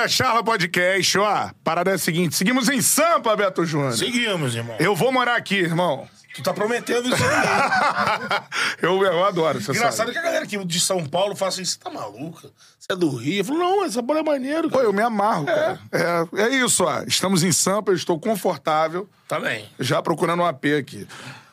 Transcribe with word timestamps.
Vambora, 0.00 0.08
Charla 0.08 0.42
Podcast. 0.42 1.18
Ó, 1.18 1.50
parada 1.62 1.90
é 1.90 1.94
a 1.94 1.98
seguinte: 1.98 2.34
seguimos 2.34 2.68
em 2.68 2.80
Sampa, 2.80 3.36
Beto 3.36 3.64
Júnior. 3.66 3.92
Seguimos, 3.92 4.54
irmão. 4.54 4.76
Eu 4.78 4.94
vou 4.94 5.12
morar 5.12 5.36
aqui, 5.36 5.56
irmão. 5.56 6.08
Tu 6.34 6.42
tá 6.42 6.54
prometendo 6.54 7.08
isso 7.12 7.22
aí. 7.22 8.40
eu, 8.80 9.02
eu 9.02 9.24
adoro, 9.24 9.60
você 9.60 9.72
Engraçado 9.72 9.96
sabe. 9.96 10.12
que 10.12 10.18
a 10.18 10.22
galera 10.22 10.44
aqui 10.44 10.64
de 10.64 10.80
São 10.80 11.04
Paulo 11.04 11.34
fala 11.34 11.50
assim: 11.50 11.64
você 11.64 11.78
tá 11.78 11.90
maluca? 11.90 12.50
Você 12.78 12.92
é 12.92 12.96
do 12.96 13.10
Rio? 13.14 13.40
Eu 13.40 13.44
falo, 13.44 13.58
não, 13.58 13.84
essa 13.84 14.00
bola 14.00 14.20
é 14.20 14.22
maneiro. 14.22 14.70
Pô, 14.70 14.76
Cara. 14.76 14.88
eu 14.88 14.92
me 14.92 15.02
amarro, 15.02 15.44
cara. 15.46 15.78
É, 15.92 16.42
é 16.44 16.48
isso, 16.50 16.84
ó. 16.84 17.02
Estamos 17.02 17.42
em 17.42 17.52
Sampa, 17.52 17.90
eu 17.90 17.96
estou 17.96 18.18
confortável, 18.18 19.08
Tá 19.28 19.38
bem. 19.40 19.68
já 19.78 20.00
procurando 20.00 20.40
um 20.42 20.46
AP 20.46 20.64
aqui. 20.78 21.06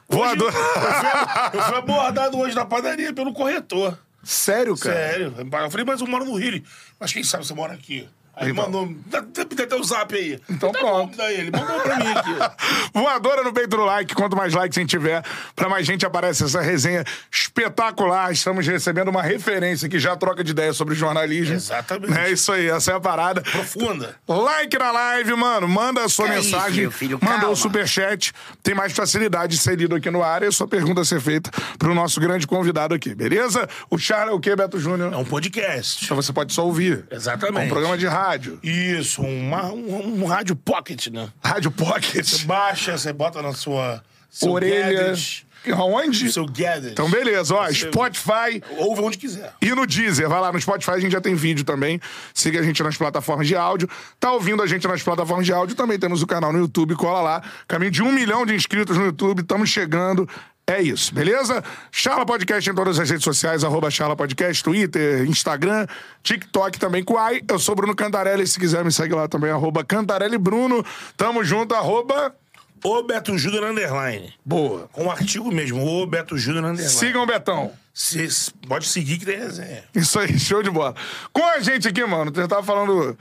Voador. 0.07 0.53
eu, 0.53 1.59
eu 1.59 1.65
fui 1.65 1.77
abordado 1.77 2.37
hoje 2.37 2.55
na 2.55 2.63
padaria 2.65 3.11
pelo 3.11 3.33
corretor. 3.33 3.97
Sério, 4.23 4.77
cara? 4.77 4.95
Sério. 4.95 5.33
Eu 5.37 5.71
falei, 5.71 5.85
mas 5.85 6.01
eu 6.01 6.07
moro 6.07 6.25
no 6.25 6.35
Rio. 6.35 6.61
Mas 6.99 7.13
quem 7.13 7.23
sabe 7.23 7.45
você 7.45 7.53
mora 7.53 7.73
aqui? 7.73 8.07
Aí 8.39 8.51
Então. 8.51 8.65
mandou. 8.65 8.95
Dá, 9.07 9.21
dá 9.21 9.63
até 9.63 9.75
o 9.75 9.83
zap 9.83 10.13
aí. 10.15 10.39
Então 10.49 10.71
tá 10.71 10.79
pronto. 10.79 11.11
Bom, 11.11 11.17
daí 11.17 11.39
ele 11.41 11.51
mandou 11.51 11.79
pra 11.81 11.97
mim 11.97 12.11
aqui. 12.15 12.35
Voadora 12.93 13.43
no 13.43 13.51
peito 13.53 13.75
do 13.75 13.83
like. 13.83 14.13
Quanto 14.15 14.35
mais 14.35 14.53
likes 14.53 14.77
a 14.77 14.81
gente 14.81 14.89
tiver, 14.91 15.23
pra 15.55 15.67
mais 15.69 15.85
gente 15.85 16.05
aparece 16.05 16.43
essa 16.43 16.61
resenha 16.61 17.03
espetacular. 17.31 18.31
Estamos 18.31 18.65
recebendo 18.67 19.07
uma 19.09 19.21
referência 19.23 19.89
que 19.89 19.97
já 19.99 20.15
troca 20.15 20.43
de 20.43 20.51
ideia 20.51 20.73
sobre 20.73 20.93
jornalismo. 20.95 21.55
Exatamente. 21.55 22.17
É 22.17 22.29
isso 22.31 22.51
aí, 22.51 22.67
essa 22.69 22.91
é 22.91 22.95
a 22.95 22.99
parada. 22.99 23.41
Profunda. 23.41 24.15
Like 24.27 24.77
na 24.77 24.91
live, 24.91 25.33
mano. 25.35 25.67
Manda 25.67 26.03
a 26.03 26.09
sua 26.09 26.27
Que 26.27 26.35
mensagem. 26.35 26.69
isso, 26.71 26.79
meu 26.81 26.91
filho, 26.91 27.19
manda 27.21 27.37
calma. 27.39 27.49
o 27.53 27.55
superchat. 27.55 28.33
Tem 28.61 28.75
mais 28.75 28.93
facilidade 28.93 29.55
de 29.55 29.61
ser 29.61 29.77
lido 29.77 29.95
aqui 29.95 30.09
no 30.11 30.21
ar 30.23 30.43
e 30.43 30.47
a 30.47 30.51
sua 30.51 30.67
pergunta 30.67 31.03
ser 31.03 31.19
feita 31.19 31.49
pro 31.79 31.93
nosso 31.95 32.19
grande 32.19 32.45
convidado 32.45 32.93
aqui, 32.93 33.15
beleza? 33.15 33.67
O 33.89 33.97
Charles 33.97 34.31
é 34.33 34.35
o 34.35 34.39
quê, 34.39 34.55
Beto 34.55 34.79
Júnior? 34.79 35.13
É 35.13 35.17
um 35.17 35.25
podcast. 35.25 36.05
Então 36.05 36.15
você 36.15 36.31
pode 36.31 36.53
só 36.53 36.65
ouvir. 36.65 37.05
Exatamente. 37.11 37.63
É 37.63 37.65
um 37.65 37.69
programa 37.69 37.97
de 37.97 38.05
rádio. 38.05 38.26
Isso, 38.63 39.21
uma- 39.21 39.71
um, 39.71 40.23
um 40.23 40.25
rádio 40.25 40.55
pocket, 40.55 41.07
né? 41.07 41.29
Rádio 41.43 41.71
Pocket. 41.71 42.43
Baixa, 42.45 42.97
você 42.97 43.13
bota 43.13 43.41
na 43.41 43.53
sua. 43.53 44.03
Orelha. 44.43 45.07
gadget, 45.09 45.47
Aonde? 45.73 46.31
seu 46.31 46.45
gadget. 46.45 46.91
Então, 46.91 47.09
beleza. 47.09 47.55
Ó, 47.55 47.65
Você- 47.65 47.89
Spotify. 47.89 48.61
Ouve 48.77 49.01
onde 49.01 49.17
quiser. 49.17 49.53
E 49.61 49.69
no 49.73 49.85
Deezer, 49.87 50.29
vai 50.29 50.39
lá 50.39 50.51
no 50.51 50.59
Spotify, 50.61 50.91
a 50.91 50.99
gente 50.99 51.11
já 51.11 51.21
tem 51.21 51.33
vídeo 51.33 51.63
também. 51.63 51.99
Siga 52.33 52.59
a 52.59 52.63
gente 52.63 52.81
nas 52.83 52.95
plataformas 52.97 53.47
de 53.47 53.55
áudio. 53.55 53.89
Tá 54.19 54.31
ouvindo 54.31 54.61
a 54.61 54.67
gente 54.67 54.87
nas 54.87 55.01
plataformas 55.01 55.45
de 55.45 55.53
áudio, 55.53 55.75
também 55.75 55.97
temos 55.97 56.21
o 56.21 56.27
canal 56.27 56.53
no 56.53 56.59
YouTube, 56.59 56.95
cola 56.95 57.21
lá. 57.21 57.41
Caminho 57.67 57.91
de 57.91 58.03
um 58.03 58.11
milhão 58.11 58.45
de 58.45 58.53
inscritos 58.53 58.97
no 58.97 59.05
YouTube, 59.05 59.41
estamos 59.41 59.69
chegando. 59.69 60.27
É 60.69 60.81
isso, 60.81 61.13
beleza? 61.13 61.63
Charla 61.89 62.25
Podcast 62.25 62.69
em 62.69 62.75
todas 62.75 62.99
as 62.99 63.09
redes 63.09 63.23
sociais, 63.23 63.63
arroba 63.63 63.89
Charla 63.89 64.17
Podcast, 64.17 64.61
Twitter, 64.61 65.23
Instagram, 65.23 65.87
TikTok 66.21 66.77
também 66.77 67.05
com 67.05 67.17
ai. 67.17 67.41
Eu 67.47 67.57
sou 67.57 67.73
Bruno 67.73 67.95
Cantarelli, 67.95 68.45
se 68.45 68.59
quiser 68.59 68.83
me 68.83 68.91
segue 68.91 69.15
lá 69.15 69.29
também, 69.29 69.49
arroba 69.49 69.85
Cantarelli 69.85 70.37
Bruno. 70.37 70.85
Tamo 71.15 71.41
junto, 71.41 71.73
arroba... 71.73 72.35
O 72.83 73.01
Beto 73.01 73.37
Júnior 73.37 73.63
Underline. 73.63 74.33
Boa. 74.45 74.89
Com 74.91 75.05
um 75.05 75.11
artigo 75.11 75.49
mesmo, 75.53 75.83
o 75.83 76.05
Beto 76.05 76.37
Júnior 76.37 76.65
Underline. 76.65 76.93
Sigam 76.93 77.23
o 77.23 77.25
Betão. 77.25 77.71
Cê 77.93 78.27
pode 78.67 78.87
seguir 78.87 79.17
que 79.17 79.25
tem 79.25 79.37
resenha. 79.37 79.85
Isso 79.95 80.19
aí, 80.19 80.37
show 80.37 80.61
de 80.61 80.69
bola. 80.69 80.93
Com 81.31 81.45
a 81.45 81.59
gente 81.59 81.87
aqui, 81.87 82.05
mano, 82.05 82.31
eu 82.35 82.47
tava 82.47 82.61
falando 82.61 83.17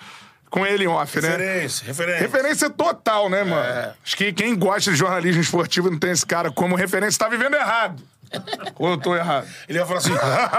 com 0.57 0.65
ele 0.65 0.85
em 0.85 0.87
off, 0.87 1.21
né? 1.21 1.29
Referência, 1.29 1.87
referência. 1.87 2.23
Referência 2.23 2.71
total, 2.71 3.29
né, 3.29 3.45
mano? 3.45 3.62
É. 3.62 3.93
Acho 4.03 4.17
que 4.17 4.33
quem 4.33 4.57
gosta 4.57 4.91
de 4.91 4.97
jornalismo 4.97 5.43
esportivo 5.43 5.91
não 5.91 5.99
tem 5.99 6.12
esse 6.12 6.25
cara 6.25 6.51
como 6.51 6.75
referência, 6.75 7.19
tá 7.19 7.29
vivendo 7.29 7.55
errado. 7.55 8.03
Ou 8.77 8.93
eu 8.93 8.97
tô 8.97 9.15
errado? 9.15 9.47
Ele 9.69 9.79
vai 9.79 9.87
falar 9.87 9.99
assim: 9.99 10.15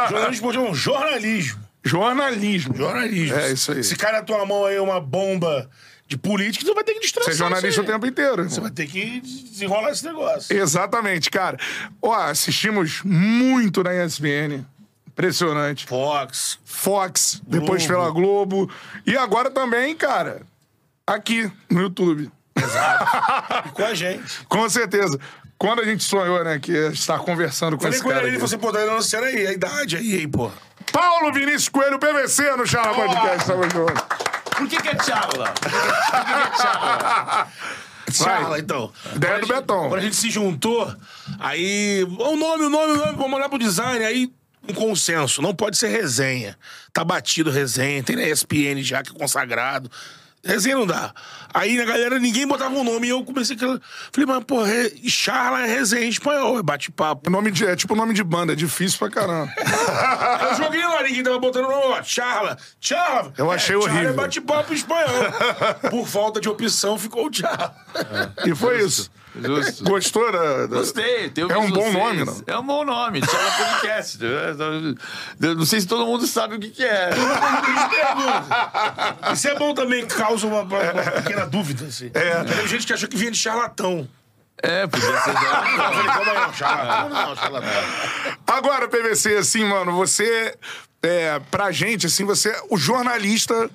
jornalismo 0.08 0.34
esportivo 0.34 0.68
é 0.68 0.70
um 0.70 0.76
jornalismo. 0.76 1.60
Jornalismo. 1.84 2.78
Jornalismo. 2.78 3.40
É 3.40 3.52
isso 3.52 3.72
aí. 3.72 3.84
Se 3.84 3.96
cai 3.96 4.12
na 4.12 4.22
tua 4.22 4.46
mão 4.46 4.66
aí 4.66 4.80
uma 4.80 5.02
bomba 5.02 5.68
de 6.08 6.16
política, 6.16 6.64
tu 6.64 6.76
vai 6.76 6.84
ter 6.84 6.94
que 6.94 7.00
destraçar. 7.00 7.34
Ser 7.34 7.40
jornalista 7.40 7.82
o 7.82 7.84
tempo 7.84 8.06
inteiro. 8.06 8.44
Você 8.44 8.62
vai 8.62 8.70
ter 8.70 8.86
que 8.86 9.20
desenrolar 9.20 9.90
esse 9.90 10.06
negócio. 10.06 10.56
Exatamente, 10.56 11.32
cara. 11.32 11.58
Ó, 12.00 12.14
assistimos 12.14 13.02
muito 13.04 13.82
na 13.84 13.96
ESPN. 13.96 14.64
Impressionante. 15.18 15.86
Fox. 15.88 16.60
Fox, 16.64 17.42
depois 17.48 17.86
Globo. 17.88 18.02
pela 18.02 18.12
Globo. 18.14 18.72
E 19.06 19.18
agora 19.18 19.50
também, 19.50 19.96
cara, 19.96 20.44
aqui 21.08 21.52
no 21.70 21.82
YouTube. 21.82 22.32
E 22.56 22.62
com 23.74 23.84
a 23.84 23.94
gente. 23.96 24.46
Com 24.48 24.70
certeza. 24.70 25.20
Quando 25.58 25.82
a 25.82 25.86
gente 25.86 26.04
sonhou, 26.04 26.44
né, 26.44 26.60
que 26.60 26.72
ia 26.72 26.90
estar 26.90 27.18
conversando 27.18 27.78
com 27.78 27.82
Falei 27.84 27.96
esse 27.96 28.04
com 28.04 28.10
cara 28.10 28.22
ele, 28.22 28.30
ele 28.30 28.38
aqui. 28.38 28.48
falou 28.48 28.70
assim, 28.72 28.80
pô, 28.80 28.86
tá 28.88 28.92
anunciando 28.94 29.26
aí, 29.26 29.48
a 29.48 29.52
idade 29.54 29.98
aí, 29.98 30.14
aí, 30.20 30.28
pô. 30.28 30.52
Paulo 30.92 31.34
Vinícius 31.34 31.68
Coelho, 31.70 31.98
PVC 31.98 32.56
no 32.56 32.68
Charla 32.68 32.94
Podcast. 32.94 33.48
Tamo 33.48 33.64
junto. 33.64 34.06
Por 34.56 34.68
que, 34.68 34.78
que 34.82 34.88
é 34.90 35.04
charla? 35.04 35.52
Por 35.52 35.72
que, 35.72 36.26
que 36.26 36.32
é 36.32 36.58
charla? 36.62 37.48
Charla, 38.10 38.58
então. 38.58 38.90
Ideia 39.16 39.40
do 39.40 39.46
gente- 39.46 39.54
Betão. 39.56 39.90
Quando 39.90 39.96
a 39.96 40.00
gente 40.02 40.16
se 40.16 40.30
juntou, 40.30 40.90
aí. 41.40 42.06
O 42.18 42.38
nome, 42.38 42.64
o 42.66 42.70
nome, 42.70 42.94
o 42.94 42.98
nome, 42.98 43.14
vamos 43.18 43.34
olhar 43.34 43.50
pro 43.50 43.60
design, 43.60 44.04
aí. 44.06 44.32
Um 44.70 44.74
consenso, 44.74 45.42
não 45.42 45.56
pode 45.56 45.78
ser 45.78 45.88
resenha. 45.88 46.58
Tá 46.92 47.04
batido 47.04 47.50
resenha, 47.50 48.04
tem 48.04 48.16
na 48.16 48.24
ESPN 48.24 48.82
já 48.82 49.02
que 49.02 49.12
é 49.12 49.14
consagrado. 49.14 49.90
Resenha 50.44 50.78
não 50.78 50.86
dá. 50.86 51.14
Aí 51.54 51.76
na 51.76 51.84
galera 51.84 52.20
ninguém 52.20 52.48
botava 52.48 52.74
um 52.74 52.84
nome 52.84 53.08
e 53.08 53.10
eu 53.10 53.24
comecei 53.24 53.56
a. 53.56 53.80
Falei, 54.12 54.26
mas 54.26 54.44
pô, 54.46 54.64
re... 54.64 54.94
Charla 55.10 55.64
é 55.64 55.68
resenha 55.68 56.06
em 56.06 56.10
espanhol, 56.10 56.60
é 56.60 56.64
bate-papo. 56.64 57.30
Nome 57.30 57.52
de, 57.52 57.66
é 57.66 57.76
tipo 57.76 57.96
nome 57.96 58.14
de 58.14 58.24
banda, 58.24 58.54
é 58.54 58.56
difícil 58.56 59.00
pra 59.00 59.10
caramba. 59.10 59.52
Eu 60.50 60.56
joguei 60.56 60.82
lá, 60.82 61.04
ninguém 61.04 61.24
tava 61.24 61.40
botando 61.40 61.66
o 61.66 61.72
nome, 61.72 61.96
ó, 62.00 62.04
Charla, 62.04 62.58
Charla. 62.80 63.34
Eu 63.38 63.52
achei 63.52 63.76
é, 63.76 63.80
Charla 63.80 63.94
horrível. 63.94 64.14
é 64.14 64.16
bate-papo 64.16 64.72
em 64.72 64.76
espanhol. 64.76 65.32
Por 65.90 66.08
falta 66.08 66.40
de 66.40 66.48
opção, 66.48 66.98
ficou 66.98 67.28
o 67.28 67.34
Charla. 67.34 67.76
E 68.46 68.56
foi 68.56 68.84
isso. 68.86 69.10
Justo. 69.42 69.84
Gostou 69.84 70.32
da. 70.32 70.68
da- 70.68 70.78
Gostei. 70.78 71.30
tenho 71.30 71.52
É 71.52 71.58
um 71.58 71.70
bom 71.72 71.82
vocês. 71.82 71.94
nome, 71.94 72.26
não? 72.26 72.44
É 72.48 72.58
um 72.58 72.64
bom 72.66 72.84
nome. 72.86 73.22
Charla 73.26 73.52
Podcast. 73.52 74.20
Eu 74.24 75.56
Não 75.56 75.66
sei 75.66 75.82
se 75.82 75.88
todo 75.88 76.06
mundo 76.06 76.26
sabe 76.28 76.56
o 76.56 76.60
que, 76.60 76.70
que 76.70 76.84
é. 76.84 77.10
Isso 79.34 79.48
é 79.48 79.56
bom 79.56 79.74
também, 79.74 80.06
causa 80.06 80.46
uma, 80.48 80.62
uma- 80.62 80.92
uma 80.92 81.04
pequena 81.12 81.46
dúvida, 81.46 81.86
assim. 81.86 82.12
É. 82.14 82.44
Tem 82.44 82.68
gente 82.68 82.86
que 82.88 82.94
achou 82.94 83.08
que 83.10 83.18
vinha 83.18 83.32
de 83.32 83.38
charlatão. 83.38 84.08
É, 84.64 84.88
podia 84.88 85.06
ser. 85.22 85.34
Não, 85.38 86.54
charlatão 86.54 87.10
não, 87.10 87.36
charlatão. 87.36 87.84
Agora, 88.48 88.88
PVC, 88.88 89.36
assim, 89.38 89.64
mano, 89.64 89.92
você. 89.94 90.56
É, 91.02 91.40
pra 91.52 91.72
gente, 91.72 92.08
assim, 92.08 92.26
você 92.26 92.50
é 92.50 92.62
o 92.72 92.78
jornalista 92.78 93.70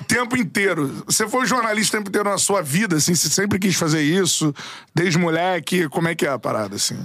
o 0.00 0.04
tempo 0.04 0.36
inteiro. 0.36 1.04
Você 1.06 1.28
foi 1.28 1.46
jornalista 1.46 1.96
o 1.96 2.00
tempo 2.00 2.08
inteiro 2.08 2.28
na 2.28 2.38
sua 2.38 2.62
vida, 2.62 2.96
assim, 2.96 3.14
você 3.14 3.28
sempre 3.28 3.58
quis 3.58 3.76
fazer 3.76 4.02
isso, 4.02 4.54
desde 4.94 5.18
moleque. 5.18 5.88
Como 5.88 6.08
é 6.08 6.14
que 6.14 6.26
é 6.26 6.30
a 6.30 6.38
parada, 6.38 6.76
assim? 6.76 6.98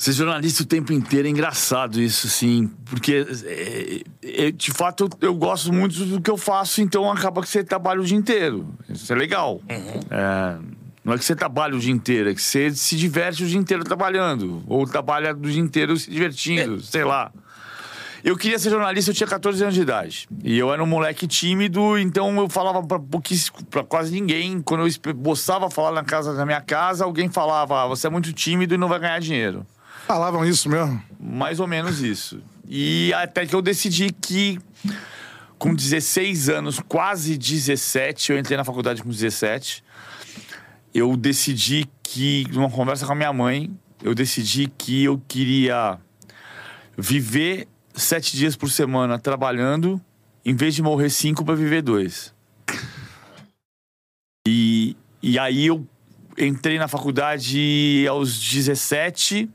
Ser 0.00 0.12
jornalista 0.12 0.62
o 0.62 0.66
tempo 0.66 0.94
inteiro 0.94 1.28
é 1.28 1.30
engraçado 1.30 2.00
isso, 2.00 2.26
sim. 2.26 2.70
Porque, 2.86 3.26
é, 3.44 4.46
é, 4.46 4.50
de 4.50 4.70
fato, 4.70 5.04
eu, 5.04 5.28
eu 5.28 5.34
gosto 5.34 5.70
muito 5.70 6.06
do 6.06 6.20
que 6.22 6.30
eu 6.30 6.38
faço, 6.38 6.80
então 6.80 7.12
acaba 7.12 7.42
que 7.42 7.48
você 7.50 7.62
trabalha 7.62 8.00
o 8.00 8.04
dia 8.04 8.16
inteiro. 8.16 8.66
Isso 8.88 9.12
é 9.12 9.16
legal. 9.16 9.60
É, 9.68 10.56
não 11.04 11.12
é 11.12 11.18
que 11.18 11.24
você 11.24 11.36
trabalha 11.36 11.76
o 11.76 11.78
dia 11.78 11.92
inteiro, 11.92 12.30
é 12.30 12.34
que 12.34 12.40
você 12.40 12.70
se 12.70 12.96
diverte 12.96 13.44
o 13.44 13.46
dia 13.46 13.58
inteiro 13.58 13.84
trabalhando. 13.84 14.62
Ou 14.66 14.86
trabalha 14.86 15.32
o 15.32 15.40
dia 15.40 15.60
inteiro 15.60 15.94
se 15.98 16.10
divertindo, 16.10 16.80
sei 16.80 17.04
lá. 17.04 17.30
Eu 18.22 18.36
queria 18.36 18.58
ser 18.58 18.70
jornalista, 18.70 19.10
eu 19.10 19.14
tinha 19.14 19.26
14 19.26 19.62
anos 19.62 19.74
de 19.74 19.80
idade. 19.80 20.28
E 20.44 20.58
eu 20.58 20.72
era 20.72 20.82
um 20.82 20.86
moleque 20.86 21.26
tímido, 21.26 21.98
então 21.98 22.38
eu 22.38 22.48
falava 22.48 22.82
pra, 22.82 23.00
pra 23.70 23.82
quase 23.82 24.12
ninguém. 24.12 24.60
Quando 24.60 24.80
eu 24.80 24.86
esboçava 24.86 25.70
falar 25.70 25.92
na, 25.92 26.04
casa, 26.04 26.34
na 26.34 26.44
minha 26.44 26.60
casa, 26.60 27.04
alguém 27.04 27.28
falava: 27.30 27.82
ah, 27.82 27.86
você 27.86 28.06
é 28.06 28.10
muito 28.10 28.32
tímido 28.32 28.74
e 28.74 28.78
não 28.78 28.88
vai 28.88 28.98
ganhar 28.98 29.18
dinheiro. 29.20 29.66
Falavam 30.06 30.44
isso 30.44 30.68
mesmo? 30.68 31.02
Mais 31.18 31.60
ou 31.60 31.66
menos 31.66 32.02
isso. 32.02 32.42
E 32.68 33.12
até 33.14 33.46
que 33.46 33.54
eu 33.54 33.62
decidi 33.62 34.12
que, 34.12 34.58
com 35.58 35.74
16 35.74 36.48
anos, 36.48 36.80
quase 36.80 37.36
17, 37.38 38.32
eu 38.32 38.38
entrei 38.38 38.56
na 38.56 38.64
faculdade 38.64 39.02
com 39.02 39.08
17. 39.08 39.82
Eu 40.92 41.16
decidi 41.16 41.88
que, 42.02 42.46
numa 42.52 42.70
conversa 42.70 43.06
com 43.06 43.12
a 43.12 43.14
minha 43.14 43.32
mãe, 43.32 43.70
eu 44.02 44.14
decidi 44.14 44.66
que 44.76 45.04
eu 45.04 45.20
queria 45.28 45.98
viver 46.96 47.68
sete 47.94 48.36
dias 48.36 48.56
por 48.56 48.70
semana 48.70 49.18
trabalhando, 49.18 50.00
em 50.44 50.54
vez 50.54 50.74
de 50.74 50.82
morrer 50.82 51.10
cinco 51.10 51.44
para 51.44 51.54
viver 51.54 51.82
dois. 51.82 52.34
E, 54.46 54.96
e 55.22 55.38
aí 55.38 55.66
eu 55.66 55.86
entrei 56.38 56.78
na 56.78 56.88
faculdade 56.88 58.06
aos 58.08 58.38
17. 58.38 59.48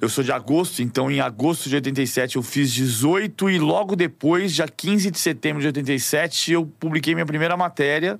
Eu 0.00 0.08
sou 0.08 0.24
de 0.24 0.32
agosto, 0.32 0.82
então 0.82 1.10
em 1.10 1.20
agosto 1.20 1.68
de 1.68 1.76
87 1.76 2.36
eu 2.36 2.42
fiz 2.42 2.72
18 2.72 3.48
e 3.50 3.58
logo 3.58 3.94
depois, 3.94 4.52
dia 4.52 4.66
15 4.66 5.10
de 5.12 5.18
setembro 5.18 5.60
de 5.60 5.68
87, 5.68 6.52
eu 6.52 6.66
publiquei 6.66 7.14
minha 7.14 7.26
primeira 7.26 7.56
matéria. 7.56 8.18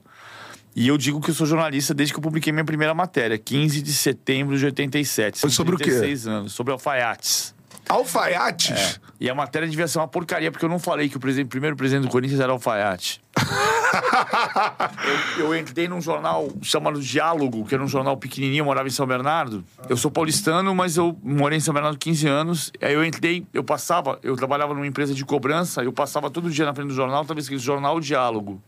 E 0.74 0.88
eu 0.88 0.96
digo 0.96 1.20
que 1.20 1.30
eu 1.30 1.34
sou 1.34 1.46
jornalista 1.46 1.92
desde 1.92 2.14
que 2.14 2.18
eu 2.18 2.22
publiquei 2.22 2.50
minha 2.52 2.64
primeira 2.64 2.94
matéria, 2.94 3.36
15 3.36 3.82
de 3.82 3.92
setembro 3.92 4.56
de 4.56 4.64
87. 4.64 5.38
Foi 5.38 5.50
sobre 5.50 5.74
o 5.74 5.78
quê? 5.78 5.84
36 5.84 6.26
anos, 6.26 6.52
sobre 6.52 6.72
alfaiates. 6.72 7.54
Alfaiates? 7.88 9.00
E 9.20 9.28
a 9.30 9.34
matéria 9.34 9.68
devia 9.68 9.86
ser 9.86 9.98
uma 9.98 10.08
porcaria, 10.08 10.50
porque 10.50 10.64
eu 10.64 10.68
não 10.68 10.78
falei 10.78 11.08
que 11.08 11.16
o, 11.16 11.20
presidente- 11.20 11.48
primeiro 11.48 11.76
presidente 11.76 12.04
do 12.06 12.10
Corinthians 12.10 12.40
era 12.40 12.50
alfaiate. 12.52 13.22
eu, 15.38 15.46
eu 15.46 15.56
entrei 15.56 15.88
num 15.88 16.00
jornal 16.00 16.48
chamado 16.62 17.00
Diálogo, 17.00 17.64
que 17.66 17.74
era 17.74 17.82
um 17.82 17.88
jornal 17.88 18.16
pequenininho, 18.16 18.60
eu 18.62 18.64
morava 18.64 18.88
em 18.88 18.90
São 18.90 19.06
Bernardo. 19.06 19.64
Eu 19.88 19.96
sou 19.96 20.10
paulistano, 20.10 20.74
mas 20.74 20.96
eu 20.96 21.16
morei 21.22 21.58
em 21.58 21.60
São 21.60 21.74
Bernardo 21.74 21.98
15 21.98 22.26
anos. 22.26 22.72
Aí 22.80 22.94
eu 22.94 23.04
entrei, 23.04 23.46
eu 23.52 23.62
passava, 23.62 24.18
eu 24.22 24.36
trabalhava 24.36 24.74
numa 24.74 24.86
empresa 24.86 25.14
de 25.14 25.24
cobrança, 25.24 25.82
eu 25.82 25.92
passava 25.92 26.30
todo 26.30 26.50
dia 26.50 26.64
na 26.64 26.74
frente 26.74 26.88
do 26.88 26.94
jornal, 26.94 27.22
estava 27.22 27.40
escrito 27.40 27.60
Jornal 27.62 28.00
Diálogo. 28.00 28.60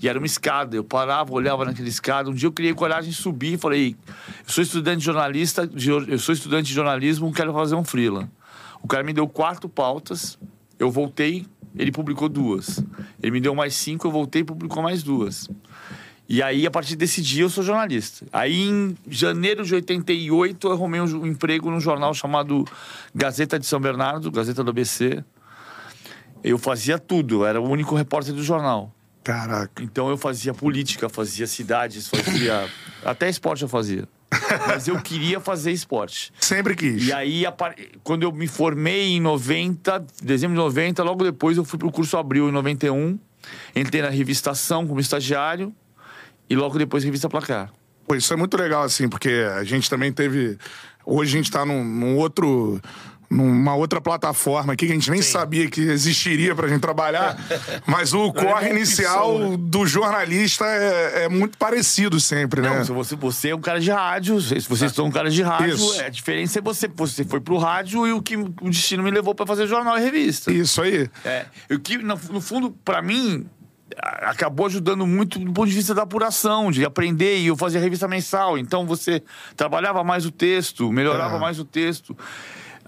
E 0.00 0.08
era 0.08 0.16
uma 0.18 0.26
escada, 0.26 0.76
eu 0.76 0.84
parava, 0.84 1.32
olhava 1.32 1.64
naquela 1.64 1.88
escada. 1.88 2.30
Um 2.30 2.34
dia 2.34 2.46
eu 2.46 2.52
criei 2.52 2.72
coragem 2.72 3.10
de 3.10 3.16
subir 3.16 3.54
e 3.54 3.58
falei: 3.58 3.96
eu 4.46 4.52
sou 4.52 4.62
estudante 4.62 4.98
de 4.98 5.04
jornalista, 5.04 5.66
de- 5.66 5.90
eu 5.90 6.18
sou 6.20 6.32
estudante 6.32 6.68
de 6.68 6.74
jornalismo, 6.74 7.32
quero 7.32 7.52
fazer 7.52 7.74
um 7.74 7.82
freela. 7.82 8.28
O 8.88 8.96
cara 8.96 9.04
me 9.04 9.12
deu 9.12 9.28
quatro 9.28 9.68
pautas, 9.68 10.38
eu 10.78 10.90
voltei, 10.90 11.44
ele 11.76 11.92
publicou 11.92 12.26
duas. 12.26 12.82
Ele 13.22 13.32
me 13.32 13.38
deu 13.38 13.54
mais 13.54 13.74
cinco, 13.74 14.06
eu 14.06 14.10
voltei 14.10 14.40
e 14.40 14.44
publicou 14.46 14.82
mais 14.82 15.02
duas. 15.02 15.46
E 16.26 16.42
aí, 16.42 16.66
a 16.66 16.70
partir 16.70 16.96
desse 16.96 17.20
dia, 17.20 17.42
eu 17.42 17.50
sou 17.50 17.62
jornalista. 17.62 18.24
Aí, 18.32 18.62
em 18.62 18.96
janeiro 19.06 19.62
de 19.62 19.74
88, 19.74 20.68
eu 20.68 20.72
arrumei 20.72 21.02
um, 21.02 21.26
emprego 21.26 21.70
num 21.70 21.78
jornal 21.78 22.14
chamado 22.14 22.64
Gazeta 23.14 23.58
de 23.58 23.66
São 23.66 23.78
Bernardo, 23.78 24.30
Gazeta 24.30 24.64
do 24.64 24.70
ABC. 24.70 25.22
Eu 26.42 26.56
fazia 26.56 26.98
tudo, 26.98 27.42
eu 27.42 27.46
era 27.46 27.60
o 27.60 27.68
único 27.68 27.94
repórter 27.94 28.32
do 28.32 28.42
jornal. 28.42 28.90
Caraca. 29.22 29.82
Então 29.82 30.08
eu 30.08 30.16
fazia 30.16 30.54
política, 30.54 31.10
fazia 31.10 31.46
cidades, 31.46 32.08
fazia. 32.08 32.66
Até 33.04 33.28
esporte 33.28 33.64
eu 33.64 33.68
fazia. 33.68 34.08
Mas 34.66 34.88
eu 34.88 35.00
queria 35.00 35.40
fazer 35.40 35.72
esporte. 35.72 36.32
Sempre 36.38 36.74
quis. 36.74 37.06
E 37.06 37.12
aí, 37.12 37.44
quando 38.02 38.22
eu 38.22 38.32
me 38.32 38.46
formei 38.46 39.16
em 39.16 39.20
90, 39.20 40.04
dezembro 40.22 40.56
de 40.56 40.62
90, 40.62 41.02
logo 41.02 41.24
depois 41.24 41.56
eu 41.56 41.64
fui 41.64 41.78
pro 41.78 41.90
curso 41.90 42.16
Abril 42.16 42.48
em 42.48 42.52
91. 42.52 43.18
Entrei 43.74 44.02
na 44.02 44.10
revista 44.10 44.50
Ação 44.50 44.86
como 44.86 45.00
estagiário 45.00 45.74
e 46.48 46.56
logo 46.56 46.78
depois 46.78 47.04
revista 47.04 47.28
Placar. 47.28 47.72
Pô, 48.06 48.14
isso 48.14 48.32
é 48.32 48.36
muito 48.36 48.56
legal, 48.56 48.82
assim, 48.82 49.08
porque 49.08 49.28
a 49.54 49.64
gente 49.64 49.88
também 49.88 50.12
teve. 50.12 50.58
Hoje 51.04 51.34
a 51.34 51.36
gente 51.36 51.50
tá 51.50 51.64
num, 51.64 51.84
num 51.84 52.16
outro. 52.16 52.80
Numa 53.30 53.74
outra 53.74 54.00
plataforma 54.00 54.72
aqui 54.72 54.86
que 54.86 54.92
a 54.92 54.94
gente 54.94 55.10
nem 55.10 55.20
sabia 55.20 55.68
que 55.68 55.82
existiria 55.82 56.54
pra 56.54 56.66
gente 56.66 56.80
trabalhar, 56.80 57.36
mas 57.86 58.14
o 58.14 58.32
corre 58.32 58.70
inicial 58.70 59.38
né? 59.50 59.56
do 59.60 59.86
jornalista 59.86 60.64
é, 60.64 61.24
é 61.24 61.28
muito 61.28 61.58
parecido 61.58 62.18
sempre, 62.18 62.62
né? 62.62 62.70
Não, 62.78 62.84
se 62.86 62.90
você, 62.92 63.14
você 63.16 63.50
é 63.50 63.54
um 63.54 63.60
cara 63.60 63.80
de 63.80 63.90
rádio, 63.90 64.40
se 64.40 64.58
vocês 64.60 64.92
são 64.92 65.06
um 65.06 65.10
cara 65.10 65.28
de 65.30 65.42
rádio, 65.42 65.74
Isso. 65.74 66.00
é, 66.00 66.06
a 66.06 66.08
diferença 66.08 66.58
é 66.58 66.62
você, 66.62 66.88
você 66.88 67.22
foi 67.22 67.38
pro 67.38 67.58
rádio 67.58 68.06
e 68.06 68.12
o 68.14 68.22
que 68.22 68.34
o 68.34 68.48
destino 68.70 69.02
me 69.02 69.10
levou 69.10 69.34
para 69.34 69.44
fazer 69.46 69.66
jornal 69.66 69.98
e 69.98 70.00
revista. 70.00 70.50
Isso 70.50 70.80
aí. 70.80 71.10
É, 71.22 71.44
o 71.70 71.78
que, 71.78 71.98
no, 71.98 72.18
no 72.30 72.40
fundo, 72.40 72.70
pra 72.82 73.02
mim, 73.02 73.44
a- 74.02 74.30
acabou 74.30 74.64
ajudando 74.64 75.06
muito 75.06 75.38
do 75.38 75.52
ponto 75.52 75.68
de 75.68 75.74
vista 75.74 75.94
da 75.94 76.02
apuração, 76.04 76.70
de 76.70 76.82
aprender. 76.82 77.40
E 77.40 77.48
eu 77.48 77.56
fazia 77.58 77.78
revista 77.78 78.08
mensal, 78.08 78.56
então 78.56 78.86
você 78.86 79.22
trabalhava 79.54 80.02
mais 80.02 80.24
o 80.24 80.30
texto, 80.30 80.90
melhorava 80.90 81.36
É. 81.36 81.40
mais 81.40 81.58
o 81.58 81.64
texto. 81.66 82.16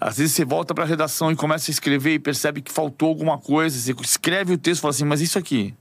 Às 0.00 0.16
vezes 0.16 0.34
você 0.34 0.44
volta 0.44 0.74
pra 0.74 0.84
redação 0.84 1.30
e 1.30 1.36
começa 1.36 1.70
a 1.70 1.72
escrever 1.72 2.14
e 2.14 2.18
percebe 2.18 2.62
que 2.62 2.72
faltou 2.72 3.10
alguma 3.10 3.36
coisa. 3.36 3.78
Você 3.78 3.92
escreve 4.00 4.54
o 4.54 4.58
texto 4.58 4.78
e 4.78 4.82
fala 4.82 4.90
assim, 4.90 5.04
mas 5.04 5.20
isso 5.20 5.38
aqui. 5.38 5.74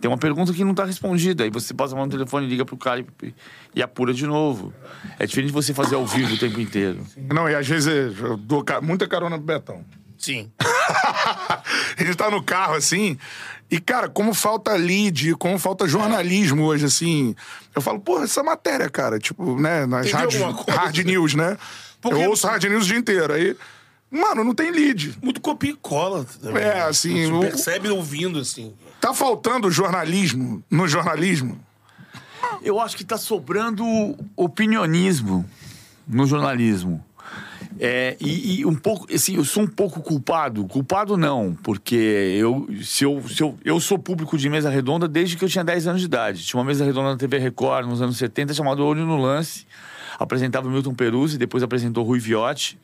Tem 0.00 0.10
uma 0.10 0.18
pergunta 0.18 0.52
que 0.52 0.64
não 0.64 0.72
está 0.72 0.84
respondida. 0.84 1.44
Aí 1.44 1.50
você 1.50 1.72
passa 1.74 1.94
a 1.94 1.96
mão 1.96 2.06
no 2.06 2.10
telefone, 2.10 2.46
liga 2.46 2.64
pro 2.64 2.76
cara 2.76 3.04
e, 3.22 3.34
e 3.74 3.82
apura 3.82 4.12
de 4.12 4.26
novo. 4.26 4.72
É 5.18 5.26
diferente 5.26 5.48
de 5.48 5.52
você 5.52 5.74
fazer 5.74 5.94
ao 5.94 6.06
vivo 6.06 6.34
o 6.34 6.38
tempo 6.38 6.60
inteiro. 6.60 7.06
Não, 7.32 7.48
e 7.48 7.54
às 7.54 7.68
vezes 7.68 8.18
eu 8.18 8.36
dou 8.36 8.64
muita 8.82 9.06
carona 9.06 9.36
pro 9.36 9.46
Betão. 9.46 9.84
Sim. 10.18 10.50
Ele 11.98 12.14
tá 12.14 12.30
no 12.30 12.42
carro, 12.42 12.74
assim. 12.74 13.18
E, 13.70 13.80
cara, 13.80 14.08
como 14.08 14.34
falta 14.34 14.72
lead, 14.74 15.34
como 15.36 15.58
falta 15.58 15.86
jornalismo 15.86 16.64
hoje, 16.64 16.84
assim. 16.84 17.34
Eu 17.74 17.82
falo, 17.82 18.00
porra, 18.00 18.24
essa 18.24 18.42
matéria, 18.42 18.88
cara, 18.88 19.18
tipo, 19.18 19.58
né, 19.60 19.86
nas 19.86 20.10
hard 20.10 20.98
news, 21.04 21.34
né? 21.34 21.56
Porque- 22.02 22.16
Eu 22.22 22.28
ouço 22.30 22.46
hard 22.46 22.62
news 22.64 22.84
o 22.84 22.86
dia 22.88 22.98
inteiro. 22.98 23.32
Aí, 23.32 23.56
mano, 24.10 24.44
não 24.44 24.54
tem 24.54 24.70
lead. 24.70 25.16
Muito 25.22 25.40
copia 25.40 25.70
e 25.70 25.74
cola. 25.80 26.26
também. 26.42 26.62
É, 26.62 26.82
assim, 26.82 27.26
Você 27.26 27.32
o- 27.32 27.40
percebe 27.40 27.88
ouvindo, 27.88 28.38
assim. 28.38 28.74
Tá 29.00 29.14
faltando 29.14 29.70
jornalismo 29.70 30.62
no 30.70 30.86
jornalismo? 30.86 31.58
Eu 32.62 32.78
acho 32.80 32.96
que 32.96 33.02
está 33.02 33.16
sobrando 33.16 33.84
opinionismo 34.36 35.44
no 36.06 36.26
jornalismo. 36.26 37.02
É, 37.80 38.16
e, 38.20 38.60
e 38.60 38.66
um 38.66 38.74
pouco, 38.74 39.12
assim, 39.12 39.36
eu 39.36 39.44
sou 39.44 39.62
um 39.62 39.66
pouco 39.66 40.00
culpado. 40.00 40.64
Culpado 40.66 41.16
não, 41.16 41.56
porque 41.62 41.94
eu, 41.96 42.68
se 42.82 43.02
eu, 43.04 43.22
se 43.28 43.42
eu, 43.42 43.58
eu 43.64 43.80
sou 43.80 43.98
público 43.98 44.36
de 44.36 44.48
mesa 44.48 44.68
redonda 44.70 45.08
desde 45.08 45.36
que 45.36 45.44
eu 45.44 45.48
tinha 45.48 45.64
10 45.64 45.86
anos 45.86 46.00
de 46.00 46.06
idade. 46.06 46.44
Tinha 46.44 46.58
uma 46.60 46.66
mesa 46.66 46.84
redonda 46.84 47.10
na 47.10 47.16
TV 47.16 47.38
Record 47.38 47.88
nos 47.88 48.02
anos 48.02 48.16
70 48.18 48.52
chamada 48.54 48.82
Olho 48.82 49.06
no 49.06 49.16
Lance. 49.16 49.66
Apresentava 50.18 50.68
Milton 50.68 50.94
Peruzzi, 50.94 51.38
depois 51.38 51.62
apresentou 51.62 52.04
Rui 52.04 52.18
Viotti. 52.18 52.78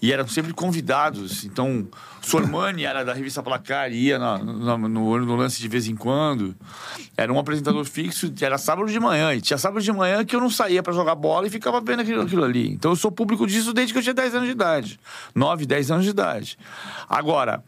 E 0.00 0.12
eram 0.12 0.26
sempre 0.26 0.52
convidados. 0.52 1.44
Então, 1.44 1.86
Sormani 2.20 2.84
era 2.84 3.04
da 3.04 3.12
revista 3.12 3.42
Placar, 3.42 3.92
ia 3.92 4.18
no 4.18 5.06
Olho 5.06 5.24
no 5.24 5.36
Lance 5.36 5.60
de 5.60 5.68
vez 5.68 5.86
em 5.86 5.96
quando. 5.96 6.54
Era 7.16 7.32
um 7.32 7.38
apresentador 7.38 7.84
fixo, 7.84 8.32
era 8.40 8.58
sábado 8.58 8.90
de 8.90 9.00
manhã. 9.00 9.34
E 9.34 9.40
tinha 9.40 9.58
sábado 9.58 9.82
de 9.82 9.92
manhã 9.92 10.24
que 10.24 10.34
eu 10.34 10.40
não 10.40 10.50
saía 10.50 10.82
para 10.82 10.92
jogar 10.92 11.14
bola 11.14 11.46
e 11.46 11.50
ficava 11.50 11.80
vendo 11.80 12.00
aquilo, 12.00 12.22
aquilo 12.22 12.44
ali. 12.44 12.70
Então, 12.70 12.92
eu 12.92 12.96
sou 12.96 13.10
público 13.10 13.46
disso 13.46 13.72
desde 13.72 13.92
que 13.92 13.98
eu 13.98 14.02
tinha 14.02 14.14
10 14.14 14.34
anos 14.34 14.46
de 14.46 14.52
idade. 14.52 15.00
9, 15.34 15.66
10 15.66 15.90
anos 15.90 16.04
de 16.04 16.10
idade. 16.10 16.58
Agora, 17.08 17.62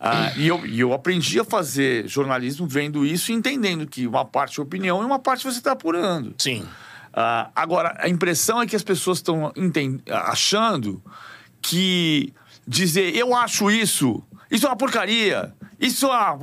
ah, 0.00 0.32
e, 0.34 0.48
eu, 0.48 0.64
e 0.64 0.80
eu 0.80 0.94
aprendi 0.94 1.38
a 1.38 1.44
fazer 1.44 2.08
jornalismo 2.08 2.66
vendo 2.66 3.04
isso 3.04 3.30
e 3.30 3.34
entendendo 3.34 3.86
que 3.86 4.06
uma 4.06 4.24
parte 4.24 4.58
é 4.58 4.62
opinião 4.62 5.02
e 5.02 5.04
uma 5.04 5.18
parte 5.18 5.44
você 5.44 5.58
está 5.58 5.72
apurando. 5.72 6.34
Sim. 6.38 6.66
Ah, 7.12 7.50
agora, 7.54 7.96
a 7.98 8.08
impressão 8.08 8.62
é 8.62 8.66
que 8.66 8.76
as 8.76 8.82
pessoas 8.82 9.18
estão 9.18 9.52
achando 10.08 11.02
que 11.60 12.32
dizer 12.66 13.16
eu 13.16 13.34
acho 13.34 13.70
isso, 13.70 14.22
isso 14.50 14.66
é 14.66 14.68
uma 14.68 14.76
porcaria, 14.76 15.52
isso 15.80 16.08
é, 16.12 16.36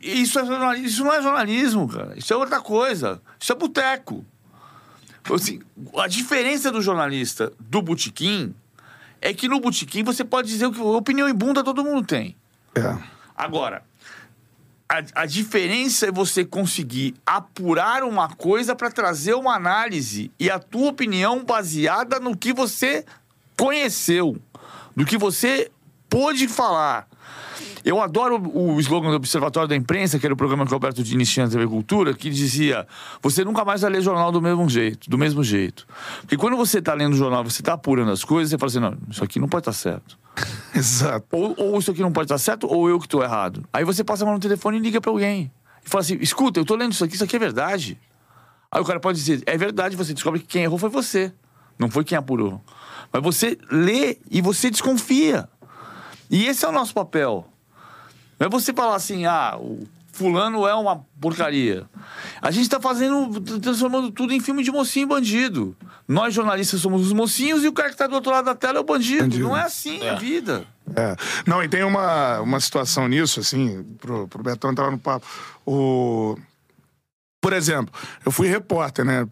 isso 0.00 0.38
é 0.38 0.78
isso 0.78 1.04
não 1.04 1.12
é 1.12 1.20
jornalismo, 1.20 1.88
cara. 1.88 2.16
Isso 2.16 2.32
é 2.32 2.36
outra 2.36 2.60
coisa. 2.60 3.20
Isso 3.38 3.52
é 3.52 3.56
boteco. 3.56 4.24
Assim, 5.34 5.60
a 5.98 6.06
diferença 6.06 6.70
do 6.70 6.80
jornalista 6.80 7.52
do 7.58 7.82
botequim 7.82 8.54
é 9.20 9.34
que 9.34 9.48
no 9.48 9.60
botequim 9.60 10.02
você 10.02 10.24
pode 10.24 10.48
dizer 10.48 10.66
o 10.66 10.72
que 10.72 10.80
opinião 10.80 11.28
e 11.28 11.32
bunda 11.32 11.64
todo 11.64 11.84
mundo 11.84 12.06
tem. 12.06 12.36
É. 12.74 12.96
Agora, 13.36 13.82
a, 14.90 15.22
a 15.22 15.26
diferença 15.26 16.06
é 16.08 16.10
você 16.10 16.44
conseguir 16.44 17.14
apurar 17.24 18.02
uma 18.02 18.28
coisa 18.28 18.74
para 18.74 18.90
trazer 18.90 19.34
uma 19.34 19.54
análise 19.54 20.32
e 20.36 20.50
a 20.50 20.58
tua 20.58 20.88
opinião 20.88 21.44
baseada 21.44 22.18
no 22.18 22.36
que 22.36 22.52
você 22.52 23.04
conheceu, 23.56 24.36
do 24.96 25.06
que 25.06 25.16
você 25.16 25.70
pôde 26.08 26.48
falar. 26.48 27.06
Eu 27.84 28.00
adoro 28.00 28.40
o 28.54 28.78
slogan 28.80 29.10
do 29.10 29.16
Observatório 29.16 29.68
da 29.68 29.74
Imprensa, 29.74 30.18
que 30.18 30.26
era 30.26 30.34
o 30.34 30.36
programa 30.36 30.66
que 30.66 30.72
o 30.72 30.74
Alberto 30.74 31.02
Diniz 31.02 31.30
tinha 31.30 31.46
na 31.46 31.52
TV 31.52 31.66
Cultura, 31.66 32.12
que 32.12 32.28
dizia: 32.28 32.86
você 33.22 33.42
nunca 33.44 33.64
mais 33.64 33.80
vai 33.80 33.90
ler 33.90 34.02
jornal 34.02 34.30
do 34.30 34.40
mesmo 34.40 34.68
jeito, 34.68 35.08
do 35.08 35.16
mesmo 35.16 35.42
jeito. 35.42 35.86
Porque 36.20 36.36
quando 36.36 36.56
você 36.56 36.78
está 36.78 36.92
lendo 36.92 37.14
o 37.14 37.16
jornal, 37.16 37.42
você 37.42 37.62
está 37.62 37.72
apurando 37.72 38.10
as 38.10 38.22
coisas, 38.22 38.50
você 38.50 38.58
fala 38.58 38.70
assim: 38.70 38.80
não, 38.80 39.10
isso 39.10 39.24
aqui 39.24 39.38
não 39.40 39.48
pode 39.48 39.62
estar 39.62 39.72
certo. 39.72 40.18
Exato. 40.74 41.26
Ou, 41.32 41.54
ou 41.56 41.78
isso 41.78 41.90
aqui 41.90 42.02
não 42.02 42.12
pode 42.12 42.26
estar 42.26 42.38
certo, 42.38 42.66
ou 42.66 42.88
eu 42.88 42.98
que 42.98 43.06
estou 43.06 43.22
errado. 43.22 43.64
Aí 43.72 43.84
você 43.84 44.04
passa 44.04 44.24
a 44.24 44.26
mão 44.26 44.34
no 44.34 44.40
telefone 44.40 44.76
e 44.76 44.80
liga 44.80 45.00
para 45.00 45.10
alguém. 45.10 45.50
E 45.84 45.88
fala 45.88 46.02
assim: 46.02 46.18
escuta, 46.20 46.60
eu 46.60 46.64
tô 46.66 46.76
lendo 46.76 46.92
isso 46.92 47.04
aqui, 47.04 47.14
isso 47.14 47.24
aqui 47.24 47.36
é 47.36 47.38
verdade. 47.38 47.98
Aí 48.70 48.80
o 48.80 48.84
cara 48.84 49.00
pode 49.00 49.18
dizer: 49.18 49.42
é 49.46 49.56
verdade, 49.56 49.96
você 49.96 50.12
descobre 50.12 50.40
que 50.40 50.46
quem 50.46 50.64
errou 50.64 50.78
foi 50.78 50.90
você. 50.90 51.32
Não 51.78 51.90
foi 51.90 52.04
quem 52.04 52.18
apurou. 52.18 52.60
Mas 53.10 53.22
você 53.22 53.56
lê 53.70 54.18
e 54.30 54.42
você 54.42 54.70
desconfia. 54.70 55.48
E 56.30 56.46
esse 56.46 56.64
é 56.64 56.68
o 56.68 56.72
nosso 56.72 56.94
papel. 56.94 57.46
Não 58.38 58.46
é 58.46 58.50
você 58.50 58.72
falar 58.72 58.94
assim: 58.94 59.26
ah, 59.26 59.58
o 59.58 59.86
fulano 60.12 60.66
é 60.66 60.74
uma 60.74 61.04
porcaria. 61.20 61.86
A 62.40 62.50
gente 62.50 62.64
está 62.64 62.80
fazendo, 62.80 63.40
transformando 63.60 64.10
tudo 64.10 64.32
em 64.32 64.40
filme 64.40 64.62
de 64.62 64.70
mocinho 64.70 65.04
e 65.04 65.08
bandido. 65.08 65.76
Nós 66.06 66.34
jornalistas 66.34 66.80
somos 66.80 67.06
os 67.06 67.12
mocinhos 67.12 67.64
e 67.64 67.68
o 67.68 67.72
cara 67.72 67.88
que 67.88 67.94
está 67.94 68.06
do 68.06 68.14
outro 68.14 68.30
lado 68.30 68.44
da 68.44 68.54
tela 68.54 68.78
é 68.78 68.80
o 68.80 68.84
bandido. 68.84 69.24
Bandido. 69.24 69.44
Não 69.44 69.56
é 69.56 69.62
assim 69.62 70.06
a 70.06 70.14
vida. 70.14 70.66
É. 70.94 71.16
Não, 71.46 71.62
e 71.62 71.68
tem 71.68 71.84
uma, 71.84 72.40
uma 72.40 72.60
situação 72.60 73.08
nisso, 73.08 73.40
assim, 73.40 73.82
pro, 73.98 74.26
pro 74.28 74.42
Betão 74.42 74.70
entrar 74.70 74.90
no 74.90 74.98
papo. 74.98 75.26
O... 75.64 76.36
Por 77.40 77.54
exemplo, 77.54 77.94
eu 78.24 78.30
fui 78.30 78.48
repórter, 78.48 79.02
né? 79.02 79.26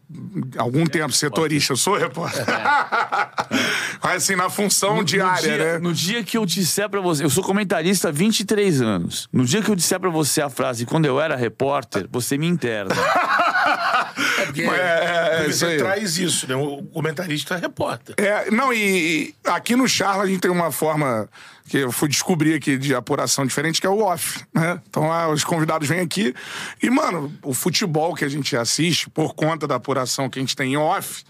Algum 0.56 0.86
tempo, 0.86 1.12
setorista, 1.12 1.74
eu 1.74 1.76
sou 1.76 1.94
repórter. 1.96 2.42
Mas 4.02 4.22
assim, 4.22 4.34
na 4.34 4.48
função 4.48 5.04
diária, 5.04 5.42
dia, 5.42 5.58
né? 5.58 5.78
No 5.78 5.92
dia 5.92 6.24
que 6.24 6.38
eu 6.38 6.46
disser 6.46 6.88
pra 6.88 7.02
você, 7.02 7.22
eu 7.22 7.28
sou 7.28 7.44
comentarista 7.44 8.08
há 8.08 8.10
23 8.10 8.80
anos. 8.80 9.28
No 9.30 9.44
dia 9.44 9.60
que 9.60 9.70
eu 9.70 9.74
disser 9.74 10.00
pra 10.00 10.08
você 10.08 10.40
a 10.40 10.48
frase 10.48 10.86
quando 10.86 11.04
eu 11.04 11.20
era 11.20 11.36
repórter, 11.36 12.08
você 12.10 12.38
me 12.38 12.46
interna. 12.46 12.94
É 14.38 14.44
porque 14.46 14.62
é, 14.62 14.66
é, 14.66 15.44
você 15.44 15.74
isso 15.74 15.78
traz 15.78 16.18
isso, 16.18 16.48
né? 16.48 16.56
O 16.56 16.82
comentarista 16.84 17.54
é 17.54 17.58
repórter. 17.58 18.14
É, 18.18 18.50
não, 18.50 18.72
e, 18.72 19.28
e 19.28 19.34
aqui 19.44 19.76
no 19.76 19.88
Charla 19.88 20.24
a 20.24 20.26
gente 20.26 20.40
tem 20.40 20.50
uma 20.50 20.72
forma 20.72 21.28
que 21.68 21.78
eu 21.78 21.92
fui 21.92 22.08
descobrir 22.08 22.54
aqui 22.54 22.76
de 22.78 22.94
apuração 22.94 23.46
diferente, 23.46 23.80
que 23.80 23.86
é 23.86 23.90
o 23.90 24.00
off, 24.00 24.44
né? 24.54 24.80
Então 24.88 25.12
ah, 25.12 25.28
os 25.28 25.44
convidados 25.44 25.86
vêm 25.88 26.00
aqui 26.00 26.34
e, 26.82 26.88
mano, 26.90 27.32
o 27.42 27.52
futebol 27.52 28.14
que 28.14 28.24
a 28.24 28.28
gente 28.28 28.56
assiste, 28.56 29.08
por 29.10 29.34
conta 29.34 29.66
da 29.66 29.74
apuração 29.76 30.28
que 30.30 30.38
a 30.38 30.42
gente 30.42 30.56
tem 30.56 30.72
em 30.72 30.76
off, 30.76 31.24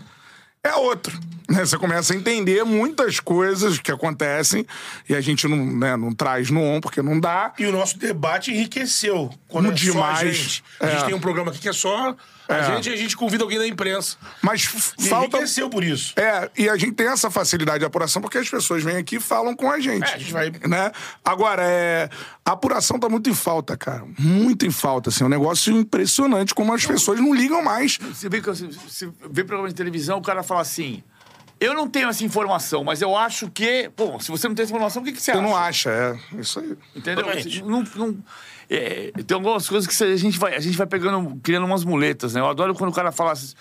é 0.63 0.75
outro. 0.75 1.19
Né? 1.49 1.65
Você 1.65 1.79
começa 1.79 2.13
a 2.13 2.17
entender 2.17 2.65
muitas 2.65 3.21
coisas 3.21 3.79
que 3.79 3.91
acontecem 3.91 4.67
e 5.09 5.15
a 5.15 5.21
gente 5.21 5.47
não, 5.49 5.57
né, 5.57 5.97
não 5.97 6.13
traz 6.13 6.51
no 6.51 6.61
on 6.61 6.81
porque 6.81 7.01
não 7.01 7.19
dá. 7.19 7.53
E 7.59 7.65
o 7.67 7.73
nosso 7.73 7.99
debate 7.99 8.53
enriqueceu. 8.53 9.31
Quando 9.49 9.73
é 9.73 9.77
só 9.77 9.89
a 9.89 9.93
Demais. 9.93 10.37
gente. 10.37 10.65
A 10.81 10.87
gente 10.89 11.03
É. 11.03 11.07
tem 11.07 11.15
um 11.15 11.21
programa 11.21 11.51
aqui 11.51 11.61
que 11.61 11.69
é 11.69 11.73
só 11.73 12.15
a 12.49 12.57
É. 12.57 12.65
gente 12.77 12.89
a 12.91 12.97
gente 12.97 13.17
convida 13.17 13.45
alguém 13.45 13.59
da 13.59 13.67
imprensa. 13.67 14.17
Mas 14.43 14.63
E 14.99 15.09
falta. 15.09 15.37
enriqueceu 15.37 15.69
por 15.69 15.85
isso. 15.85 16.15
É, 16.19 16.51
e 16.57 16.69
a 16.69 16.77
gente 16.77 16.93
tem 16.93 17.07
essa 17.09 17.31
facilidade 17.31 17.81
de 17.81 17.85
apuração 17.85 18.23
porque 18.23 18.39
as 18.39 18.49
pessoas 18.49 18.83
vêm 18.83 18.97
aqui 18.97 19.17
e 19.17 19.21
falam 19.21 19.55
com 19.55 19.71
a 19.71 19.79
gente. 19.79 20.05
É, 20.11 20.15
a 20.15 20.19
gente 20.19 20.33
vai- 20.33 20.51
Né? 20.67 20.91
Agora, 21.25 21.63
é, 21.63 22.09
a 22.45 22.53
apuração 22.53 22.99
tá 22.99 23.09
muito 23.09 23.29
em 23.29 23.35
falta, 23.35 23.77
cara. 23.77 24.05
Muito 24.19 24.65
em 24.67 24.71
falta, 24.71 25.11
assim. 25.11 25.25
É 25.25 25.27
um 25.27 25.31
negócio 25.31 25.77
impressionante 25.77 26.55
como 26.55 26.73
as 26.73 26.87
pessoas 26.87 27.21
não 27.21 27.35
ligam 27.35 27.63
mais. 27.63 27.99
Você 27.99 28.29
vê, 28.29 28.41
que, 28.41 28.49
você 28.51 29.11
vê 29.31 29.45
programa 29.45 29.69
de 29.69 29.75
televisão, 29.75 30.19
o 30.19 30.23
cara 30.23 30.43
fala 30.43 30.63
assim: 30.63 31.03
Eu 31.61 31.75
não 31.75 31.89
tenho 31.89 32.09
essa 32.09 32.25
informação, 32.25 32.85
mas 32.85 33.03
eu 33.03 33.17
acho 33.17 33.51
que. 33.51 33.91
Pô, 33.97 34.19
se 34.21 34.31
você 34.31 34.47
não 34.49 34.55
tem 34.55 34.63
essa 34.63 34.73
informação, 34.73 35.03
o 35.03 35.05
que, 35.05 35.11
que 35.13 35.21
você 35.21 35.33
acha? 35.33 35.43
não 35.43 35.57
acha, 35.57 35.91
é. 35.91 36.39
Isso 36.41 36.61
aí. 36.61 36.77
Entendeu? 36.95 37.27
Não, 37.67 37.83
não- 37.97 38.17
é, 38.71 39.13
tem 39.27 39.35
algumas 39.35 39.69
coisas 39.69 39.87
que 39.87 40.05
a 40.05 40.17
gente 40.17 40.39
vai, 40.39 40.55
a 40.55 40.61
gente 40.61 40.77
vai 40.77 40.87
pegando, 40.87 41.39
criando 41.43 41.65
umas 41.65 41.85
muletas, 41.85 42.35
né? 42.35 42.41
Eu 42.41 42.49
adoro 42.49 42.75
quando 42.75 42.91
o 42.91 42.95
cara 42.95 43.11
fala. 43.11 43.33
assim, 43.33 43.55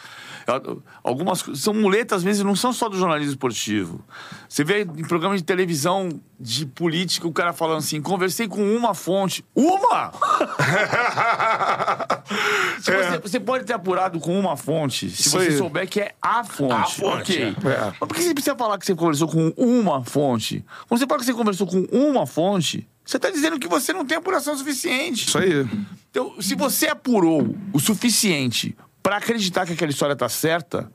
Algumas 1.04 1.44
são 1.56 1.74
muletas 1.74 2.24
mesmo, 2.24 2.46
não 2.46 2.56
são 2.56 2.72
só 2.72 2.88
do 2.88 2.98
jornalismo 2.98 3.34
esportivo. 3.34 4.00
Você 4.48 4.64
vê 4.64 4.84
em 4.84 5.04
programa 5.06 5.36
de 5.36 5.44
televisão 5.44 6.08
de 6.40 6.66
política 6.66 7.28
o 7.28 7.34
cara 7.34 7.52
falando 7.52 7.80
assim: 7.80 8.02
conversei 8.02 8.48
com 8.48 8.64
uma 8.76 8.94
fonte. 8.94 9.44
Uma! 9.54 10.14
Se 12.80 12.92
você, 12.96 13.20
você 13.20 13.40
pode 13.42 13.66
ter 13.66 13.74
apurado 13.74 14.22
com 14.22 14.40
uma 14.40 14.56
fonte, 14.56 15.10
se 15.10 15.24
Isso 15.24 15.32
você 15.32 15.58
souber 15.58 15.86
que 15.88 16.00
é 16.00 16.16
a 16.22 16.46
fonte. 16.46 16.74
A 16.74 16.86
fonte, 16.86 17.32
ok. 17.34 17.56
é. 17.66 17.70
É. 17.70 17.94
Mas 18.00 18.08
por 18.08 18.16
que 18.16 18.22
você 18.22 18.34
precisa 18.34 18.56
falar 18.56 18.78
que 18.78 18.86
você 18.86 18.96
conversou 18.96 19.28
com 19.28 19.54
uma 19.58 20.02
fonte? 20.06 20.64
Quando 20.88 21.00
você 21.00 21.08
fala 21.08 21.20
que 21.20 21.26
você 21.26 21.34
conversou 21.34 21.68
com 21.68 21.82
uma 21.92 22.26
fonte, 22.26 22.88
você 23.08 23.16
está 23.16 23.30
dizendo 23.30 23.58
que 23.58 23.70
você 23.70 23.94
não 23.94 24.06
tem 24.06 24.18
apuração 24.18 24.56
suficiente. 24.58 25.28
Isso 25.28 25.38
aí. 25.38 25.66
Então, 26.12 26.42
se 26.42 26.56
você 26.56 26.88
apurou 26.88 27.56
o 27.72 27.80
suficiente 27.80 28.76
para 29.02 29.16
acreditar 29.16 29.66
que 29.66 29.72
aquela 29.72 29.90
história 29.90 30.14
tá 30.14 30.28
certa, 30.28 30.92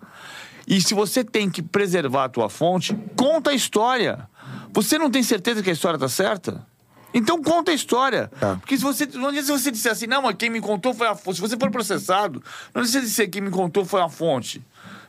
e 0.69 0.78
se 0.83 0.92
você 0.92 1.25
tem 1.25 1.49
que 1.49 1.62
preservar 1.62 2.25
a 2.25 2.28
tua 2.28 2.50
fonte, 2.50 2.95
conta 3.16 3.50
a 3.50 3.54
história. 3.54 4.28
Você 4.75 4.99
não 4.99 5.11
tem 5.11 5.23
certeza 5.23 5.62
que 5.62 5.71
a 5.71 5.73
história 5.73 5.99
tá 5.99 6.09
certa? 6.09 6.66
Então 7.14 7.42
conta 7.42 7.71
a 7.71 7.75
história. 7.75 8.31
É. 8.40 8.57
Porque 8.57 8.76
se 8.76 8.83
você. 8.83 9.07
Não 9.07 9.28
adianta 9.28 9.47
se 9.47 9.52
você 9.52 9.71
disser 9.71 9.92
assim, 9.92 10.07
não, 10.07 10.21
mas 10.21 10.37
quem 10.37 10.50
me 10.50 10.61
contou 10.61 10.92
foi 10.92 11.07
a 11.07 11.14
fonte. 11.14 11.37
Se 11.37 11.40
você 11.40 11.57
for 11.57 11.71
processado, 11.71 12.42
não 12.75 12.83
adianta 12.83 12.99
você 12.99 13.00
dizer 13.00 13.28
quem 13.28 13.40
me 13.40 13.50
contou 13.50 13.87
foi 13.87 14.02
a 14.02 14.09
fonte. 14.11 14.62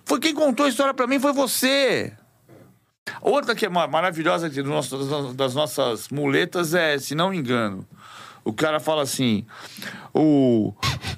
Foi 0.05 0.19
quem 0.19 0.33
contou 0.33 0.65
a 0.65 0.69
história 0.69 0.93
para 0.93 1.05
mim 1.05 1.19
foi 1.19 1.33
você. 1.33 2.13
Outra 3.21 3.53
que 3.55 3.65
é 3.65 3.69
ma- 3.69 3.87
maravilhosa 3.87 4.47
aqui 4.47 4.61
nosso- 4.63 4.97
das- 4.97 5.35
das 5.35 5.55
nossas 5.55 6.09
muletas 6.09 6.73
é, 6.73 6.97
se 6.97 7.13
não 7.15 7.29
me 7.31 7.37
engano, 7.37 7.85
o 8.45 8.53
cara 8.53 8.79
fala 8.79 9.01
assim: 9.03 9.45
o, 10.13 10.73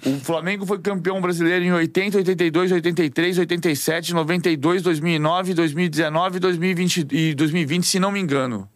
o 0.06 0.20
Flamengo 0.22 0.65
foi 0.65 0.80
campeão 0.80 1.22
brasileiro 1.22 1.63
em 1.65 1.72
80, 1.74 2.18
82, 2.18 2.72
83, 2.72 3.38
87, 3.39 4.13
92, 4.13 4.82
2009, 4.82 5.54
2019 5.54 6.39
2020, 6.39 7.08
e 7.12 7.34
2020, 7.36 7.84
se 7.86 8.00
não 8.00 8.12
me 8.12 8.20
engano. 8.20 8.68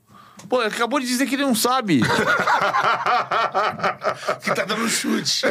Pô, 0.49 0.61
ele 0.63 0.73
acabou 0.73 0.99
de 0.99 1.05
dizer 1.05 1.27
que 1.27 1.35
ele 1.35 1.43
não 1.45 1.53
sabe. 1.55 2.01
Que 4.41 4.53
tá 4.53 4.65
dando 4.65 4.87
chute. 4.89 5.45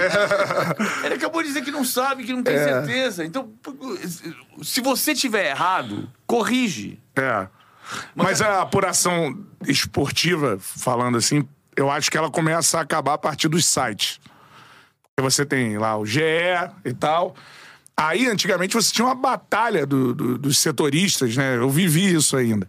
Ele 1.04 1.14
acabou 1.14 1.42
de 1.42 1.48
dizer 1.48 1.62
que 1.62 1.70
não 1.70 1.84
sabe, 1.84 2.24
que 2.24 2.32
não 2.32 2.42
tem 2.42 2.56
certeza. 2.58 3.24
Então, 3.24 3.50
se 4.62 4.80
você 4.80 5.14
tiver 5.14 5.50
errado, 5.50 6.10
corrige. 6.26 7.00
É. 7.16 7.46
Mas 8.14 8.40
a 8.42 8.62
apuração 8.62 9.38
esportiva, 9.66 10.58
falando 10.60 11.16
assim, 11.18 11.46
eu 11.76 11.90
acho 11.90 12.10
que 12.10 12.18
ela 12.18 12.30
começa 12.30 12.78
a 12.78 12.82
acabar 12.82 13.14
a 13.14 13.18
partir 13.18 13.48
dos 13.48 13.64
sites. 13.66 14.20
Porque 15.14 15.22
você 15.30 15.44
tem 15.44 15.78
lá 15.78 15.96
o 15.96 16.04
GE 16.06 16.20
e 16.84 16.92
tal. 16.92 17.34
Aí, 17.96 18.28
antigamente, 18.28 18.74
você 18.74 18.92
tinha 18.92 19.04
uma 19.06 19.14
batalha 19.14 19.84
do- 19.84 20.14
do- 20.14 20.38
dos 20.38 20.58
setoristas, 20.58 21.36
né? 21.36 21.56
Eu 21.56 21.68
vivi 21.68 22.14
isso 22.14 22.36
ainda. 22.36 22.68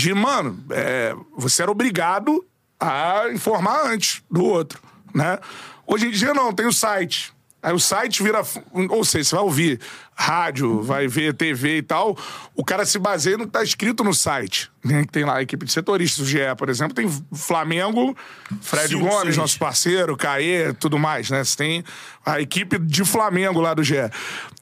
De, 0.00 0.14
mano, 0.14 0.64
é, 0.70 1.14
você 1.36 1.62
era 1.62 1.70
obrigado 1.70 2.44
a 2.78 3.24
informar 3.32 3.86
antes 3.86 4.22
do 4.30 4.42
outro, 4.42 4.80
né? 5.14 5.38
Hoje 5.86 6.06
em 6.06 6.10
dia, 6.10 6.32
não, 6.32 6.52
tem 6.52 6.66
o 6.66 6.72
site. 6.72 7.34
Aí 7.62 7.74
o 7.74 7.78
site 7.78 8.22
vira. 8.22 8.42
Ou 8.88 9.04
seja, 9.04 9.28
você 9.28 9.34
vai 9.34 9.44
ouvir 9.44 9.80
rádio, 10.14 10.82
vai 10.82 11.06
ver 11.06 11.34
TV 11.34 11.78
e 11.78 11.82
tal. 11.82 12.16
O 12.54 12.64
cara 12.64 12.86
se 12.86 12.98
baseia 12.98 13.36
no 13.36 13.44
que 13.44 13.50
tá 13.50 13.62
escrito 13.62 14.02
no 14.02 14.14
site. 14.14 14.70
Né? 14.82 15.02
Que 15.02 15.12
tem 15.12 15.24
lá 15.24 15.36
a 15.36 15.42
equipe 15.42 15.66
de 15.66 15.72
setoristas, 15.72 16.24
o 16.24 16.28
GE, 16.28 16.38
por 16.56 16.70
exemplo, 16.70 16.94
tem 16.94 17.06
Flamengo, 17.34 18.16
Fred 18.62 18.88
Sim, 18.88 19.00
Gomes, 19.00 19.34
sim. 19.34 19.40
nosso 19.40 19.58
parceiro, 19.58 20.16
Caê, 20.16 20.72
tudo 20.72 20.98
mais, 20.98 21.28
né? 21.28 21.44
Você 21.44 21.56
tem 21.56 21.84
a 22.24 22.40
equipe 22.40 22.78
de 22.78 23.04
Flamengo 23.04 23.60
lá 23.60 23.74
do 23.74 23.84
GE. 23.84 24.10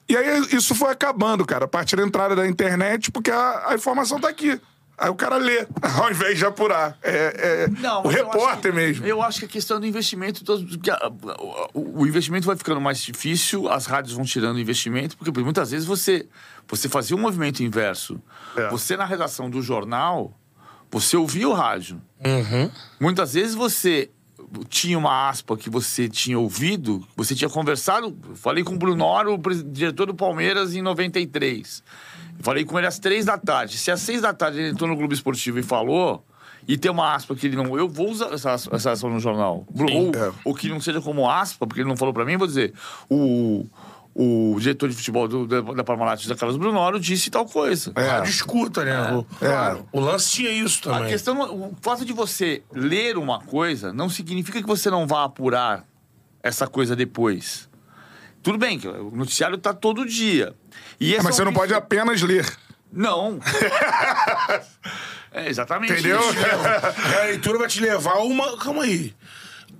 E 0.08 0.16
aí 0.16 0.46
isso 0.50 0.74
foi 0.74 0.90
acabando, 0.90 1.44
cara, 1.44 1.66
a 1.66 1.68
partir 1.68 1.94
da 1.94 2.02
entrada 2.02 2.34
da 2.34 2.48
internet, 2.48 3.12
porque 3.12 3.30
a, 3.30 3.66
a 3.68 3.74
informação 3.74 4.18
tá 4.18 4.28
aqui. 4.28 4.60
Aí 4.98 5.08
o 5.08 5.14
cara 5.14 5.36
lê, 5.36 5.64
ao 5.96 6.10
invés 6.10 6.36
de 6.38 6.44
apurar. 6.44 6.98
É, 7.02 7.66
é 7.66 7.68
Não, 7.80 8.02
o 8.02 8.06
mas 8.06 8.16
eu 8.16 8.26
acho 8.28 8.36
repórter 8.38 8.72
que- 8.72 8.76
mesmo. 8.76 9.06
Eu 9.06 9.22
acho 9.22 9.38
que 9.38 9.44
a 9.44 9.48
questão 9.48 9.78
do 9.78 9.86
investimento. 9.86 10.42
todo- 10.44 10.78
que 10.78 10.90
a- 10.90 11.10
o, 11.72 12.02
o 12.02 12.06
investimento 12.06 12.46
vai 12.46 12.56
ficando 12.56 12.80
mais 12.80 13.00
difícil, 13.00 13.68
as 13.68 13.86
rádios 13.86 14.14
vão 14.14 14.24
tirando 14.24 14.56
o 14.56 14.60
investimento, 14.60 15.16
porque 15.16 15.30
muitas 15.40 15.70
vezes 15.70 15.86
você, 15.86 16.26
você 16.66 16.88
fazia 16.88 17.16
um 17.16 17.20
movimento 17.20 17.62
inverso. 17.62 18.20
É. 18.56 18.68
Você, 18.70 18.96
na 18.96 19.04
redação 19.04 19.48
do 19.48 19.62
jornal, 19.62 20.36
você 20.90 21.16
ouvia 21.16 21.48
o 21.48 21.52
rádio. 21.52 22.02
Muitas 22.98 23.34
vezes 23.34 23.54
você 23.54 24.10
tinha 24.68 24.98
uma 24.98 25.28
aspa 25.28 25.56
que 25.56 25.68
você 25.68 26.08
tinha 26.08 26.38
ouvido, 26.38 27.06
você 27.16 27.34
tinha 27.34 27.50
conversado. 27.50 28.16
Falei 28.34 28.64
com 28.64 28.74
o 28.74 28.78
Brunoro, 28.78 29.34
o 29.34 29.54
diretor 29.64 30.06
do 30.06 30.14
Palmeiras, 30.14 30.74
em 30.74 30.82
93. 30.82 31.82
Eu 32.38 32.44
Falei 32.44 32.64
com 32.64 32.78
ele 32.78 32.86
às 32.86 32.98
três 32.98 33.24
da 33.24 33.36
tarde. 33.36 33.76
Se 33.78 33.90
às 33.90 34.00
seis 34.00 34.22
da 34.22 34.32
tarde 34.32 34.58
ele 34.58 34.70
entrou 34.70 34.88
no 34.88 34.96
Globo 34.96 35.12
Esportivo 35.12 35.58
e 35.58 35.62
falou, 35.62 36.24
e 36.68 36.76
tem 36.76 36.90
uma 36.90 37.14
aspa 37.14 37.34
que 37.34 37.46
ele 37.46 37.56
não. 37.56 37.76
Eu 37.78 37.88
vou 37.88 38.10
usar 38.10 38.32
essa, 38.32 38.50
essa 38.50 38.92
aspa 38.92 39.08
no 39.08 39.18
jornal. 39.18 39.66
ou, 39.74 40.10
é. 40.14 40.32
ou 40.44 40.54
que 40.54 40.68
não 40.68 40.80
seja 40.80 41.00
como 41.00 41.28
aspa, 41.28 41.66
porque 41.66 41.80
ele 41.80 41.88
não 41.88 41.96
falou 41.96 42.12
pra 42.12 42.26
mim, 42.26 42.36
vou 42.36 42.46
dizer. 42.46 42.74
O, 43.08 43.66
o 44.20 44.56
diretor 44.58 44.88
de 44.88 44.96
futebol 44.96 45.28
do, 45.28 45.46
da, 45.46 45.60
da 45.60 45.84
Parmalat, 45.84 46.26
da 46.26 46.34
Carlos 46.34 46.56
Brunoro, 46.58 46.98
disse 46.98 47.30
tal 47.30 47.46
coisa. 47.46 47.92
É. 47.94 48.02
Rádio 48.02 48.30
escuta, 48.30 48.84
né? 48.84 49.12
O, 49.12 49.24
É. 49.44 49.80
o 49.92 50.00
lance 50.00 50.32
tinha 50.32 50.50
isso 50.50 50.90
A 50.90 50.94
também. 50.94 51.10
questão, 51.10 51.40
o 51.40 51.76
fato 51.80 52.04
de 52.04 52.12
você 52.12 52.62
ler 52.72 53.16
uma 53.16 53.40
coisa 53.40 53.92
não 53.92 54.08
significa 54.10 54.60
que 54.60 54.66
você 54.66 54.90
não 54.90 55.06
vá 55.06 55.22
apurar 55.22 55.84
essa 56.42 56.66
coisa 56.66 56.96
depois. 56.96 57.68
Tudo 58.42 58.58
bem, 58.58 58.76
que 58.78 58.88
o 58.88 59.12
noticiário 59.14 59.56
tá 59.56 59.72
todo 59.72 60.04
dia. 60.04 60.52
E 60.98 61.12
esse 61.14 61.22
Mas 61.22 61.34
é 61.34 61.36
você 61.36 61.44
não 61.44 61.52
pode 61.52 61.72
apenas 61.72 62.20
ler. 62.20 62.44
Não. 62.92 63.38
é 65.32 65.48
exatamente 65.48 65.92
Entendeu? 65.92 66.18
isso. 66.20 66.38
A 67.20 67.24
leitura 67.24 67.58
vai 67.58 67.68
te 67.68 67.80
levar 67.80 68.14
a 68.14 68.22
uma. 68.22 68.56
Calma 68.58 68.82
aí. 68.84 69.14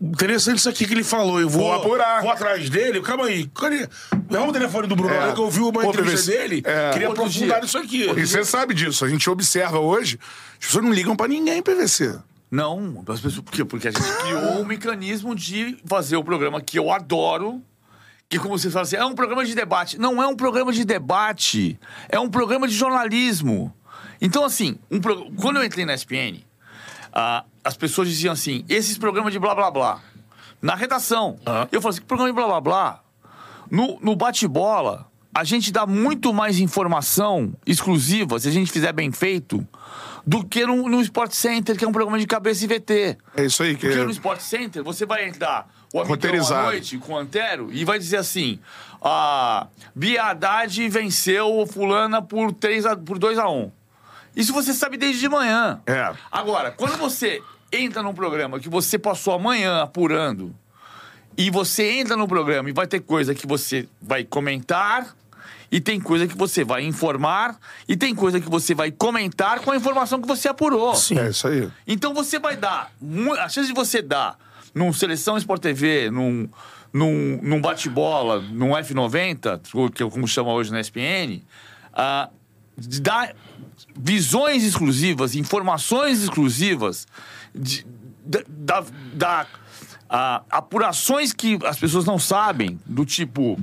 Interessante 0.00 0.58
isso 0.58 0.68
aqui 0.68 0.86
que 0.86 0.94
ele 0.94 1.02
falou. 1.02 1.40
Eu 1.40 1.48
vou, 1.48 1.62
Vou 1.62 1.72
apurar. 1.72 2.22
Vou 2.22 2.30
atrás 2.30 2.70
dele. 2.70 3.00
Calma 3.00 3.26
aí. 3.26 3.48
Cadê? 3.54 3.88
Leva 4.30 4.46
o 4.48 4.52
telefone 4.52 4.86
do 4.86 4.94
Bruno 4.94 5.12
É. 5.12 5.30
eu 5.32 5.42
ouvi 5.42 5.60
uma 5.60 5.72
Pô, 5.72 5.90
entrevista 5.90 6.30
dele. 6.30 6.62
É. 6.64 6.90
Queria 6.92 7.08
Outro 7.08 7.24
aprofundar 7.24 7.58
dia. 7.60 7.66
isso 7.66 7.78
aqui. 7.78 8.08
E 8.10 8.26
você 8.26 8.44
sabe 8.44 8.74
disso. 8.74 9.04
A 9.04 9.08
gente 9.08 9.28
observa 9.28 9.78
hoje, 9.80 10.18
as 10.60 10.66
pessoas 10.66 10.84
não 10.84 10.92
ligam 10.92 11.16
pra 11.16 11.26
ninguém 11.26 11.60
PVC. 11.62 12.16
Não, 12.50 13.02
as 13.08 13.20
pessoas, 13.20 13.40
por 13.44 13.52
quê? 13.52 13.64
Porque 13.64 13.88
a 13.88 13.90
gente 13.90 14.10
criou 14.22 14.60
um 14.60 14.64
mecanismo 14.64 15.34
de 15.34 15.76
fazer 15.84 16.16
o 16.16 16.22
programa 16.24 16.60
que 16.60 16.78
eu 16.78 16.90
adoro. 16.92 17.60
Que, 18.28 18.38
como 18.38 18.58
vocês 18.58 18.72
falam 18.72 18.84
assim, 18.84 18.96
é 18.96 19.04
um 19.04 19.14
programa 19.14 19.44
de 19.44 19.54
debate. 19.54 19.98
Não 19.98 20.22
é 20.22 20.26
um 20.26 20.36
programa 20.36 20.72
de 20.72 20.84
debate. 20.84 21.78
É 22.08 22.20
um 22.20 22.28
programa 22.30 22.68
de 22.68 22.74
jornalismo. 22.74 23.74
Então, 24.20 24.44
assim, 24.44 24.78
um 24.90 25.00
pro- 25.00 25.30
quando 25.32 25.56
eu 25.56 25.64
entrei 25.64 25.84
na 25.84 25.94
SPN, 25.94 26.44
ah, 27.12 27.44
as 27.64 27.76
pessoas 27.76 28.08
diziam 28.08 28.32
assim: 28.32 28.64
esses 28.68 28.98
programas 28.98 29.32
de 29.32 29.38
blá 29.38 29.54
blá 29.54 29.70
blá. 29.70 30.00
Na 30.60 30.74
redação. 30.74 31.38
Eu 31.70 31.80
falei 31.80 31.94
assim: 31.94 32.00
que 32.00 32.06
programa 32.06 32.30
de 32.30 32.34
blá 32.34 32.46
blá 32.46 32.60
blá? 32.60 33.00
No, 33.70 33.98
no 34.00 34.16
bate-bola, 34.16 35.06
a 35.34 35.44
gente 35.44 35.70
dá 35.70 35.86
muito 35.86 36.32
mais 36.32 36.58
informação 36.58 37.52
exclusiva, 37.66 38.38
se 38.40 38.48
a 38.48 38.50
gente 38.50 38.72
fizer 38.72 38.92
bem 38.92 39.12
feito, 39.12 39.66
do 40.26 40.44
que 40.44 40.66
no, 40.66 40.88
no 40.88 41.00
Sport 41.00 41.32
Center, 41.32 41.76
que 41.76 41.84
é 41.84 41.88
um 41.88 41.92
programa 41.92 42.18
de 42.18 42.26
cabeça 42.26 42.64
e 42.64 42.68
VT. 42.68 43.18
É 43.36 43.44
isso 43.44 43.62
aí 43.62 43.76
que 43.76 43.86
Porque 43.86 44.04
no 44.04 44.10
Sport 44.10 44.40
Center 44.40 44.82
você 44.82 45.06
vai 45.06 45.28
entrar 45.28 45.68
o 45.92 46.00
Amigão 46.00 46.56
à 46.56 46.62
noite 46.64 46.98
com 46.98 47.12
o 47.12 47.16
Antero 47.16 47.68
e 47.72 47.84
vai 47.84 47.98
dizer 47.98 48.16
assim: 48.16 48.58
a 49.00 49.68
Bia 49.94 50.24
Haddad 50.24 50.88
venceu 50.88 51.58
o 51.58 51.66
fulana 51.66 52.20
por, 52.20 52.52
3 52.52 52.86
a, 52.86 52.96
por 52.96 53.18
2 53.18 53.38
a 53.38 53.48
1 53.48 53.77
Isso 54.38 54.52
você 54.52 54.72
sabe 54.72 54.96
desde 54.96 55.20
de 55.20 55.28
manhã. 55.28 55.80
É. 55.84 56.14
Agora, 56.30 56.70
quando 56.70 56.96
você 56.96 57.42
entra 57.72 58.04
num 58.04 58.14
programa 58.14 58.60
que 58.60 58.68
você 58.68 58.96
passou 58.96 59.34
a 59.34 59.38
manhã 59.38 59.82
apurando 59.82 60.54
e 61.36 61.50
você 61.50 61.98
entra 61.98 62.16
no 62.16 62.28
programa 62.28 62.70
e 62.70 62.72
vai 62.72 62.86
ter 62.86 63.00
coisa 63.00 63.34
que 63.34 63.48
você 63.48 63.88
vai 64.00 64.22
comentar 64.22 65.16
e 65.72 65.80
tem 65.80 65.98
coisa 65.98 66.28
que 66.28 66.38
você 66.38 66.62
vai 66.62 66.84
informar 66.84 67.58
e 67.88 67.96
tem 67.96 68.14
coisa 68.14 68.40
que 68.40 68.48
você 68.48 68.76
vai 68.76 68.92
comentar 68.92 69.58
com 69.58 69.72
a 69.72 69.76
informação 69.76 70.20
que 70.20 70.28
você 70.28 70.48
apurou. 70.48 70.92
É 70.92 71.30
isso 71.30 71.48
aí. 71.48 71.68
Então 71.84 72.14
você 72.14 72.38
vai 72.38 72.56
dar. 72.56 72.92
A 73.40 73.48
chance 73.48 73.66
de 73.66 73.74
você 73.74 74.00
dar 74.00 74.38
num 74.72 74.92
Seleção 74.92 75.36
Sport 75.36 75.60
TV, 75.60 76.10
num, 76.12 76.48
num, 76.92 77.40
num 77.42 77.60
bate-bola, 77.60 78.40
num 78.40 78.70
F90, 78.70 79.90
que 79.92 80.04
é 80.04 80.08
como 80.08 80.28
chama 80.28 80.52
hoje 80.52 80.70
na 80.70 80.80
ESPN, 80.80 81.42
ah, 81.92 82.30
de 82.76 83.00
dar 83.00 83.34
visões 83.96 84.64
exclusivas, 84.64 85.34
informações 85.34 86.22
exclusivas, 86.22 87.06
de- 87.54 87.84
da, 88.48 88.84
da- 89.14 89.46
ah, 90.10 90.42
apurações 90.50 91.32
que 91.32 91.58
as 91.64 91.78
pessoas 91.78 92.04
não 92.04 92.18
sabem, 92.18 92.78
do 92.86 93.04
tipo. 93.04 93.58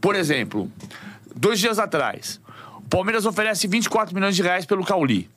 Por 0.00 0.14
exemplo, 0.14 0.70
dois 1.34 1.58
dias 1.58 1.78
atrás, 1.78 2.40
o 2.76 2.88
Palmeiras 2.88 3.26
oferece 3.26 3.66
24 3.66 4.14
milhões 4.14 4.36
de 4.36 4.42
reais 4.42 4.64
pelo 4.64 4.84
Cauli. 4.84 5.28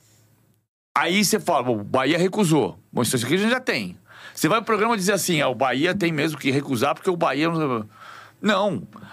Aí 0.96 1.24
você 1.24 1.40
fala, 1.40 1.70
o 1.70 1.82
Bahia 1.82 2.18
recusou. 2.18 2.78
Bom, 2.92 3.02
isso 3.02 3.16
aqui 3.16 3.34
a 3.34 3.38
gente 3.38 3.50
já 3.50 3.60
tem. 3.60 3.96
Você 4.34 4.48
vai 4.48 4.58
pro 4.58 4.66
programa 4.66 4.96
dizer 4.96 5.12
assim, 5.12 5.40
ah, 5.40 5.48
o 5.48 5.54
Bahia 5.54 5.94
tem 5.94 6.12
mesmo 6.12 6.38
que 6.38 6.50
recusar 6.50 6.94
porque 6.94 7.10
o 7.10 7.16
Bahia... 7.16 7.48
Não. 7.48 7.88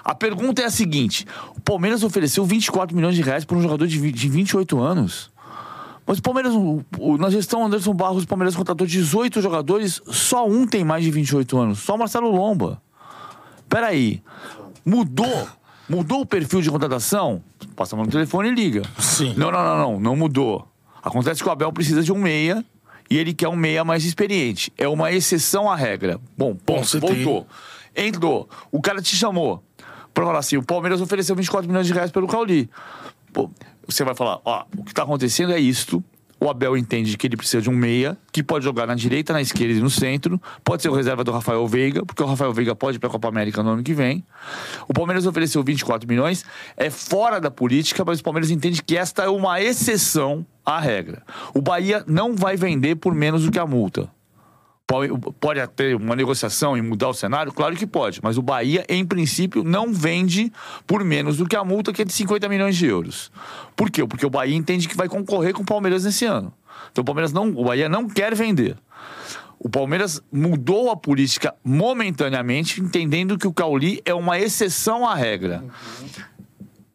A 0.03 0.15
pergunta 0.15 0.61
é 0.61 0.65
a 0.65 0.69
seguinte, 0.69 1.25
o 1.55 1.61
Palmeiras 1.61 2.03
ofereceu 2.03 2.45
24 2.45 2.95
milhões 2.95 3.15
de 3.15 3.21
reais 3.21 3.43
para 3.43 3.57
um 3.57 3.61
jogador 3.61 3.85
de, 3.87 4.11
de 4.11 4.29
28 4.29 4.79
anos. 4.79 5.29
Mas 6.05 6.19
o 6.19 6.21
Palmeiras, 6.21 6.53
o- 6.53 6.81
o- 6.97 7.17
na 7.17 7.29
gestão 7.29 7.65
Anderson 7.65 7.93
Barros, 7.93 8.23
o 8.23 8.27
Palmeiras 8.27 8.55
contratou 8.55 8.87
18 8.87 9.41
jogadores, 9.41 10.01
só 10.07 10.47
um 10.47 10.65
tem 10.65 10.83
mais 10.85 11.03
de 11.03 11.11
28 11.11 11.57
anos, 11.57 11.79
só 11.79 11.95
o 11.95 11.99
Marcelo 11.99 12.31
Lomba. 12.31 12.81
Peraí, 13.67 14.21
mudou? 14.85 15.47
Mudou 15.89 16.21
o 16.21 16.25
perfil 16.25 16.61
de 16.61 16.69
contratação? 16.69 17.41
Passa 17.75 17.95
a 17.95 17.97
mão 17.97 18.05
no 18.05 18.11
telefone 18.11 18.49
e 18.49 18.55
liga. 18.55 18.83
Sim. 18.99 19.33
Não, 19.37 19.51
não, 19.51 19.63
não, 19.63 19.77
não, 19.93 19.99
não 19.99 20.15
mudou. 20.15 20.67
Acontece 21.03 21.41
que 21.41 21.47
o 21.47 21.51
Abel 21.51 21.71
precisa 21.71 22.03
de 22.03 22.11
um 22.11 22.17
meia 22.17 22.63
e 23.09 23.17
ele 23.17 23.33
quer 23.33 23.47
um 23.47 23.55
meia 23.55 23.83
mais 23.85 24.03
experiente. 24.05 24.71
É 24.77 24.87
uma 24.87 25.11
exceção 25.11 25.69
à 25.71 25.75
regra. 25.75 26.19
Bom, 26.37 26.55
ponto, 26.55 26.79
voltou. 26.99 27.47
Entrou. 27.97 28.47
O 28.71 28.79
cara 28.79 29.01
te 29.01 29.15
chamou 29.15 29.63
pra 30.13 30.23
falar 30.25 30.39
assim: 30.39 30.57
o 30.57 30.63
Palmeiras 30.63 31.01
ofereceu 31.01 31.35
24 31.35 31.67
milhões 31.67 31.87
de 31.87 31.93
reais 31.93 32.11
pelo 32.11 32.27
Cauli. 32.27 32.69
Pô, 33.33 33.49
você 33.87 34.03
vai 34.03 34.13
falar: 34.13 34.39
ó, 34.45 34.65
o 34.77 34.83
que 34.83 34.93
tá 34.93 35.03
acontecendo 35.03 35.51
é 35.51 35.59
isto. 35.59 36.03
O 36.39 36.49
Abel 36.51 36.77
entende 36.77 37.17
que 37.17 37.25
ele 37.25 37.35
precisa 37.35 37.63
de 37.63 37.69
um 37.69 37.73
meia 37.73 38.15
que 38.31 38.43
pode 38.43 38.63
jogar 38.63 38.85
na 38.85 38.93
direita, 38.93 39.33
na 39.33 39.41
esquerda 39.41 39.73
e 39.73 39.79
no 39.79 39.89
centro. 39.89 40.39
Pode 40.63 40.83
ser 40.83 40.89
o 40.89 40.93
reserva 40.93 41.23
do 41.23 41.31
Rafael 41.31 41.65
Veiga, 41.67 42.05
porque 42.05 42.21
o 42.21 42.27
Rafael 42.27 42.53
Veiga 42.53 42.75
pode 42.75 42.97
ir 42.97 42.99
para 42.99 43.09
a 43.09 43.11
Copa 43.11 43.27
América 43.27 43.63
no 43.63 43.71
ano 43.71 43.81
que 43.81 43.93
vem. 43.93 44.23
O 44.87 44.93
Palmeiras 44.93 45.25
ofereceu 45.25 45.63
24 45.63 46.07
milhões, 46.07 46.45
é 46.75 46.91
fora 46.91 47.41
da 47.41 47.49
política, 47.49 48.05
mas 48.05 48.19
o 48.19 48.23
Palmeiras 48.23 48.51
entende 48.51 48.83
que 48.83 48.95
esta 48.95 49.23
é 49.23 49.29
uma 49.29 49.59
exceção 49.59 50.45
à 50.63 50.79
regra. 50.79 51.23
O 51.55 51.61
Bahia 51.61 52.03
não 52.05 52.35
vai 52.35 52.55
vender 52.55 52.97
por 52.97 53.15
menos 53.15 53.43
do 53.43 53.51
que 53.51 53.57
a 53.57 53.65
multa. 53.65 54.07
Pode, 54.87 55.67
ter 55.75 55.97
uma 55.97 56.15
negociação 56.15 56.77
e 56.77 56.81
mudar 56.81 57.09
o 57.09 57.13
cenário? 57.13 57.51
Claro 57.51 57.75
que 57.75 57.85
pode, 57.85 58.21
mas 58.23 58.37
o 58.37 58.41
Bahia, 58.41 58.85
em 58.87 59.05
princípio, 59.05 59.61
não 59.61 59.93
vende 59.93 60.49
por 60.87 61.03
menos 61.03 61.35
do 61.35 61.45
que 61.45 61.57
a 61.57 61.63
multa, 61.65 61.91
que 61.91 62.01
é 62.01 62.05
de 62.05 62.13
50 62.13 62.47
milhões 62.47 62.77
de 62.77 62.85
euros. 62.85 63.29
Por 63.75 63.91
quê? 63.91 64.07
Porque 64.07 64.25
o 64.25 64.29
Bahia 64.29 64.55
entende 64.55 64.87
que 64.87 64.95
vai 64.95 65.09
concorrer 65.09 65.53
com 65.53 65.61
o 65.61 65.65
Palmeiras 65.65 66.05
nesse 66.05 66.23
ano. 66.23 66.53
Então 66.89 67.01
o 67.01 67.05
Palmeiras 67.05 67.33
não, 67.33 67.49
o 67.49 67.65
Bahia 67.65 67.89
não 67.89 68.07
quer 68.07 68.33
vender. 68.33 68.77
O 69.59 69.67
Palmeiras 69.67 70.21
mudou 70.31 70.89
a 70.89 70.95
política 70.95 71.53
momentaneamente, 71.65 72.79
entendendo 72.79 73.37
que 73.37 73.47
o 73.47 73.53
Cauli 73.53 74.01
é 74.05 74.13
uma 74.13 74.39
exceção 74.39 75.05
à 75.05 75.15
regra. 75.15 75.65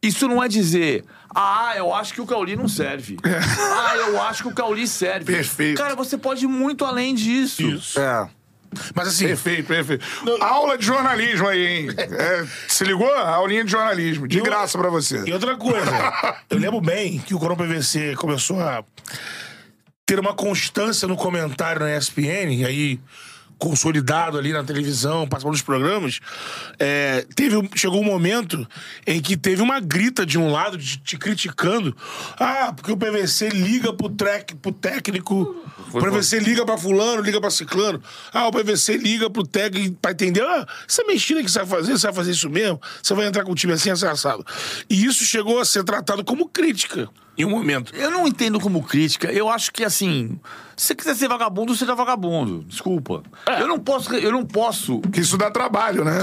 Isso 0.03 0.27
não 0.27 0.43
é 0.43 0.49
dizer, 0.49 1.05
ah, 1.35 1.75
eu 1.77 1.95
acho 1.95 2.13
que 2.13 2.21
o 2.21 2.27
Cauli 2.27 2.57
não 2.57 2.69
serve. 2.69 3.17
Ah, 3.25 3.97
eu 3.97 4.23
acho 4.23 4.43
que 4.43 4.49
o 4.49 4.55
Cauli 4.55 4.87
serve. 4.87 5.33
Perfeito. 5.33 5.79
Cara, 5.79 5.95
você 5.95 6.19
pode 6.19 6.45
ir 6.45 6.49
muito 6.49 6.85
além 6.85 7.15
disso. 7.15 7.63
Isso. 7.63 7.99
É. 7.99 8.29
Mas 8.95 9.09
assim, 9.09 9.27
Perfeito, 9.27 9.67
perfeito. 9.67 10.05
Aula 10.41 10.79
de 10.79 10.87
jornalismo 10.87 11.47
aí, 11.47 11.67
hein? 11.67 11.89
É, 11.99 12.47
se 12.67 12.85
ligou? 12.85 13.13
Aulinha 13.15 13.65
de 13.65 13.71
jornalismo. 13.71 14.27
De 14.27 14.41
graça 14.41 14.79
pra 14.79 14.89
você. 14.89 15.23
E 15.27 15.33
outra 15.33 15.57
coisa, 15.57 15.91
eu 16.49 16.59
lembro 16.59 16.81
bem 16.83 17.19
que 17.19 17.35
o 17.35 17.39
Coron 17.39 17.57
PVC 17.57 18.15
começou 18.17 18.61
a 18.61 18.83
ter 20.07 20.19
uma 20.19 20.35
constância 20.35 21.07
no 21.07 21.17
comentário 21.17 21.83
na 21.83 21.97
ESPN, 21.97 22.51
e 22.51 22.65
aí 22.65 23.01
consolidado 23.63 24.37
ali 24.37 24.53
na 24.53 24.65
televisão, 24.65 25.29
participando 25.29 25.53
dos 25.53 25.63
programas, 25.63 26.19
é, 26.81 27.25
teve, 27.37 27.57
chegou 27.77 28.01
um 28.01 28.05
momento 28.05 28.67
em 29.07 29.23
que 29.23 29.37
teve 29.37 29.63
uma 29.63 29.79
grita 29.79 30.27
de 30.27 30.37
um 30.37 30.51
lado, 30.51 30.77
de, 30.77 30.99
te 30.99 31.17
criticando. 31.17 31.97
Ah, 32.41 32.73
porque 32.75 32.91
o 32.91 32.97
PVC 32.97 33.51
liga 33.51 33.93
pro, 33.93 34.09
trec, 34.09 34.57
pro 34.57 34.73
técnico, 34.73 35.65
o 35.93 36.01
PVC 36.01 36.41
liga 36.41 36.67
pra 36.67 36.77
fulano, 36.77 37.23
liga 37.23 37.41
pra 37.41 37.51
ciclano. 37.51 38.03
Ah, 38.33 38.49
o 38.49 38.51
PVC 38.51 38.97
liga 38.97 39.31
pro 39.31 39.47
técnico 39.47 39.97
pra 40.03 40.11
entender. 40.11 40.43
Ah, 40.43 40.67
essa 40.89 41.05
mentira 41.05 41.41
que 41.41 41.49
você 41.49 41.61
vai 41.61 41.69
fazer, 41.69 41.93
você 41.93 42.07
vai 42.09 42.17
fazer 42.17 42.31
isso 42.33 42.51
mesmo? 42.51 42.83
Você 43.01 43.15
vai 43.15 43.27
entrar 43.27 43.45
com 43.45 43.53
o 43.53 43.55
time 43.55 43.75
assim, 43.75 43.91
assim, 43.91 44.07
assado. 44.07 44.45
E 44.91 45.05
isso 45.05 45.25
chegou 45.25 45.61
a 45.61 45.65
ser 45.65 45.85
tratado 45.85 46.25
como 46.25 46.49
crítica 46.49 47.09
em 47.37 47.45
um 47.45 47.51
momento. 47.51 47.95
Eu 47.95 48.11
não 48.11 48.27
entendo 48.27 48.61
como 48.61 48.83
crítica. 48.83 49.31
Eu 49.33 49.49
acho 49.49 49.73
que 49.73 49.85
assim, 49.85 50.39
se 50.77 50.87
você 50.87 50.95
quiser 50.95 51.15
ser 51.15 51.29
vagabundo, 51.29 51.75
seja 51.75 51.95
vagabundo. 51.95 52.65
Desculpa. 52.65 53.23
Eu 53.59 53.67
não 53.67 53.79
posso, 53.79 54.15
eu 54.15 54.33
não 54.33 54.45
posso. 54.45 55.01
Que 55.13 55.21
isso 55.21 55.37
dá 55.37 55.51
trabalho, 55.51 56.05
né? 56.05 56.19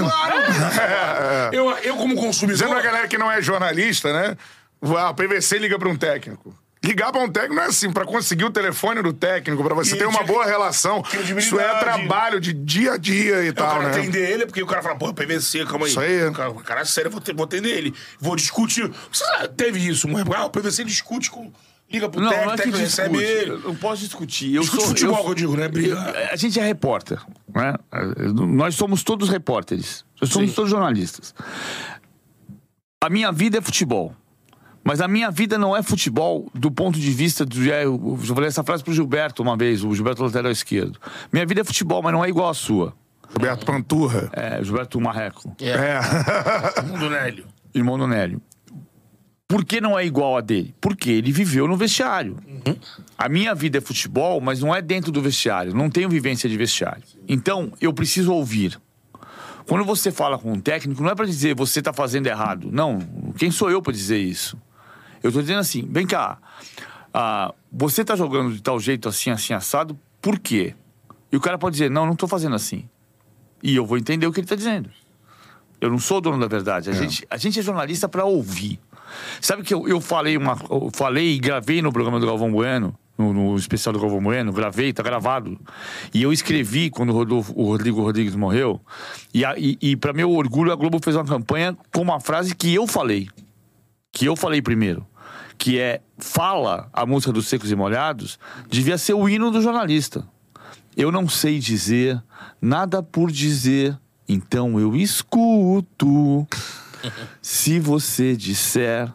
É. 0.80 1.50
Eu, 1.52 1.70
eu 1.78 1.96
como 1.96 2.14
Dizendo 2.14 2.26
consumidor... 2.26 2.68
pra 2.68 2.80
galera 2.80 3.08
que 3.08 3.18
não 3.18 3.30
é 3.30 3.40
jornalista, 3.42 4.12
né? 4.12 4.36
Ah, 4.82 5.10
o 5.10 5.14
PVC 5.14 5.58
liga 5.58 5.78
pra 5.78 5.88
um 5.88 5.96
técnico. 5.96 6.54
Ligar 6.82 7.12
pra 7.12 7.20
um 7.22 7.28
técnico 7.30 7.56
não 7.56 7.62
é 7.62 7.66
assim, 7.66 7.92
pra 7.92 8.06
conseguir 8.06 8.44
o 8.46 8.50
telefone 8.50 9.02
do 9.02 9.12
técnico, 9.12 9.62
pra 9.62 9.74
você 9.74 9.96
E 9.96 9.98
ter 9.98 10.06
uma 10.06 10.22
boa 10.22 10.46
relação. 10.46 11.02
credibilidade. 11.02 11.46
Isso 11.46 11.60
é 11.60 11.78
trabalho 11.78 12.40
de 12.40 12.54
dia 12.54 12.92
a 12.94 12.96
dia 12.96 13.42
e 13.44 13.50
o 13.50 13.52
tal, 13.54 13.68
cara 13.68 13.82
né? 13.90 13.90
atender 13.98 14.30
ele, 14.30 14.46
porque 14.46 14.62
o 14.62 14.66
cara 14.66 14.82
fala, 14.82 14.96
pô, 14.96 15.12
PVC, 15.12 15.66
calma 15.66 15.84
aí. 15.84 15.90
Isso 15.90 16.00
aí. 16.00 16.30
Cara, 16.32 16.54
cara 16.54 16.84
sério, 16.86 17.08
eu 17.08 17.12
vou, 17.12 17.20
ter- 17.20 17.34
vou 17.34 17.44
atender 17.44 17.68
ele. 17.76 17.94
Vou 18.18 18.34
discutir. 18.34 18.90
Você 19.12 19.24
sabe, 19.24 19.48
teve 19.48 19.86
isso, 19.86 20.08
época. 20.08 20.38
Ah, 20.38 20.46
o 20.46 20.50
PVC 20.50 20.82
discute 20.84 21.30
com. 21.30 21.52
Liga 21.92 22.08
pro 22.08 22.20
Não, 22.20 22.30
técnico, 22.30 22.46
não 22.46 22.54
é 22.54 22.56
que 22.56 22.62
técnico 22.62 22.78
recebe 22.84 23.18
ele. 23.22 23.50
Eu 23.50 23.58
não 23.58 23.74
posso 23.74 24.02
discutir. 24.02 24.54
Eu 24.54 24.62
Discute 24.62 24.80
sou, 24.82 24.88
futebol, 24.90 25.18
eu, 25.18 25.24
que 25.24 25.30
eu 25.30 25.34
digo, 25.34 25.56
né? 25.56 25.68
Briga. 25.68 25.96
eu- 25.96 26.32
a 26.32 26.36
gente 26.36 26.58
é 26.58 26.62
repórter, 26.64 27.18
né? 27.54 27.74
Nós 28.32 28.76
somos 28.76 29.02
todos 29.02 29.28
repórteres. 29.28 30.04
Nós 30.20 30.30
somos 30.30 30.50
Sim. 30.50 30.54
todos 30.54 30.70
jornalistas. 30.70 31.34
A 33.02 33.10
minha 33.10 33.32
vida 33.32 33.58
é 33.58 33.60
futebol. 33.60 34.14
Mas 34.90 35.00
a 35.00 35.06
minha 35.06 35.30
vida 35.30 35.56
não 35.56 35.76
é 35.76 35.84
futebol 35.84 36.50
do 36.52 36.68
ponto 36.68 36.98
de 36.98 37.10
vista 37.12 37.46
do. 37.46 37.62
é, 37.70 37.84
Eu 37.84 38.18
falei 38.34 38.48
essa 38.48 38.64
frase 38.64 38.82
pro 38.82 38.92
Gilberto 38.92 39.40
uma 39.40 39.56
vez, 39.56 39.84
o 39.84 39.94
Gilberto 39.94 40.24
lateral 40.24 40.50
esquerdo. 40.50 40.98
Minha 41.32 41.46
vida 41.46 41.60
é 41.60 41.64
futebol, 41.64 42.02
mas 42.02 42.12
não 42.12 42.24
é 42.24 42.28
igual 42.28 42.48
à 42.48 42.54
sua. 42.54 42.92
Roberto 43.32 43.64
Panturra. 43.64 44.28
É, 44.32 44.60
Gilberto 44.64 45.00
Marreco, 45.00 45.54
É. 45.60 46.00
Mundo 46.82 47.08
Nélio. 47.08 47.44
irmão 47.72 47.96
do 47.96 48.08
Nélio. 48.08 48.42
Por 49.46 49.64
que 49.64 49.80
não 49.80 49.96
é 49.96 50.04
igual 50.04 50.36
a 50.36 50.40
dele? 50.40 50.74
Porque 50.80 51.08
ele 51.08 51.30
viveu 51.30 51.68
no 51.68 51.76
vestiário. 51.76 52.36
A 53.16 53.28
minha 53.28 53.54
vida 53.54 53.78
é 53.78 53.80
futebol, 53.80 54.40
mas 54.40 54.60
não 54.60 54.74
é 54.74 54.82
dentro 54.82 55.12
do 55.12 55.22
vestiário. 55.22 55.72
Não 55.72 55.88
tenho 55.88 56.08
vivência 56.08 56.48
de 56.50 56.56
vestiário. 56.56 57.04
Então, 57.28 57.72
eu 57.80 57.92
preciso 57.92 58.32
ouvir. 58.32 58.76
Quando 59.68 59.84
você 59.84 60.10
fala 60.10 60.36
com 60.36 60.50
um 60.52 60.58
técnico, 60.60 61.00
não 61.00 61.10
é 61.10 61.14
pra 61.14 61.26
dizer 61.26 61.54
você 61.54 61.80
tá 61.80 61.92
fazendo 61.92 62.26
errado. 62.26 62.70
Não. 62.72 62.98
Quem 63.38 63.52
sou 63.52 63.70
eu 63.70 63.80
pra 63.80 63.92
dizer 63.92 64.18
isso? 64.18 64.58
Eu 65.22 65.30
tô 65.32 65.40
dizendo 65.40 65.60
assim, 65.60 65.86
vem 65.90 66.06
cá. 66.06 66.38
ah, 67.12 67.52
você 67.72 68.04
tá 68.04 68.16
jogando 68.16 68.52
de 68.52 68.62
tal 68.62 68.78
jeito 68.80 69.08
assim, 69.08 69.30
assim, 69.30 69.52
assado, 69.52 69.98
por 70.20 70.38
quê? 70.38 70.74
E 71.32 71.36
o 71.36 71.40
cara 71.40 71.58
pode 71.58 71.74
dizer, 71.74 71.90
não, 71.90 72.06
não 72.06 72.16
tô 72.16 72.26
fazendo 72.26 72.54
assim. 72.56 72.88
E 73.62 73.76
eu 73.76 73.84
vou 73.86 73.98
entender 73.98 74.26
o 74.26 74.32
que 74.32 74.40
ele 74.40 74.46
tá 74.46 74.54
dizendo. 74.56 74.90
Eu 75.80 75.90
não 75.90 75.98
sou 75.98 76.18
o 76.18 76.20
dono 76.20 76.38
da 76.38 76.46
verdade. 76.48 76.90
A, 76.90 76.92
gente, 76.92 77.26
a 77.30 77.36
gente 77.36 77.58
é 77.58 77.62
jornalista 77.62 78.08
para 78.08 78.24
ouvir. 78.24 78.78
Sabe 79.40 79.62
que 79.62 79.72
eu, 79.72 79.88
eu 79.88 80.00
falei 80.00 80.36
uma, 80.36 80.56
eu 80.70 80.90
falei 80.92 81.34
e 81.34 81.38
gravei 81.38 81.80
no 81.82 81.92
programa 81.92 82.20
do 82.20 82.26
Galvão 82.26 82.50
Bueno, 82.52 82.94
no, 83.16 83.32
no 83.32 83.56
especial 83.56 83.92
do 83.92 83.98
Galvão 83.98 84.20
Bueno, 84.22 84.52
gravei, 84.52 84.92
tá 84.92 85.02
gravado. 85.02 85.58
E 86.12 86.22
eu 86.22 86.32
escrevi 86.32 86.90
quando 86.90 87.10
o, 87.10 87.12
Rodolfo, 87.12 87.52
o 87.56 87.64
Rodrigo 87.64 88.02
Rodrigues 88.02 88.34
morreu. 88.36 88.80
E, 89.32 89.44
a- 89.44 89.54
e, 89.58 89.76
e 89.80 89.96
para 89.96 90.12
meu 90.12 90.30
orgulho, 90.32 90.70
a 90.72 90.76
Globo 90.76 90.98
fez 91.02 91.16
uma 91.16 91.24
campanha 91.24 91.76
com 91.94 92.02
uma 92.02 92.20
frase 92.20 92.54
que 92.54 92.74
eu 92.74 92.86
falei. 92.86 93.28
Que 94.12 94.26
eu 94.26 94.36
falei 94.36 94.60
primeiro 94.60 95.06
que 95.60 95.78
é 95.78 96.00
fala 96.16 96.88
a 96.90 97.04
música 97.04 97.30
dos 97.30 97.46
secos 97.46 97.70
e 97.70 97.76
molhados, 97.76 98.38
devia 98.70 98.96
ser 98.96 99.12
o 99.12 99.28
hino 99.28 99.50
do 99.50 99.60
jornalista. 99.60 100.26
Eu 100.96 101.12
não 101.12 101.28
sei 101.28 101.58
dizer, 101.58 102.20
nada 102.62 103.02
por 103.02 103.30
dizer, 103.30 103.96
então 104.26 104.80
eu 104.80 104.96
escuto. 104.96 106.48
Se 107.42 107.78
você 107.78 108.34
disser 108.34 109.12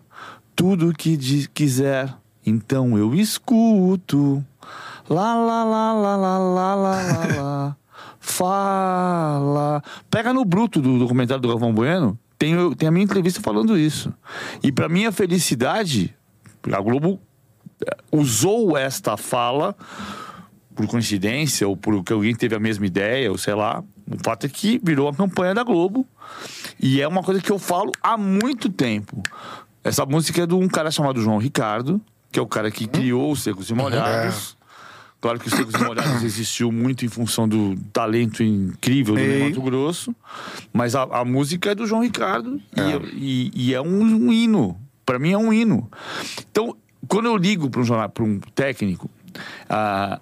tudo 0.56 0.94
que 0.94 1.48
quiser, 1.48 2.16
então 2.46 2.96
eu 2.96 3.16
escuto. 3.16 4.46
Lá, 5.10 5.36
lá, 5.36 5.64
lá, 5.64 5.94
lá, 5.94 6.16
lá, 6.16 6.38
lá, 6.38 6.76
lá, 6.76 7.42
lá. 7.42 7.78
Fala. 8.20 9.84
Pega 10.12 10.32
no 10.32 10.46
bruto 10.46 10.80
do 10.80 11.00
documentário 11.00 11.42
do 11.42 11.48
Galvão 11.48 11.74
Bueno, 11.74 12.18
tem, 12.38 12.74
tem 12.76 12.88
a 12.88 12.92
minha 12.92 13.04
entrevista 13.04 13.42
falando 13.42 13.78
isso. 13.78 14.14
E 14.64 14.72
para 14.72 14.90
minha 14.90 15.12
felicidade, 15.12 16.15
a 16.74 16.80
Globo 16.82 17.20
eh, 17.86 17.98
usou 18.12 18.78
esta 18.78 19.18
fala 19.18 19.76
por 20.76 20.88
coincidência 20.88 21.68
ou 21.68 21.76
por 21.78 22.04
que 22.04 22.12
alguém 22.14 22.36
teve 22.36 22.56
a 22.56 22.60
mesma 22.60 22.86
ideia, 22.86 23.32
ou 23.32 23.38
sei 23.38 23.54
lá. 23.56 23.84
O 24.10 24.24
fato 24.24 24.46
é 24.46 24.50
que 24.50 24.80
virou 24.84 25.08
a 25.10 25.14
campanha 25.14 25.54
da 25.56 25.64
Globo 25.64 26.06
e 26.80 27.02
é 27.02 27.08
uma 27.08 27.24
coisa 27.24 27.42
que 27.42 27.52
eu 27.52 27.58
falo 27.58 27.92
há 28.04 28.18
muito 28.18 28.70
tempo. 28.70 29.22
Essa 29.84 30.06
música 30.06 30.44
é 30.44 30.46
de 30.46 30.54
um 30.54 30.68
cara 30.68 30.92
chamado 30.92 31.22
João 31.22 31.38
Ricardo, 31.38 32.00
que 32.32 32.38
é 32.40 32.42
o 32.42 32.48
cara 32.48 32.70
que 32.70 32.88
criou 32.88 33.32
os 33.32 33.42
Secos 33.44 33.70
e 33.70 33.74
Molhados. 33.74 34.58
Claro 35.22 35.40
que 35.40 35.48
os 35.48 35.54
Secos 35.54 35.74
e 35.74 35.84
Molhados 35.84 36.22
existiu 36.24 36.72
muito 36.72 37.04
em 37.06 37.08
função 37.08 37.48
do 37.48 37.76
talento 37.92 38.44
incrível 38.44 39.16
do 39.16 39.20
Ei. 39.22 39.48
Mato 39.50 39.62
Grosso, 39.62 40.16
mas 40.72 40.94
a, 40.96 41.04
a 41.04 41.26
música 41.26 41.72
é 41.72 41.76
do 41.76 41.88
João 41.88 42.04
Ricardo 42.04 42.62
e, 42.76 43.52
e- 43.56 43.70
e 43.70 43.74
é 43.74 43.82
um, 43.82 44.02
um 44.04 44.32
hino. 44.32 44.80
Para 45.06 45.20
mim 45.20 45.32
é 45.32 45.38
um 45.38 45.54
hino. 45.54 45.90
Então, 46.50 46.76
quando 47.08 47.28
eu 47.28 47.38
ligo 47.38 47.70
para 47.70 47.82
um 47.82 47.84
jornal, 47.84 48.10
para 48.10 48.24
um 48.24 48.40
técnico, 48.40 49.10
ah, 49.70 50.20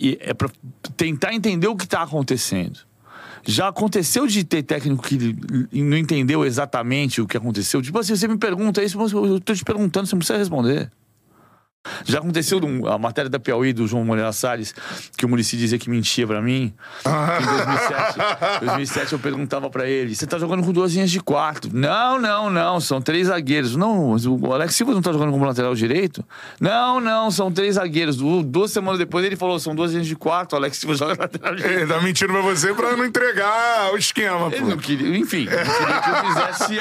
é 0.00 0.34
para 0.34 0.50
tentar 0.96 1.32
entender 1.32 1.68
o 1.68 1.76
que 1.76 1.84
está 1.84 2.02
acontecendo. 2.02 2.80
Já 3.46 3.68
aconteceu 3.68 4.26
de 4.26 4.42
ter 4.42 4.62
técnico 4.62 5.02
que 5.02 5.36
não 5.72 5.96
entendeu 5.96 6.44
exatamente 6.44 7.20
o 7.20 7.26
que 7.26 7.36
aconteceu. 7.36 7.82
Tipo 7.82 7.98
assim, 7.98 8.16
você 8.16 8.26
me 8.26 8.38
pergunta 8.38 8.82
isso, 8.82 8.98
eu 8.98 9.36
estou 9.36 9.54
te 9.54 9.64
perguntando, 9.64 10.06
você 10.06 10.14
não 10.14 10.18
precisa 10.18 10.38
responder. 10.38 10.90
Já 12.04 12.18
aconteceu 12.18 12.60
a 12.88 12.98
matéria 12.98 13.28
da 13.30 13.38
Piauí 13.38 13.72
do 13.72 13.86
João 13.86 14.04
Moreira 14.04 14.32
Salles, 14.32 14.74
que 15.16 15.24
o 15.24 15.28
Murici 15.28 15.56
dizia 15.56 15.78
que 15.78 15.90
mentia 15.90 16.26
pra 16.26 16.40
mim. 16.40 16.72
Em 17.04 17.44
2007, 17.46 18.60
2007 18.60 19.12
eu 19.12 19.18
perguntava 19.18 19.68
pra 19.70 19.88
ele: 19.88 20.14
você 20.14 20.26
tá 20.26 20.38
jogando 20.38 20.62
com 20.64 20.72
duas 20.72 20.92
linhas 20.94 21.10
de 21.10 21.20
quarto? 21.20 21.68
Não, 21.72 22.18
não, 22.20 22.48
não, 22.50 22.80
são 22.80 23.00
três 23.02 23.26
zagueiros. 23.28 23.76
Não, 23.76 24.12
o 24.16 24.52
Alex 24.52 24.74
Silva 24.74 24.92
não 24.94 25.02
tá 25.02 25.12
jogando 25.12 25.30
como 25.32 25.44
lateral 25.44 25.74
direito? 25.74 26.24
Não, 26.60 27.00
não, 27.00 27.30
são 27.30 27.50
três 27.52 27.74
zagueiros. 27.76 28.16
Du- 28.16 28.42
Duas 28.42 28.70
semanas 28.70 28.98
depois 28.98 29.24
ele 29.24 29.36
falou: 29.36 29.58
são 29.58 29.74
duas 29.74 29.90
linhas 29.92 30.06
de 30.06 30.16
quarto, 30.16 30.54
o 30.54 30.56
Alex 30.56 30.78
Silva 30.78 30.94
joga 30.96 31.16
lateral 31.22 31.54
direito. 31.54 31.78
Ele 31.80 31.86
tá 31.86 32.00
mentindo 32.00 32.32
pra 32.32 32.42
você 32.42 32.72
pra 32.72 32.96
não 32.96 33.04
entregar 33.04 33.92
o 33.92 33.96
esquema, 33.96 34.48
Ele 34.52 34.60
não 34.62 34.70
pô. 34.72 34.76
queria, 34.78 35.16
enfim, 35.18 35.46
ele 35.46 35.48
queria 35.48 36.00
que 36.00 36.10
eu 36.10 36.24
fizesse. 36.24 36.80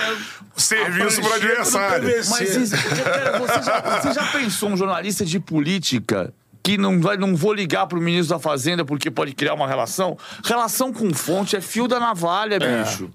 Serviço 0.56 1.22
do 1.22 1.34
adversário. 1.34 2.08
Mas 2.30 2.56
isso- 2.56 2.76
cara, 3.04 3.40
você, 3.40 3.62
já, 3.64 3.80
você 4.02 4.14
já 4.14 4.26
pensou 4.32 4.70
um 4.70 4.78
jornalista 4.78 5.26
de 5.26 5.40
política 5.40 6.34
que 6.62 6.78
não, 6.78 7.02
vai, 7.02 7.18
não 7.18 7.36
vou 7.36 7.54
ligar 7.54 7.88
pro 7.88 8.00
ministro 8.00 8.36
da 8.38 8.40
Fazenda 8.42 8.86
porque 8.86 9.12
pode 9.12 9.34
criar 9.34 9.54
uma 9.54 9.68
relação? 9.68 10.18
Relação 10.46 10.94
com 10.94 11.14
fonte 11.14 11.56
é 11.56 11.62
fio 11.62 11.88
da 11.88 12.00
navalha, 12.00 12.58
bicho. 12.60 13.10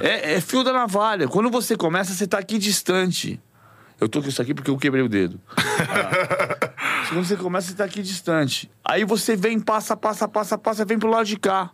É, 0.00 0.34
é 0.34 0.40
fio 0.40 0.62
da 0.62 0.72
navalha. 0.72 1.28
Quando 1.28 1.50
você 1.50 1.76
começa, 1.76 2.12
você 2.12 2.26
tá 2.26 2.38
aqui 2.38 2.58
distante. 2.58 3.40
Eu 4.00 4.08
tô 4.08 4.22
com 4.22 4.28
isso 4.28 4.40
aqui 4.40 4.54
porque 4.54 4.70
eu 4.70 4.78
quebrei 4.78 5.02
o 5.02 5.08
dedo. 5.08 5.40
Ah. 5.56 6.70
Quando 7.08 7.24
você 7.24 7.36
começa, 7.36 7.68
você 7.68 7.74
tá 7.74 7.84
aqui 7.84 8.00
distante. 8.02 8.70
Aí 8.84 9.04
você 9.04 9.34
vem, 9.34 9.58
passa, 9.58 9.96
passa, 9.96 10.28
passa, 10.28 10.56
passa, 10.56 10.84
vem 10.84 10.98
pro 10.98 11.10
lado 11.10 11.24
de 11.26 11.36
cá. 11.38 11.70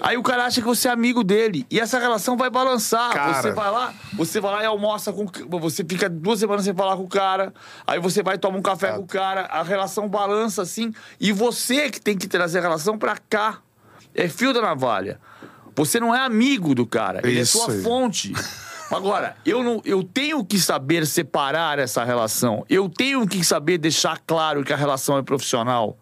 Aí 0.00 0.16
o 0.16 0.22
cara 0.22 0.44
acha 0.44 0.60
que 0.60 0.66
você 0.66 0.88
é 0.88 0.90
amigo 0.90 1.24
dele. 1.24 1.66
E 1.70 1.80
essa 1.80 1.98
relação 1.98 2.36
vai 2.36 2.50
balançar. 2.50 3.12
Cara. 3.12 3.42
Você 3.42 3.52
vai 3.52 3.70
lá, 3.70 3.94
você 4.14 4.40
vai 4.40 4.52
lá 4.52 4.62
e 4.62 4.66
almoça 4.66 5.12
com. 5.12 5.26
Você 5.60 5.84
fica 5.84 6.08
duas 6.08 6.40
semanas 6.40 6.64
sem 6.64 6.74
falar 6.74 6.96
com 6.96 7.04
o 7.04 7.08
cara. 7.08 7.52
Aí 7.86 7.98
você 8.00 8.22
vai 8.22 8.38
tomar 8.38 8.58
um 8.58 8.62
café 8.62 8.92
com 8.92 9.02
o 9.02 9.06
cara. 9.06 9.42
A 9.46 9.62
relação 9.62 10.08
balança 10.08 10.62
assim. 10.62 10.92
E 11.20 11.32
você 11.32 11.90
que 11.90 12.00
tem 12.00 12.16
que 12.16 12.28
trazer 12.28 12.58
a 12.58 12.62
relação 12.62 12.98
pra 12.98 13.16
cá. 13.28 13.58
É 14.14 14.28
fio 14.28 14.52
da 14.52 14.60
navalha. 14.60 15.20
Você 15.76 16.00
não 16.00 16.14
é 16.14 16.20
amigo 16.20 16.74
do 16.74 16.84
cara. 16.84 17.20
Ele 17.22 17.38
é 17.38 17.42
Isso 17.42 17.58
sua 17.58 17.72
aí. 17.72 17.82
fonte. 17.82 18.32
Agora, 18.90 19.36
eu, 19.44 19.62
não, 19.62 19.80
eu 19.84 20.02
tenho 20.02 20.44
que 20.44 20.58
saber 20.58 21.06
separar 21.06 21.78
essa 21.78 22.02
relação. 22.04 22.64
Eu 22.68 22.88
tenho 22.88 23.26
que 23.28 23.44
saber 23.44 23.78
deixar 23.78 24.18
claro 24.26 24.64
que 24.64 24.72
a 24.72 24.76
relação 24.76 25.18
é 25.18 25.22
profissional. 25.22 25.98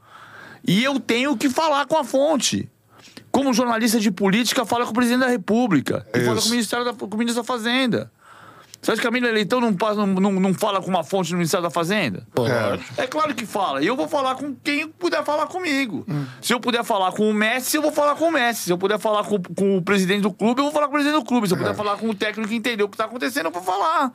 E 0.67 0.83
eu 0.83 0.99
tenho 0.99 1.37
que 1.37 1.51
falar 1.51 1.85
com 1.87 1.99
a 1.99 2.05
fonte. 2.05 2.71
Como 3.37 3.53
jornalista 3.53 4.01
de 4.01 4.11
política, 4.11 4.65
fala 4.65 4.87
com 4.87 4.93
o 4.93 4.95
presidente 4.95 5.21
da 5.21 5.29
República. 5.29 6.07
E 6.15 6.21
fala 6.25 6.41
com 6.41 6.47
o, 6.47 6.51
Ministério 6.51 6.85
da, 6.87 6.95
com 6.95 7.05
o 7.05 7.19
ministro 7.19 7.43
da 7.43 7.47
Fazenda. 7.47 8.11
Você 8.81 8.93
acha 8.93 9.01
que 9.03 9.07
a 9.07 9.11
Camila 9.11 9.31
Leitão 9.31 9.61
não, 9.61 9.73
não, 9.73 10.07
não, 10.07 10.33
não 10.33 10.55
fala 10.55 10.81
com 10.81 10.89
uma 10.89 11.05
fonte 11.05 11.33
no 11.33 11.37
Ministério 11.37 11.63
da 11.63 11.69
Fazenda? 11.69 12.27
É. 12.97 13.03
É 13.03 13.07
claro 13.07 13.35
que 13.35 13.45
fala. 13.45 13.83
E 13.83 13.87
eu 13.89 13.95
vou 13.95 14.09
falar 14.09 14.37
com 14.37 14.55
quem 14.55 14.89
puder 14.89 15.23
falar 15.23 15.49
comigo. 15.49 16.07
Se 16.41 16.55
eu 16.55 16.59
puder 16.59 16.83
falar 16.83 17.13
com 17.13 17.29
o 17.29 17.35
Messi, 17.35 17.77
eu 17.77 17.83
vou 17.83 17.93
falar 17.93 18.15
com 18.15 18.29
o 18.29 18.33
Messi. 18.33 18.63
Se 18.63 18.73
eu 18.73 18.79
puder 18.79 18.99
falar 18.99 19.23
com, 19.25 19.39
com 19.39 19.77
o 19.77 19.83
presidente 19.83 20.23
do 20.23 20.33
clube, 20.33 20.63
eu 20.63 20.65
vou 20.65 20.73
falar 20.73 20.87
com 20.87 20.93
o 20.93 20.95
presidente 20.95 21.21
do 21.21 21.27
clube. 21.27 21.47
Se 21.47 21.53
eu 21.53 21.59
puder 21.59 21.75
falar 21.75 21.99
com 21.99 22.09
o 22.09 22.15
técnico 22.15 22.49
que 22.49 22.57
entendeu 22.57 22.87
o 22.87 22.89
que 22.89 22.95
está 22.95 23.05
acontecendo, 23.05 23.47
eu 23.47 23.53
vou 23.53 23.63
falar. 23.63 24.13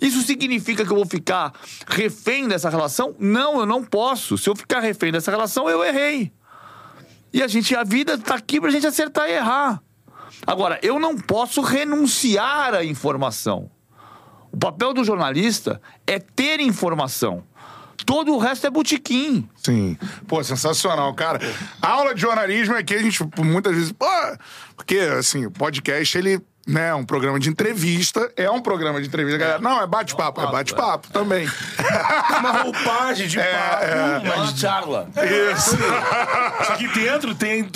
Isso 0.00 0.20
significa 0.22 0.84
que 0.84 0.90
eu 0.90 0.96
vou 0.96 1.06
ficar 1.06 1.52
refém 1.86 2.48
dessa 2.48 2.68
relação? 2.68 3.14
Não, 3.20 3.60
eu 3.60 3.66
não 3.66 3.84
posso. 3.84 4.36
Se 4.36 4.50
eu 4.50 4.56
ficar 4.56 4.80
refém 4.80 5.12
dessa 5.12 5.30
relação, 5.30 5.70
eu 5.70 5.84
errei. 5.84 6.32
E 7.34 7.42
a 7.42 7.48
gente, 7.48 7.74
a 7.74 7.82
vida 7.82 8.16
tá 8.16 8.36
aqui 8.36 8.60
pra 8.60 8.70
gente 8.70 8.86
acertar 8.86 9.28
e 9.28 9.32
errar. 9.32 9.82
Agora, 10.46 10.78
eu 10.84 11.00
não 11.00 11.16
posso 11.16 11.62
renunciar 11.62 12.72
à 12.74 12.84
informação. 12.84 13.68
O 14.52 14.56
papel 14.56 14.94
do 14.94 15.02
jornalista 15.02 15.82
é 16.06 16.20
ter 16.20 16.60
informação. 16.60 17.42
Todo 18.06 18.32
o 18.32 18.38
resto 18.38 18.68
é 18.68 18.70
botiquim. 18.70 19.48
Sim. 19.56 19.98
Pô, 20.28 20.44
sensacional, 20.44 21.12
cara. 21.12 21.40
A 21.82 21.88
aula 21.88 22.14
de 22.14 22.20
jornalismo 22.20 22.76
é 22.76 22.84
que 22.84 22.94
a 22.94 23.02
gente, 23.02 23.18
muitas 23.38 23.74
vezes. 23.74 23.90
Pô, 23.90 24.06
porque, 24.76 24.98
assim, 24.98 25.44
o 25.46 25.50
podcast, 25.50 26.16
ele. 26.16 26.40
Né, 26.66 26.88
é 26.88 26.94
um 26.94 27.04
programa 27.04 27.38
de 27.38 27.50
entrevista, 27.50 28.32
é 28.36 28.50
um 28.50 28.60
programa 28.60 28.98
de 29.00 29.06
entrevista, 29.06 29.38
galera. 29.38 29.58
Não, 29.58 29.82
é 29.82 29.86
bate-papo, 29.86 30.40
é 30.40 30.50
bate-papo 30.50 31.10
também. 31.10 31.46
Uma 32.38 32.62
roupagem 32.62 33.28
de 33.28 33.36
papo. 33.38 33.84
É 33.84 34.20
mas 34.24 34.50
uma 34.50 34.56
charla. 34.56 35.08
Isso. 35.54 35.76
Só 36.66 36.76
que 36.76 36.88
dentro 36.88 37.34
tem. 37.34 37.68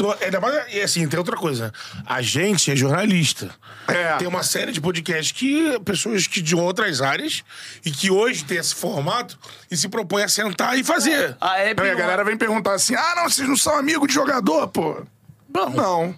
E 0.72 0.81
assim, 0.81 1.07
tem 1.07 1.18
outra 1.18 1.37
coisa. 1.37 1.72
A 2.07 2.22
gente 2.22 2.70
é 2.70 2.77
jornalista. 2.77 3.51
É. 3.87 4.16
Tem 4.16 4.27
uma 4.27 4.42
série 4.42 4.72
de 4.72 4.81
podcasts 4.81 5.33
que. 5.33 5.79
Pessoas 5.81 6.27
que 6.27 6.40
de 6.40 6.57
outras 6.57 7.03
áreas 7.03 7.42
e 7.85 7.90
que 7.90 8.11
hoje 8.11 8.44
tem 8.44 8.57
esse 8.57 8.74
formato 8.74 9.38
e 9.70 9.77
se 9.77 9.88
propõe 9.88 10.22
a 10.22 10.29
sentar 10.29 10.79
e 10.79 10.85
fazer. 10.85 11.37
A 11.40 11.53
a 11.53 11.59
é- 11.61 11.74
galera 11.74 12.24
vem 12.24 12.37
perguntar 12.37 12.74
assim: 12.74 12.94
ah, 12.94 13.14
não, 13.16 13.29
vocês 13.29 13.46
não 13.48 13.57
são 13.57 13.77
amigos 13.77 14.09
de 14.09 14.14
jogador, 14.14 14.68
pô. 14.68 15.03
Não. 15.52 15.70
Não. 15.70 16.14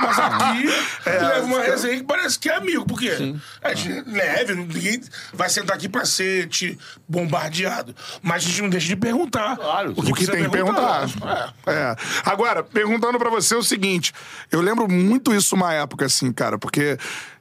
Mas 0.00 0.18
aqui 0.18 0.68
É, 1.04 1.18
leva 1.18 1.46
uma 1.46 1.60
resenha 1.62 1.96
que 1.96 2.04
parece 2.04 2.38
que 2.38 2.48
é 2.48 2.54
amigo. 2.56 2.84
Por 2.84 2.98
quê? 2.98 3.34
A 3.62 3.74
gente 3.74 4.08
leve, 4.08 4.54
ninguém 4.54 5.00
vai 5.32 5.48
sentar 5.48 5.76
aqui 5.76 5.88
pra 5.88 6.04
ser 6.04 6.48
te 6.48 6.78
bombardeado. 7.08 7.94
Mas 8.22 8.44
a 8.44 8.46
gente 8.46 8.62
não 8.62 8.68
deixa 8.68 8.86
de 8.86 8.96
perguntar. 8.96 9.56
Claro. 9.56 9.92
O 9.96 10.02
que, 10.02 10.12
precisa 10.12 10.32
tem 10.32 10.44
que 10.44 10.50
perguntar. 10.50 11.08
É. 11.66 11.72
É. 11.72 11.96
Agora, 12.24 12.62
perguntando 12.62 13.18
pra 13.18 13.30
você 13.30 13.54
o 13.54 13.62
seguinte: 13.62 14.12
eu 14.50 14.60
lembro 14.60 14.88
muito 14.90 15.34
isso 15.34 15.54
uma 15.54 15.72
época, 15.72 16.06
assim, 16.06 16.32
cara, 16.32 16.58
porque 16.58 16.98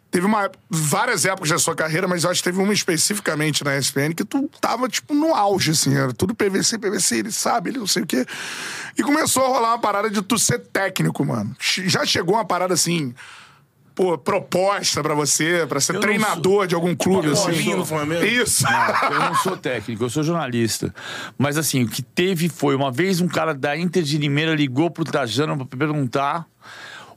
teve 0.10 0.26
uma, 0.26 0.50
várias 0.70 1.26
épocas 1.26 1.50
da 1.50 1.60
sua 1.60 1.76
carreira, 1.76 2.08
mas 2.08 2.24
eu 2.24 2.30
acho 2.30 2.42
que 2.42 2.50
teve 2.50 2.62
uma 2.62 2.74
especificamente 2.74 3.64
na 3.64 3.78
ESPN 3.78 4.14
que 4.16 4.24
tu 4.24 4.50
tava, 4.62 4.88
tipo, 4.88 5.14
no 5.14 5.34
auge, 5.36 5.72
assim, 5.72 5.96
era 5.96 6.14
tudo 6.14 6.34
PVC, 6.34 6.78
PVC, 6.78 7.18
ele 7.18 7.32
sabe, 7.32 7.70
ele 7.70 7.80
não 7.80 7.88
sei 7.88 8.04
o 8.04 8.06
quê. 8.06 8.26
E 8.98 9.04
começou 9.04 9.44
a 9.44 9.48
rolar 9.48 9.70
uma 9.70 9.80
parada 9.80 10.10
de 10.10 10.22
tu 10.22 10.38
ser 10.38 10.60
técnico, 10.60 11.24
mano. 11.26 11.56
Já 11.60 12.06
chegou 12.06 12.36
uma 12.36 12.46
parada 12.46 12.74
assim. 12.74 13.14
Pô, 13.94 14.16
proposta 14.16 15.02
pra 15.02 15.16
você, 15.16 15.66
pra 15.68 15.80
ser 15.80 15.94
Eu 15.94 15.96
não 15.96 16.02
treinador 16.02 16.68
de 16.68 16.76
algum 16.76 16.96
clube, 16.96 17.30
a 17.30 17.32
assim. 17.32 17.74
No 17.74 17.84
Flamengo. 17.84 18.24
Isso. 18.24 18.64
Eu 19.12 19.20
não 19.20 19.36
sou 19.36 19.58
técnico, 19.58 20.04
eu 20.04 20.10
sou 20.10 20.22
jornalista. 20.22 20.94
Mas 21.36 21.58
assim, 21.58 21.84
o 21.84 21.88
que 21.88 22.04
teve 22.04 22.48
foi, 22.48 22.76
uma 22.76 22.92
vez 22.92 23.22
um 23.22 23.28
cara 23.28 23.56
da 23.56 23.76
Inter 23.76 24.04
de 24.04 24.20
Limeira 24.20 24.54
ligou 24.54 24.92
pro 24.92 25.04
Trajano 25.04 25.66
pra 25.66 25.78
perguntar. 25.78 26.46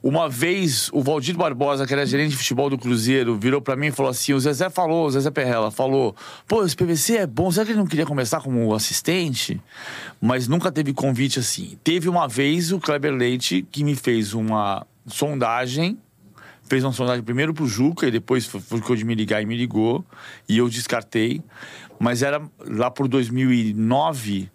Uma 0.03 0.27
vez 0.27 0.89
o 0.91 1.01
Valdir 1.01 1.37
Barbosa, 1.37 1.85
que 1.85 1.93
era 1.93 2.05
gerente 2.05 2.31
de 2.31 2.37
futebol 2.37 2.69
do 2.69 2.77
Cruzeiro, 2.77 3.37
virou 3.37 3.61
pra 3.61 3.75
mim 3.75 3.87
e 3.87 3.91
falou 3.91 4.09
assim: 4.09 4.33
o 4.33 4.39
Zezé 4.39 4.69
falou, 4.69 5.05
o 5.05 5.11
Zezé 5.11 5.29
Perrella 5.29 5.69
falou, 5.69 6.15
pô, 6.47 6.65
esse 6.65 6.75
PVC 6.75 7.17
é 7.17 7.27
bom, 7.27 7.51
será 7.51 7.65
que 7.65 7.71
ele 7.71 7.79
não 7.79 7.85
queria 7.85 8.05
começar 8.05 8.41
como 8.41 8.73
assistente? 8.73 9.61
Mas 10.19 10.47
nunca 10.47 10.71
teve 10.71 10.91
convite 10.93 11.39
assim. 11.39 11.77
Teve 11.83 12.09
uma 12.09 12.27
vez 12.27 12.71
o 12.71 12.79
Kleber 12.79 13.13
Leite 13.13 13.65
que 13.71 13.83
me 13.83 13.95
fez 13.95 14.33
uma 14.33 14.85
sondagem 15.05 15.97
fez 16.71 16.85
uma 16.85 16.93
sondagem 16.93 17.21
primeiro 17.21 17.53
pro 17.53 17.67
Juca 17.67 18.07
e 18.07 18.11
depois 18.11 18.45
ficou 18.45 18.95
de 18.95 19.03
me 19.03 19.13
ligar 19.13 19.41
e 19.41 19.45
me 19.45 19.57
ligou 19.57 20.05
e 20.47 20.57
eu 20.57 20.69
descartei. 20.69 21.41
Mas 21.99 22.23
era 22.23 22.41
lá 22.65 22.89
por 22.89 23.09
2009 23.09 24.49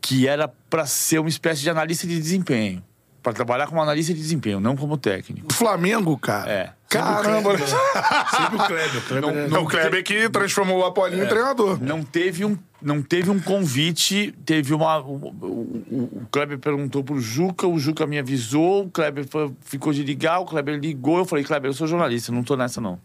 que 0.00 0.26
era 0.26 0.48
para 0.48 0.86
ser 0.86 1.18
uma 1.18 1.28
espécie 1.28 1.60
de 1.60 1.68
analista 1.68 2.06
de 2.06 2.18
desempenho. 2.18 2.82
Pra 3.24 3.32
trabalhar 3.32 3.66
como 3.66 3.80
analista 3.80 4.12
de 4.12 4.20
desempenho, 4.20 4.60
não 4.60 4.76
como 4.76 4.98
técnico. 4.98 5.50
Flamengo, 5.50 6.16
cara. 6.18 6.48
É. 6.50 6.70
Caramba. 6.90 7.56
Sempre 7.58 8.56
o 8.56 8.66
Kleber. 8.66 8.96
O 8.98 9.02
Kleber 9.08 9.30
é- 9.34 9.48
Não, 9.48 9.62
o 9.62 9.66
Kleber 9.66 10.04
que 10.04 10.28
transformou 10.28 10.78
o 10.80 10.84
Apolinho 10.84 11.24
em 11.24 11.26
treinador. 11.26 11.82
Não 11.82 12.02
teve 12.04 12.44
um, 12.44 12.56
não 12.82 13.00
teve 13.02 13.30
um 13.30 13.40
convite, 13.40 14.32
teve 14.44 14.74
uma. 14.74 14.98
O, 15.00 15.14
o, 15.40 16.20
o 16.22 16.26
Kleber 16.30 16.58
perguntou 16.58 17.02
pro 17.02 17.18
Juca, 17.18 17.66
o 17.66 17.78
Juca 17.78 18.06
me 18.06 18.18
avisou, 18.18 18.84
o 18.84 18.90
Kleber 18.90 19.26
foi- 19.26 19.50
ficou 19.62 19.92
de 19.92 20.02
ligar, 20.04 20.38
o 20.40 20.44
Kleber 20.44 20.78
ligou, 20.78 21.16
eu 21.18 21.24
falei, 21.24 21.42
Kleber, 21.44 21.70
eu 21.70 21.74
sou 21.74 21.86
jornalista, 21.86 22.30
não 22.30 22.42
tô 22.44 22.56
nessa, 22.56 22.78
não. 22.80 23.00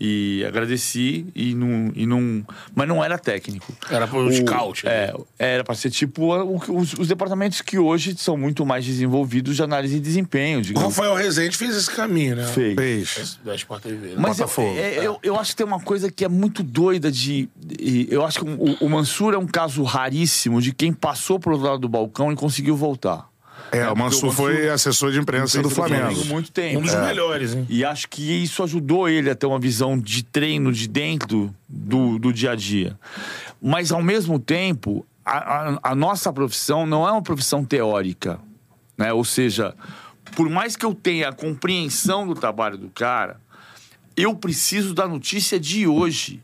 E 0.00 0.44
agradeci 0.46 1.26
e 1.34 1.54
não. 1.54 1.90
E 1.94 2.06
não 2.06 2.44
mas 2.74 2.86
não 2.86 3.02
era 3.04 3.18
técnico. 3.18 3.72
Era 3.90 4.06
pro 4.06 4.32
scout, 4.32 4.84
né? 4.84 4.92
É, 4.92 5.14
era 5.38 5.64
para 5.64 5.74
ser 5.74 5.90
tipo 5.90 6.32
o- 6.34 6.56
os, 6.78 6.92
os 6.94 7.08
departamentos 7.08 7.60
que 7.60 7.78
hoje 7.78 8.14
são 8.16 8.36
muito 8.36 8.64
mais 8.64 8.84
desenvolvidos 8.84 9.56
de 9.56 9.62
análise 9.62 9.94
de 9.94 10.00
desempenho. 10.00 10.60
O 10.60 10.62
Digamos. 10.62 10.96
Rafael 10.96 11.14
Rezende 11.14 11.56
fez 11.56 11.74
esse 11.76 11.90
caminho, 11.90 12.36
né? 12.36 12.46
Fez. 12.46 12.76
Fez. 13.10 13.40
Da 13.44 13.54
Sport 13.56 13.82
TV. 13.82 14.08
né? 14.08 14.14
Mas 14.18 14.38
eu, 14.38 14.48
é, 14.76 15.04
eu, 15.04 15.18
eu 15.22 15.36
acho 15.38 15.50
que 15.50 15.56
tem 15.56 15.66
uma 15.66 15.80
coisa 15.80 16.10
que 16.12 16.24
é 16.24 16.28
muito 16.28 16.62
doida 16.62 17.10
de. 17.10 17.48
e 17.78 18.06
Eu 18.10 18.24
acho 18.24 18.38
que 18.38 18.48
o, 18.48 18.76
o 18.86 18.88
Mansur 18.88 19.34
é 19.34 19.38
um 19.38 19.46
caso 19.48 19.82
raríssimo 19.82 20.62
de 20.62 20.72
quem 20.72 20.92
passou 20.92 21.40
pro 21.40 21.52
outro 21.54 21.66
lado 21.66 21.80
do 21.80 21.88
balcão 21.88 22.30
e 22.32 22.36
conseguiu 22.36 22.76
voltar. 22.76 23.28
É, 23.70 23.90
o 23.90 23.96
Mansur 23.96 24.32
foi 24.32 24.68
assessor 24.70 25.12
de 25.12 25.18
imprensa 25.18 25.60
do 25.62 25.68
Flamengo. 25.68 26.24
muito 26.26 26.50
tempo. 26.50 26.78
Um 26.78 26.82
dos 26.82 26.94
melhores, 26.94 27.54
hein? 27.54 27.66
E 27.68 27.84
acho 27.84 28.08
que 28.08 28.22
isso 28.42 28.62
ajudou 28.62 29.08
ele 29.08 29.28
a 29.28 29.34
ter 29.34 29.46
uma 29.46 29.58
visão 29.58 29.98
de 29.98 30.22
treino 30.22 30.72
de 30.72 30.88
dentro 30.88 31.54
do, 31.68 32.18
do 32.18 32.32
dia 32.32 32.52
a 32.52 32.56
dia. 32.56 32.98
Mas, 33.60 33.92
ao 33.92 34.02
mesmo 34.02 34.38
tempo, 34.38 35.04
a, 35.24 35.38
a- 35.72 35.78
a 35.82 35.94
nossa 35.94 36.32
profissão 36.32 36.86
não 36.86 37.06
é 37.06 37.12
uma 37.12 37.22
profissão 37.22 37.64
teórica. 37.64 38.40
Né? 38.96 39.12
Ou 39.12 39.24
seja, 39.24 39.74
por 40.34 40.48
mais 40.48 40.74
que 40.74 40.86
eu 40.86 40.94
tenha 40.94 41.28
a 41.28 41.32
compreensão 41.32 42.26
do 42.26 42.34
trabalho 42.34 42.78
do 42.78 42.88
cara, 42.88 43.38
eu 44.16 44.34
preciso 44.34 44.94
da 44.94 45.06
notícia 45.06 45.60
de 45.60 45.86
hoje. 45.86 46.42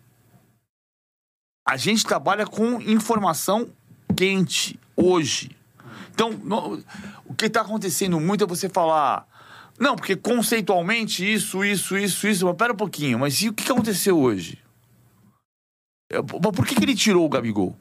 A 1.67 1.77
gente 1.79 2.05
trabalha 2.05 2.47
com 2.47 2.81
informação 2.83 3.67
quente, 4.15 4.79
hoje. 4.95 5.51
Então, 6.15 6.31
o 7.27 7.35
que 7.35 7.47
está 7.47 7.61
acontecendo 7.63 8.21
muito 8.21 8.45
é 8.45 8.47
você 8.47 8.69
falar. 8.69 9.27
Não, 9.79 9.97
porque 9.97 10.15
conceitualmente 10.15 11.25
isso, 11.31 11.65
isso, 11.65 11.99
isso, 11.99 12.29
isso. 12.29 12.47
Mas 12.47 12.57
pera 12.57 12.73
um 12.73 12.77
pouquinho, 12.77 13.19
mas 13.19 13.43
e 13.43 13.49
o 13.49 13.53
que 13.53 13.71
aconteceu 13.71 14.17
hoje? 14.19 14.59
É, 16.11 16.23
por 16.23 16.65
que, 16.65 16.77
que 16.77 16.85
ele 16.85 16.95
tirou 16.95 17.27
o 17.27 17.29
Gabigol? 17.29 17.77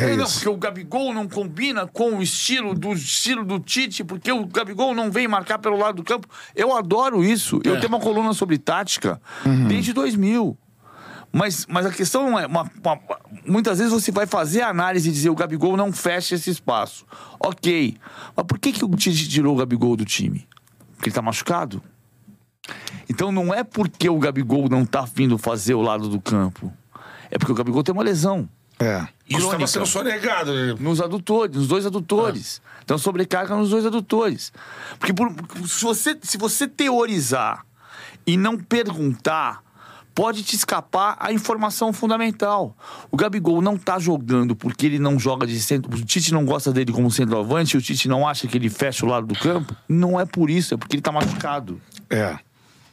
É 0.00 0.16
não, 0.16 0.24
porque 0.26 0.48
o 0.48 0.56
Gabigol 0.56 1.14
não 1.14 1.28
combina 1.28 1.86
com 1.86 2.16
o 2.18 2.22
estilo 2.22 2.74
do 2.74 2.92
estilo 2.92 3.44
do 3.44 3.60
Tite, 3.60 4.02
porque 4.02 4.32
o 4.32 4.46
Gabigol 4.46 4.94
não 4.94 5.10
vem 5.12 5.28
marcar 5.28 5.58
pelo 5.58 5.76
lado 5.76 5.96
do 5.96 6.02
campo. 6.02 6.26
Eu 6.56 6.74
adoro 6.76 7.22
isso. 7.22 7.60
Eu 7.62 7.76
É. 7.76 7.78
tenho 7.78 7.88
uma 7.90 8.00
coluna 8.00 8.32
sobre 8.32 8.58
tática 8.58 9.20
desde 9.68 9.92
2000. 9.92 10.58
Mas, 11.32 11.64
mas 11.66 11.86
a 11.86 11.90
questão 11.90 12.28
não 12.30 12.38
é. 12.38 12.46
uma- 12.46 12.70
uma- 12.84 13.00
muitas 13.46 13.78
vezes 13.78 13.92
você 13.92 14.12
vai 14.12 14.26
fazer 14.26 14.60
a 14.62 14.68
análise 14.68 15.08
e 15.08 15.12
dizer 15.12 15.30
o 15.30 15.34
Gabigol 15.34 15.76
não 15.76 15.90
fecha 15.92 16.34
esse 16.34 16.50
espaço. 16.50 17.06
Ok. 17.40 17.96
Mas 18.36 18.46
por 18.46 18.58
que, 18.58 18.70
que 18.72 18.84
o 18.84 18.88
Tite 18.90 19.28
tirou 19.28 19.54
o 19.54 19.58
Gabigol 19.58 19.96
do 19.96 20.04
time? 20.04 20.46
Porque 20.96 21.08
ele 21.08 21.14
tá 21.14 21.22
machucado? 21.22 21.82
Então 23.08 23.32
não 23.32 23.52
é 23.52 23.64
porque 23.64 24.08
o 24.08 24.18
Gabigol 24.18 24.68
não 24.68 24.84
tá 24.84 25.02
vindo 25.02 25.36
fazer 25.38 25.74
o 25.74 25.80
lado 25.82 26.08
do 26.08 26.20
campo. 26.20 26.72
É 27.30 27.38
porque 27.38 27.52
o 27.52 27.54
Gabigol 27.54 27.82
tem 27.82 27.92
uma 27.94 28.02
lesão 28.04 28.48
É. 28.78 29.06
Isso 29.28 29.44
estava 29.46 29.66
sendo 29.66 29.86
sonegado, 29.86 30.52
né? 30.52 30.74
nos 30.80 31.00
adutores, 31.00 31.56
nos 31.56 31.68
dois 31.68 31.86
adutores. 31.86 32.60
Então 32.84 32.98
sobrecarga 32.98 33.54
nos 33.56 33.70
dois 33.70 33.86
adutores. 33.86 34.52
Porque 34.98 35.12
por- 35.14 35.32
se, 35.66 35.82
você, 35.84 36.18
se 36.20 36.36
você 36.36 36.66
teorizar 36.68 37.64
e 38.26 38.36
não 38.36 38.58
perguntar, 38.58 39.62
pode 40.14 40.42
te 40.42 40.56
escapar 40.56 41.16
a 41.18 41.32
informação 41.32 41.92
fundamental. 41.92 42.76
O 43.10 43.16
Gabigol 43.16 43.60
não 43.62 43.76
tá 43.76 43.98
jogando 43.98 44.54
porque 44.54 44.86
ele 44.86 44.98
não 44.98 45.18
joga 45.18 45.46
de 45.46 45.60
centro. 45.60 45.94
O 45.94 46.04
Tite 46.04 46.32
não 46.32 46.44
gosta 46.44 46.72
dele 46.72 46.92
como 46.92 47.10
centroavante, 47.10 47.76
o 47.76 47.82
Tite 47.82 48.08
não 48.08 48.26
acha 48.26 48.46
que 48.46 48.56
ele 48.56 48.68
fecha 48.68 49.04
o 49.04 49.08
lado 49.08 49.26
do 49.26 49.38
campo. 49.38 49.74
Não 49.88 50.20
é 50.20 50.24
por 50.24 50.50
isso, 50.50 50.74
é 50.74 50.76
porque 50.76 50.96
ele 50.96 51.02
tá 51.02 51.12
machucado. 51.12 51.80
É. 52.10 52.38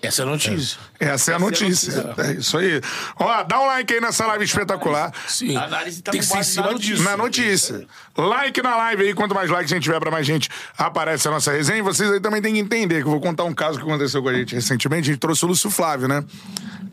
Essa 0.02 0.22
é 0.22 0.24
a 0.24 0.28
notícia. 0.30 0.80
Essa 0.98 1.32
é 1.32 1.36
a 1.36 1.40
notícia. 1.40 2.14
É 2.18 2.32
isso 2.34 2.58
aí. 2.58 2.80
Ó, 3.18 3.44
dá 3.44 3.60
um 3.60 3.66
like 3.66 3.94
aí 3.94 4.00
nessa 4.00 4.26
live 4.28 4.46
espetacular. 4.46 5.12
Sim. 5.28 5.58
A 5.58 5.66
análise 5.66 6.02
tá 6.02 6.12
Tem 6.12 6.22
que 6.22 6.28
com 6.28 6.34
ser 6.36 6.40
em 6.40 6.44
cima 6.44 6.66
na 6.68 6.72
notícia. 6.72 6.96
disso. 6.96 7.04
Na 7.04 7.18
notícia. 7.18 7.88
Like 8.18 8.62
na 8.62 8.76
live 8.78 9.04
aí. 9.04 9.14
Quanto 9.14 9.36
mais 9.36 9.50
likes 9.50 9.72
a 9.72 9.76
gente 9.76 9.84
tiver, 9.84 10.00
pra 10.00 10.10
mais 10.10 10.26
gente 10.26 10.50
aparece 10.78 11.28
a 11.28 11.32
nossa 11.32 11.52
resenha. 11.52 11.80
E 11.80 11.82
vocês 11.82 12.10
aí 12.12 12.20
também 12.22 12.42
têm 12.42 12.54
que 12.54 12.60
entender 12.60 13.02
que 13.02 13.08
eu 13.08 13.12
vou 13.12 13.20
contar 13.20 13.44
um 13.44 13.54
caso 13.54 13.78
que 13.78 13.84
aconteceu 13.84 14.24
com 14.24 14.30
a 14.30 14.34
gente 14.34 14.56
recentemente. 14.56 15.10
A 15.10 15.12
gente 15.14 15.20
trouxe 15.20 15.44
o 15.44 15.48
Lúcio 15.50 15.70
Flávio, 15.70 16.08
né? 16.08 16.24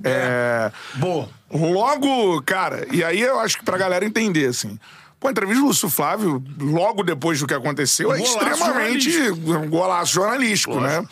É. 0.03 0.73
Boa. 0.95 1.29
Logo, 1.51 2.42
cara, 2.42 2.87
e 2.90 3.05
aí 3.05 3.21
eu 3.21 3.38
acho 3.38 3.59
que 3.59 3.64
pra 3.64 3.79
galera 3.79 4.05
entender, 4.05 4.47
assim. 4.47 4.79
Pô, 5.19 5.29
a 5.29 5.31
entrevista 5.31 5.61
do 5.62 5.69
Lúcio 5.69 5.88
Flávio, 5.88 6.42
logo 6.61 7.03
depois 7.03 7.38
do 7.40 7.47
que 7.47 7.55
aconteceu, 7.55 8.12
é 8.12 8.16
Um 8.16 8.19
golaço 8.19 8.38
extremamente 8.53 9.19
um 9.31 9.69
golaço 9.71 10.12
jornalístico, 10.12 10.81
né? 10.81 11.05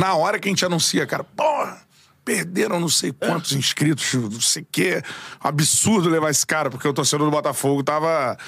Na 0.00 0.14
hora 0.14 0.38
que 0.38 0.48
a 0.48 0.50
gente 0.50 0.64
anuncia, 0.64 1.06
cara, 1.06 1.24
porra, 1.24 1.76
perderam 2.24 2.78
não 2.78 2.88
sei 2.88 3.10
quantos 3.10 3.52
inscritos, 3.52 4.14
não 4.14 4.40
sei 4.40 4.62
o 4.62 4.66
quê. 4.70 5.02
Absurdo 5.40 6.08
levar 6.08 6.30
esse 6.30 6.46
cara, 6.46 6.70
porque 6.70 6.86
o 6.86 6.92
torcedor 6.92 7.26
do 7.26 7.30
Botafogo 7.32 7.82
tava, 7.82 8.38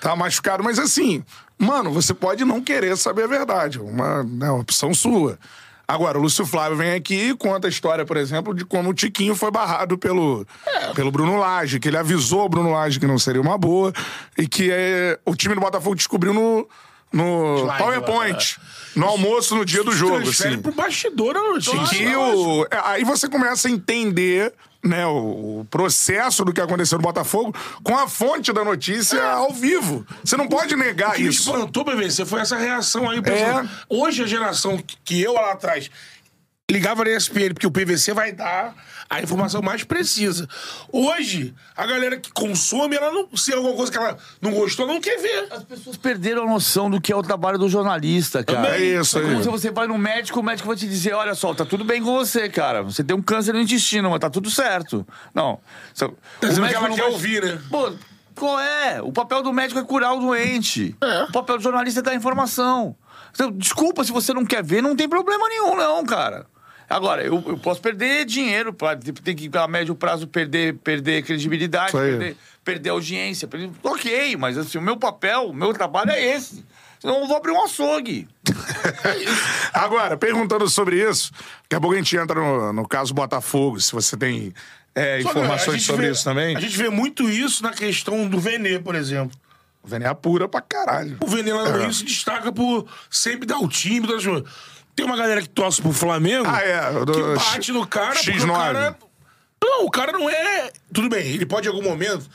tava 0.00 0.16
machucado. 0.16 0.62
Mas 0.62 0.78
assim, 0.78 1.22
mano, 1.58 1.92
você 1.92 2.14
pode 2.14 2.44
não 2.44 2.62
querer 2.62 2.96
saber 2.96 3.24
a 3.24 3.26
verdade. 3.26 3.80
Uma, 3.80 4.22
né, 4.22 4.50
uma 4.50 4.60
opção 4.60 4.94
sua. 4.94 5.38
Agora, 5.86 6.18
o 6.18 6.22
Lúcio 6.22 6.46
Flávio 6.46 6.78
vem 6.78 6.94
aqui 6.94 7.30
e 7.30 7.36
conta 7.36 7.66
a 7.66 7.70
história, 7.70 8.06
por 8.06 8.16
exemplo, 8.16 8.54
de 8.54 8.64
como 8.64 8.88
o 8.88 8.94
Tiquinho 8.94 9.34
foi 9.34 9.50
barrado 9.50 9.98
pelo, 9.98 10.46
pelo 10.94 11.10
Bruno 11.10 11.36
Lage, 11.36 11.78
que 11.78 11.88
ele 11.88 11.98
avisou 11.98 12.46
o 12.46 12.48
Bruno 12.48 12.70
Lage 12.70 12.98
que 12.98 13.06
não 13.06 13.18
seria 13.18 13.42
uma 13.42 13.58
boa 13.58 13.92
e 14.38 14.48
que 14.48 14.70
eh, 14.72 15.18
o 15.26 15.36
time 15.36 15.54
do 15.54 15.60
Botafogo 15.60 15.94
descobriu 15.94 16.32
no, 16.32 16.66
no 17.12 17.58
Slide, 17.58 17.78
PowerPoint, 17.78 18.56
no 18.96 19.06
almoço, 19.06 19.54
no 19.54 19.64
dia 19.64 19.82
do 19.82 19.92
jogo. 19.92 20.28
Assim. 20.28 20.58
pro 20.58 20.72
bastidor 20.72 21.34
notícia. 21.34 21.96
E 21.96 22.06
que 22.06 22.16
o, 22.16 22.64
é, 22.64 22.80
aí 22.84 23.04
você 23.04 23.28
começa 23.28 23.68
a 23.68 23.70
entender 23.70 24.52
né, 24.84 25.06
o, 25.06 25.60
o 25.60 25.66
processo 25.70 26.44
do 26.44 26.52
que 26.52 26.60
aconteceu 26.60 26.98
no 26.98 27.02
Botafogo 27.02 27.54
com 27.82 27.96
a 27.96 28.06
fonte 28.06 28.52
da 28.52 28.62
notícia 28.62 29.22
ao 29.22 29.52
vivo. 29.52 30.06
Você 30.22 30.36
não 30.36 30.46
pode 30.46 30.76
negar 30.76 31.10
O 31.10 31.14
que 31.14 31.22
me 31.22 31.28
isso. 31.30 31.50
espantou, 31.50 31.84
PVC, 31.84 32.24
foi 32.26 32.40
essa 32.40 32.56
reação 32.56 33.08
aí. 33.08 33.22
pessoal. 33.22 33.60
É. 33.60 33.68
Hoje 33.88 34.22
a 34.22 34.26
geração 34.26 34.78
que 35.04 35.22
eu 35.22 35.32
lá 35.32 35.52
atrás 35.52 35.90
ligava 36.70 37.04
na 37.04 37.10
ESPN, 37.10 37.52
porque 37.52 37.66
o 37.66 37.70
PVC 37.70 38.14
vai 38.14 38.32
dar 38.32 38.74
a 39.10 39.20
informação 39.20 39.60
mais 39.60 39.84
precisa. 39.84 40.48
Hoje, 40.90 41.54
a 41.76 41.86
galera 41.86 42.16
que 42.18 42.32
consome, 42.32 42.96
ela 42.96 43.12
não. 43.12 43.28
Se 43.36 43.52
é 43.52 43.56
alguma 43.56 43.74
coisa 43.74 43.92
que 43.92 43.98
ela 43.98 44.16
não 44.40 44.50
gostou, 44.52 44.86
não 44.86 44.98
quer 44.98 45.18
ver. 45.20 45.48
As 45.52 45.62
pessoas 45.62 45.96
perderam 45.98 46.44
a 46.44 46.46
noção 46.46 46.88
do 46.90 46.98
que 47.00 47.12
é 47.12 47.16
o 47.16 47.22
trabalho 47.22 47.58
do 47.58 47.68
jornalista, 47.68 48.42
cara. 48.42 48.76
É 48.78 48.80
isso 48.80 49.20
como 49.20 49.36
aí. 49.36 49.42
se 49.42 49.48
você 49.50 49.70
vai 49.70 49.86
no 49.86 49.98
médico, 49.98 50.40
o 50.40 50.42
médico 50.42 50.66
vai 50.66 50.76
te 50.76 50.88
dizer: 50.88 51.12
olha 51.12 51.34
só, 51.34 51.52
tá 51.54 51.66
tudo 51.66 51.84
bem 51.84 52.02
com 52.02 52.14
você, 52.14 52.48
cara. 52.48 52.82
Você 52.82 53.04
tem 53.04 53.14
um 53.14 53.22
câncer 53.22 53.52
no 53.52 53.60
intestino, 53.60 54.08
mas 54.10 54.20
tá 54.20 54.30
tudo 54.30 54.50
certo. 54.50 55.06
Não. 55.34 55.60
Só- 55.92 56.08
Tá 56.40 56.48
dizendo 56.48 56.64
o 56.64 56.68
que 56.70 56.74
ela 56.74 56.88
não 56.88 56.96
quer 56.96 57.02
vai- 57.02 57.10
ouvir, 57.12 57.42
né? 57.44 57.60
Pô, 57.70 57.92
qual 58.34 58.58
é? 58.58 59.02
O 59.02 59.12
papel 59.12 59.42
do 59.42 59.52
médico 59.52 59.78
é 59.80 59.84
curar 59.84 60.14
o 60.14 60.20
doente. 60.20 60.96
O 61.28 61.32
papel 61.32 61.58
do 61.58 61.62
jornalista 61.62 62.00
é 62.00 62.02
dar 62.02 62.14
informação. 62.14 62.96
Então, 63.32 63.50
desculpa 63.52 64.02
se 64.02 64.12
você 64.12 64.32
não 64.32 64.46
quer 64.46 64.62
ver, 64.64 64.80
não 64.82 64.96
tem 64.96 65.08
problema 65.08 65.46
nenhum, 65.48 65.76
não, 65.76 66.04
cara. 66.06 66.46
Agora, 66.94 67.22
eu, 67.24 67.42
eu 67.46 67.58
posso 67.58 67.80
perder 67.80 68.24
dinheiro, 68.24 68.72
pode- 68.72 69.12
tem 69.12 69.34
que, 69.34 69.50
a 69.56 69.66
médio 69.66 69.94
prazo, 69.94 70.26
perder, 70.28 70.74
perder 70.78 71.22
credibilidade, 71.24 71.90
perder, 71.92 72.36
perder 72.62 72.90
audiência. 72.90 73.48
perder- 73.48 73.70
Ok, 73.82 74.36
mas 74.36 74.56
assim, 74.56 74.78
o 74.78 74.82
meu 74.82 74.96
papel, 74.96 75.48
o 75.50 75.52
meu 75.52 75.72
trabalho 75.72 76.10
é 76.12 76.36
esse. 76.36 76.64
Senão 77.00 77.20
eu 77.20 77.26
vou 77.26 77.36
abrir 77.36 77.50
um 77.52 77.64
açougue. 77.64 78.28
Agora, 79.72 80.16
perguntando 80.16 80.68
sobre 80.68 80.96
isso, 81.08 81.32
daqui 81.64 81.76
a 81.76 81.80
pouco 81.80 81.94
a 81.94 81.98
gente 81.98 82.16
entra 82.16 82.40
no, 82.40 82.72
no 82.72 82.86
caso 82.88 83.12
Botafogo, 83.12 83.80
se 83.80 83.92
você 83.92 84.16
tem 84.16 84.54
é, 84.94 85.20
informações 85.20 85.82
sobre 85.84 86.06
vê- 86.06 86.12
isso 86.12 86.24
também. 86.24 86.56
A 86.56 86.60
gente 86.60 86.76
vê 86.76 86.88
muito 86.88 87.28
isso 87.28 87.62
na 87.62 87.72
questão 87.72 88.26
do 88.28 88.38
Venê, 88.38 88.78
por 88.78 88.94
exemplo. 88.94 89.36
O 89.82 89.88
Vene 89.88 90.06
apura 90.06 90.48
pra 90.48 90.62
caralho. 90.62 91.18
O 91.20 91.26
Venê 91.26 91.52
lá 91.52 91.68
no 91.68 91.76
É. 91.78 91.82
Rio 91.82 91.92
se 91.92 92.04
destaca 92.04 92.50
por 92.50 92.86
sempre 93.10 93.46
dar 93.46 93.58
o 93.58 93.68
time. 93.68 94.06
Das... 94.06 94.22
Tem 94.96 95.04
uma 95.04 95.16
galera 95.16 95.42
que 95.42 95.48
torce 95.48 95.82
pro 95.82 95.92
Flamengo 95.92 96.44
Ah, 96.48 96.60
é, 96.60 97.04
do- 97.04 97.12
que 97.12 97.34
bate 97.44 97.72
no 97.72 97.86
cara 97.86 98.14
porque 98.14 98.32
X9. 98.32 98.44
o 98.50 98.52
cara... 98.54 98.98
Não, 99.62 99.86
o 99.86 99.90
cara 99.90 100.12
não 100.12 100.28
é... 100.28 100.70
Tudo 100.92 101.08
bem, 101.08 101.26
ele 101.32 101.46
pode 101.46 101.66
em 101.66 101.70
algum 101.70 101.82
momento 101.82 102.28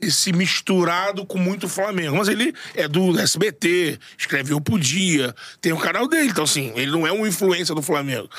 esse 0.00 0.32
misturado 0.32 1.26
com 1.26 1.36
muito 1.38 1.68
Flamengo. 1.68 2.16
Mas 2.16 2.28
ele 2.28 2.54
é 2.76 2.86
do 2.86 3.18
SBT, 3.18 3.98
escreveu 4.16 4.60
pro 4.60 4.78
Dia, 4.78 5.34
tem 5.60 5.72
o 5.72 5.76
canal 5.76 6.06
dele. 6.06 6.28
Então, 6.30 6.44
assim, 6.44 6.72
ele 6.76 6.92
não 6.92 7.04
é 7.04 7.10
um 7.10 7.26
influência 7.26 7.74
do 7.74 7.82
Flamengo. 7.82 8.30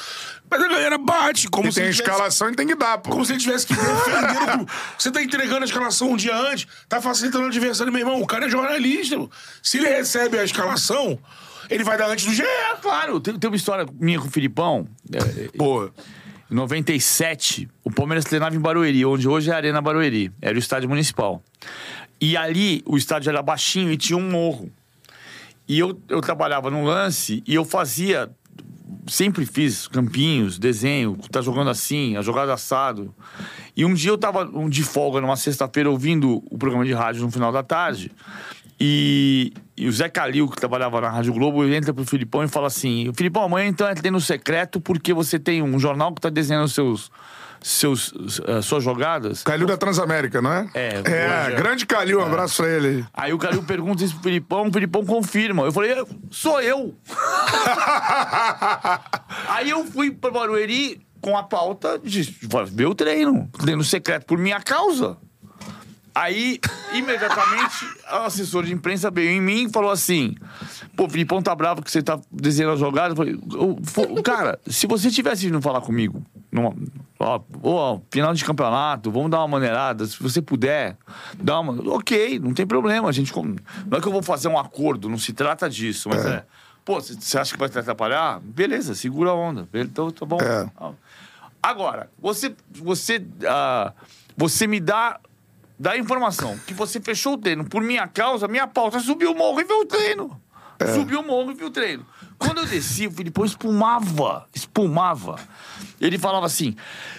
Mas 0.50 0.64
a 0.64 0.68
galera 0.70 0.98
bate, 0.98 1.50
como 1.50 1.68
E 1.68 1.72
se 1.74 1.82
tem 1.82 1.92
tivesse- 1.92 2.02
escalação 2.10 2.50
e 2.50 2.56
tem 2.56 2.66
que 2.66 2.76
dar, 2.76 2.98
pô. 3.00 3.10
como 3.12 3.26
se 3.26 3.34
ele 3.34 3.42
tivesse 3.42 3.68
que 3.68 3.74
defender. 3.76 4.66
Você 4.98 5.12
tá 5.12 5.22
entregando 5.22 5.64
a 5.64 5.66
escalação 5.66 6.12
um 6.12 6.16
dia 6.16 6.34
antes, 6.34 6.66
tá 6.88 7.02
facilitando 7.02 7.44
o 7.44 7.48
adversário, 7.48 7.92
meu 7.92 8.00
irmão. 8.00 8.22
O 8.22 8.26
cara 8.26 8.46
é 8.46 8.50
jornalista. 8.50 9.18
pô. 9.18 9.30
Se 9.62 9.80
ele 9.80 9.90
recebe 9.90 10.40
a 10.40 10.46
escalação, 10.46 11.20
ele 11.70 11.84
vai 11.84 11.98
dar 11.98 12.10
antes 12.10 12.26
do 12.26 12.34
GE. 12.34 12.44
Claro, 12.82 13.20
tem, 13.20 13.38
tem 13.38 13.50
uma 13.50 13.56
história 13.56 13.86
minha 14.00 14.20
com 14.20 14.28
o 14.28 14.32
Filipão. 14.32 14.88
É, 15.14 15.50
Pô, 15.58 15.90
Em 16.50 16.56
97, 16.56 17.70
o 17.84 17.92
Palmeiras 17.92 18.26
treinava 18.26 18.56
em 18.56 18.60
Barueri, 18.60 19.06
onde 19.06 19.28
hoje 19.28 19.50
é 19.50 19.54
a 19.54 19.58
Arena 19.58 19.82
Barueri. 19.82 20.32
Era 20.42 20.56
o 20.56 20.60
estádio 20.60 20.90
municipal. 20.90 21.44
E 22.20 22.36
ali 22.36 22.82
o 22.86 22.98
estádio 22.98 23.30
era 23.30 23.42
baixinho 23.42 23.92
e 23.92 23.98
tinha 23.98 24.18
um 24.18 24.30
morro. 24.30 24.72
E 25.68 25.78
eu, 25.78 26.02
eu 26.10 26.20
trabalhava 26.20 26.72
no 26.72 26.84
lance 26.84 27.44
e 27.46 27.54
eu 27.54 27.64
fazia. 27.64 28.30
Sempre 29.08 29.46
fiz 29.46 29.88
campinhos, 29.88 30.60
desenho, 30.60 31.18
tá 31.32 31.42
jogando 31.42 31.70
assim, 31.70 32.18
a 32.18 32.22
jogada 32.22 32.54
assado. 32.54 33.14
E 33.76 33.86
um 33.86 33.94
dia 33.94 34.12
eu 34.12 34.18
tava 34.18 34.50
de 34.68 34.84
folga 34.84 35.22
numa 35.22 35.36
sexta-feira 35.36 35.90
ouvindo 35.90 36.44
o 36.50 36.58
programa 36.58 36.86
de 36.86 36.94
rádio 36.94 37.22
no 37.22 37.32
final 37.32 37.52
da 37.52 37.64
tarde. 37.64 38.12
E, 38.80 39.54
e 39.80 39.88
o 39.88 39.92
Zé 39.94 40.10
Calil, 40.10 40.50
que 40.50 40.58
trabalhava 40.58 41.00
na 41.00 41.10
Rádio 41.10 41.34
Globo, 41.34 41.64
ele 41.64 41.74
entra 41.74 41.94
pro 41.94 42.04
Filipão 42.04 42.44
e 42.44 42.50
fala 42.50 42.68
assim: 42.68 43.10
Filipão, 43.16 43.44
amanhã 43.44 43.68
então 43.68 43.88
é 43.88 43.96
treino 43.96 44.20
secreto 44.20 44.82
porque 44.82 45.14
você 45.14 45.40
tem 45.40 45.64
um 45.64 45.80
jornal 45.80 46.14
que 46.14 46.20
tá 46.20 46.30
desenhando 46.30 46.68
seus, 46.68 47.10
seus, 47.62 48.14
eh, 48.46 48.62
suas 48.62 48.84
jogadas. 48.84 49.42
Calil 49.42 49.66
da 49.66 49.78
Transamérica, 49.78 50.42
não 50.42 50.52
é? 50.52 50.70
É, 50.74 51.02
É, 51.06 51.54
é. 51.54 51.56
grande 51.56 51.86
Calil, 51.86 52.20
um 52.20 52.26
abraço 52.26 52.62
pra 52.62 52.70
ele 52.70 52.88
aí. 52.88 53.06
Aí 53.14 53.34
o 53.34 53.38
Calil 53.38 53.64
pergunta 53.64 54.04
isso 54.04 54.16
pro 54.16 54.24
Filipão, 54.24 54.68
o 54.68 54.74
Filipão 54.74 55.06
confirma. 55.06 55.64
Eu 55.64 55.72
falei, 55.72 55.96
sou 56.30 56.62
eu. 56.62 56.94
Aí 59.48 59.70
eu 59.70 59.86
fui 59.86 60.12
pra 60.12 60.30
Barueri 60.30 61.00
com 61.22 61.38
a 61.38 61.44
pauta 61.44 62.00
de 62.00 62.22
ver 62.68 62.86
o 62.86 62.96
treino, 62.96 63.50
treino 63.60 63.84
secreto 63.84 64.26
por 64.26 64.38
minha 64.38 64.60
causa. 64.60 65.18
Aí, 66.22 66.60
imediatamente, 66.94 67.86
a 68.08 68.26
assessora 68.26 68.66
de 68.66 68.74
imprensa 68.74 69.10
veio 69.10 69.30
em 69.32 69.40
mim 69.42 69.66
e 69.66 69.70
falou 69.70 69.90
assim: 69.90 70.36
Pô, 70.96 71.08
Filipão 71.08 71.42
tá 71.42 71.56
bravo 71.56 71.82
que 71.82 71.90
você 71.90 72.02
tá 72.02 72.20
desenhando 72.32 72.74
a 72.74 72.78
jogada. 72.78 73.14
Eu 73.14 73.16
falei, 73.16 73.36
"Ô, 73.36 73.78
fo- 73.84 74.22
cara, 74.22 74.60
se 74.68 74.86
você 74.86 75.10
tivesse 75.10 75.46
vindo 75.46 75.62
falar 75.62 75.80
comigo, 75.82 76.22
numa, 76.52 76.76
ó, 77.18 77.40
ó, 77.64 78.00
final 78.12 78.34
de 78.34 78.44
campeonato, 78.44 79.10
vamos 79.12 79.32
dar 79.32 79.40
uma 79.40 79.48
maneirada, 79.48 80.06
se 80.06 80.22
você 80.22 80.42
puder, 80.42 80.98
dá 81.42 81.60
uma. 81.60 81.74
Ok, 81.96 82.38
não 82.40 82.54
tem 82.54 82.68
problema. 82.68 83.08
A 83.08 83.12
gente. 83.14 83.34
Não 83.36 83.98
é 83.98 84.02
que 84.02 84.08
eu 84.08 84.12
vou 84.12 84.22
fazer 84.22 84.48
um 84.50 84.58
acordo, 84.60 85.08
não 85.08 85.18
se 85.18 85.32
trata 85.32 85.70
disso, 85.70 86.10
mas 86.10 86.26
é. 86.26 86.46
Pô, 86.84 87.00
você 87.00 87.38
acha 87.38 87.54
que 87.54 87.60
vai 87.60 87.70
te 87.70 87.78
atrapalhar? 87.78 88.40
Beleza, 88.42 88.96
segura 88.96 89.30
a 89.30 89.34
onda. 89.36 89.70
Então, 89.74 90.10
tá 90.12 90.26
bom. 90.26 90.40
É. 90.42 90.68
Agora, 91.62 92.10
você, 92.20 92.56
você, 92.72 93.24
ah, 93.48 93.94
você 94.36 94.66
me 94.66 94.80
dá, 94.80 95.20
dá 95.80 95.92
a 95.92 95.98
informação 95.98 96.60
que 96.68 96.74
você 96.74 97.00
fechou 97.00 97.34
o 97.34 97.38
treino 97.38 97.64
por 97.66 97.82
minha 97.82 98.08
causa, 98.08 98.48
minha 98.48 98.68
pauta 98.68 99.00
subiu 99.00 99.32
o 99.32 99.36
morro 99.38 99.62
e 99.62 99.64
viu 99.64 99.80
o 99.80 99.86
treino. 99.86 100.40
Subiu 100.94 101.20
o 101.20 101.24
morro 101.28 101.52
e 101.52 101.56
viu 101.56 101.68
o 101.68 101.72
treino. 101.72 102.06
Quando 102.38 102.60
eu 102.60 102.66
desci, 102.66 103.06
o 103.06 103.12
Filipão 103.12 103.44
espumava, 103.44 104.48
espumava. 104.56 105.36
Ele 106.00 106.18
falava 106.18 106.46
assim: 106.46 106.74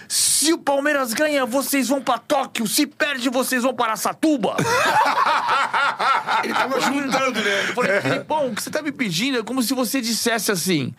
se 0.07 0.51
o 0.51 0.57
Palmeiras 0.57 1.13
ganha, 1.13 1.45
vocês 1.45 1.87
vão 1.89 2.01
pra 2.01 2.17
Tóquio, 2.17 2.65
se 2.65 2.87
perde, 2.87 3.29
vocês 3.29 3.61
vão 3.61 3.71
para 3.75 3.95
Satuba. 3.95 4.55
Ele 6.43 6.53
tava 6.53 6.79
juntando, 6.81 7.39
né? 7.39 7.69
Eu 7.69 7.73
falei, 7.75 8.01
Filipão, 8.01 8.47
o 8.47 8.55
que 8.55 8.63
você 8.63 8.71
tá 8.71 8.81
me 8.81 8.91
pedindo 8.91 9.37
é 9.37 9.43
como 9.43 9.61
se 9.61 9.75
você 9.75 10.01
dissesse 10.01 10.51
assim: 10.51 10.91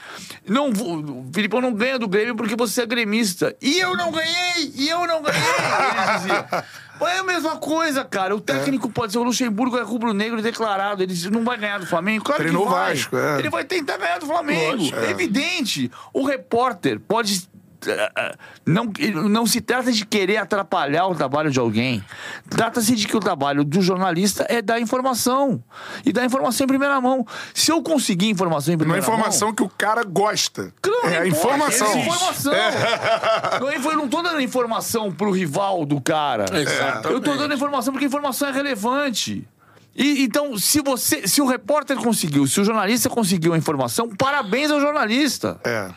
não, 0.46 0.72
vou- 0.72 0.98
o 1.00 1.30
Filipão 1.34 1.60
não 1.60 1.72
ganha 1.72 1.98
do 1.98 2.06
Grêmio 2.06 2.36
porque 2.36 2.54
você 2.54 2.82
é 2.82 2.86
gremista. 2.86 3.56
E 3.60 3.78
eu 3.80 3.96
não 3.96 4.12
ganhei! 4.12 4.72
E 4.76 4.88
eu 4.88 5.04
não 5.06 5.20
ganhei! 5.20 5.42
Ele 5.42 6.18
dizia. 6.18 6.64
É 7.06 7.18
a 7.18 7.22
mesma 7.22 7.56
coisa, 7.56 8.04
cara. 8.04 8.34
O 8.34 8.40
técnico 8.40 8.88
pode 8.90 9.12
ser 9.12 9.18
o 9.18 9.22
Luxemburgo, 9.22 9.78
é 9.78 9.82
rubro-negro 9.82 10.42
declarado. 10.42 11.02
Ele 11.02 11.14
não 11.30 11.44
vai 11.44 11.56
ganhar 11.56 11.78
do 11.78 11.86
Flamengo. 11.86 12.24
Claro 12.24 12.42
Treinou 12.42 12.64
que 12.64 12.72
vai. 12.72 12.94
Vasco, 12.94 13.16
é. 13.16 13.38
Ele 13.38 13.50
vai 13.50 13.64
tentar 13.64 13.96
ganhar 13.96 14.18
do 14.18 14.26
Flamengo. 14.26 14.76
Lógico, 14.76 14.98
é. 14.98 15.10
evidente. 15.10 15.90
O 16.12 16.24
repórter 16.24 17.00
pode. 17.00 17.48
Não, 18.64 18.84
não 19.28 19.46
se 19.46 19.60
trata 19.60 19.90
de 19.92 20.04
querer 20.06 20.36
atrapalhar 20.36 21.06
o 21.06 21.14
trabalho 21.14 21.50
de 21.50 21.58
alguém. 21.58 22.02
Trata-se 22.48 22.94
de 22.94 23.06
que 23.06 23.16
o 23.16 23.20
trabalho 23.20 23.64
do 23.64 23.80
jornalista 23.82 24.46
é 24.48 24.62
dar 24.62 24.80
informação. 24.80 25.62
E 26.04 26.12
dar 26.12 26.24
informação 26.24 26.64
em 26.64 26.68
primeira 26.68 27.00
mão. 27.00 27.26
Se 27.54 27.70
eu 27.70 27.82
conseguir 27.82 28.28
informação 28.28 28.74
em 28.74 28.78
primeira 28.78 29.02
mão. 29.04 29.14
informação 29.14 29.52
que 29.52 29.62
o 29.62 29.68
cara 29.68 30.04
gosta. 30.04 30.72
Claro, 30.80 31.08
é 31.08 31.16
a 31.16 31.20
não 31.20 31.26
informação. 31.26 31.86
é 31.88 31.98
informação. 32.00 32.52
Não, 33.60 33.68
é- 33.68 33.76
eu 33.76 33.96
não 33.96 34.08
tô 34.08 34.22
dando 34.22 34.40
informação 34.40 35.10
pro 35.12 35.30
rival 35.30 35.84
do 35.84 36.00
cara. 36.00 36.44
Exatamente. 36.56 37.08
Eu 37.12 37.20
tô 37.20 37.34
dando 37.36 37.54
informação 37.54 37.92
porque 37.92 38.06
a 38.06 38.08
informação 38.08 38.48
é 38.48 38.52
relevante. 38.52 39.46
E, 39.94 40.22
então, 40.24 40.56
se 40.56 40.80
você, 40.80 41.28
se 41.28 41.42
o 41.42 41.46
repórter 41.46 41.96
conseguiu, 41.98 42.46
se 42.46 42.58
o 42.60 42.64
jornalista 42.64 43.10
conseguiu 43.10 43.52
a 43.52 43.58
informação, 43.58 44.08
parabéns 44.08 44.70
ao 44.70 44.80
jornalista. 44.80 45.60
É. 45.64 45.90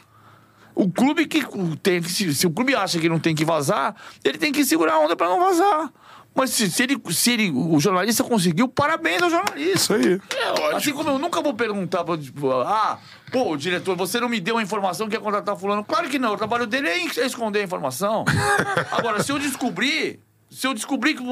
O 0.76 0.92
clube 0.92 1.26
que 1.26 1.42
tem 1.82 2.02
que 2.02 2.12
se, 2.12 2.36
se 2.36 2.46
o 2.46 2.52
clube 2.52 2.76
acha 2.76 3.00
que 3.00 3.08
não 3.08 3.20
tem 3.20 3.34
que 3.34 3.46
vazar, 3.46 3.96
ele 4.24 4.38
tem 4.38 4.52
que 4.52 4.66
segurar 4.66 4.96
a 4.96 5.00
onda 5.00 5.16
pra 5.16 5.28
não 5.28 5.40
vazar. 5.40 5.92
Mas 6.36 6.50
se, 6.50 6.70
se 6.70 6.84
ele, 6.84 7.02
se 7.12 7.32
ele, 7.32 7.50
o 7.50 7.80
jornalista 7.80 8.22
conseguiu, 8.22 8.68
parabéns 8.68 9.22
ao 9.22 9.30
jornalista. 9.30 9.74
Isso 9.74 9.94
aí. 9.94 10.22
É. 10.38 10.76
Assim 10.76 10.92
como 10.92 11.10
eu 11.10 11.18
nunca 11.18 11.42
vou 11.42 11.54
perguntar, 11.54 12.04
pra, 12.04 12.18
tipo, 12.18 12.52
ah, 12.52 13.00
pô, 13.32 13.56
diretor, 13.56 13.96
você 13.96 14.20
não 14.20 14.28
me 14.28 14.42
deu 14.42 14.58
a 14.58 14.62
informação 14.62 15.08
que 15.08 15.16
ia 15.16 15.22
contratar 15.22 15.56
fulano. 15.56 15.82
Claro 15.86 16.10
que 16.10 16.20
não, 16.20 16.34
o 16.34 16.38
trabalho 16.38 16.68
dele 16.68 16.90
é 16.90 16.98
é 16.98 17.26
esconder 17.26 17.62
a 17.62 17.64
informação. 17.64 18.26
Agora, 18.92 19.24
se 19.24 19.32
eu 19.32 19.40
descobrir, 19.40 20.20
se 20.50 20.68
eu 20.68 20.74
descobrir 20.74 21.16
que 21.16 21.24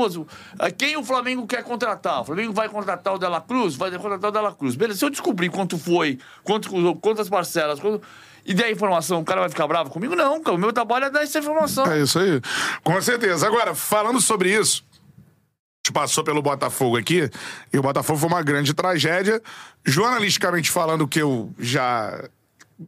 ah, 0.58 0.72
quem 0.72 0.96
o 0.96 1.04
Flamengo 1.04 1.46
quer 1.46 1.64
contratar, 1.64 2.22
o 2.22 2.24
Flamengo 2.26 2.54
vai 2.54 2.70
contratar 2.70 3.14
o 3.14 3.18
Dela 3.18 3.42
Cruz, 3.42 3.76
vai 3.76 3.92
contratar 3.92 4.30
o 4.30 4.34
Dela 4.34 4.54
Cruz. 4.54 4.76
Beleza, 4.76 5.00
se 5.00 5.06
eu 5.06 5.10
descobrir 5.10 5.50
quanto 5.50 5.78
foi, 5.78 6.18
quanto, 6.46 6.70
custou, 6.70 6.96
quantas 6.96 7.28
parcelas, 7.28 7.78
quanto, 7.78 8.02
e 8.46 8.54
der 8.54 8.72
informação, 8.72 9.22
o 9.22 9.26
cara 9.26 9.42
vai 9.42 9.50
ficar 9.50 9.68
bravo 9.68 9.90
comigo? 9.90 10.16
Não, 10.16 10.42
o 10.42 10.58
meu 10.58 10.74
trabalho 10.74 11.06
é 11.06 11.10
dar 11.10 11.24
essa 11.24 11.40
informação. 11.40 11.86
É 11.86 12.02
isso 12.02 12.20
aí. 12.20 12.42
Com 12.84 13.02
certeza. 13.02 13.48
Agora, 13.48 13.74
falando 13.74 14.20
sobre 14.20 14.54
isso, 14.54 14.84
a 14.92 15.88
gente 15.88 15.94
passou 15.94 16.24
pelo 16.24 16.42
Botafogo 16.42 16.98
aqui, 16.98 17.30
e 17.72 17.78
o 17.78 17.82
Botafogo 17.82 18.20
foi 18.20 18.30
uma 18.30 18.42
grande 18.42 18.74
tragédia. 18.74 19.42
Jornalisticamente 19.86 20.72
falando, 20.72 21.08
que 21.08 21.22
eu 21.22 21.54
já 21.58 22.30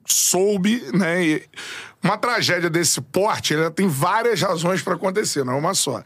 soube, 0.06 0.84
né? 0.94 1.24
e 1.24 1.50
uma 2.04 2.18
tragédia 2.18 2.70
desse 2.70 3.02
porte, 3.02 3.54
ela 3.54 3.72
tem 3.72 3.88
várias 3.88 4.42
razões 4.42 4.82
pra 4.82 4.94
acontecer, 4.94 5.44
não 5.44 5.54
é 5.54 5.58
uma 5.58 5.74
só. 5.74 6.04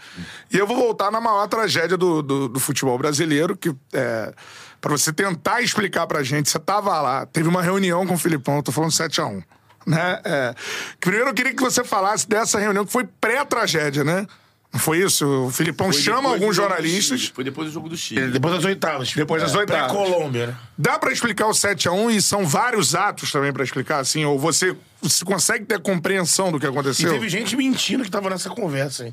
E 0.52 0.58
eu 0.58 0.66
vou 0.66 0.78
voltar 0.78 1.12
na 1.12 1.20
maior 1.20 1.48
tragédia 1.48 1.98
do, 1.98 2.22
do, 2.22 2.48
do 2.48 2.60
futebol 2.60 2.98
brasileiro, 2.98 3.58
que 3.58 3.76
é. 3.94 4.34
Pra 4.82 4.92
você 4.92 5.12
tentar 5.12 5.62
explicar 5.62 6.08
pra 6.08 6.24
gente, 6.24 6.50
você 6.50 6.60
tava 6.60 7.00
lá, 7.02 7.26
teve 7.26 7.50
uma 7.50 7.62
reunião 7.62 8.06
com 8.08 8.14
o 8.14 8.18
Filipão, 8.18 8.58
eu 8.58 8.64
tô 8.64 8.72
falando 8.72 8.92
7x1. 8.92 9.44
Né? 9.86 10.22
É. 10.24 10.56
Primeiro 11.00 11.30
eu 11.30 11.34
queria 11.34 11.54
que 11.54 11.62
você 11.62 11.84
falasse 11.84 12.28
dessa 12.28 12.60
reunião 12.60 12.86
que 12.86 12.92
foi 12.92 13.08
pré-tragédia, 13.20 14.04
né? 14.04 14.28
Não 14.72 14.80
foi 14.80 15.00
isso? 15.00 15.26
O 15.48 15.50
Filipão 15.52 15.92
Foi 15.92 16.00
chama 16.00 16.30
alguns 16.30 16.56
jornalistas. 16.56 17.20
Chile, 17.22 17.34
Foi 17.34 17.44
depois 17.44 17.68
do 17.68 17.74
jogo 17.74 17.90
do 17.90 17.98
Chile. 17.98 18.28
Depois 18.28 18.54
das 18.54 18.64
oitavas. 18.66 19.12
Depois 19.14 19.42
das 19.42 19.56
oitavas. 19.56 19.92
Pré-Colômbia, 19.92 20.48
né? 20.48 20.56
Dá 20.78 21.00
pra 21.00 21.12
explicar 21.12 21.48
o 21.48 21.52
7x1 21.52 22.12
e 22.16 22.22
são 22.22 22.46
vários 22.46 22.94
atos 22.94 23.32
também 23.32 23.52
pra 23.52 23.64
explicar, 23.64 23.98
assim? 23.98 24.24
Ou 24.26 24.38
você, 24.38 24.76
você 25.02 25.26
consegue 25.26 25.66
ter 25.66 25.80
compreensão 25.82 26.52
do 26.52 26.60
que 26.60 26.68
E 26.68 26.70
aconteceu? 26.70 27.12
teve 27.12 27.28
gente 27.28 27.58
mentindo 27.58 28.04
que 28.04 28.12
tava 28.12 28.30
nessa 28.30 28.52
conversa, 28.52 29.06
hein? 29.06 29.12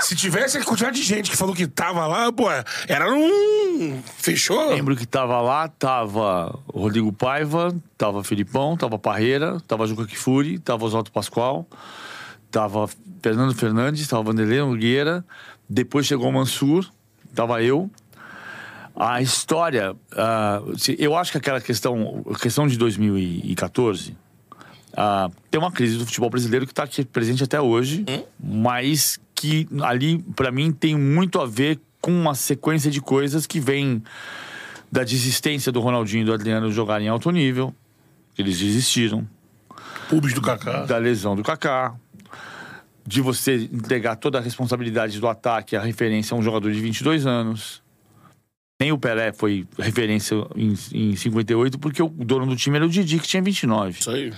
Se 0.00 0.16
tivesse 0.16 0.56
a 0.56 0.64
quantidade 0.64 0.96
de 0.98 1.02
gente 1.06 1.30
que 1.30 1.36
falou 1.36 1.54
que 1.54 1.66
tava 1.66 2.06
lá, 2.06 2.32
pô, 2.32 2.46
era 2.88 3.12
um. 3.12 4.02
Fechou? 4.16 4.70
Lembro 4.70 4.96
que 4.96 5.04
tava 5.06 5.42
lá, 5.42 5.68
tava 5.68 6.58
o 6.72 6.80
Rodrigo 6.80 7.12
Paiva, 7.12 7.74
tava 7.98 8.24
Filipão, 8.24 8.78
tava 8.78 8.98
Parreira, 8.98 9.60
tava 9.68 9.86
Juca 9.86 10.06
Kifuri, 10.06 10.58
tava 10.58 10.86
Oswaldo 10.86 11.10
Pascoal, 11.10 11.68
tava 12.50 12.88
Fernando 13.22 13.54
Fernandes, 13.54 14.06
tava 14.08 14.22
Vanderlei 14.24 14.58
Nogueira, 14.60 15.24
depois 15.68 16.06
chegou 16.06 16.28
o 16.28 16.32
Mansur, 16.32 16.88
tava 17.34 17.62
eu. 17.62 17.90
A 18.96 19.22
história, 19.22 19.94
se- 20.76 20.96
eu 20.98 21.16
acho 21.16 21.32
que 21.32 21.38
aquela 21.38 21.60
questão, 21.60 22.24
a 22.30 22.38
questão 22.38 22.66
de 22.66 22.76
2014, 22.76 24.16
ah, 24.96 25.30
tem 25.50 25.58
uma 25.60 25.70
crise 25.70 25.96
do 25.96 26.04
futebol 26.04 26.28
brasileiro 26.28 26.66
que 26.66 26.72
está 26.72 26.82
aqui 26.82 27.04
presente 27.04 27.42
até 27.44 27.60
hoje, 27.60 28.04
mas 28.38 29.18
que 29.34 29.66
ali, 29.82 30.18
para 30.36 30.50
mim, 30.50 30.72
tem 30.72 30.96
muito 30.98 31.40
a 31.40 31.46
ver 31.46 31.80
com 32.00 32.10
uma 32.10 32.34
sequência 32.34 32.90
de 32.90 33.00
coisas 33.00 33.46
que 33.46 33.60
vem 33.60 34.02
da 34.90 35.04
desistência 35.04 35.70
do 35.70 35.80
Ronaldinho 35.80 36.22
e 36.22 36.24
do 36.24 36.32
Adriano 36.32 36.70
jogarem 36.72 37.06
em 37.06 37.10
alto 37.10 37.30
nível, 37.30 37.72
eles 38.36 38.58
desistiram, 38.58 39.26
Pubs 40.08 40.34
do 40.34 40.42
Kaká. 40.42 40.84
da 40.84 40.98
lesão 40.98 41.36
do 41.36 41.42
Kaká, 41.44 41.94
de 43.10 43.20
você 43.20 43.68
entregar 43.72 44.14
toda 44.14 44.38
a 44.38 44.40
responsabilidade 44.40 45.18
do 45.18 45.26
ataque, 45.26 45.74
a 45.74 45.80
referência 45.80 46.32
a 46.32 46.38
um 46.38 46.42
jogador 46.42 46.70
de 46.70 46.80
22 46.80 47.26
anos. 47.26 47.82
Nem 48.80 48.92
o 48.92 48.98
Pelé 48.98 49.32
foi 49.32 49.66
referência 49.76 50.36
em, 50.54 50.74
em 50.92 51.16
58, 51.16 51.76
porque 51.80 52.00
o 52.00 52.08
dono 52.08 52.46
do 52.46 52.54
time 52.54 52.76
era 52.76 52.86
o 52.86 52.88
Didi, 52.88 53.18
que 53.18 53.26
tinha 53.26 53.42
29. 53.42 53.98
Isso 53.98 54.10
aí. 54.12 54.32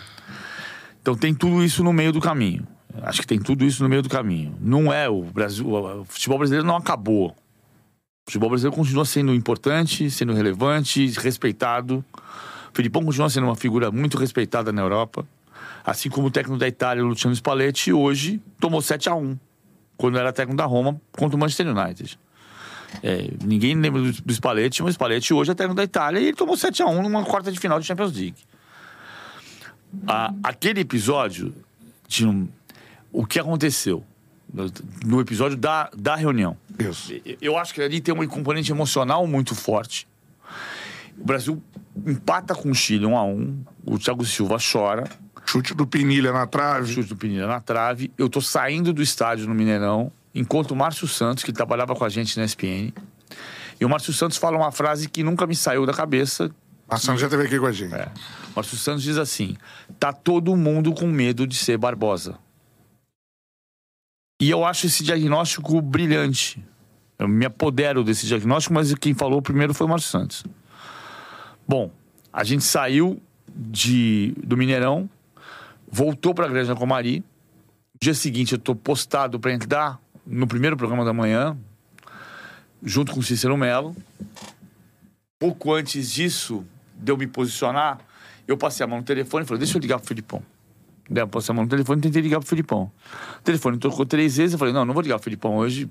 Então 1.03 1.15
tem 1.15 1.35
tudo 1.35 1.63
isso 1.63 1.85
no 1.85 1.93
meio 1.93 2.15
do 2.15 2.21
caminho. 2.21 2.67
Acho 3.03 3.21
que 3.21 3.27
tem 3.27 3.39
tudo 3.39 3.63
isso 3.63 3.83
no 3.83 3.91
meio 3.91 4.01
do 4.01 4.09
caminho. 4.09 4.57
Não 4.59 4.91
é 4.91 5.07
o 5.07 5.23
Brasil. 5.23 5.71
O 5.71 6.07
futebol 6.07 6.39
brasileiro 6.39 6.67
não 6.67 6.77
acabou. 6.77 7.29
O 7.29 8.31
futebol 8.31 8.49
brasileiro 8.49 8.75
continua 8.75 9.05
sendo 9.05 9.35
importante, 9.35 10.11
sendo 10.11 10.33
relevante, 10.33 11.09
respeitado. 11.21 12.03
O 12.73 12.75
Filipão 12.75 13.05
continua 13.05 13.29
sendo 13.29 13.45
uma 13.45 13.57
figura 13.57 13.91
muito 13.91 14.17
respeitada 14.17 14.73
na 14.73 14.81
Europa. 14.81 15.27
Assim 15.85 16.09
como 16.09 16.29
o 16.29 16.31
técnico 16.31 16.59
da 16.59 16.67
Itália, 16.67 17.05
Luciano 17.05 17.37
Spalletti, 17.37 17.93
hoje 17.93 18.41
tomou 18.63 18.81
7 18.81 19.09
a 19.11 19.15
1 19.15 19.37
quando 19.97 20.19
era 20.19 20.33
técnico 20.33 20.57
da 20.57 20.65
Roma 20.65 20.99
contra 21.19 21.37
o 21.37 21.39
Manchester 21.39 21.67
United. 21.69 22.19
É, 23.03 23.29
ninguém 23.45 23.75
lembra 23.75 24.01
do, 24.03 24.13
do 24.13 24.33
Spalletti, 24.33 24.83
mas 24.83 24.91
o 24.91 24.95
Spalletti 24.95 25.35
hoje 25.35 25.51
é 25.51 25.55
técnico 25.55 25.77
da 25.77 25.85
Itália 25.85 26.21
e 26.21 26.25
ele 26.29 26.37
tomou 26.37 26.57
7 26.57 26.83
a 26.83 26.87
1 26.87 27.03
numa 27.03 27.25
quarta 27.25 27.51
de 27.51 27.59
final 27.59 27.79
de 27.81 27.87
Champions 27.87 28.13
League. 28.15 28.37
A- 30.07 30.33
aquele 30.43 30.81
episódio 30.81 31.55
tinha 32.09 32.29
um- 32.31 32.49
o 33.13 33.27
que 33.27 33.39
aconteceu 33.39 34.05
no, 34.53 34.71
no 35.05 35.21
episódio 35.21 35.57
da, 35.57 35.91
da 35.97 36.15
reunião. 36.17 36.57
Isso. 36.79 37.13
Eu- 37.25 37.37
Eu 37.41 37.57
acho 37.59 37.75
que 37.75 37.81
ali 37.83 38.01
tem 38.01 38.15
um 38.15 38.27
componente 38.27 38.71
emocional 38.71 39.27
muito 39.27 39.55
forte. 39.55 40.07
O 41.19 41.25
Brasil 41.25 41.63
empata 42.07 42.55
com 42.55 42.71
o 42.71 42.75
Chile 42.75 43.05
1 43.07 43.17
a 43.17 43.25
1 43.25 43.65
O 43.85 43.99
Thiago 43.99 44.25
Silva 44.25 44.57
chora. 44.59 45.05
Chute 45.45 45.75
do 45.75 45.87
Pinilha 45.87 46.33
na 46.33 46.47
trave. 46.47 46.93
Chute 46.93 47.09
do 47.09 47.17
Pinheiro 47.17 47.47
na 47.47 47.61
trave. 47.61 48.11
Eu 48.17 48.29
tô 48.29 48.41
saindo 48.41 48.93
do 48.93 49.03
estádio 49.03 49.47
no 49.47 49.55
Mineirão. 49.55 50.11
Encontro 50.35 50.75
o 50.75 50.77
Márcio 50.77 51.07
Santos, 51.07 51.45
que 51.45 51.53
trabalhava 51.53 51.95
com 51.95 52.05
a 52.05 52.09
gente 52.09 52.39
na 52.39 52.45
SPN. 52.45 52.93
E 53.81 53.85
o 53.85 53.89
Márcio 53.89 54.13
Santos 54.13 54.39
fala 54.39 54.57
uma 54.57 54.73
frase 54.73 55.09
que 55.09 55.23
nunca 55.23 55.47
me 55.47 55.55
saiu 55.55 55.85
da 55.85 55.93
cabeça. 55.93 56.51
Marcelo 56.89 57.19
já 57.19 57.27
esteve 57.27 57.45
aqui 57.45 57.59
com 57.59 57.67
a 57.67 57.73
gente. 57.73 57.95
É. 57.95 58.09
Márcio 58.55 58.77
Santos 58.77 59.03
diz 59.03 59.19
assim: 59.19 59.57
tá 59.99 60.13
todo 60.13 60.57
mundo 60.57 60.93
com 60.93 61.07
medo 61.07 61.47
de 61.47 61.57
ser 61.57 61.77
Barbosa. 61.77 62.39
E 64.41 64.51
eu 64.51 64.65
acho 64.65 64.87
esse 64.87 65.05
diagnóstico 65.05 65.81
brilhante. 65.81 66.65
Eu 67.19 67.29
me 67.29 67.47
apodero 67.47 68.03
desse 68.03 68.27
diagnóstico, 68.27 68.75
mas 68.75 68.93
quem 68.95 69.15
falou 69.15 69.41
primeiro 69.41 69.73
foi 69.73 69.87
o 69.87 69.91
Márcio 69.91 70.11
Santos. 70.11 70.45
Bom, 71.67 71.91
a 72.33 72.43
gente 72.43 72.65
saiu 72.65 73.23
de, 73.49 74.35
do 74.43 74.57
Mineirão, 74.57 75.09
voltou 75.93 76.35
para 76.35 76.47
a 76.47 76.49
Granja 76.49 76.75
Comari. 76.75 77.21
No 77.21 78.01
dia 78.01 78.15
seguinte, 78.15 78.55
eu 78.55 78.59
tô 78.59 78.75
postado 78.75 79.39
para 79.39 79.53
entrar 79.53 80.01
no 80.27 80.47
primeiro 80.47 80.77
programa 80.77 81.05
da 81.05 81.13
manhã, 81.13 81.57
junto 82.83 83.13
com 83.13 83.21
o 83.21 83.23
Cícero 83.23 83.57
Melo. 83.57 83.95
Pouco 85.39 85.73
antes 85.75 86.11
disso, 86.11 86.65
de 86.97 87.13
eu 87.13 87.17
me 87.17 87.27
posicionar, 87.27 87.99
eu 88.49 88.57
passei 88.57 88.83
a 88.83 88.87
mão 88.87 88.99
no 88.99 89.05
telefone 89.05 89.45
e 89.45 89.47
falei: 89.47 89.59
Deixa 89.59 89.77
eu 89.77 89.81
ligar 89.81 89.99
pro 89.99 90.09
Filipão. 90.09 90.43
Daí 91.11 91.23
eu 91.23 91.29
passei 91.29 91.53
a 91.53 91.55
mão 91.55 91.65
no 91.65 91.71
telefone 91.71 91.99
e 91.99 92.03
tentei 92.03 92.23
ligar 92.23 92.41
pro 92.41 92.49
Filipão. 92.49 92.91
O 93.39 93.43
telefone 93.43 93.77
tocou 93.77 94.07
três 94.07 94.37
vezes. 94.37 94.55
Eu 94.55 94.59
falei: 94.59 94.73
Não, 94.73 94.85
não 94.85 94.95
vou 94.95 95.03
ligar 95.03 95.17
pro 95.17 95.25
Filipão 95.25 95.57
hoje, 95.57 95.91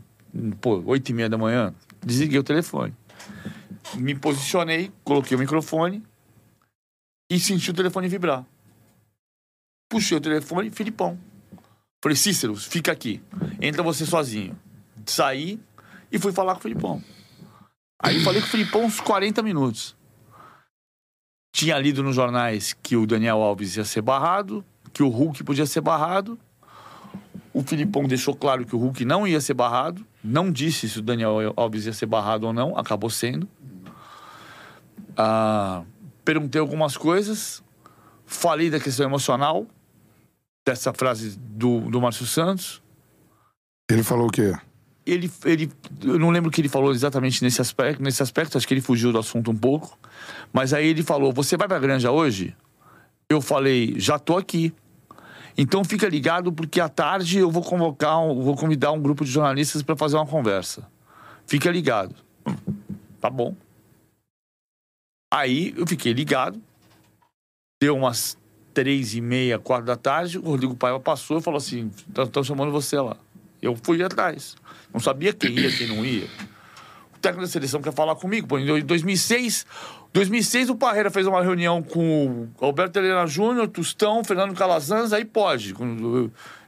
pô, 0.60 0.82
oito 0.86 1.10
e 1.10 1.14
meia 1.14 1.30
da 1.30 1.38
manhã. 1.38 1.74
Desliguei 2.04 2.40
o 2.40 2.44
telefone. 2.44 2.94
Me 3.96 4.16
posicionei, 4.16 4.92
coloquei 5.04 5.36
o 5.36 5.40
microfone 5.40 6.04
e 7.30 7.40
senti 7.40 7.70
o 7.70 7.74
telefone 7.74 8.08
vibrar. 8.08 8.46
Puxei 9.92 10.18
o 10.18 10.22
telefone, 10.22 10.72
Filipão. 10.72 11.20
Falei, 12.02 12.16
Cícero, 12.16 12.56
fica 12.56 12.94
aqui. 12.94 13.22
Entra 13.62 13.84
você 13.84 14.06
sozinho. 14.06 14.58
Saí 15.06 15.60
e 16.10 16.18
fui 16.18 16.32
falar 16.32 16.54
com 16.54 16.60
o 16.60 16.62
Filipão. 16.62 17.04
Aí 18.02 18.24
falei 18.24 18.40
com 18.40 18.48
o 18.48 18.50
Filipão 18.50 18.86
uns 18.86 19.02
40 19.02 19.44
minutos. 19.44 19.94
Tinha 21.54 21.78
lido 21.78 22.02
nos 22.02 22.16
jornais 22.16 22.72
que 22.72 22.96
o 22.96 23.06
Daniel 23.06 23.42
Alves 23.42 23.76
ia 23.76 23.84
ser 23.84 24.02
barrado, 24.02 24.64
que 24.94 25.04
o 25.04 25.10
Hulk 25.10 25.44
podia 25.44 25.66
ser 25.66 25.82
barrado. 25.82 26.40
O 27.54 27.62
Filipão 27.62 28.08
deixou 28.08 28.34
claro 28.34 28.66
que 28.66 28.74
o 28.74 28.80
Hulk 28.80 29.04
não 29.04 29.28
ia 29.28 29.42
ser 29.42 29.56
barrado. 29.56 30.08
Não 30.24 30.50
disse 30.50 30.88
se 30.88 31.00
o 31.00 31.02
Daniel 31.02 31.54
Alves 31.58 31.86
ia 31.86 31.92
ser 31.92 32.06
barrado 32.06 32.48
ou 32.48 32.54
não, 32.54 32.78
acabou 32.78 33.10
sendo. 33.10 33.46
Ah, 35.18 35.84
perguntei 36.24 36.62
algumas 36.62 36.96
coisas, 36.96 37.62
falei 38.26 38.70
da 38.70 38.80
questão 38.80 39.06
emocional, 39.06 39.68
dessa 40.66 40.94
frase 40.94 41.38
do, 41.38 41.82
do 41.90 42.00
Márcio 42.02 42.26
Santos. 42.26 42.82
Ele 43.90 44.04
falou 44.04 44.28
o 44.28 44.32
quê? 44.32 44.54
Ele, 45.06 45.30
ele, 45.46 45.72
eu 46.04 46.20
não 46.20 46.30
lembro 46.30 46.50
o 46.50 46.52
que 46.54 46.62
ele 46.62 46.70
falou 46.70 46.92
exatamente 46.92 47.44
nesse 47.44 47.60
aspecto, 47.60 48.02
nesse 48.04 48.22
aspecto, 48.22 48.58
acho 48.58 48.68
que 48.68 48.74
ele 48.74 48.82
fugiu 48.82 49.12
do 49.12 49.18
assunto 49.18 49.50
um 49.52 49.58
pouco. 49.58 49.98
Mas 50.54 50.74
aí 50.74 50.88
ele 50.88 51.04
falou: 51.04 51.34
Você 51.34 51.58
vai 51.58 51.68
pra 51.68 51.80
granja 51.80 52.12
hoje? 52.12 52.56
Eu 53.28 53.42
falei: 53.42 53.96
Já 54.00 54.20
tô 54.20 54.38
aqui. 54.38 54.74
Então 55.58 55.84
fica 55.84 56.08
ligado, 56.08 56.54
porque 56.54 56.80
à 56.80 56.88
tarde 56.88 57.40
eu 57.40 57.52
vou 57.52 57.64
convocar, 57.64 58.20
um- 58.20 58.42
vou 58.42 58.56
convidar 58.56 58.92
um 58.92 59.02
grupo 59.02 59.26
de 59.26 59.32
jornalistas 59.32 59.82
para 59.84 59.98
fazer 59.98 60.16
uma 60.16 60.26
conversa. 60.28 60.88
Fica 61.46 61.70
ligado. 61.70 62.16
Tá 63.20 63.30
bom. 63.30 63.56
Aí 65.34 65.74
eu 65.76 65.86
fiquei 65.88 66.14
ligado. 66.14 66.62
Deu 67.82 67.96
umas 67.98 68.38
três 68.74 69.14
e 69.14 69.22
meia, 69.22 69.60
quatro 69.60 69.86
da 69.86 69.96
tarde. 69.96 70.38
O 70.38 70.42
Rodrigo 70.42 70.76
Paiva 70.76 71.00
passou 71.00 71.40
e 71.40 71.42
falou 71.42 71.58
assim: 71.58 71.92
Estão 72.18 72.44
chamando 72.44 72.72
você 72.72 73.00
lá. 73.00 73.18
Eu 73.62 73.78
fui 73.82 74.02
atrás. 74.04 74.56
Não 74.94 75.00
sabia 75.00 75.34
quem 75.34 75.52
ia, 75.52 75.72
quem 75.72 75.88
não 75.88 76.04
ia. 76.04 76.28
O 77.16 77.20
técnico 77.20 77.46
da 77.46 77.52
seleção 77.52 77.82
quer 77.82 77.94
falar 77.94 78.16
comigo. 78.16 78.48
Pô, 78.48 78.58
em 78.58 78.84
2006, 78.84 79.66
2006 80.12 80.70
o 80.70 80.76
Parreira 80.76 81.12
fez 81.12 81.28
uma 81.28 81.42
reunião 81.42 81.82
com 81.82 82.50
o 82.60 82.66
Alberto 82.66 83.00
Helena 83.00 83.26
Júnior, 83.28 83.68
Tostão, 83.68 84.24
Fernando 84.24 84.56
Calazans, 84.56 85.14
aí 85.14 85.24
pode. 85.24 85.74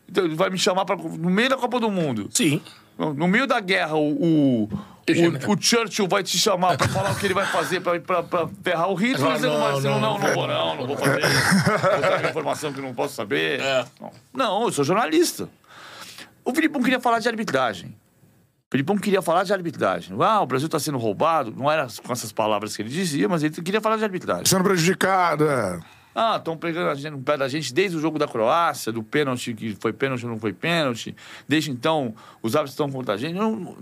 Então 0.07 0.25
ele 0.25 0.35
vai 0.35 0.49
me 0.49 0.57
chamar 0.57 0.85
pra, 0.85 0.95
no 0.95 1.29
meio 1.29 1.49
da 1.49 1.57
Copa 1.57 1.79
do 1.79 1.89
Mundo. 1.89 2.29
Sim. 2.31 2.61
No 2.97 3.27
meio 3.27 3.47
da 3.47 3.59
guerra, 3.59 3.95
o, 3.95 4.11
o, 4.11 4.63
o, 4.65 5.51
o 5.53 5.57
Churchill 5.61 6.07
vai 6.07 6.23
te 6.23 6.37
chamar 6.37 6.77
pra 6.77 6.87
falar 6.87 7.11
o 7.11 7.15
que 7.15 7.25
ele 7.25 7.33
vai 7.33 7.45
fazer 7.45 7.81
pra, 7.81 7.99
pra, 7.99 8.23
pra 8.23 8.47
ferrar 8.63 8.89
o 8.89 8.95
Hitler. 8.95 9.31
Ah, 9.31 9.37
Você 9.37 9.47
não, 9.47 9.59
vai 9.59 9.69
não, 9.69 9.75
dizer, 9.77 9.89
não, 9.89 9.99
não. 9.99 10.19
não, 10.19 10.27
não 10.27 10.33
vou, 10.35 10.47
não, 10.47 10.75
não 10.77 10.87
vou 10.87 10.97
fazer. 10.97 11.21
Vou 11.21 12.01
dar 12.01 12.29
informação 12.29 12.71
que 12.71 12.81
não 12.81 12.93
posso 12.93 13.15
saber. 13.15 13.59
É. 13.59 13.85
Não. 13.99 14.11
Não, 14.33 14.63
eu 14.63 14.71
sou 14.71 14.83
jornalista. 14.83 15.49
O 16.45 16.53
Filipão 16.53 16.81
queria 16.81 16.99
falar 16.99 17.19
de 17.19 17.27
arbitragem. 17.27 17.89
O 17.89 18.71
Filipão 18.71 18.97
queria 18.97 19.21
falar 19.21 19.43
de 19.43 19.53
arbitragem. 19.53 20.15
Ah, 20.21 20.41
o 20.41 20.45
Brasil 20.45 20.65
está 20.67 20.79
sendo 20.79 20.97
roubado. 20.97 21.53
Não 21.55 21.69
era 21.71 21.87
com 22.05 22.11
essas 22.11 22.31
palavras 22.31 22.75
que 22.75 22.81
ele 22.81 22.89
dizia, 22.89 23.27
mas 23.29 23.43
ele 23.43 23.53
queria 23.61 23.81
falar 23.81 23.97
de 23.97 24.03
arbitragem. 24.03 24.45
Sendo 24.45 24.63
prejudicado, 24.63 25.47
é. 25.49 25.79
Ah, 26.15 26.35
estão 26.37 26.55
pegando 26.55 26.89
a 26.89 26.95
gente 26.95 27.09
no 27.09 27.21
pé 27.21 27.37
da 27.37 27.47
gente 27.47 27.73
desde 27.73 27.97
o 27.97 27.99
jogo 27.99 28.19
da 28.19 28.27
Croácia, 28.27 28.91
do 28.91 29.01
pênalti, 29.03 29.53
que 29.53 29.75
foi 29.79 29.91
pênalti 29.91 30.23
ou 30.25 30.31
não 30.31 30.39
foi 30.39 30.53
pênalti. 30.53 31.15
Desde 31.47 31.71
então, 31.71 32.13
os 32.41 32.55
árbitros 32.55 32.73
estão 32.73 32.91
contra 32.91 33.15
a 33.15 33.17
gente. 33.17 33.33
Não- 33.35 33.75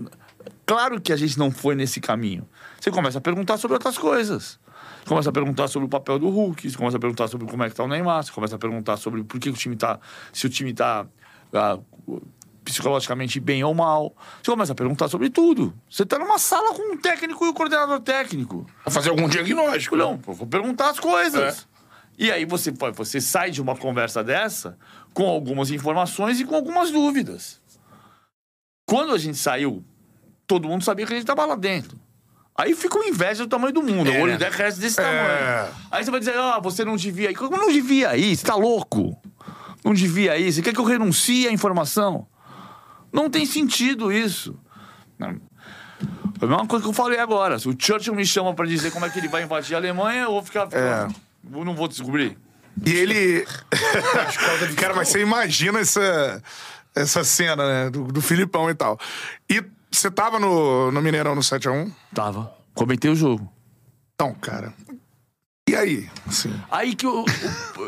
claro 0.65 0.99
que 1.01 1.11
a 1.11 1.17
gente 1.17 1.37
não 1.37 1.51
foi 1.51 1.75
nesse 1.75 1.99
caminho. 1.99 2.47
Você 2.79 2.89
começa 2.89 3.17
a 3.17 3.21
perguntar 3.21 3.57
sobre 3.57 3.75
outras 3.75 3.97
coisas. 3.97 4.59
Você 4.99 5.07
começa 5.09 5.29
a 5.29 5.33
perguntar 5.33 5.67
sobre 5.67 5.85
o 5.87 5.89
papel 5.89 6.19
do 6.19 6.29
Hulk, 6.29 6.69
você 6.69 6.77
começa 6.77 6.97
a 6.97 6.99
perguntar 6.99 7.27
sobre 7.27 7.47
como 7.47 7.63
é 7.63 7.69
que 7.69 7.75
tá 7.75 7.83
o 7.83 7.87
Neymar, 7.87 8.23
você 8.23 8.31
começa 8.31 8.55
a 8.55 8.59
perguntar 8.59 8.97
sobre 8.97 9.23
por 9.23 9.39
que 9.39 9.49
o 9.49 9.53
time 9.53 9.75
tá. 9.75 9.99
Se 10.31 10.45
o 10.45 10.49
time 10.49 10.73
tá. 10.73 11.05
ah, 11.53 11.79
psicologicamente 12.63 13.39
bem 13.39 13.63
ou 13.63 13.73
mal. 13.73 14.15
Você 14.41 14.51
começa 14.51 14.71
a 14.71 14.75
perguntar 14.75 15.07
sobre 15.07 15.29
tudo. 15.29 15.73
Você 15.89 16.05
tá 16.05 16.19
numa 16.19 16.37
sala 16.37 16.73
com 16.75 16.93
um 16.93 16.97
técnico 16.97 17.43
e 17.45 17.49
o 17.49 17.53
coordenador 17.53 17.99
técnico. 17.99 18.67
Pra 18.83 18.91
fazer 18.91 19.09
algum 19.09 19.27
diagnóstico. 19.27 19.95
Não, 19.95 20.17
vou 20.17 20.47
perguntar 20.47 20.91
as 20.91 20.99
coisas. 20.99 21.67
E 22.21 22.31
aí 22.31 22.45
você, 22.45 22.71
você 22.93 23.19
sai 23.19 23.49
de 23.49 23.59
uma 23.59 23.75
conversa 23.75 24.23
dessa 24.23 24.77
com 25.11 25.27
algumas 25.27 25.71
informações 25.71 26.39
e 26.39 26.45
com 26.45 26.53
algumas 26.55 26.91
dúvidas. 26.91 27.59
Quando 28.87 29.11
a 29.11 29.17
gente 29.17 29.39
saiu, 29.39 29.83
todo 30.45 30.67
mundo 30.67 30.83
sabia 30.83 31.03
que 31.07 31.13
a 31.13 31.15
gente 31.15 31.23
estava 31.23 31.43
lá 31.47 31.55
dentro. 31.55 31.99
Aí 32.55 32.75
fica 32.75 32.95
uma 32.95 33.07
inveja 33.07 33.43
do 33.43 33.49
tamanho 33.49 33.73
do 33.73 33.81
mundo. 33.81 34.11
É, 34.11 34.19
o 34.19 34.21
olho 34.21 34.37
cresce 34.51 34.79
desse 34.79 34.99
É. 34.99 35.03
tamanho. 35.03 35.73
Aí 35.89 36.05
você 36.05 36.11
vai 36.11 36.19
dizer, 36.19 36.37
ah, 36.37 36.59
você 36.59 36.85
não 36.85 36.95
devia 36.95 37.31
ir. 37.31 37.33
Como 37.33 37.57
não 37.57 37.71
devia 37.71 38.15
ir? 38.15 38.35
Você 38.37 38.45
tá 38.45 38.53
louco? 38.53 39.19
Não 39.83 39.91
devia 39.91 40.37
ir. 40.37 40.53
Você 40.53 40.61
quer 40.61 40.75
que 40.75 40.79
eu 40.79 40.85
renuncie 40.85 41.47
à 41.47 41.51
informação? 41.51 42.27
Não 43.11 43.31
tem 43.31 43.47
sentido 43.47 44.11
isso. 44.11 44.59
Não. 45.17 45.29
É 46.39 46.45
a 46.45 46.47
mesma 46.47 46.67
coisa 46.67 46.83
que 46.83 46.89
eu 46.89 46.93
falei 46.93 47.17
agora. 47.17 47.57
Se 47.57 47.67
o 47.67 47.75
Churchill 47.75 48.13
me 48.13 48.27
chama 48.27 48.53
pra 48.53 48.67
dizer 48.67 48.91
como 48.91 49.07
é 49.07 49.09
que 49.09 49.17
ele 49.17 49.27
vai 49.27 49.41
invadir 49.41 49.73
a 49.73 49.79
Alemanha, 49.79 50.21
eu 50.25 50.31
vou 50.33 50.43
ficar. 50.43 50.67
É. 50.71 51.30
Eu 51.51 51.65
não 51.65 51.75
vou 51.75 51.87
descobrir. 51.87 52.37
E 52.85 52.91
ele. 52.91 53.45
Cara, 54.77 54.93
mas 54.93 55.09
você 55.09 55.21
imagina 55.21 55.79
essa, 55.79 56.41
essa 56.95 57.23
cena, 57.23 57.67
né? 57.67 57.89
Do, 57.89 58.05
do 58.05 58.21
Filipão 58.21 58.69
e 58.69 58.75
tal. 58.75 58.97
E 59.49 59.63
você 59.91 60.09
tava 60.09 60.39
no, 60.39 60.91
no 60.91 61.01
Mineirão 61.01 61.35
no 61.35 61.41
7x1? 61.41 61.91
Tava. 62.13 62.53
Comentei 62.73 63.11
o 63.11 63.15
jogo. 63.15 63.51
Então, 64.15 64.33
cara. 64.35 64.73
E 65.67 65.75
aí? 65.75 66.09
Assim, 66.27 66.53
Aí 66.69 66.95
que 66.95 67.05
eu, 67.05 67.25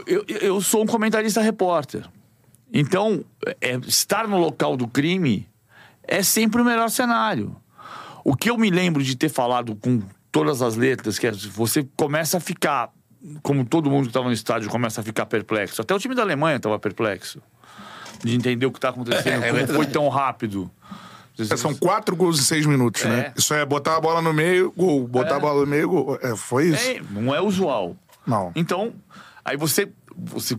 eu, 0.05 0.25
eu 0.27 0.61
sou 0.61 0.83
um 0.83 0.85
comentarista 0.85 1.41
repórter. 1.41 2.05
Então, 2.73 3.23
é, 3.61 3.75
estar 3.87 4.27
no 4.27 4.37
local 4.37 4.75
do 4.75 4.87
crime 4.87 5.47
é 6.03 6.23
sempre 6.23 6.61
o 6.61 6.65
melhor 6.65 6.89
cenário. 6.89 7.55
O 8.23 8.35
que 8.35 8.49
eu 8.49 8.57
me 8.57 8.69
lembro 8.69 9.03
de 9.03 9.15
ter 9.15 9.29
falado 9.29 9.75
com 9.75 10.01
todas 10.31 10.61
as 10.61 10.75
letras, 10.75 11.19
que 11.19 11.27
é, 11.27 11.31
você 11.31 11.87
começa 11.95 12.37
a 12.37 12.39
ficar, 12.39 12.91
como 13.41 13.65
todo 13.65 13.89
mundo 13.89 14.03
que 14.03 14.09
estava 14.09 14.25
no 14.27 14.33
estádio 14.33 14.69
começa 14.69 15.01
a 15.01 15.03
ficar 15.03 15.25
perplexo. 15.25 15.81
Até 15.81 15.93
o 15.95 15.99
time 15.99 16.13
da 16.15 16.21
Alemanha 16.21 16.57
estava 16.57 16.77
perplexo. 16.79 17.41
De 18.23 18.35
entender 18.35 18.65
o 18.65 18.71
que 18.71 18.77
está 18.77 18.89
acontecendo, 18.89 19.43
É, 19.43 19.49
é 19.49 19.51
como 19.51 19.67
foi 19.67 19.85
tão 19.87 20.07
rápido. 20.09 20.69
É, 21.37 21.57
São 21.57 21.73
quatro 21.73 22.15
gols 22.15 22.39
em 22.39 22.43
seis 22.43 22.65
minutos, 22.65 23.03
É. 23.03 23.07
né? 23.09 23.33
Isso 23.35 23.53
é 23.53 23.65
botar 23.65 23.97
a 23.97 24.01
bola 24.01 24.21
no 24.21 24.31
meio, 24.33 24.71
gol. 24.77 25.07
Botar 25.07 25.33
É. 25.35 25.37
a 25.37 25.39
bola 25.39 25.61
no 25.61 25.67
meio, 25.67 25.89
gol. 25.89 26.19
É, 26.21 26.35
foi 26.35 26.67
isso? 26.67 26.89
É, 26.89 27.01
não 27.09 27.33
é 27.33 27.41
usual. 27.41 27.95
Não. 28.25 28.51
Então, 28.55 28.93
aí 29.43 29.57
você, 29.57 29.89
você 30.15 30.57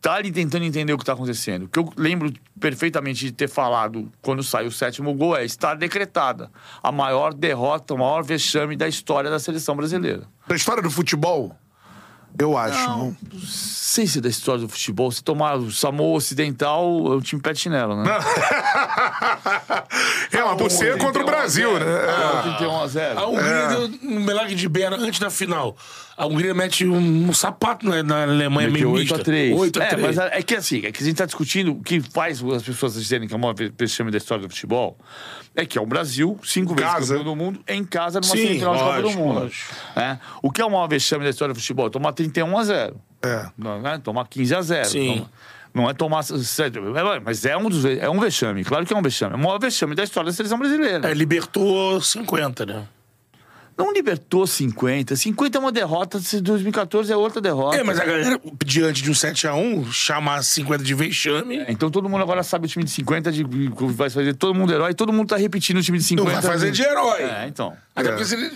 tá 0.00 0.14
ali 0.14 0.30
tentando 0.32 0.64
entender 0.64 0.92
o 0.92 0.98
que 0.98 1.04
tá 1.04 1.12
acontecendo. 1.12 1.64
O 1.64 1.68
que 1.68 1.78
eu 1.78 1.90
lembro 1.96 2.32
perfeitamente 2.60 3.24
de 3.26 3.32
ter 3.32 3.48
falado 3.48 4.10
quando 4.20 4.42
saiu 4.42 4.68
o 4.68 4.72
sétimo 4.72 5.14
gol 5.14 5.36
é 5.36 5.44
está 5.44 5.74
decretada 5.74 6.50
a 6.82 6.90
maior 6.92 7.32
derrota, 7.32 7.94
o 7.94 7.98
maior 7.98 8.22
vexame 8.22 8.76
da 8.76 8.86
história 8.88 9.30
da 9.30 9.38
seleção 9.38 9.76
brasileira. 9.76 10.24
Da 10.46 10.54
história 10.56 10.82
do 10.82 10.90
futebol, 10.90 11.56
eu 12.38 12.56
acho. 12.56 12.88
Não, 12.88 13.16
não 13.32 13.40
sei 13.40 14.06
se 14.06 14.18
é 14.18 14.20
da 14.20 14.28
história 14.28 14.60
do 14.60 14.68
futebol. 14.68 15.10
Se 15.10 15.22
tomar 15.22 15.56
o 15.56 15.72
Samoa 15.72 16.16
Ocidental, 16.16 16.84
é 17.06 17.16
o 17.16 17.20
time 17.20 17.40
pé 17.40 17.52
de 17.52 17.60
chinelo, 17.60 17.96
né? 17.96 18.10
é, 20.32 20.42
mas 20.42 20.56
por 20.56 20.70
ser 20.70 20.98
contra 20.98 21.22
o 21.22 21.26
Brasil, 21.26 21.78
né? 21.78 21.86
É, 21.86 22.42
31 22.42 22.80
a 22.80 22.86
0. 22.86 23.18
A 23.18 23.26
Hungria 23.26 23.68
deu 23.68 23.90
um 24.02 24.20
milagre 24.20 24.54
de 24.54 24.68
Bera 24.68 24.96
antes 24.96 25.18
da 25.18 25.30
final. 25.30 25.76
A 26.18 26.26
Hungria 26.26 26.52
mete 26.52 26.84
um, 26.84 26.96
um 27.28 27.32
sapato 27.32 27.86
na, 27.88 28.02
na 28.02 28.22
Alemanha 28.24 28.68
meio 28.68 28.90
8 28.90 28.98
mista. 29.02 29.20
a 29.20 29.24
3. 29.24 29.56
8 29.56 29.80
a 29.80 29.84
é, 29.84 29.88
3. 29.88 30.02
mas 30.02 30.18
é 30.18 30.42
que 30.42 30.56
assim, 30.56 30.84
é 30.84 30.90
que 30.90 31.00
a 31.00 31.06
gente 31.06 31.16
tá 31.16 31.24
discutindo 31.24 31.70
o 31.70 31.80
que 31.80 32.00
faz 32.00 32.42
as 32.42 32.62
pessoas 32.64 32.94
dizerem 32.94 33.28
que 33.28 33.32
é 33.32 33.36
o 33.36 33.40
maior 33.40 33.54
vexame 33.78 34.10
da 34.10 34.18
história 34.18 34.42
do 34.44 34.50
futebol. 34.52 34.98
É 35.54 35.64
que 35.64 35.78
é 35.78 35.80
o 35.80 35.86
Brasil, 35.86 36.36
cinco 36.44 36.74
vezes 36.74 36.90
Casa. 36.92 37.16
campeão 37.16 37.24
do 37.34 37.36
mundo, 37.36 37.60
em 37.68 37.84
casa 37.84 38.20
numa 38.20 38.32
Sim, 38.32 38.46
semifinal 38.46 38.74
de 38.74 38.80
Copa 38.82 39.02
do 39.02 39.10
Mundo. 39.12 39.50
É. 39.94 40.18
O 40.42 40.50
que 40.50 40.60
é 40.60 40.64
o 40.64 40.70
maior 40.70 40.88
vexame 40.88 41.22
da 41.22 41.30
história 41.30 41.54
do 41.54 41.60
futebol? 41.60 41.88
Tomar 41.88 42.12
31 42.12 42.58
a 42.58 42.64
0. 42.64 43.00
É. 43.22 43.46
Não, 43.56 43.80
né? 43.80 44.00
Tomar 44.02 44.26
15 44.26 44.54
a 44.56 44.60
0. 44.62 44.84
Sim. 44.88 45.14
Toma- 45.18 45.30
Não 45.72 45.88
é 45.90 45.94
tomar. 45.94 46.22
sete- 46.24 46.78
é, 46.78 47.20
Mas 47.24 47.44
é 47.44 47.56
um, 47.56 47.68
dos, 47.68 47.84
é 47.84 48.08
um 48.10 48.18
vexame, 48.18 48.64
claro 48.64 48.84
que 48.84 48.92
é 48.92 48.96
um 48.96 49.02
vexame. 49.02 49.34
É 49.34 49.36
o 49.36 49.38
maior 49.40 49.58
vexame 49.60 49.94
da 49.94 50.02
história 50.02 50.28
da 50.30 50.36
seleção 50.36 50.58
brasileira. 50.58 51.08
É, 51.08 51.14
libertou 51.14 52.00
50, 52.00 52.66
né? 52.66 52.84
Não 53.78 53.92
libertou 53.92 54.44
50. 54.44 55.14
50 55.14 55.56
é 55.56 55.60
uma 55.60 55.70
derrota, 55.70 56.18
se 56.18 56.40
2014 56.40 57.12
é 57.12 57.16
outra 57.16 57.40
derrota. 57.40 57.76
É, 57.76 57.84
mas 57.84 58.00
a 58.00 58.04
galera, 58.04 58.40
diante 58.66 59.02
de 59.02 59.10
um 59.10 59.14
7x1, 59.14 59.92
chamar 59.92 60.42
50 60.42 60.82
de 60.82 60.94
vexame. 60.94 61.64
Então 61.68 61.88
todo 61.88 62.08
mundo 62.08 62.22
agora 62.22 62.42
sabe 62.42 62.66
o 62.66 62.68
time 62.68 62.84
de 62.84 62.90
50 62.90 63.30
de, 63.30 63.44
vai 63.44 64.10
fazer 64.10 64.34
todo 64.34 64.52
mundo 64.52 64.72
herói, 64.72 64.94
todo 64.94 65.12
mundo 65.12 65.28
tá 65.28 65.36
repetindo 65.36 65.76
o 65.78 65.82
time 65.82 65.96
de 65.96 66.04
50. 66.04 66.24
Não 66.32 66.40
vai 66.40 66.50
fazer 66.50 66.72
de 66.72 66.82
herói. 66.82 67.22
É, 67.22 67.46
então. 67.46 67.72
Até 67.94 68.08
É. 68.08 68.12
porque 68.12 68.24
você, 68.24 68.50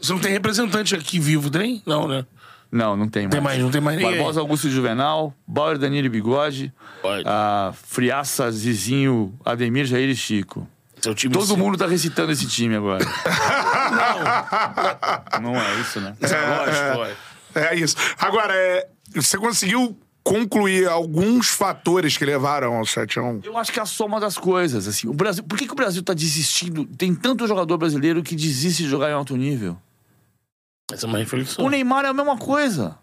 você 0.00 0.12
não 0.12 0.20
tem 0.20 0.30
representante 0.30 0.94
aqui 0.94 1.18
vivo, 1.18 1.50
tem? 1.50 1.82
Não, 1.84 2.06
né? 2.06 2.24
Não, 2.70 2.96
não 2.96 3.08
tem 3.08 3.22
mais. 3.22 3.32
Tem 3.32 3.40
mais, 3.40 3.62
não 3.62 3.70
tem 3.70 3.80
mais 3.80 3.96
ninguém. 3.98 4.14
Barbosa 4.16 4.40
Augusto 4.40 4.68
Juvenal, 4.70 5.34
Bauer 5.46 5.78
Danilo 5.78 6.06
e 6.06 6.10
Bigode, 6.10 6.72
Pode. 7.02 7.24
a 7.26 7.72
Friaça, 7.74 8.48
Zizinho, 8.52 9.34
Ademir, 9.44 9.86
Jair 9.86 10.08
e 10.08 10.14
Chico. 10.14 10.68
Seu 11.08 11.14
time 11.14 11.32
Todo 11.32 11.56
mundo 11.56 11.78
tá 11.78 11.86
recitando 11.86 12.30
esse 12.32 12.46
time 12.46 12.76
agora. 12.76 13.02
não. 15.40 15.52
Não 15.52 15.58
é 15.58 15.80
isso, 15.80 16.02
né? 16.02 16.14
Lógico, 16.20 16.98
lógico. 16.98 17.20
É 17.54 17.74
isso. 17.74 17.96
Agora, 18.18 18.54
é, 18.54 18.86
você 19.14 19.38
conseguiu 19.38 19.98
concluir 20.22 20.86
alguns 20.86 21.48
fatores 21.48 22.18
que 22.18 22.26
levaram 22.26 22.74
ao 22.74 22.82
7x1? 22.82 23.42
Eu 23.42 23.56
acho 23.56 23.72
que 23.72 23.78
é 23.78 23.82
a 23.82 23.86
soma 23.86 24.20
das 24.20 24.36
coisas, 24.36 24.86
assim. 24.86 25.08
O 25.08 25.14
Brasil, 25.14 25.42
por 25.42 25.56
que, 25.56 25.66
que 25.66 25.72
o 25.72 25.76
Brasil 25.76 26.02
tá 26.02 26.12
desistindo? 26.12 26.84
Tem 26.84 27.14
tanto 27.14 27.46
jogador 27.46 27.78
brasileiro 27.78 28.22
que 28.22 28.36
desiste 28.36 28.82
de 28.82 28.90
jogar 28.90 29.08
em 29.08 29.14
alto 29.14 29.34
nível. 29.34 29.78
Essa 30.92 31.06
é 31.06 31.08
uma 31.08 31.16
reflexão. 31.16 31.64
O 31.64 31.70
Neymar 31.70 32.04
é 32.04 32.08
a 32.08 32.14
mesma 32.14 32.36
coisa. 32.36 32.98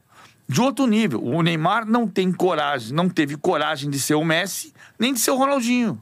De 0.48 0.62
outro 0.62 0.86
nível. 0.86 1.24
O 1.24 1.42
Neymar 1.42 1.88
não 1.88 2.08
tem 2.08 2.32
coragem, 2.32 2.94
não 2.94 3.10
teve 3.10 3.36
coragem 3.36 3.90
de 3.90 4.00
ser 4.00 4.14
o 4.14 4.24
Messi, 4.24 4.72
nem 5.00 5.12
de 5.12 5.20
ser 5.20 5.32
o 5.32 5.38
Ronaldinho. 5.38 6.00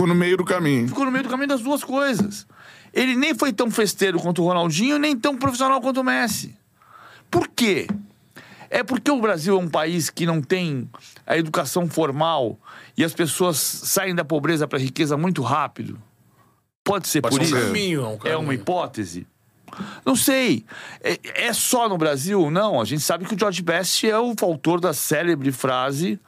Ficou 0.00 0.08
no 0.08 0.14
meio 0.14 0.38
do 0.38 0.46
caminho. 0.46 0.88
Ficou 0.88 1.04
no 1.04 1.10
meio 1.10 1.24
do 1.24 1.28
caminho 1.28 1.48
das 1.48 1.60
duas 1.60 1.84
coisas. 1.84 2.46
Ele 2.90 3.14
nem 3.14 3.34
foi 3.34 3.52
tão 3.52 3.70
festeiro 3.70 4.18
quanto 4.18 4.42
o 4.42 4.46
Ronaldinho, 4.46 4.98
nem 4.98 5.14
tão 5.14 5.36
profissional 5.36 5.78
quanto 5.78 6.00
o 6.00 6.04
Messi. 6.04 6.56
Por 7.30 7.46
quê? 7.48 7.86
É 8.70 8.82
porque 8.82 9.10
o 9.10 9.20
Brasil 9.20 9.54
é 9.54 9.60
um 9.60 9.68
país 9.68 10.08
que 10.08 10.24
não 10.24 10.40
tem 10.40 10.88
a 11.26 11.36
educação 11.36 11.86
formal 11.86 12.58
e 12.96 13.04
as 13.04 13.12
pessoas 13.12 13.58
saem 13.58 14.14
da 14.14 14.24
pobreza 14.24 14.66
para 14.66 14.78
a 14.78 14.80
riqueza 14.80 15.18
muito 15.18 15.42
rápido. 15.42 16.00
Pode 16.82 17.06
ser 17.06 17.20
por 17.20 17.42
isso. 17.42 17.54
caminho, 17.54 18.00
é 18.00 18.06
um 18.06 18.18
É 18.24 18.36
uma 18.38 18.54
hipótese? 18.54 19.26
Não 20.02 20.16
sei. 20.16 20.64
É, 21.02 21.48
é 21.48 21.52
só 21.52 21.90
no 21.90 21.98
Brasil? 21.98 22.50
Não. 22.50 22.80
A 22.80 22.86
gente 22.86 23.02
sabe 23.02 23.26
que 23.26 23.34
o 23.34 23.38
George 23.38 23.60
Best 23.60 24.08
é 24.08 24.18
o 24.18 24.34
autor 24.40 24.80
da 24.80 24.94
célebre 24.94 25.52
frase: 25.52 26.18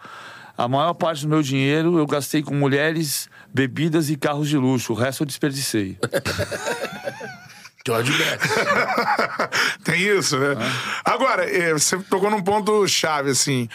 a 0.58 0.68
maior 0.68 0.92
parte 0.92 1.22
do 1.22 1.28
meu 1.30 1.42
dinheiro 1.42 1.98
eu 1.98 2.06
gastei 2.06 2.42
com 2.42 2.54
mulheres, 2.54 3.30
bebidas 3.52 4.10
e 4.10 4.16
carros 4.16 4.48
de 4.48 4.56
luxo. 4.56 4.92
O 4.92 4.96
resto 4.96 5.22
eu 5.22 5.26
desperdicei. 5.26 5.98
George 7.84 8.12
Best. 8.12 8.48
Tem 9.84 10.00
isso, 10.00 10.38
né? 10.38 10.54
Agora, 11.04 11.44
é, 11.44 11.72
você 11.72 11.98
tocou 11.98 12.30
num 12.30 12.42
ponto 12.42 12.86
chave, 12.86 13.30
assim. 13.30 13.68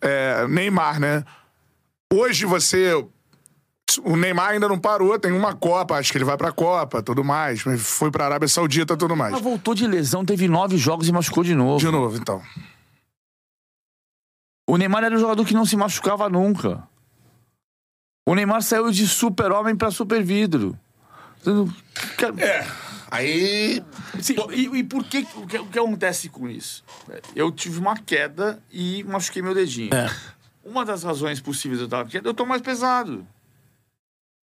É, 0.00 0.46
Neymar, 0.48 0.98
né? 0.98 1.24
Hoje 2.12 2.46
você. 2.46 2.94
O 4.02 4.16
Neymar 4.16 4.50
ainda 4.50 4.68
não 4.68 4.78
parou, 4.78 5.18
tem 5.18 5.32
uma 5.32 5.52
Copa, 5.52 5.96
acho 5.96 6.12
que 6.12 6.18
ele 6.18 6.24
vai 6.24 6.36
pra 6.36 6.52
Copa, 6.52 7.02
tudo 7.02 7.24
mais. 7.24 7.64
mas 7.64 7.82
Foi 7.82 8.08
pra 8.08 8.24
Arábia 8.24 8.46
Saudita, 8.46 8.96
tudo 8.96 9.16
mais. 9.16 9.32
Ela 9.32 9.42
voltou 9.42 9.74
de 9.74 9.84
lesão, 9.84 10.24
teve 10.24 10.46
nove 10.46 10.78
jogos 10.78 11.08
e 11.08 11.12
machucou 11.12 11.42
de 11.42 11.56
novo. 11.56 11.80
De 11.80 11.90
novo, 11.90 12.16
então. 12.16 12.40
O 14.68 14.76
Neymar 14.76 15.02
era 15.02 15.16
um 15.16 15.18
jogador 15.18 15.44
que 15.44 15.54
não 15.54 15.66
se 15.66 15.76
machucava 15.76 16.28
nunca. 16.28 16.88
O 18.30 18.34
Neymar 18.36 18.62
saiu 18.62 18.92
de 18.92 19.08
super-homem 19.08 19.74
pra 19.74 19.90
super-vidro. 19.90 20.78
É. 22.38 22.64
Aí. 23.10 23.82
Sim, 24.20 24.36
e, 24.52 24.78
e 24.78 24.84
por 24.84 25.02
que 25.02 25.26
o, 25.34 25.48
que 25.48 25.58
o 25.58 25.66
que 25.66 25.78
acontece 25.80 26.28
com 26.28 26.48
isso? 26.48 26.84
Eu 27.34 27.50
tive 27.50 27.80
uma 27.80 27.96
queda 27.96 28.62
e 28.70 29.02
machuquei 29.02 29.42
meu 29.42 29.52
dedinho. 29.52 29.92
É. 29.92 30.08
Uma 30.64 30.84
das 30.84 31.02
razões 31.02 31.40
possíveis 31.40 31.78
de 31.80 31.82
eu 31.82 31.86
estar 31.86 32.06
queda, 32.06 32.28
eu 32.28 32.32
tô 32.32 32.46
mais 32.46 32.62
pesado. 32.62 33.26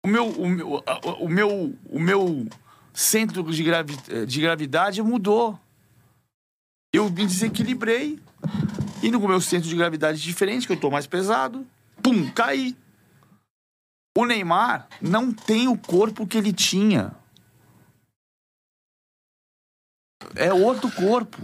O 0.05 0.07
meu, 0.07 0.30
o 0.30 0.47
meu, 0.47 0.84
o 1.19 1.28
meu, 1.28 1.76
o 1.89 1.99
meu 1.99 2.47
centro 2.93 3.43
de, 3.43 3.61
gravi, 3.61 3.97
de 4.26 4.39
gravidade 4.39 5.01
mudou. 5.01 5.59
Eu 6.93 7.09
me 7.09 7.26
desequilibrei. 7.26 8.21
Indo 9.03 9.19
com 9.19 9.26
o 9.26 9.30
meu 9.30 9.41
centro 9.41 9.67
de 9.67 9.76
gravidade 9.76 10.21
diferente, 10.21 10.65
que 10.65 10.71
eu 10.71 10.80
tô 10.80 10.89
mais 10.89 11.05
pesado, 11.05 11.67
pum, 12.01 12.32
caí. 12.32 12.73
O 14.18 14.26
Neymar 14.26 14.88
não 15.01 15.34
tem 15.34 15.68
o 15.68 15.78
corpo 15.78 16.26
que 16.26 16.38
ele 16.38 16.53
tinha. 16.53 17.13
É 20.36 20.53
outro 20.53 20.89
corpo. 20.91 21.38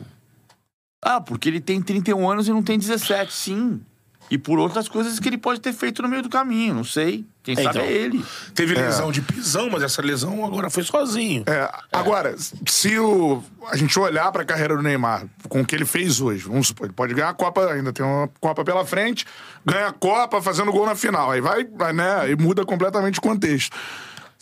Ah, 1.03 1.19
porque 1.19 1.49
ele 1.49 1.59
tem 1.59 1.81
31 1.81 2.29
anos 2.29 2.47
e 2.47 2.51
não 2.51 2.63
tem 2.63 2.79
17, 2.79 3.33
sim. 3.33 3.85
E 4.31 4.37
por 4.37 4.57
outras 4.57 4.87
coisas 4.87 5.19
que 5.19 5.27
ele 5.27 5.37
pode 5.37 5.59
ter 5.59 5.73
feito 5.73 6.01
no 6.01 6.07
meio 6.07 6.23
do 6.23 6.29
caminho, 6.29 6.73
não 6.73 6.85
sei. 6.85 7.25
Quem 7.43 7.53
É, 7.57 7.63
sabe 7.63 7.79
então. 7.79 7.81
é 7.89 7.91
ele. 7.91 8.25
Teve 8.55 8.73
lesão 8.75 9.11
de 9.11 9.21
pisão, 9.21 9.69
mas 9.69 9.83
essa 9.83 10.01
lesão 10.01 10.45
agora 10.45 10.69
foi 10.69 10.83
sozinho. 10.83 11.43
É, 11.45 11.69
Agora, 11.91 12.33
se 12.65 12.97
o, 12.97 13.43
a 13.69 13.75
gente 13.75 13.99
olhar 13.99 14.31
pra 14.31 14.45
carreira 14.45 14.75
do 14.77 14.81
Neymar, 14.81 15.25
com 15.49 15.59
o 15.61 15.65
que 15.65 15.75
ele 15.75 15.85
fez 15.85 16.21
hoje, 16.21 16.45
vamos 16.47 16.67
supor, 16.67 16.85
ele 16.87 16.93
pode 16.93 17.13
ganhar 17.13 17.27
a 17.29 17.33
Copa, 17.33 17.73
ainda 17.73 17.91
tem 17.91 18.05
uma 18.05 18.29
Copa 18.39 18.63
pela 18.63 18.85
frente, 18.85 19.25
ganha 19.65 19.87
a 19.87 19.91
Copa 19.91 20.41
fazendo 20.41 20.71
gol 20.71 20.85
na 20.85 20.95
final. 20.95 21.29
Aí 21.29 21.41
vai, 21.41 21.65
vai, 21.65 21.91
né? 21.91 22.31
E 22.31 22.35
muda 22.37 22.63
completamente 22.63 23.19
o 23.19 23.21
contexto. 23.21 23.75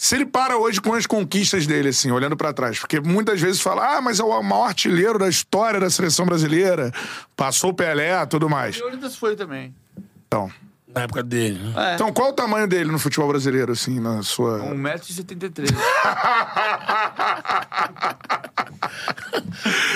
Se 0.01 0.15
ele 0.15 0.25
para 0.25 0.57
hoje 0.57 0.79
com 0.79 0.93
as 0.93 1.05
conquistas 1.05 1.67
dele, 1.67 1.89
assim, 1.89 2.09
olhando 2.09 2.37
pra 2.37 2.53
trás, 2.53 2.79
porque 2.79 3.01
muitas 3.01 3.41
vezes 3.41 3.59
fala, 3.59 3.97
ah, 3.97 4.01
mas 4.01 4.21
é 4.21 4.23
o 4.23 4.41
maior 4.41 4.67
artilheiro 4.67 5.19
da 5.19 5.27
história 5.27 5.77
da 5.77 5.89
seleção 5.89 6.25
brasileira, 6.25 6.89
passou 7.35 7.71
o 7.71 7.73
Pelé, 7.73 8.25
tudo 8.25 8.49
mais. 8.49 8.79
Leônidas 8.79 9.17
foi 9.17 9.35
também. 9.35 9.75
Então, 10.25 10.49
Na 10.93 11.01
época 11.01 11.21
dele. 11.21 11.59
né? 11.59 11.91
É. 11.91 11.95
então 11.95 12.11
qual 12.11 12.29
o 12.29 12.33
tamanho 12.33 12.67
dele 12.67 12.91
no 12.91 12.97
futebol 12.97 13.27
brasileiro, 13.27 13.71
assim, 13.71 13.99
na 13.99 14.23
sua. 14.23 14.59
1,73m. 14.59 15.69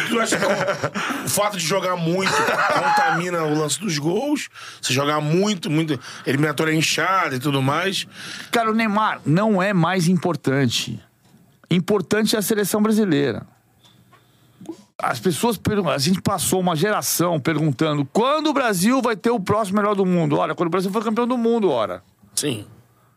Tu 0.10 0.20
acha 0.20 0.38
que 0.38 0.46
o, 0.46 1.26
o 1.26 1.30
fato 1.30 1.58
de 1.58 1.66
jogar 1.66 1.96
muito 1.96 2.32
contamina 2.32 3.44
o 3.44 3.58
lance 3.58 3.80
dos 3.80 3.98
gols? 3.98 4.50
Se 4.82 4.94
jogar 4.94 5.22
muito, 5.22 5.70
muito. 5.70 6.00
Eliminatória 6.26 6.74
inchada 6.74 7.36
e 7.36 7.40
tudo 7.40 7.62
mais. 7.62 8.08
Cara, 8.52 8.72
o 8.72 8.74
Neymar 8.74 9.22
não 9.26 9.62
é 9.62 9.74
mais 9.74 10.08
importante. 10.08 11.00
Importante 11.70 12.36
é 12.36 12.40
a 12.40 12.42
seleção 12.42 12.82
brasileira. 12.82 13.46
As 15.02 15.20
pessoas 15.20 15.58
pergun- 15.58 15.90
a 15.90 15.98
gente 15.98 16.22
passou 16.22 16.60
uma 16.60 16.76
geração 16.76 17.40
perguntando 17.40 18.06
quando 18.12 18.48
o 18.48 18.54
Brasil 18.54 19.02
vai 19.02 19.16
ter 19.16 19.32
o 19.32 19.40
próximo 19.40 19.78
melhor 19.80 19.96
do 19.96 20.06
mundo. 20.06 20.38
Olha, 20.38 20.54
quando 20.56 20.68
o 20.68 20.72
Brasil 20.72 20.92
for 20.92 21.04
campeão 21.04 21.28
do 21.28 21.38
mundo, 21.38 21.70
ora. 21.70 22.04
Sim. 22.36 22.66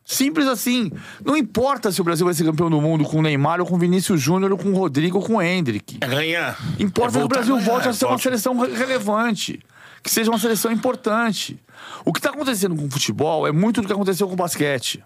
Simples 0.05 0.47
assim. 0.47 0.91
Não 1.24 1.37
importa 1.37 1.91
se 1.91 2.01
o 2.01 2.05
Brasil 2.05 2.24
vai 2.24 2.33
ser 2.35 2.45
campeão 2.45 2.70
do 2.70 2.81
mundo 2.81 3.05
com 3.05 3.18
o 3.18 3.22
Neymar, 3.22 3.61
ou 3.61 3.66
com 3.66 3.74
o 3.74 3.79
Vinícius 3.79 4.20
Júnior, 4.20 4.53
ou 4.53 4.59
com 4.59 4.68
o 4.70 4.77
Rodrigo, 4.77 5.18
ou 5.18 5.24
com 5.24 5.35
o 5.37 5.43
Hendrick. 5.43 5.99
É 6.01 6.07
ganhar. 6.07 6.57
Importa 6.79 7.18
É 7.18 7.20
que 7.20 7.24
o 7.24 7.29
Brasil 7.29 7.57
a 7.57 7.61
volte 7.61 7.89
a 7.89 7.93
ser 7.93 8.07
uma 8.07 8.18
seleção 8.18 8.57
re- 8.59 8.72
relevante. 8.72 9.59
Que 10.03 10.11
seja 10.11 10.31
uma 10.31 10.39
seleção 10.39 10.70
importante. 10.70 11.59
O 12.05 12.12
que 12.12 12.20
está 12.20 12.31
acontecendo 12.31 12.77
com 12.77 12.87
o 12.87 12.91
futebol 12.91 13.49
é 13.49 13.51
muito 13.53 13.81
do 13.83 13.87
que 13.89 13.93
aconteceu 13.93 14.29
com 14.29 14.35
o 14.35 14.37
basquete. 14.37 15.03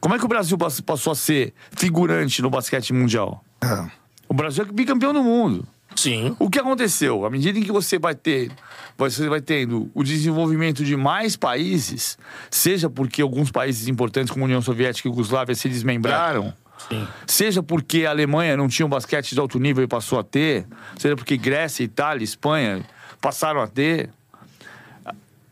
Como 0.00 0.16
é 0.16 0.18
que 0.18 0.24
o 0.24 0.28
Brasil 0.28 0.58
pass- 0.58 0.80
passou 0.80 1.12
a 1.12 1.14
ser 1.14 1.54
figurante 1.70 2.42
no 2.42 2.50
basquete 2.50 2.92
mundial? 2.92 3.44
É. 3.62 3.86
O 4.28 4.34
Brasil 4.34 4.64
é 4.68 4.72
bicampeão 4.72 5.12
do 5.12 5.22
mundo. 5.22 5.64
Sim. 5.96 6.36
O 6.38 6.50
que 6.50 6.58
aconteceu? 6.58 7.24
À 7.24 7.30
medida 7.30 7.58
em 7.58 7.62
que 7.62 7.72
você 7.72 7.98
vai 7.98 8.14
ter, 8.14 8.50
você 8.96 9.28
vai 9.28 9.40
tendo 9.40 9.90
o 9.94 10.02
desenvolvimento 10.02 10.84
de 10.84 10.96
mais 10.96 11.36
países, 11.36 12.18
seja 12.50 12.90
porque 12.90 13.22
alguns 13.22 13.50
países 13.50 13.88
importantes 13.88 14.30
como 14.30 14.44
a 14.44 14.46
União 14.46 14.62
Soviética 14.62 15.08
e 15.08 15.10
a 15.10 15.12
Yugoslávia 15.12 15.54
se 15.54 15.68
desmembraram, 15.68 16.52
Sim. 16.88 17.06
seja 17.26 17.62
porque 17.62 18.04
a 18.06 18.10
Alemanha 18.10 18.56
não 18.56 18.68
tinha 18.68 18.86
um 18.86 18.88
basquete 18.88 19.32
de 19.34 19.40
alto 19.40 19.58
nível 19.58 19.84
e 19.84 19.86
passou 19.86 20.18
a 20.18 20.24
ter, 20.24 20.66
seja 20.98 21.16
porque 21.16 21.36
Grécia, 21.36 21.84
Itália, 21.84 22.24
Espanha 22.24 22.82
passaram 23.20 23.60
a 23.60 23.66
ter, 23.66 24.10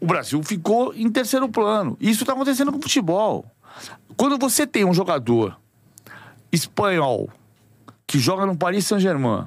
o 0.00 0.06
Brasil 0.06 0.42
ficou 0.42 0.94
em 0.94 1.10
terceiro 1.10 1.48
plano. 1.48 1.96
Isso 2.00 2.22
está 2.22 2.32
acontecendo 2.32 2.72
com 2.72 2.78
o 2.78 2.82
futebol. 2.82 3.44
Quando 4.16 4.38
você 4.38 4.66
tem 4.66 4.84
um 4.84 4.94
jogador 4.94 5.58
espanhol 6.50 7.28
que 8.06 8.18
joga 8.18 8.46
no 8.46 8.56
Paris 8.56 8.86
Saint-Germain 8.86 9.46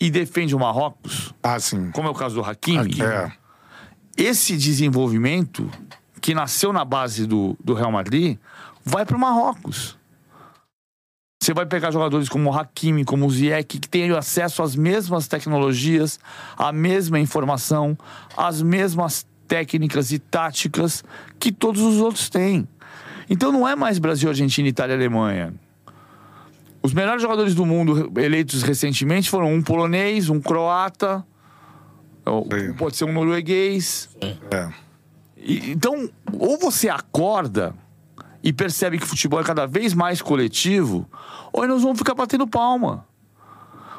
e 0.00 0.10
defende 0.10 0.54
o 0.54 0.58
Marrocos, 0.58 1.32
Ah, 1.42 1.58
sim. 1.60 1.90
como 1.92 2.08
é 2.08 2.10
o 2.10 2.14
caso 2.14 2.34
do 2.36 2.44
Hakimi, 2.44 3.00
É. 3.02 3.32
esse 4.16 4.56
desenvolvimento 4.56 5.70
que 6.20 6.34
nasceu 6.34 6.72
na 6.72 6.84
base 6.84 7.26
do, 7.26 7.56
do 7.62 7.74
Real 7.74 7.92
Madrid 7.92 8.38
vai 8.84 9.04
para 9.04 9.16
o 9.16 9.20
Marrocos. 9.20 9.96
Você 11.42 11.52
vai 11.52 11.66
pegar 11.66 11.90
jogadores 11.90 12.28
como 12.28 12.50
o 12.50 12.58
Hakimi, 12.58 13.04
como 13.04 13.26
o 13.26 13.30
Ziyech, 13.30 13.78
que 13.78 13.88
têm 13.88 14.10
acesso 14.12 14.62
às 14.62 14.74
mesmas 14.74 15.28
tecnologias, 15.28 16.18
à 16.56 16.72
mesma 16.72 17.20
informação, 17.20 17.98
às 18.34 18.62
mesmas 18.62 19.26
técnicas 19.46 20.10
e 20.10 20.18
táticas 20.18 21.04
que 21.38 21.52
todos 21.52 21.82
os 21.82 21.96
outros 22.00 22.30
têm. 22.30 22.66
Então 23.28 23.52
não 23.52 23.68
é 23.68 23.76
mais 23.76 23.98
Brasil, 23.98 24.30
Argentina, 24.30 24.66
Itália 24.68 24.94
e 24.94 24.96
Alemanha. 24.96 25.52
Os 26.84 26.92
melhores 26.92 27.22
jogadores 27.22 27.54
do 27.54 27.64
mundo 27.64 28.12
eleitos 28.20 28.62
recentemente 28.62 29.30
foram 29.30 29.50
um 29.54 29.62
polonês, 29.62 30.28
um 30.28 30.38
croata, 30.38 31.24
ou- 32.26 32.46
Sim. 32.52 32.74
pode 32.74 32.94
ser 32.96 33.06
um 33.06 33.12
norueguês. 33.12 34.10
É. 34.50 34.68
E- 35.38 35.70
então, 35.72 36.10
ou 36.38 36.58
você 36.58 36.90
acorda 36.90 37.74
e 38.42 38.52
percebe 38.52 38.98
que 38.98 39.04
o 39.04 39.08
futebol 39.08 39.40
é 39.40 39.44
cada 39.44 39.66
vez 39.66 39.94
mais 39.94 40.20
coletivo, 40.20 41.08
ou 41.54 41.66
nós 41.66 41.80
vamos 41.82 41.96
ficar 41.96 42.14
batendo 42.14 42.46
palma. 42.46 43.06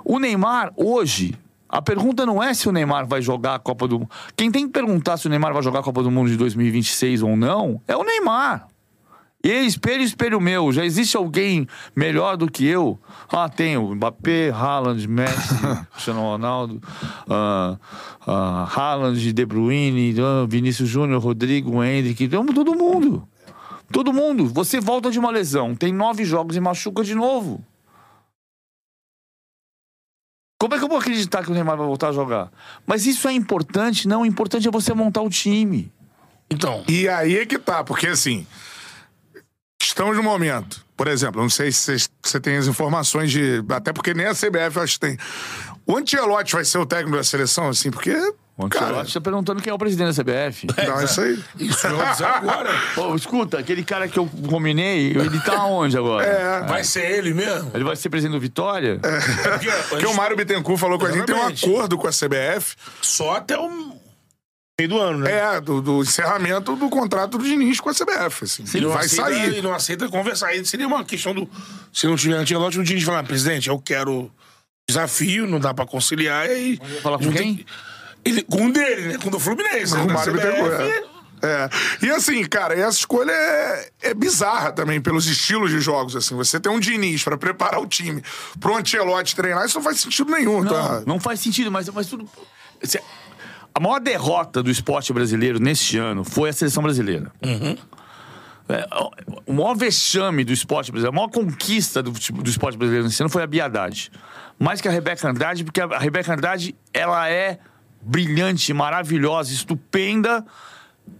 O 0.04 0.20
Neymar, 0.20 0.72
hoje, 0.76 1.34
a 1.68 1.82
pergunta 1.82 2.24
não 2.24 2.42
é 2.44 2.54
se 2.54 2.70
o 2.70 2.72
Neymar 2.72 3.08
vai 3.08 3.20
jogar 3.20 3.56
a 3.56 3.60
Copa 3.60 3.88
do 3.88 3.98
Mundo. 4.02 4.12
Quem 4.38 4.52
tem 4.52 4.68
que 4.68 4.72
perguntar 4.74 5.18
se 5.18 5.26
o 5.26 5.30
Neymar 5.32 5.52
vai 5.54 5.64
jogar 5.64 5.80
a 5.80 5.84
Copa 5.84 6.04
do 6.04 6.12
Mundo 6.12 6.30
de 6.30 6.38
2026 6.38 7.24
ou 7.24 7.36
não 7.36 7.82
é 7.88 7.98
o 7.98 8.04
Neymar. 8.04 8.68
E 9.46 9.64
espelho, 9.64 10.02
espelho 10.02 10.42
meu, 10.42 10.72
já 10.72 10.84
existe 10.84 11.16
alguém 11.16 11.68
melhor 11.96 12.36
do 12.36 12.50
que 12.50 12.66
eu? 12.66 13.00
Ah, 13.32 13.48
tem 13.48 13.78
o 13.78 13.94
Mbappé, 13.94 14.50
Haaland, 14.50 15.08
Messi, 15.08 15.54
Cristiano 15.94 16.22
Ronaldo, 16.22 16.82
ah, 17.30 17.78
ah, 18.26 18.68
Haaland, 18.76 19.32
De 19.32 19.46
Bruyne, 19.46 20.16
ah, 20.20 20.48
Vinícius 20.50 20.90
Júnior, 20.90 21.22
Rodrigo, 21.22 21.84
Hendrick, 21.84 22.24
então, 22.24 22.44
todo 22.48 22.74
mundo. 22.74 23.28
Todo 23.92 24.12
mundo. 24.12 24.48
Você 24.48 24.80
volta 24.80 25.12
de 25.12 25.20
uma 25.20 25.30
lesão, 25.30 25.76
tem 25.76 25.94
nove 25.94 26.26
jogos 26.26 26.56
e 26.56 26.60
machuca 26.60 27.04
de 27.04 27.14
novo. 27.14 27.64
Como 30.60 30.74
é 30.74 30.80
que 30.80 30.84
eu 30.84 30.90
vou 30.90 30.98
acreditar 30.98 31.44
que 31.44 31.52
o 31.52 31.54
Neymar 31.54 31.78
vai 31.78 31.86
voltar 31.86 32.10
a 32.10 32.14
jogar? 32.14 32.52
Mas 32.88 33.06
isso 33.06 33.28
é 33.28 33.34
importante? 33.34 34.08
Não, 34.08 34.24
o 34.24 34.26
importante 34.26 34.68
é 34.68 34.72
você 34.72 34.92
montar 34.92 35.22
o 35.22 35.30
time. 35.30 35.92
Então. 36.50 36.84
E 36.90 37.08
aí 37.08 37.38
é 37.38 37.46
que 37.46 37.60
tá, 37.60 37.84
porque 37.84 38.08
assim. 38.08 38.48
Estamos 39.96 40.18
no 40.18 40.24
momento. 40.24 40.86
Por 40.98 41.08
exemplo, 41.08 41.40
eu 41.40 41.44
não 41.44 41.50
sei 41.50 41.72
se 41.72 41.80
vocês- 41.84 42.10
você 42.22 42.38
tem 42.38 42.58
as 42.58 42.68
informações 42.68 43.32
de. 43.32 43.64
Até 43.70 43.94
porque 43.94 44.14
nem 44.14 44.26
a 44.26 44.36
CBF 44.36 44.76
eu 44.76 44.84
acho 44.84 44.96
que 44.96 45.00
tem. 45.00 45.18
O 45.88 45.96
Antielotti 45.96 46.52
vai 46.54 46.66
ser 46.66 46.80
o 46.80 46.86
técnico 46.86 47.16
da 47.16 47.24
seleção, 47.24 47.70
assim, 47.70 47.90
porque. 47.90 48.12
O 48.58 48.68
cara, 48.68 48.88
Ancelotti 48.88 49.08
está 49.08 49.22
perguntando 49.22 49.62
quem 49.62 49.72
é 49.72 49.74
o 49.74 49.78
presidente 49.78 50.14
da 50.14 50.22
CBF. 50.22 50.68
não, 50.86 51.02
isso 51.02 51.22
aí. 51.22 51.42
Isso 51.58 51.88
eu 51.88 51.96
vou 51.96 52.06
dizer 52.08 52.26
agora. 52.26 52.70
Ô, 52.98 53.16
escuta, 53.16 53.58
aquele 53.58 53.86
cara 53.86 54.10
que 54.10 54.20
eu 54.20 54.30
combinei, 54.50 55.12
ele 55.12 55.40
tá 55.40 55.64
onde 55.66 55.98
agora? 55.98 56.26
É. 56.26 56.62
Vai 56.68 56.84
ser 56.84 57.10
ele 57.12 57.34
mesmo? 57.34 57.72
Ele 57.74 57.86
vai 57.86 57.96
ser 57.96 58.10
presidente 58.10 58.34
do 58.36 58.42
Vitória? 58.42 59.00
Porque, 59.00 59.72
Porque 59.90 60.06
o 60.08 60.14
Mário 60.14 60.36
Bittencourt 60.36 60.78
falou 60.78 61.00
com 61.00 61.06
a 61.06 61.12
gente, 61.12 61.26
tem 61.26 61.36
um 61.36 61.48
acordo 61.48 61.98
com 61.98 62.06
a 62.08 62.12
CBF, 62.12 62.76
Só 63.02 63.38
até 63.38 63.58
o 63.58 63.96
meio 64.80 64.90
do 64.90 65.00
ano, 65.00 65.20
né? 65.20 65.32
é, 65.56 65.62
do, 65.62 65.82
do 65.82 66.02
encerramento 66.02 66.76
do 66.76 66.90
contrato 66.90 67.38
do 67.38 67.44
Diniz 67.46 67.80
com 67.80 67.90
a 67.90 67.94
CBF, 67.94 68.44
assim. 68.44 68.64
Ele 68.74 68.86
não 68.86 68.94
vai 68.94 69.06
aceita, 69.06 69.24
sair. 69.24 69.44
Ele 69.46 69.62
não 69.62 69.74
aceita 69.74 70.10
conversar. 70.10 70.48
Aí 70.48 70.66
seria 70.66 70.86
uma 70.88 71.04
questão 71.06 71.34
do. 71.34 71.50
Se 71.94 72.06
não 72.08 72.16
tiver 72.18 72.36
antilote, 72.36 72.80
o 72.80 72.84
Diniz 72.84 73.04
falar, 73.04 73.24
presidente, 73.24 73.70
eu 73.70 73.80
quero 73.80 74.30
desafio, 74.88 75.48
não 75.48 75.60
dá 75.60 75.74
pra 75.74 75.86
conciliar. 75.86 76.48
E 76.48 76.52
aí. 76.52 76.80
falar 77.02 77.18
com 77.18 77.32
quem? 77.32 77.56
tem- 77.56 77.66
Ele, 78.26 78.42
com 78.44 78.68
o 78.68 78.74
dele, 78.74 79.14
né? 79.14 79.18
Com 79.18 79.30
o 79.30 79.32
do 79.32 79.40
Fluminense. 79.40 79.96
Com 79.96 80.04
o 80.04 80.08
Da 80.08 80.14
Mário 80.14 80.34
CBF, 80.34 80.84
é. 80.84 81.16
É. 81.44 81.70
E 82.02 82.10
assim, 82.10 82.44
cara, 82.46 82.74
essa 82.74 82.98
escolha 82.98 83.32
é, 83.32 83.90
é 84.02 84.14
bizarra 84.14 84.72
também 84.72 85.00
pelos 85.00 85.28
estilos 85.28 85.70
de 85.70 85.80
jogos. 85.80 86.16
Assim, 86.16 86.36
você 86.36 86.60
tem 86.60 86.72
um 86.72 86.80
Diniz 86.80 87.24
pra 87.24 87.38
preparar 87.38 87.80
o 87.80 87.86
time 87.88 88.22
pro 88.60 88.76
Ancelotti 88.76 89.36
treinar, 89.36 89.66
isso 89.66 89.78
não 89.78 89.84
faz 89.84 90.00
sentido 90.00 90.32
nenhum. 90.32 90.66
tá? 90.66 91.00
Não, 91.00 91.04
não 91.06 91.20
faz 91.20 91.40
sentido, 91.40 91.72
mas, 91.72 91.88
mas 91.90 92.08
tudo. 92.08 92.28
A 93.76 93.80
maior 93.82 94.00
derrota 94.00 94.64
do 94.64 94.72
esporte 94.72 95.12
brasileiro 95.12 95.60
neste 95.60 95.98
ano 95.98 96.24
foi 96.24 96.50
a 96.50 96.54
seleção 96.54 96.82
brasileira. 96.82 97.30
É, 98.70 98.88
o 99.46 99.52
maior 99.52 99.76
vexame 99.76 100.46
do 100.46 100.54
esporte 100.54 100.94
brasileiro, 100.94 101.14
a 101.14 101.16
maior 101.16 101.30
conquista 101.30 102.02
do, 102.02 102.10
do 102.12 102.50
esporte 102.50 102.78
brasileiro 102.78 103.06
nesse 103.06 103.22
ano 103.22 103.30
foi 103.30 103.44
a 103.44 103.48
Bia 103.48 103.66
Haddad. 103.66 104.10
Mais 104.58 104.80
que 104.80 104.88
a 104.88 104.92
Rebeca 104.92 105.30
Andrade, 105.30 105.66
porque 105.66 105.82
a 105.82 106.00
Rebeca 106.00 106.34
Andrade 106.34 106.74
ela 106.94 107.30
é 107.30 107.60
brilhante, 108.02 108.74
maravilhosa, 108.74 109.52
estupenda, 109.52 110.46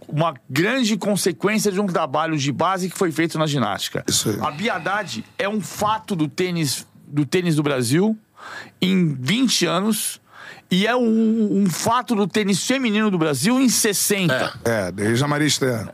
uma 0.08 0.34
grande 0.48 0.96
consequência 0.96 1.70
de 1.70 1.78
um 1.78 1.86
trabalho 1.86 2.38
de 2.38 2.50
base 2.50 2.88
que 2.88 2.96
foi 2.96 3.12
feito 3.12 3.38
na 3.38 3.46
ginástica. 3.46 4.02
Isso 4.08 4.30
aí. 4.30 4.38
A 4.40 4.50
Bia 4.50 4.76
Haddad 4.76 5.22
é 5.38 5.46
um 5.46 5.60
fato 5.60 6.16
do 6.16 6.26
tênis 6.26 6.86
do, 7.06 7.26
tênis 7.26 7.54
do 7.54 7.62
Brasil 7.62 8.16
em 8.80 9.12
20 9.12 9.66
anos 9.66 10.22
e 10.70 10.86
é 10.86 10.96
um, 10.96 11.62
um 11.62 11.70
fato 11.70 12.14
do 12.14 12.26
tênis 12.26 12.66
feminino 12.66 13.10
do 13.10 13.18
Brasil 13.18 13.60
em 13.60 13.68
60. 13.68 14.60
É, 14.64 14.90
desde 14.92 15.22
a 15.24 15.28
Maria 15.28 15.46
Esther. 15.46 15.88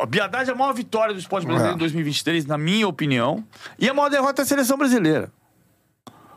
A 0.00 0.06
Bia 0.06 0.24
Haddad 0.24 0.48
é 0.48 0.52
a 0.52 0.56
maior 0.56 0.72
vitória 0.72 1.12
do 1.12 1.18
esporte 1.20 1.44
brasileiro 1.44 1.74
É. 1.74 1.76
em 1.76 1.78
2023, 1.78 2.46
na 2.46 2.56
minha 2.56 2.86
opinião. 2.86 3.44
E 3.78 3.88
a 3.88 3.92
maior 3.94 4.08
derrota 4.08 4.42
é 4.42 4.44
a 4.44 4.46
seleção 4.46 4.78
brasileira. 4.78 5.30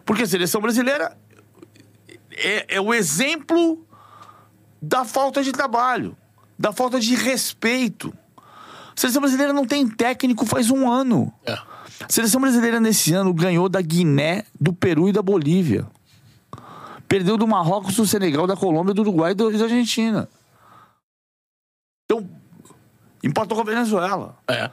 Porque 0.06 0.24
a 0.24 0.28
seleção 0.28 0.60
brasileira 0.60 1.16
é, 2.32 2.76
é 2.76 2.82
o 2.82 2.94
exemplo 2.94 3.86
da 4.82 5.06
falta 5.06 5.44
de 5.44 5.52
trabalho, 5.52 6.18
da 6.58 6.72
falta 6.74 7.00
de 7.00 7.14
respeito. 7.16 8.12
A 8.38 9.00
seleção 9.00 9.22
brasileira 9.22 9.54
não 9.54 9.66
tem 9.66 9.88
técnico 9.88 10.46
faz 10.46 10.72
um 10.72 10.92
ano. 10.92 11.32
É. 11.46 11.54
A 11.54 12.08
seleção 12.10 12.42
brasileira 12.42 12.80
nesse 12.80 13.14
ano 13.14 13.34
ganhou 13.34 13.70
da 13.70 13.82
Guiné, 13.82 14.44
do 14.60 14.74
Peru 14.74 15.08
e 15.08 15.12
da 15.12 15.22
Bolívia. 15.22 15.86
Perdeu 17.10 17.36
do 17.38 17.48
Marrocos, 17.48 17.96
do 17.96 18.06
Senegal, 18.06 18.46
da 18.48 18.56
Colômbia, 18.56 18.94
do 18.94 19.02
Uruguai 19.02 19.32
e 19.32 19.36
da 19.36 19.46
Argentina. 19.46 20.30
Então, 22.06 22.30
empatou 23.24 23.58
com 23.58 23.64
a 23.64 23.66
Venezuela. 23.66 24.38
É. 24.48 24.70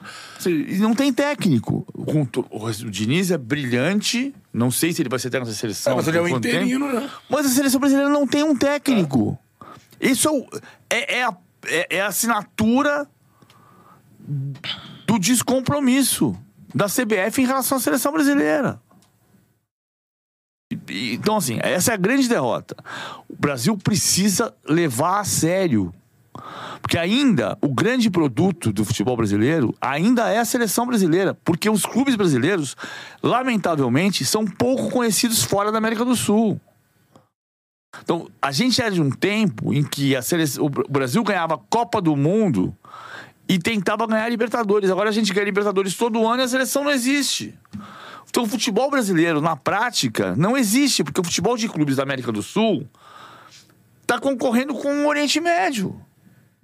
E 0.47 0.77
não 0.77 0.93
tem 0.93 1.11
técnico. 1.11 1.85
O 1.95 2.71
Diniz 2.91 3.31
é 3.31 3.37
brilhante. 3.37 4.33
Não 4.53 4.69
sei 4.69 4.93
se 4.93 5.01
ele 5.01 5.09
vai 5.09 5.17
ser 5.17 5.31
técnico 5.31 5.51
da 5.51 5.57
seleção. 5.57 5.93
É, 5.93 5.95
mas 5.95 6.07
ele 6.07 6.17
é 6.17 6.21
um 6.21 6.29
quanto 6.29 6.43
tempo. 6.43 6.55
interino, 6.57 6.93
né? 6.93 7.09
Mas 7.27 7.47
a 7.47 7.49
seleção 7.49 7.79
brasileira 7.79 8.09
não 8.09 8.27
tem 8.27 8.43
um 8.43 8.55
técnico. 8.55 9.37
Isso 9.99 10.29
é, 10.91 11.15
é, 11.15 11.19
é 11.19 11.23
a, 11.25 11.37
é- 11.65 11.97
é 11.97 12.01
a 12.01 12.07
assinatura 12.07 13.09
do 15.07 15.17
descompromisso 15.17 16.37
da 16.73 16.85
CBF 16.85 17.41
em 17.41 17.45
relação 17.47 17.77
à 17.79 17.81
seleção 17.81 18.11
brasileira. 18.11 18.79
Então, 20.69 21.37
assim, 21.37 21.59
essa 21.61 21.91
é 21.91 21.93
a 21.93 21.97
grande 21.97 22.27
derrota. 22.27 22.75
O 23.29 23.35
Brasil 23.35 23.77
precisa 23.77 24.53
levar 24.67 25.19
a 25.19 25.23
sério. 25.23 25.93
Porque 26.81 26.97
ainda 26.97 27.57
o 27.61 27.73
grande 27.73 28.09
produto 28.09 28.71
do 28.71 28.85
futebol 28.85 29.17
brasileiro 29.17 29.73
ainda 29.81 30.29
é 30.29 30.39
a 30.39 30.45
seleção 30.45 30.85
brasileira. 30.85 31.33
Porque 31.43 31.69
os 31.69 31.85
clubes 31.85 32.15
brasileiros, 32.15 32.75
lamentavelmente, 33.23 34.25
são 34.25 34.45
pouco 34.45 34.89
conhecidos 34.89 35.43
fora 35.43 35.71
da 35.71 35.77
América 35.77 36.05
do 36.05 36.15
Sul. 36.15 36.59
Então, 38.03 38.29
a 38.41 38.51
gente 38.51 38.81
era 38.81 38.91
de 38.91 39.01
um 39.01 39.09
tempo 39.09 39.73
em 39.73 39.83
que 39.83 40.15
a 40.15 40.21
seleção, 40.21 40.65
o 40.65 40.69
Brasil 40.69 41.23
ganhava 41.23 41.55
a 41.55 41.57
Copa 41.57 42.01
do 42.01 42.15
Mundo 42.15 42.75
e 43.49 43.57
tentava 43.57 44.05
ganhar 44.05 44.25
a 44.25 44.29
Libertadores. 44.29 44.89
Agora 44.89 45.09
a 45.09 45.13
gente 45.13 45.33
ganha 45.33 45.43
a 45.43 45.45
Libertadores 45.45 45.95
todo 45.95 46.27
ano 46.27 46.41
e 46.41 46.45
a 46.45 46.47
seleção 46.47 46.83
não 46.83 46.91
existe. 46.91 47.57
Então, 48.29 48.43
o 48.43 48.47
futebol 48.47 48.89
brasileiro, 48.91 49.41
na 49.41 49.55
prática, 49.55 50.35
não 50.35 50.55
existe, 50.57 51.03
porque 51.03 51.19
o 51.19 51.23
futebol 51.23 51.57
de 51.57 51.67
clubes 51.67 51.95
da 51.95 52.03
América 52.03 52.31
do 52.31 52.43
Sul 52.43 52.87
está 54.01 54.19
concorrendo 54.19 54.73
com 54.73 55.03
o 55.03 55.07
Oriente 55.07 55.39
Médio. 55.39 55.99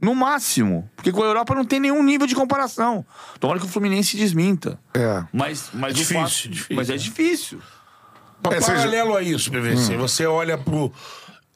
No 0.01 0.13
máximo. 0.13 0.89
Porque 0.97 1.11
com 1.13 1.23
a 1.23 1.25
Europa 1.25 1.55
não 1.55 1.63
tem 1.63 1.79
nenhum 1.79 2.03
nível 2.03 2.27
de 2.27 2.35
comparação. 2.35 3.05
Tomara 3.39 3.57
que 3.59 3.65
o 3.65 3.69
Fluminense 3.69 4.17
desminta. 4.17 4.77
É. 4.93 5.23
Mas, 5.31 5.69
mas, 5.73 5.93
o 5.93 5.95
Difícil, 5.95 6.21
fato- 6.21 6.49
difícil, 6.49 6.75
mas 6.75 6.89
é 6.89 6.93
né? 6.93 6.97
difícil. 6.97 7.59
É, 8.51 8.59
seja- 8.59 8.73
Paralelo 8.75 9.15
a 9.15 9.23
isso, 9.23 9.49
PVC, 9.49 9.95
você 9.95 10.25
olha 10.25 10.57
pro. 10.57 10.91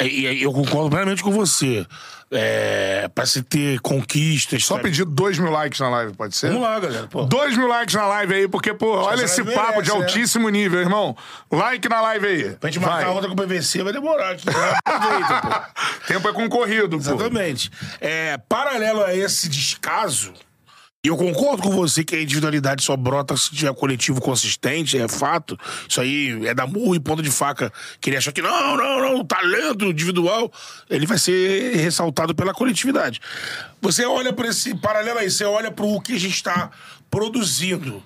E 0.02 0.28
e 0.28 0.44
eu 0.44 0.52
concordo 0.54 0.90
plenamente 0.90 1.24
com 1.24 1.32
você. 1.32 1.86
É, 2.30 3.08
pra 3.16 3.26
se 3.26 3.42
ter 3.42 3.80
conquistas. 3.80 4.66
Só 4.66 4.76
sabe? 4.76 4.90
pedir 4.90 5.06
dois 5.06 5.40
mil 5.40 5.50
likes 5.50 5.80
na 5.80 5.88
live, 5.90 6.14
pode 6.14 6.36
ser? 6.36 6.48
Vamos 6.48 6.64
lá, 6.64 6.78
galera. 6.78 7.08
Pô. 7.08 7.24
Dois 7.24 7.56
mil 7.56 7.68
likes 7.68 7.96
na 7.96 8.06
live 8.06 8.34
aí, 8.34 8.48
porque, 8.50 8.74
pô, 8.74 8.98
olha 8.98 9.24
esse 9.24 9.42
live 9.42 9.56
papo 9.56 9.82
de 9.82 9.90
merece, 9.90 9.98
né? 9.98 10.06
altíssimo 10.06 10.50
nível, 10.50 10.82
irmão. 10.82 11.16
Like 11.50 11.88
na 11.88 12.02
live 12.02 12.28
aí. 12.28 12.50
Pra 12.58 12.70
gente 12.70 12.84
Vai. 12.84 12.96
marcar 12.96 13.12
outra 13.12 13.30
com 13.30 13.34
o 13.34 13.38
PVC 13.38 13.82
vai 13.82 13.94
demorar 13.94 14.32
aqui. 14.32 14.44
Pô. 14.46 14.52
Tempo 16.06 16.28
é 16.28 16.34
concorrido, 16.34 16.90
pô. 16.90 16.96
Exatamente. 16.98 17.72
É, 18.02 18.38
paralelo 18.50 19.04
a 19.04 19.16
esse 19.16 19.48
descaso, 19.48 20.34
e 21.08 21.10
eu 21.10 21.16
concordo 21.16 21.64
com 21.64 21.72
você 21.72 22.04
que 22.04 22.18
a 22.18 22.22
individualidade 22.22 22.84
só 22.84 22.98
brota 22.98 23.38
se 23.38 23.56
tiver 23.56 23.74
coletivo 23.74 24.20
consistente, 24.20 24.98
é 24.98 25.08
fato. 25.08 25.58
Isso 25.88 26.02
aí 26.02 26.46
é 26.46 26.54
da 26.54 26.68
murro 26.68 26.96
e 26.96 27.00
ponta 27.00 27.24
de 27.24 27.32
faca. 27.32 27.72
Que 28.02 28.10
ele 28.10 28.18
achar 28.18 28.34
que 28.34 28.42
não, 28.42 28.76
não, 28.76 29.00
não, 29.00 29.26
talento 29.26 29.86
individual, 29.86 30.52
ele 30.90 31.06
vai 31.06 31.18
ser 31.18 31.78
ressaltado 31.78 32.36
pela 32.36 32.54
coletividade. 32.54 33.22
Você 33.82 34.06
olha 34.06 34.34
para 34.34 34.50
esse 34.50 34.76
paralelo 34.76 35.20
aí, 35.20 35.32
você 35.32 35.46
olha 35.46 35.72
para 35.72 35.86
o 35.86 36.02
que 36.02 36.12
a 36.12 36.20
gente 36.20 36.36
está 36.36 36.72
produzindo. 37.10 38.04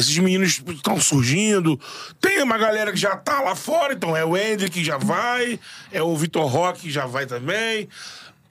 Esses 0.00 0.16
meninos 0.16 0.62
estão 0.68 0.98
surgindo. 0.98 1.78
Tem 2.18 2.42
uma 2.42 2.56
galera 2.56 2.92
que 2.92 2.98
já 2.98 3.14
tá 3.14 3.42
lá 3.42 3.54
fora, 3.54 3.92
então 3.92 4.16
é 4.16 4.24
o 4.24 4.34
Hendrick 4.34 4.78
que 4.78 4.82
já 4.82 4.96
vai, 4.96 5.60
é 5.90 6.02
o 6.02 6.16
Vitor 6.16 6.46
Roque 6.46 6.80
que 6.80 6.90
já 6.90 7.04
vai 7.04 7.26
também. 7.26 7.90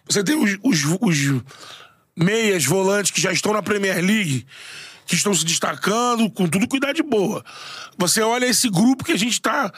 Você 0.08 0.24
tem 0.24 0.36
os, 0.36 0.60
os, 0.62 0.98
os 1.02 1.42
meias 2.16 2.66
volantes 2.66 3.12
que 3.12 3.22
já 3.22 3.32
estão 3.32 3.54
na 3.54 3.62
Premier 3.62 4.04
League, 4.04 4.46
que 5.06 5.16
estão 5.16 5.34
se 5.34 5.46
destacando 5.46 6.30
com 6.30 6.48
tudo 6.48 6.68
com 6.68 6.78
idade 6.78 7.02
boa. 7.04 7.44
Você 7.98 8.22
olha 8.22 8.46
esse 8.46 8.70
grupo 8.70 9.04
que 9.04 9.12
a 9.12 9.18
gente 9.18 9.34
está 9.34 9.72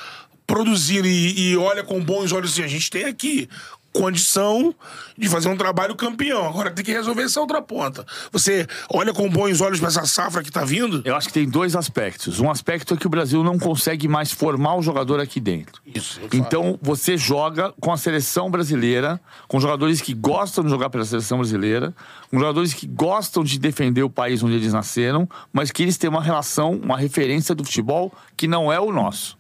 produzindo 0.45 1.07
e, 1.07 1.51
e 1.51 1.57
olha 1.57 1.83
com 1.83 2.03
bons 2.03 2.31
olhos 2.31 2.51
assim, 2.51 2.63
a 2.63 2.67
gente 2.67 2.89
tem 2.89 3.05
aqui 3.05 3.49
condição 3.93 4.73
de 5.17 5.29
fazer 5.29 5.47
um 5.47 5.55
trabalho 5.55 5.95
campeão. 5.95 6.47
Agora 6.47 6.71
tem 6.71 6.83
que 6.83 6.91
resolver 6.91 7.23
essa 7.23 7.39
outra 7.39 7.61
ponta. 7.61 8.05
Você 8.31 8.67
olha 8.89 9.13
com 9.13 9.29
bons 9.29 9.61
olhos 9.61 9.79
para 9.79 9.89
essa 9.89 10.05
safra 10.05 10.43
que 10.43 10.51
tá 10.51 10.65
vindo? 10.65 11.01
Eu 11.05 11.15
acho 11.15 11.27
que 11.27 11.33
tem 11.33 11.47
dois 11.47 11.75
aspectos. 11.75 12.39
Um 12.39 12.49
aspecto 12.49 12.95
é 12.95 12.97
que 12.97 13.05
o 13.05 13.09
Brasil 13.09 13.43
não 13.43 13.59
consegue 13.59 14.07
mais 14.07 14.31
formar 14.31 14.75
o 14.75 14.81
jogador 14.81 15.19
aqui 15.19 15.39
dentro. 15.39 15.81
Isso. 15.85 16.19
eu 16.19 16.27
falo. 16.27 16.41
Então 16.41 16.79
você 16.81 17.15
joga 17.15 17.71
com 17.79 17.91
a 17.91 17.97
seleção 17.97 18.49
brasileira, 18.49 19.21
com 19.47 19.59
jogadores 19.59 20.01
que 20.01 20.13
gostam 20.13 20.63
de 20.63 20.69
jogar 20.71 20.89
pela 20.89 21.05
seleção 21.05 21.37
brasileira, 21.37 21.93
com 22.31 22.39
jogadores 22.39 22.73
que 22.73 22.87
gostam 22.87 23.43
de 23.43 23.59
defender 23.59 24.01
o 24.01 24.09
país 24.09 24.41
onde 24.41 24.55
eles 24.55 24.73
nasceram, 24.73 25.29
mas 25.51 25.71
que 25.71 25.83
eles 25.83 25.97
têm 25.97 26.09
uma 26.09 26.21
relação, 26.21 26.71
uma 26.71 26.97
referência 26.97 27.53
do 27.53 27.63
futebol 27.63 28.11
que 28.35 28.47
não 28.47 28.73
é 28.73 28.79
o 28.79 28.91
nosso. 28.91 29.37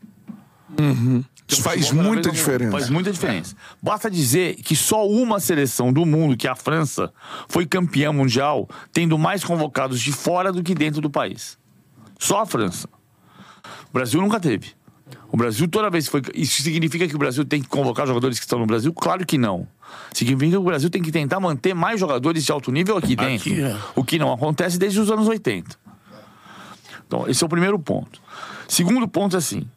Isso 1.47 1.61
faz 1.61 1.91
muita 1.91 2.29
vez 2.29 2.39
diferença. 2.39 2.71
Faz 2.71 2.89
muita 2.89 3.11
diferença. 3.11 3.55
Basta 3.81 4.09
dizer 4.09 4.55
que 4.55 4.75
só 4.75 5.07
uma 5.07 5.39
seleção 5.39 5.91
do 5.91 6.05
mundo, 6.05 6.37
que 6.37 6.47
é 6.47 6.49
a 6.49 6.55
França, 6.55 7.11
foi 7.47 7.65
campeã 7.65 8.11
mundial, 8.11 8.67
tendo 8.91 9.17
mais 9.17 9.43
convocados 9.43 10.01
de 10.01 10.11
fora 10.11 10.51
do 10.51 10.63
que 10.63 10.73
dentro 10.73 11.01
do 11.01 11.09
país. 11.09 11.57
Só 12.17 12.41
a 12.41 12.45
França. 12.45 12.87
O 13.89 13.93
Brasil 13.93 14.21
nunca 14.21 14.39
teve. 14.39 14.71
O 15.31 15.37
Brasil, 15.37 15.67
toda 15.67 15.89
vez 15.89 16.05
que 16.05 16.11
foi. 16.11 16.21
Isso 16.33 16.61
significa 16.61 17.07
que 17.07 17.15
o 17.15 17.19
Brasil 17.19 17.43
tem 17.43 17.61
que 17.61 17.67
convocar 17.67 18.07
jogadores 18.07 18.39
que 18.39 18.45
estão 18.45 18.59
no 18.59 18.65
Brasil? 18.65 18.93
Claro 18.93 19.25
que 19.25 19.37
não. 19.37 19.67
Significa 20.13 20.51
que 20.51 20.57
o 20.57 20.63
Brasil 20.63 20.89
tem 20.89 21.01
que 21.01 21.11
tentar 21.11 21.39
manter 21.39 21.73
mais 21.73 21.99
jogadores 21.99 22.45
de 22.45 22.51
alto 22.51 22.71
nível 22.71 22.97
aqui 22.97 23.15
dentro. 23.15 23.51
Aqui, 23.51 23.61
é. 23.61 23.77
O 23.95 24.03
que 24.03 24.19
não 24.19 24.31
acontece 24.31 24.77
desde 24.77 24.99
os 24.99 25.11
anos 25.11 25.27
80. 25.27 25.75
Então, 27.07 27.27
esse 27.27 27.43
é 27.43 27.45
o 27.45 27.49
primeiro 27.49 27.77
ponto. 27.79 28.21
Segundo 28.67 29.07
ponto 29.07 29.35
é 29.35 29.39
assim: 29.39 29.67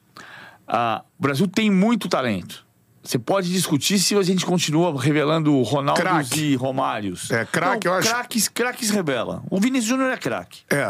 ah, 0.66 1.02
o 1.18 1.22
Brasil 1.22 1.46
tem 1.48 1.70
muito 1.70 2.08
talento. 2.08 2.64
Você 3.02 3.18
pode 3.20 3.52
discutir 3.52 4.00
se 4.00 4.16
a 4.16 4.22
gente 4.22 4.44
continua 4.44 5.00
revelando 5.00 5.62
Ronaldos 5.62 6.02
Craque. 6.02 6.40
e 6.40 6.56
Romários. 6.56 7.30
É, 7.30 7.44
craque, 7.44 7.86
eu 7.86 7.94
acho- 7.94 8.08
Craques, 8.08 8.48
craques 8.48 8.90
revela. 8.90 9.44
O 9.48 9.60
Vinícius 9.60 9.90
Júnior 9.90 10.10
é 10.10 10.16
craque. 10.16 10.62
É. 10.68 10.88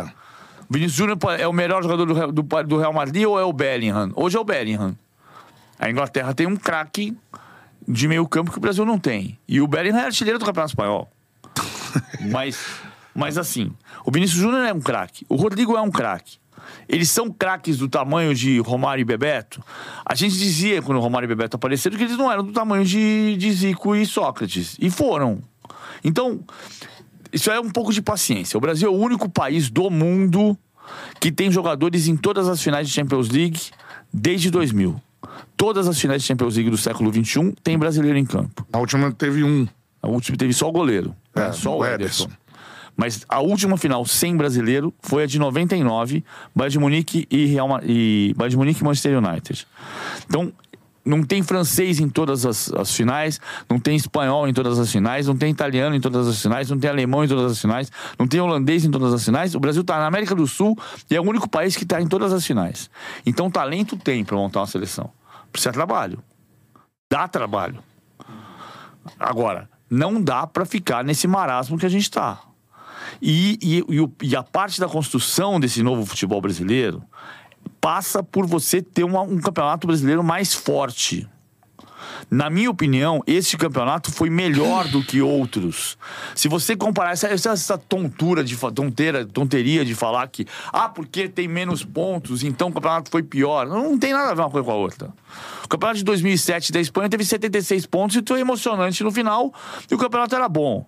O 0.69 0.73
Vinícius 0.73 0.95
Júnior 0.97 1.19
é 1.39 1.47
o 1.47 1.53
melhor 1.53 1.83
jogador 1.83 2.07
do, 2.07 2.15
Real- 2.15 2.33
do, 2.33 2.43
do 2.43 2.79
Real 2.79 2.93
Madrid 2.93 3.25
ou 3.27 3.39
é 3.39 3.45
o 3.45 3.53
Bellingham? 3.53 4.13
Hoje 4.17 4.37
é 4.37 4.41
o 4.41 4.45
Bellingham. 4.45 4.97
A 5.79 5.91
Inglaterra 5.91 6.33
tem 6.33 6.47
um 6.47 6.57
craque 6.57 7.15
de 7.87 8.09
meio 8.09 8.27
campo 8.27 8.51
que 8.51 8.57
o 8.57 8.61
Brasil 8.63 8.85
não 8.87 8.99
tem. 8.99 9.39
E 9.47 9.61
o 9.61 9.67
Bellingham 9.69 10.01
é 10.01 10.07
artilheiro 10.07 10.39
do 10.39 10.45
Campeonato 10.47 10.71
Espanhol. 10.73 11.13
mas, 12.33 12.59
mas 13.15 13.37
assim, 13.39 13.73
o 14.07 14.11
Vinícius 14.11 14.41
Júnior 14.41 14.65
é 14.65 14.73
um 14.73 14.81
craque. 14.81 15.27
O 15.29 15.37
Rodrigo 15.37 15.77
é 15.77 15.81
um 15.83 15.91
craque. 15.91 16.39
Eles 16.89 17.11
são 17.11 17.31
craques 17.31 17.79
do 17.79 17.89
tamanho 17.89 18.35
de 18.35 18.59
Romário 18.61 19.03
e 19.03 19.05
Bebeto. 19.05 19.63
A 20.05 20.15
gente 20.15 20.37
dizia 20.37 20.83
quando 20.83 21.01
Romário 21.01 21.27
e 21.27 21.29
Bebeto 21.29 21.57
apareceram 21.57 21.97
que 21.97 22.05
eles 22.05 22.17
não 22.17 22.31
eram 22.31 22.45
do 22.45 22.53
tamanho 22.53 22.85
de, 22.85 23.37
de 23.37 23.53
Zico 23.53 23.95
e 23.95 24.07
Sócrates. 24.07 24.77
E 24.81 24.91
foram. 24.91 25.41
Então, 26.05 26.41
isso 27.33 27.51
é 27.51 27.61
um 27.61 27.71
pouco 27.71 27.93
de 27.93 28.01
paciência. 28.01 28.57
O 28.57 28.61
Brasil 28.61 28.89
é 28.89 28.91
o 28.91 28.97
único 28.97 29.29
país 29.29 29.69
do 29.71 29.91
mundo 29.91 30.57
que 31.21 31.33
tem 31.33 31.51
jogadores 31.51 32.07
em 32.09 32.17
todas 32.17 32.49
as 32.49 32.63
finais 32.63 32.89
de 32.89 32.95
Champions 32.95 33.29
League 33.29 33.61
desde 34.13 34.51
2000. 34.51 35.01
Todas 35.57 35.89
as 35.89 36.01
finais 36.01 36.23
de 36.23 36.29
Champions 36.29 36.55
League 36.57 36.71
do 36.71 36.79
século 36.79 37.13
XXI 37.13 37.53
tem 37.63 37.79
brasileiro 37.79 38.19
em 38.19 38.25
campo. 38.25 38.67
A 38.73 38.79
última 38.79 39.11
teve 39.13 39.43
um. 39.43 39.67
A 40.03 40.09
última 40.09 40.37
teve 40.37 40.53
só 40.53 40.69
o 40.69 40.73
goleiro, 40.73 41.15
né? 41.35 41.49
É, 41.49 41.53
só 41.53 41.77
o 41.77 41.81
o 41.81 41.85
Ederson. 41.85 42.25
Ederson. 42.25 42.46
Mas 42.97 43.25
a 43.29 43.41
última 43.41 43.77
final 43.77 44.05
sem 44.07 44.37
brasileiro 44.37 44.93
foi 45.01 45.25
a 45.25 45.27
de 45.27 45.39
99, 45.39 46.25
Bayern 46.55 46.73
de 46.73 46.79
Munique 46.79 47.27
e, 47.31 47.47
Real 47.47 47.69
e 47.83 48.33
Bayern 48.37 48.51
de 48.51 48.57
Munique 48.57 48.81
e 48.81 48.85
Manchester 48.85 49.19
United. 49.19 49.67
Então, 50.27 50.53
não 51.07 51.23
tem 51.23 51.41
francês 51.43 52.01
em 52.01 52.09
todas 52.09 52.45
as, 52.45 52.73
as 52.73 52.93
finais, 52.93 53.41
não 53.71 53.79
tem 53.79 53.95
espanhol 53.95 54.49
em 54.49 54.53
todas 54.53 54.77
as 54.79 54.91
finais, 54.91 55.29
não 55.29 55.37
tem 55.37 55.53
italiano 55.53 55.95
em 55.95 56.01
todas 56.01 56.27
as 56.27 56.43
finais, 56.43 56.69
não 56.69 56.79
tem 56.79 56.91
alemão 56.91 57.25
em 57.25 57.29
todas 57.29 57.53
as 57.53 57.61
finais, 57.61 57.93
não 58.19 58.27
tem 58.27 58.41
holandês 58.41 58.85
em 58.85 58.91
todas 58.91 59.15
as 59.15 59.25
finais. 59.25 59.55
O 59.55 59.61
Brasil 59.61 59.83
está 59.83 59.99
na 59.99 60.07
América 60.07 60.35
do 60.35 60.47
Sul 60.49 60.77
e 61.09 61.15
é 61.15 61.21
o 61.21 61.25
único 61.25 61.49
país 61.49 61.77
que 61.77 61.85
está 61.85 62.01
em 62.01 62.09
todas 62.09 62.33
as 62.33 62.45
finais. 62.45 62.91
Então, 63.25 63.49
talento 63.49 63.97
tem 63.97 64.25
para 64.25 64.37
montar 64.37 64.61
uma 64.61 64.67
seleção. 64.67 65.11
Precisa 65.53 65.73
trabalho. 65.73 66.19
Dá 67.09 67.29
trabalho. 67.29 67.79
Agora, 69.19 69.71
não 69.89 70.21
dá 70.21 70.45
para 70.45 70.65
ficar 70.65 71.05
nesse 71.05 71.29
marasmo 71.29 71.79
que 71.79 71.87
a 71.87 71.89
gente 71.89 72.03
está. 72.03 72.41
E, 73.21 73.59
e, 73.63 73.85
e, 73.95 74.01
o- 74.01 74.13
e 74.23 74.37
a 74.37 74.43
parte 74.43 74.81
da 74.81 74.89
construção 74.89 75.59
desse 75.61 75.83
novo 75.83 76.05
futebol 76.07 76.41
brasileiro 76.41 77.03
passa 77.81 78.23
por 78.23 78.47
você 78.47 78.81
ter 78.83 79.05
uma- 79.05 79.23
um 79.23 79.39
campeonato 79.39 79.87
brasileiro 79.87 80.23
mais 80.23 80.55
forte. 80.55 81.29
Na 82.31 82.51
minha 82.51 82.71
opinião, 82.71 83.23
este 83.27 83.57
campeonato 83.57 84.11
foi 84.11 84.29
melhor 84.31 84.89
do 84.89 85.03
que 85.03 85.21
outros. 85.21 85.97
Se 86.35 86.49
você 86.49 86.77
comparar 86.77 87.13
essa, 87.13 87.29
essa, 87.29 87.79
tontura 87.79 88.43
de 88.43 88.57
tonteira, 88.57 89.25
tonteria 89.25 89.85
de 89.85 89.95
falar 89.95 90.27
que 90.29 90.47
ah, 90.73 90.89
porque 90.89 91.29
tem 91.29 91.47
menos 91.47 91.85
pontos, 91.85 92.43
então 92.43 92.69
o 92.69 92.73
campeonato 92.73 93.11
foi 93.11 93.23
pior. 93.23 93.67
Não, 93.67 93.91
não 93.91 93.99
tem 93.99 94.13
nada 94.13 94.31
a 94.31 94.35
ver 94.35 94.41
uma 94.43 94.51
coisa 94.51 94.65
com 94.65 94.73
a 94.73 94.77
outra. 94.77 95.13
O 95.65 95.69
campeonato 95.69 95.99
de 95.99 96.05
2007 96.05 96.73
da 96.73 96.81
Espanha 96.81 97.09
teve 97.09 97.25
76 97.25 97.87
pontos 97.87 98.17
e 98.17 98.23
foi 98.27 98.41
emocionante 98.41 99.03
no 99.05 99.11
final, 99.13 99.53
e 99.91 99.95
o 99.95 99.99
campeonato 99.99 100.35
era 100.35 100.49
bom. 100.49 100.87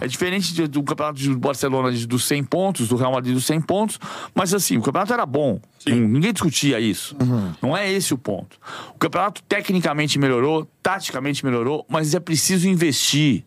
É, 0.00 0.06
diferente 0.06 0.52
de- 0.52 0.66
do 0.66 0.82
campeonato 0.82 1.18
de 1.18 1.34
Barcelona 1.34 1.90
de- 1.90 2.06
dos 2.06 2.24
100 2.24 2.44
pontos, 2.44 2.88
do 2.88 2.96
Real 2.96 3.12
Madrid 3.12 3.32
dos 3.34 3.46
100 3.46 3.60
pontos, 3.62 3.98
mas 4.34 4.52
assim, 4.52 4.76
o 4.76 4.82
campeonato 4.82 5.12
era 5.12 5.24
bom. 5.24 5.58
Não- 5.86 5.96
Ninguém 5.96 6.32
discutia 6.32 6.78
isso. 6.78 7.16
Não 7.62 7.74
é 7.76 7.90
esse 7.90 8.12
o 8.12 8.18
ponto. 8.18 8.58
O 8.94 8.98
campeonato 8.98 9.42
tecnicamente 9.44 10.18
melhorou, 10.18 10.68
taticamente 10.82 11.44
melhorou, 11.44 11.86
mas 11.88 12.14
é 12.14 12.20
preciso 12.20 12.68
investir 12.68 13.44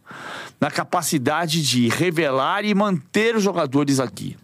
na 0.60 0.72
capacidade 0.72 1.62
de 1.62 1.88
revelar 1.90 2.66
e 2.66 2.74
manter 2.74 3.36
os 3.36 3.44
jogadores 3.44 4.00
aqui. 4.00 4.36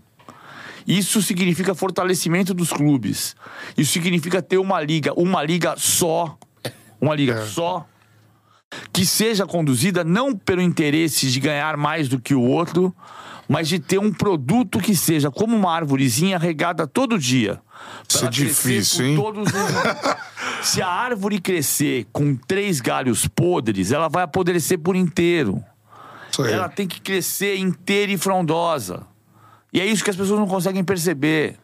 Isso 0.88 1.22
significa 1.22 1.76
fortalecimento 1.76 2.54
dos 2.54 2.72
clubes. 2.72 3.36
Isso 3.78 3.92
significa 3.94 4.42
ter 4.42 4.58
uma 4.58 4.82
liga, 4.82 5.14
uma 5.16 5.44
liga 5.44 5.76
só, 5.78 6.38
uma 7.00 7.16
liga 7.16 7.46
só, 7.46 7.88
que 8.94 9.06
seja 9.06 9.46
conduzida 9.46 10.04
não 10.04 10.36
pelo 10.36 10.62
interesse 10.62 11.30
de 11.30 11.40
ganhar 11.40 11.76
mais 11.78 12.08
do 12.08 12.20
que 12.20 12.36
o 12.36 12.42
outro, 12.42 12.96
mas 13.48 13.68
de 13.68 13.80
ter 13.80 14.00
um 14.00 14.14
produto 14.14 14.80
que 14.80 14.96
seja 14.96 15.32
como 15.32 15.56
uma 15.56 15.74
árvorezinha 15.74 16.38
regada 16.38 16.86
todo 16.86 17.18
dia. 17.18 17.60
Isso 18.08 18.26
é 18.26 18.30
difícil, 18.30 19.06
hein? 19.06 19.16
Todos 19.16 19.48
os... 19.48 20.68
Se 20.68 20.82
a 20.82 20.88
árvore 20.88 21.40
crescer 21.40 22.06
com 22.12 22.36
três 22.36 22.80
galhos 22.82 23.28
podres, 23.28 23.92
ela 23.92 24.10
vai 24.10 24.24
apodrecer 24.24 24.78
por 24.78 24.96
inteiro. 24.96 25.64
Isso 26.32 26.44
aí. 26.44 26.54
Ela 26.54 26.70
tem 26.70 26.88
que 26.88 27.02
crescer 27.02 27.58
inteira 27.58 28.12
e 28.12 28.18
frondosa. 28.18 29.08
E 29.74 29.80
é 29.80 29.86
isso 29.86 30.04
que 30.04 30.10
as 30.10 30.16
pessoas 30.16 30.40
não 30.40 30.48
conseguem 30.48 30.84
perceber. 30.84 31.58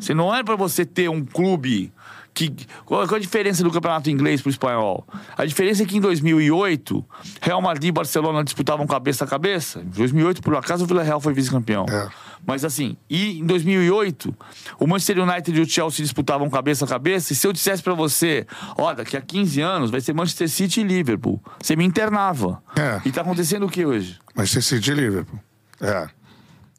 Se 0.00 0.14
não 0.14 0.34
é 0.34 0.42
para 0.42 0.56
você 0.56 0.84
ter 0.84 1.08
um 1.10 1.24
clube 1.24 1.92
que 2.34 2.54
qual, 2.84 3.06
qual 3.06 3.16
a 3.16 3.20
diferença 3.20 3.62
do 3.62 3.70
campeonato 3.70 4.10
inglês 4.10 4.40
para 4.40 4.48
o 4.48 4.50
espanhol? 4.50 5.06
A 5.36 5.44
diferença 5.44 5.82
é 5.82 5.86
que 5.86 5.96
em 5.96 6.00
2008 6.00 7.04
Real 7.40 7.60
Madrid 7.60 7.88
e 7.88 7.92
Barcelona 7.92 8.42
disputavam 8.42 8.86
cabeça 8.86 9.24
a 9.24 9.28
cabeça. 9.28 9.80
Em 9.80 9.90
2008 9.90 10.42
por 10.42 10.56
acaso 10.56 10.84
o 10.84 10.86
Villarreal 10.86 11.20
foi 11.20 11.34
vice-campeão. 11.34 11.84
É. 11.88 12.08
Mas 12.46 12.64
assim, 12.64 12.96
e 13.08 13.38
em 13.38 13.46
2008 13.46 14.34
o 14.78 14.86
Manchester 14.86 15.20
United 15.20 15.58
e 15.58 15.62
o 15.62 15.68
Chelsea 15.68 16.02
disputavam 16.02 16.48
cabeça 16.48 16.84
a 16.84 16.88
cabeça. 16.88 17.32
E 17.32 17.36
se 17.36 17.46
eu 17.46 17.52
dissesse 17.52 17.82
para 17.82 17.94
você, 17.94 18.46
ó, 18.78 18.94
daqui 18.94 19.16
a 19.16 19.20
15 19.20 19.60
anos 19.60 19.90
vai 19.90 20.00
ser 20.00 20.12
Manchester 20.12 20.48
City 20.48 20.80
e 20.80 20.84
Liverpool, 20.84 21.40
você 21.60 21.76
me 21.76 21.84
internava. 21.84 22.62
É. 22.76 23.00
E 23.06 23.12
tá 23.12 23.20
acontecendo 23.20 23.66
o 23.66 23.68
que 23.68 23.84
hoje? 23.84 24.18
Manchester 24.34 24.62
City 24.62 24.90
e 24.90 24.94
Liverpool. 24.94 25.38
É. 25.80 26.08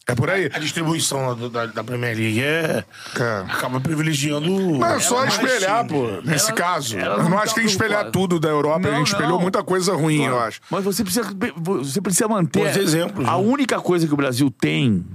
É 0.05 0.13
por 0.15 0.29
aí. 0.29 0.49
A 0.53 0.59
distribuição 0.59 1.33
da, 1.35 1.47
da, 1.47 1.65
da 1.67 1.83
Premier 1.83 2.15
League 2.17 2.41
é, 2.43 2.83
É. 3.17 3.37
acaba 3.49 3.79
privilegiando. 3.79 4.77
Mas 4.77 4.97
é 4.97 4.99
só 4.99 5.25
espelhar, 5.25 5.87
pô, 5.87 6.07
nesse 6.25 6.47
Ela- 6.47 6.53
caso. 6.57 6.97
ela 6.99 7.15
Eu 7.15 7.23
não 7.23 7.29
não 7.29 7.37
tá 7.37 7.43
acho 7.43 7.53
que 7.53 7.61
tem 7.61 7.65
que 7.67 7.71
espelhar 7.71 8.11
tudo 8.11 8.37
da 8.37 8.49
Europa. 8.49 8.87
a 8.87 8.91
Não, 8.91 8.97
gente 8.97 9.07
espelhou 9.13 9.33
não. 9.35 9.41
muita 9.41 9.63
coisa 9.63 9.93
ruim, 9.95 10.25
eu 10.25 10.37
acho. 10.39 10.59
Mas 10.69 10.83
você 10.83 11.03
precisa, 11.05 11.29
você 11.55 12.01
precisa 12.01 12.27
manter. 12.27 12.65
Bons 12.65 12.75
exemplos, 12.77 13.25
A 13.27 13.31
né? 13.31 13.37
única 13.37 13.79
coisa 13.79 14.05
que 14.05 14.13
o 14.13 14.17
Brasil 14.17 14.51
tem 14.51 15.05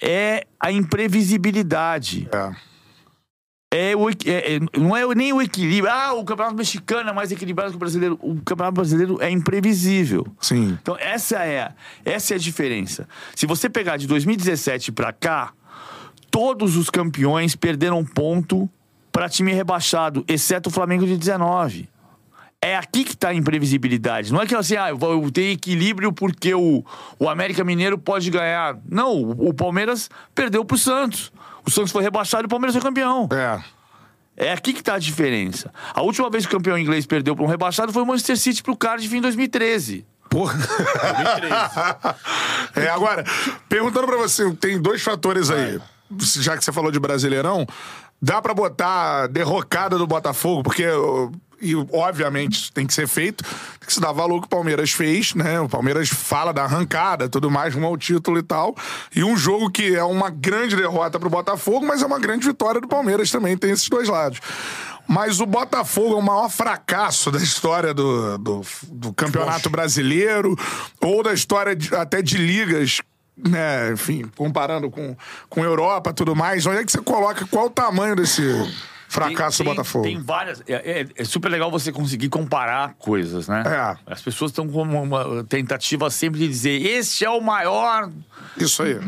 é 0.00 0.44
a 0.58 0.72
imprevisibilidade. 0.72 2.26
É. 2.32 2.50
É 3.70 3.94
o, 3.94 4.08
é- 4.08 4.14
é- 4.56 4.60
não 4.78 4.96
é 4.96 5.14
nem 5.14 5.32
o 5.32 5.42
equilíbrio. 5.42 5.92
Ah, 5.92 6.14
o 6.14 6.24
campeonato 6.24 6.56
mexicano 6.56 7.10
é 7.10 7.12
mais 7.12 7.30
equilibrado 7.30 7.70
que 7.70 7.76
o 7.76 7.78
brasileiro. 7.78 8.18
O 8.22 8.36
campeonato 8.36 8.74
brasileiro 8.74 9.18
é 9.20 9.30
imprevisível. 9.30 10.26
Sim. 10.40 10.78
Então, 10.80 10.96
essa 10.98 11.44
é, 11.44 11.72
essa 12.04 12.32
é 12.32 12.36
a 12.36 12.38
diferença. 12.38 13.06
Se 13.36 13.44
você 13.46 13.68
pegar 13.68 13.98
de 13.98 14.06
2017 14.06 14.90
pra 14.90 15.12
cá, 15.12 15.52
todos 16.30 16.76
os 16.76 16.88
campeões 16.88 17.54
perderam 17.54 18.02
ponto 18.04 18.68
pra 19.12 19.28
time 19.28 19.52
rebaixado, 19.52 20.24
exceto 20.26 20.70
o 20.70 20.72
Flamengo 20.72 21.04
de 21.06 21.16
19. 21.18 21.88
É 22.60 22.74
aqui 22.76 23.04
que 23.04 23.16
tá 23.16 23.28
a 23.28 23.34
imprevisibilidade. 23.34 24.32
Não 24.32 24.40
é 24.40 24.46
que 24.46 24.54
assim, 24.54 24.76
ah, 24.76 24.88
eu 24.90 24.96
vou- 24.96 25.30
tenho 25.30 25.52
equilíbrio 25.52 26.12
porque 26.12 26.54
o, 26.54 26.82
o 27.18 27.28
América 27.28 27.62
Mineiro 27.62 27.96
pode 27.98 28.30
ganhar. 28.30 28.76
Não, 28.88 29.14
o, 29.14 29.48
o 29.50 29.54
Palmeiras 29.54 30.08
perdeu 30.34 30.64
pro 30.64 30.76
Santos. 30.78 31.30
O 31.68 31.70
Santos 31.70 31.92
foi 31.92 32.02
rebaixado 32.02 32.44
e 32.44 32.46
o 32.46 32.48
Palmeiras 32.48 32.74
foi 32.74 32.82
campeão. 32.82 33.28
É. 33.30 33.62
É 34.34 34.52
aqui 34.52 34.72
que 34.72 34.82
tá 34.82 34.94
a 34.94 34.98
diferença. 34.98 35.70
A 35.92 36.00
última 36.00 36.30
vez 36.30 36.46
que 36.46 36.54
o 36.54 36.56
campeão 36.56 36.78
inglês 36.78 37.04
perdeu 37.04 37.36
para 37.36 37.44
um 37.44 37.48
rebaixado 37.48 37.92
foi 37.92 38.02
o 38.02 38.06
Manchester 38.06 38.38
City 38.38 38.62
pro 38.62 38.74
Cardiff 38.74 39.14
em 39.14 39.20
2013. 39.20 40.06
Porra. 40.30 40.58
é, 42.74 42.88
agora, 42.88 43.22
perguntando 43.68 44.06
pra 44.06 44.16
você, 44.16 44.50
tem 44.54 44.80
dois 44.80 45.02
fatores 45.02 45.50
aí. 45.50 45.78
Já 46.18 46.56
que 46.56 46.64
você 46.64 46.72
falou 46.72 46.90
de 46.90 46.98
Brasileirão, 46.98 47.66
dá 48.20 48.40
pra 48.40 48.54
botar 48.54 49.24
a 49.24 49.26
derrocada 49.26 49.98
do 49.98 50.06
Botafogo, 50.06 50.62
porque. 50.62 50.86
E, 51.60 51.74
obviamente, 51.92 52.52
isso 52.54 52.72
tem 52.72 52.86
que 52.86 52.94
ser 52.94 53.08
feito. 53.08 53.42
Tem 53.42 53.86
que 53.86 53.92
se 53.92 54.00
dar 54.00 54.12
valor 54.12 54.40
que 54.40 54.46
o 54.46 54.50
Palmeiras 54.50 54.92
fez, 54.92 55.34
né? 55.34 55.60
O 55.60 55.68
Palmeiras 55.68 56.08
fala 56.08 56.52
da 56.52 56.62
arrancada, 56.64 57.28
tudo 57.28 57.50
mais, 57.50 57.74
rumo 57.74 57.86
ao 57.86 57.96
título 57.96 58.38
e 58.38 58.42
tal. 58.42 58.76
E 59.14 59.24
um 59.24 59.36
jogo 59.36 59.70
que 59.70 59.94
é 59.96 60.04
uma 60.04 60.30
grande 60.30 60.76
derrota 60.76 61.18
pro 61.18 61.28
Botafogo, 61.28 61.84
mas 61.84 62.02
é 62.02 62.06
uma 62.06 62.18
grande 62.20 62.46
vitória 62.46 62.80
do 62.80 62.86
Palmeiras 62.86 63.30
também, 63.30 63.56
tem 63.56 63.70
esses 63.72 63.88
dois 63.88 64.08
lados. 64.08 64.40
Mas 65.06 65.40
o 65.40 65.46
Botafogo 65.46 66.14
é 66.14 66.18
o 66.18 66.22
maior 66.22 66.50
fracasso 66.50 67.30
da 67.30 67.38
história 67.38 67.94
do, 67.94 68.36
do, 68.38 68.60
do 68.88 69.12
Campeonato 69.14 69.70
Brasileiro 69.70 70.54
ou 71.00 71.22
da 71.22 71.32
história 71.32 71.74
de- 71.74 71.94
até 71.94 72.20
de 72.20 72.36
ligas, 72.36 73.00
né? 73.36 73.90
Enfim, 73.92 74.30
comparando 74.36 74.90
com, 74.90 75.16
com 75.48 75.64
Europa 75.64 76.10
e 76.10 76.12
tudo 76.12 76.36
mais. 76.36 76.66
Onde 76.66 76.78
é 76.80 76.84
que 76.84 76.92
você 76.92 77.00
coloca? 77.00 77.46
Qual 77.46 77.66
o 77.66 77.70
tamanho 77.70 78.14
desse 78.14 78.42
fracasso 79.08 79.58
Tem- 79.58 79.66
do 79.66 79.70
Botafogo? 79.76 80.04
Tem 80.04 80.20
várias. 80.20 80.62
É, 80.66 81.00
é- 81.02 81.06
é 81.16 81.24
super 81.24 81.48
legal 81.50 81.70
você 81.70 81.90
conseguir 81.90 82.28
comparar 82.28 82.94
coisas, 82.98 83.48
né? 83.48 83.62
É. 83.66 84.12
As 84.12 84.20
pessoas 84.22 84.50
estão 84.50 84.68
com 84.68 84.82
uma 84.82 85.44
tentativa 85.44 86.10
sempre 86.10 86.40
de 86.40 86.48
dizer: 86.48 86.84
este 86.84 87.24
é 87.24 87.30
o 87.30 87.40
maior. 87.40 88.10
Isso 88.56 88.82
aí. 88.82 88.98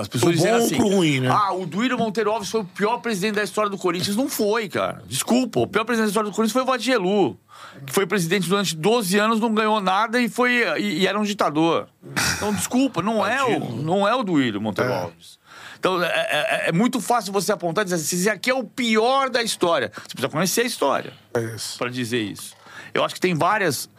As 0.00 0.08
pessoas 0.08 0.36
dizem 0.36 0.50
bom 0.52 0.58
ou 0.58 0.64
assim: 0.64 0.76
pro 0.76 0.88
ruim, 0.88 1.20
né? 1.20 1.28
Ah, 1.30 1.52
o 1.52 1.66
Duírio 1.66 1.96
Monteiro 1.98 2.30
Alves 2.30 2.50
foi 2.50 2.60
o 2.60 2.64
pior 2.64 2.98
presidente 2.98 3.34
da 3.36 3.42
história 3.42 3.70
do 3.70 3.78
Corinthians. 3.78 4.16
Não 4.16 4.28
foi, 4.28 4.68
cara. 4.68 5.02
Desculpa. 5.06 5.60
O 5.60 5.66
pior 5.66 5.84
presidente 5.84 6.06
da 6.06 6.10
história 6.10 6.30
do 6.30 6.34
Corinthians 6.34 6.52
foi 6.52 6.62
o 6.62 6.66
Vadielu. 6.66 7.38
Que 7.86 7.92
foi 7.92 8.06
presidente 8.06 8.48
durante 8.48 8.76
12 8.76 9.18
anos, 9.18 9.40
não 9.40 9.52
ganhou 9.52 9.80
nada 9.80 10.20
e, 10.20 10.28
foi, 10.28 10.62
e, 10.78 11.00
e 11.00 11.06
era 11.06 11.18
um 11.18 11.22
ditador. 11.24 11.88
Então, 12.36 12.52
desculpa, 12.52 13.02
não 13.02 13.26
é 13.26 13.42
o, 13.44 13.76
não 13.82 14.06
é 14.06 14.14
o 14.14 14.22
Duírio 14.22 14.60
Monteiro 14.60 14.90
É. 14.90 15.02
Alves. 15.02 15.38
Então, 15.84 16.02
é, 16.02 16.06
é- 16.08 16.68
é 16.68 16.72
muito 16.72 16.98
fácil 16.98 17.30
você 17.30 17.52
apontar 17.52 17.82
e 17.82 17.84
dizer 17.84 17.96
assim: 17.96 18.16
esse 18.16 18.30
aqui 18.30 18.48
é 18.48 18.54
o 18.54 18.64
pior 18.64 19.28
da 19.28 19.42
história. 19.42 19.92
Você 19.94 20.00
precisa 20.14 20.28
conhecer 20.30 20.62
a 20.62 20.64
história 20.64 21.12
É 21.34 21.56
para 21.76 21.90
dizer 21.90 22.22
isso. 22.22 22.54
Eu 22.94 23.04
acho 23.04 23.14
que 23.14 23.20
tem 23.20 23.34
várias. 23.34 23.90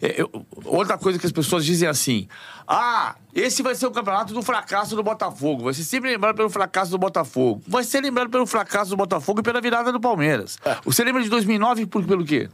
é, 0.00 0.20
eu- 0.20 0.30
outra 0.64 0.96
coisa 0.96 1.18
que 1.18 1.26
as 1.26 1.32
pessoas 1.32 1.64
dizem 1.64 1.88
assim: 1.88 2.28
ah, 2.68 3.16
esse 3.34 3.64
vai 3.64 3.74
ser 3.74 3.86
o 3.86 3.90
campeonato 3.90 4.32
do 4.32 4.42
fracasso 4.42 4.94
do 4.94 5.02
Botafogo. 5.02 5.64
Vai 5.64 5.74
ser 5.74 5.82
sempre 5.82 6.08
lembrado 6.08 6.36
pelo 6.36 6.48
fracasso 6.50 6.92
do 6.92 6.98
Botafogo. 6.98 7.62
Vai 7.66 7.82
ser 7.82 8.00
lembrado 8.00 8.30
pelo 8.30 8.46
fracasso 8.46 8.90
do 8.90 8.96
Botafogo 8.96 9.40
e 9.40 9.42
pela 9.42 9.60
virada 9.60 9.90
do 9.90 9.98
Palmeiras. 9.98 10.56
Você 10.84 11.02
lembra 11.02 11.20
de 11.20 11.28
2009 11.28 11.84
por, 11.86 12.04
pelo 12.04 12.24
quê? 12.24 12.48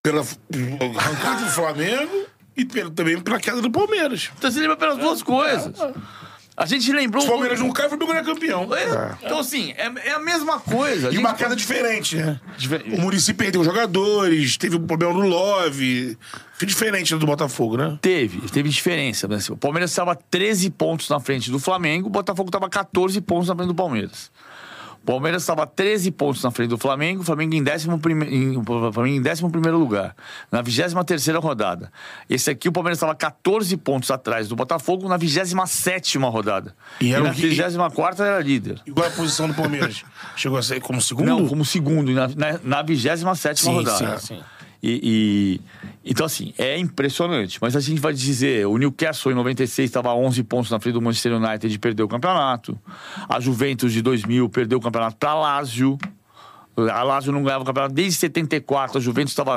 Pela 0.00 0.20
arrancada 0.20 1.44
do 1.44 1.50
Flamengo 1.50 2.24
e 2.56 2.64
pelo, 2.64 2.90
também 2.90 3.20
pela 3.20 3.40
queda 3.40 3.60
do 3.60 3.70
Palmeiras. 3.70 4.30
Então 4.38 4.48
você 4.48 4.60
lembra 4.60 4.76
pelas 4.76 4.96
duas 4.96 5.24
coisas. 5.24 5.74
A 6.60 6.66
gente 6.66 6.92
lembrou. 6.92 7.24
O 7.24 7.26
Palmeiras 7.26 7.58
não 7.58 7.70
cai, 7.72 7.86
o 7.86 7.88
Flamengo 7.88 8.12
não 8.12 8.20
é 8.20 8.22
campeão. 8.22 8.68
É, 8.74 9.16
Então, 9.24 9.38
assim, 9.38 9.72
é, 9.78 9.90
é 10.08 10.12
a 10.12 10.18
mesma 10.18 10.60
coisa. 10.60 11.08
A 11.08 11.12
E 11.12 11.16
uma 11.16 11.32
queda 11.32 11.56
diferente, 11.56 12.16
né? 12.16 12.38
Difer- 12.58 12.84
O 12.92 13.00
Murici 13.00 13.32
perdeu 13.32 13.64
jogadores, 13.64 14.56
teve 14.58 14.76
o 14.76 14.80
problema 14.80 15.14
do 15.14 15.20
Love. 15.20 16.18
Foi 16.52 16.66
diferente 16.66 17.16
do 17.16 17.24
Botafogo, 17.24 17.78
né? 17.78 17.98
Teve, 18.02 18.42
teve 18.50 18.68
diferença. 18.68 19.26
O 19.50 19.56
Palmeiras 19.56 19.90
estava 19.90 20.14
13 20.14 20.68
pontos 20.68 21.08
na 21.08 21.18
frente 21.18 21.50
do 21.50 21.58
Flamengo, 21.58 22.08
o 22.08 22.10
Botafogo 22.10 22.48
estava 22.50 22.68
14 22.68 23.18
pontos 23.22 23.48
na 23.48 23.54
frente 23.56 23.68
do 23.68 23.74
Palmeiras. 23.74 24.30
O 25.02 25.06
Palmeiras 25.06 25.42
estava 25.42 25.66
13 25.66 26.10
pontos 26.10 26.42
na 26.44 26.50
frente 26.50 26.68
do 26.68 26.78
Flamengo, 26.78 27.22
o 27.22 27.24
Flamengo 27.24 27.54
em 27.54 27.62
11 27.62 27.88
em, 28.28 28.56
o 28.58 28.62
Flamengo 28.92 29.06
em 29.26 29.30
11 29.30 29.48
primeiro 29.50 29.78
lugar, 29.78 30.14
na 30.52 30.60
23 30.60 31.26
rodada. 31.36 31.90
Esse 32.28 32.50
aqui, 32.50 32.68
o 32.68 32.72
Palmeiras 32.72 32.98
estava 32.98 33.14
14 33.14 33.76
pontos 33.78 34.10
atrás 34.10 34.46
do 34.48 34.54
Botafogo 34.54 35.08
na 35.08 35.16
27 35.16 36.18
rodada. 36.18 36.76
E 37.00 37.12
E, 37.12 37.22
na 37.24 37.30
o 37.30 37.34
que- 37.34 37.40
34 37.40 38.24
era 38.24 38.40
líder. 38.40 38.80
E 38.86 38.90
qual 38.92 39.06
é 39.06 39.08
a 39.08 39.12
posição 39.12 39.48
do 39.48 39.54
Palmeiras? 39.54 40.04
Chegou 40.36 40.58
a 40.58 40.62
ser 40.62 40.80
como 40.80 41.00
segundo? 41.00 41.26
Não, 41.26 41.48
como 41.48 41.64
segundo, 41.64 42.12
na, 42.12 42.28
na, 42.28 42.60
na 42.62 42.82
27 42.82 43.60
Sim, 43.60 43.72
rodada. 43.72 44.18
sim, 44.18 44.36
sim. 44.36 44.40
E, 44.82 45.00
e- 45.02 45.60
então, 46.04 46.24
assim, 46.24 46.54
é 46.56 46.78
impressionante. 46.78 47.58
Mas 47.60 47.76
a 47.76 47.80
gente 47.80 48.00
vai 48.00 48.12
dizer: 48.12 48.66
o 48.66 48.78
Newcastle 48.78 49.30
em 49.32 49.34
96 49.34 49.88
estava 49.88 50.08
a 50.10 50.14
11 50.14 50.42
pontos 50.44 50.70
na 50.70 50.80
frente 50.80 50.94
do 50.94 51.02
Manchester 51.02 51.34
United 51.34 51.74
e 51.74 51.78
perdeu 51.78 52.06
o 52.06 52.08
campeonato. 52.08 52.78
A 53.28 53.38
Juventus 53.40 53.92
de 53.92 54.00
2000 54.02 54.48
perdeu 54.48 54.78
o 54.78 54.80
campeonato 54.80 55.16
para 55.16 55.34
Lazio. 55.34 55.98
A 56.88 57.02
Lazio 57.02 57.32
não 57.32 57.42
ganhava 57.42 57.62
o 57.62 57.66
campeonato 57.66 57.94
desde 57.94 58.18
74. 58.18 58.98
A 58.98 59.00
Juventus 59.00 59.32
estava 59.32 59.56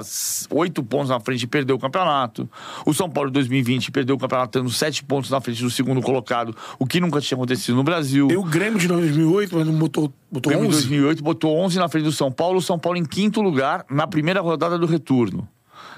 8 0.49 0.83
pontos 0.83 1.09
na 1.09 1.19
frente 1.19 1.43
e 1.43 1.47
perdeu 1.47 1.75
o 1.75 1.79
campeonato. 1.79 2.49
O 2.85 2.93
São 2.93 3.09
Paulo 3.09 3.29
de 3.29 3.33
2020 3.35 3.91
perdeu 3.91 4.15
o 4.15 4.19
campeonato, 4.19 4.59
tendo 4.59 4.69
7 4.69 5.03
pontos 5.03 5.29
na 5.29 5.39
frente 5.39 5.61
do 5.61 5.69
segundo 5.69 6.01
colocado, 6.01 6.55
o 6.79 6.85
que 6.85 6.99
nunca 6.99 7.21
tinha 7.21 7.35
acontecido 7.37 7.75
no 7.75 7.83
Brasil. 7.83 8.27
E 8.31 8.35
o 8.35 8.43
Grêmio 8.43 8.79
de 8.79 8.87
2008, 8.87 9.55
mas 9.55 9.67
não 9.67 9.73
botou, 9.73 10.11
botou 10.31 10.51
O 10.51 10.55
Grêmio 10.55 10.65
em 10.65 10.69
11? 10.69 10.81
2008 10.81 11.23
botou 11.23 11.57
11 11.57 11.79
na 11.79 11.87
frente 11.87 12.05
do 12.05 12.11
São 12.11 12.31
Paulo, 12.31 12.57
o 12.57 12.61
São 12.61 12.79
Paulo 12.79 12.97
em 12.97 13.05
quinto 13.05 13.41
lugar 13.41 13.85
na 13.89 14.07
primeira 14.07 14.41
rodada 14.41 14.77
do 14.77 14.85
retorno. 14.85 15.47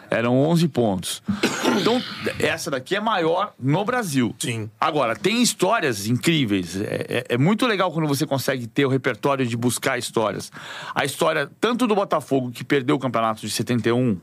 Eram 0.09 0.37
11 0.37 0.67
pontos. 0.67 1.23
Então, 1.79 2.01
essa 2.39 2.69
daqui 2.71 2.95
é 2.95 2.99
maior 2.99 3.53
no 3.59 3.83
Brasil. 3.83 4.35
Sim. 4.39 4.69
Agora, 4.79 5.15
tem 5.15 5.41
histórias 5.41 6.07
incríveis. 6.07 6.75
É, 6.79 7.05
é- 7.09 7.25
é 7.29 7.37
muito 7.37 7.65
legal 7.65 7.91
quando 7.91 8.07
você 8.07 8.25
consegue 8.25 8.67
ter 8.67 8.85
o 8.85 8.89
repertório 8.89 9.45
de 9.45 9.57
buscar 9.57 9.97
histórias. 9.97 10.51
A 10.93 11.03
história 11.05 11.49
tanto 11.59 11.87
do 11.87 11.95
Botafogo, 11.95 12.51
que 12.51 12.63
perdeu 12.63 12.95
o 12.95 12.99
campeonato 12.99 13.41
de 13.41 13.49
71, 13.49 14.17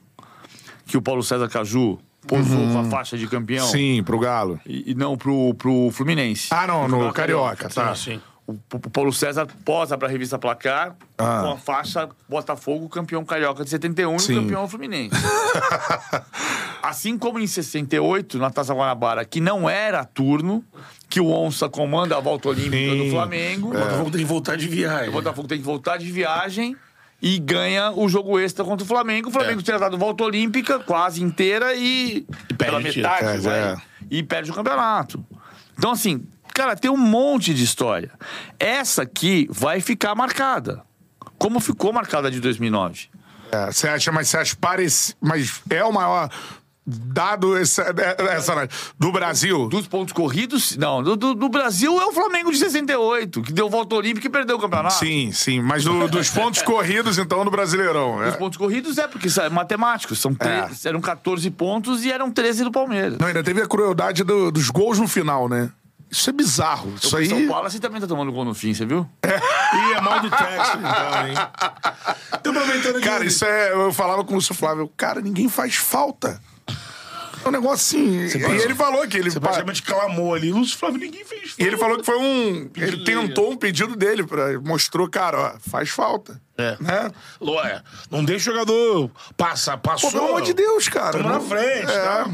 que 0.86 0.96
o 0.96 1.02
Paulo 1.02 1.22
César 1.22 1.48
Caju 1.48 1.98
posou 2.26 2.68
com 2.72 2.78
a 2.78 2.84
faixa 2.84 3.18
de 3.18 3.26
campeão. 3.26 3.66
Sim, 3.66 4.02
pro 4.04 4.18
Galo. 4.18 4.60
E, 4.66 4.92
e 4.92 4.94
não 4.94 5.16
pro, 5.16 5.54
pro 5.54 5.90
Fluminense. 5.92 6.48
Ah, 6.52 6.66
não, 6.66 6.86
Pro 6.86 6.98
no 7.06 7.12
Carioca, 7.12 7.68
tá. 7.68 7.94
Sim, 7.94 8.12
sim. 8.12 8.20
O, 8.46 8.54
o 8.74 8.90
Paulo 8.90 9.12
César 9.12 9.46
posa 9.64 9.96
pra 9.96 10.08
revista 10.08 10.36
Placar 10.38 10.96
Ah. 11.16 11.40
com 11.42 11.52
a 11.52 11.56
faixa 11.56 12.08
Botafogo, 12.28 12.88
campeão 12.88 13.24
carioca 13.24 13.62
de 13.62 13.70
71 13.70 14.18
Sim. 14.18 14.32
e 14.32 14.36
campeão 14.36 14.68
fluminense. 14.68 15.14
assim 16.82 17.16
como 17.16 17.38
em 17.38 17.46
68, 17.46 18.38
na 18.38 18.50
Taça 18.50 18.74
Guanabara, 18.74 19.24
que 19.24 19.40
não 19.40 19.68
era 19.68 20.04
turno, 20.04 20.64
que 21.08 21.20
o 21.20 21.28
Onça 21.30 21.68
comanda 21.68 22.16
a 22.16 22.20
volta 22.20 22.48
olímpica 22.48 22.76
Sim. 22.92 23.04
do 23.04 23.10
Flamengo. 23.10 23.68
O 23.68 23.72
Botafogo 23.72 24.10
tem 24.10 24.20
que 24.20 24.26
voltar 24.26 24.56
de 24.56 24.68
viagem. 24.68 25.08
O 25.08 25.12
Botafogo 25.12 25.48
tem 25.48 25.58
que 25.58 25.64
voltar 25.64 25.96
de 25.98 26.10
viagem 26.10 26.76
e 27.20 27.38
ganha 27.38 27.92
o 27.92 28.08
jogo 28.08 28.38
extra 28.40 28.64
contra 28.64 28.84
o 28.84 28.88
Flamengo. 28.88 29.28
O 29.28 29.32
Flamengo 29.32 29.60
É. 29.60 29.62
tinha 29.62 29.78
dado 29.78 29.96
volta 29.96 30.24
olímpica 30.24 30.78
quase 30.80 31.22
inteira 31.22 31.74
e, 31.74 32.26
E 32.50 32.54
pela 32.54 32.80
metade, 32.80 33.46
É, 33.48 33.52
é. 33.52 33.76
e 34.10 34.22
perde 34.22 34.50
o 34.50 34.54
campeonato. 34.54 35.24
Então, 35.78 35.92
assim, 35.92 36.24
cara, 36.54 36.76
tem 36.76 36.90
um 36.90 36.96
monte 36.96 37.52
de 37.54 37.62
história. 37.64 38.10
Essa 38.58 39.02
aqui 39.02 39.46
vai 39.50 39.80
ficar 39.80 40.14
marcada. 40.14 40.82
Como 41.38 41.58
ficou 41.60 41.92
marcada 41.92 42.30
de 42.30 42.40
2009. 42.40 43.08
É, 43.50 43.66
você 43.70 43.88
acha, 43.88 44.12
mas 44.12 44.28
você 44.28 44.38
acha 44.38 44.56
parecido. 44.60 45.18
Mas 45.20 45.60
é 45.68 45.84
o 45.84 45.92
maior. 45.92 46.30
Dado 46.84 47.56
essa, 47.56 47.94
essa 48.18 48.68
do 48.98 49.12
Brasil. 49.12 49.68
Dos 49.68 49.86
pontos 49.86 50.12
corridos, 50.12 50.76
não. 50.76 51.00
Do, 51.00 51.14
do- 51.14 51.32
do 51.34 51.48
Brasil 51.48 52.00
é 52.00 52.06
o 52.06 52.12
Flamengo 52.12 52.50
de 52.50 52.58
68, 52.58 53.40
que 53.40 53.52
deu 53.52 53.70
volta 53.70 53.94
olímpica 53.94 54.26
e 54.26 54.30
perdeu 54.30 54.56
o 54.56 54.60
campeonato. 54.60 54.94
Sim, 54.94 55.30
sim. 55.30 55.60
Mas 55.60 55.84
do- 55.84 56.08
dos 56.08 56.28
pontos 56.30 56.60
corridos, 56.62 57.18
então, 57.18 57.44
do 57.44 57.52
Brasileirão. 57.52 58.16
Os 58.18 58.26
É. 58.26 58.30
pontos 58.32 58.58
corridos 58.58 58.98
é 58.98 59.06
porque 59.06 59.28
é 59.40 59.48
matemáticos. 59.48 60.18
São 60.20 60.34
tre- 60.34 60.50
Eram 60.84 61.00
14 61.00 61.48
pontos 61.52 62.04
e 62.04 62.10
eram 62.10 62.32
13 62.32 62.64
do 62.64 62.72
Palmeiras. 62.72 63.16
Não, 63.16 63.28
ainda 63.28 63.44
teve 63.44 63.62
a 63.62 63.66
crueldade 63.68 64.24
do- 64.24 64.50
dos 64.50 64.68
gols 64.68 64.98
no 64.98 65.06
final, 65.06 65.48
né? 65.48 65.70
Isso 66.12 66.28
é 66.28 66.32
bizarro. 66.34 66.92
Isso 66.94 67.16
O 67.16 67.18
aí. 67.18 67.26
São 67.26 67.48
Paulo, 67.48 67.70
você 67.70 67.80
também 67.80 67.98
tá 67.98 68.06
tomando 68.06 68.30
gol 68.30 68.44
no 68.44 68.52
fim, 68.52 68.74
você 68.74 68.84
viu? 68.84 69.08
Ih, 69.24 69.92
é 69.96 70.00
mal 70.02 70.20
do 70.20 70.28
Texas, 70.28 70.76
então, 70.78 71.26
hein? 71.26 71.34
Então, 72.38 72.52
aproveitando 72.52 72.96
aqui. 72.96 73.06
Cara, 73.06 73.24
isso 73.24 73.44
é. 73.46 73.72
Eu 73.72 73.90
falava 73.94 74.22
com 74.22 74.32
o 74.32 74.34
Lúcio 74.36 74.54
Flávio, 74.54 74.92
cara, 74.94 75.22
ninguém 75.22 75.48
faz 75.48 75.76
falta. 75.76 76.38
É 77.44 77.48
um 77.48 77.52
negócio 77.52 77.74
assim. 77.98 78.26
E 78.26 78.38
pode- 78.42 78.62
ele 78.62 78.74
falou 78.74 79.06
que 79.08 79.16
ele. 79.16 79.30
Você 79.30 79.40
praticamente 79.40 79.82
clamou 79.82 80.34
ali. 80.34 80.52
Lúcio 80.52 80.76
Flávio, 80.78 80.98
ninguém 81.00 81.24
fez. 81.24 81.54
E 81.58 81.62
ele 81.62 81.76
falou 81.76 81.98
que 81.98 82.04
foi 82.04 82.16
um. 82.18 82.70
Ele 82.76 83.04
tentou 83.04 83.50
um 83.50 83.56
pedido 83.56 83.96
dele, 83.96 84.24
pra, 84.24 84.58
mostrou, 84.60 85.08
cara, 85.08 85.38
ó, 85.56 85.70
faz 85.70 85.90
falta. 85.90 86.40
É. 86.58 86.76
Né? 86.80 87.10
Lô, 87.40 87.60
é. 87.62 87.82
Não 88.10 88.24
deixa 88.24 88.50
o 88.50 88.54
jogador 88.54 89.10
passar. 89.36 89.76
Passou. 89.78 90.10
Pô, 90.10 90.18
pelo 90.18 90.28
amor 90.30 90.42
de 90.42 90.52
Deus, 90.52 90.86
cara. 90.88 91.12
Tamo 91.12 91.28
na 91.28 91.34
não- 91.38 91.48
frente. 91.48 91.90
É. 91.90 92.04
Dá, 92.04 92.26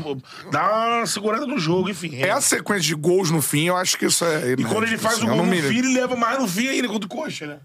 dá 0.51 0.97
uma 0.99 1.07
segurada 1.07 1.47
no 1.47 1.59
jogo, 1.59 1.89
enfim. 1.89 2.21
Essa 2.21 2.57
sequência 2.57 2.83
de 2.83 2.95
gols 2.95 3.31
no 3.31 3.41
fim, 3.41 3.69
eu 3.69 3.77
acho 3.77 3.97
que 3.97 4.07
isso 4.07 4.25
é. 4.25 4.53
E 4.59 4.65
quando 4.65 4.85
ele 4.85 4.99
faz 4.99 5.23
o 5.23 5.27
gol 5.27 5.47
no 5.47 5.53
fim, 5.53 5.79
ele 5.79 5.95
leva 5.95 6.17
mais 6.17 6.39
no 6.39 6.49
fim 6.49 6.69
ainda 6.69 6.89
contra 6.89 7.07
o 7.07 7.09
Coxa, 7.09 7.47
né? 7.47 7.59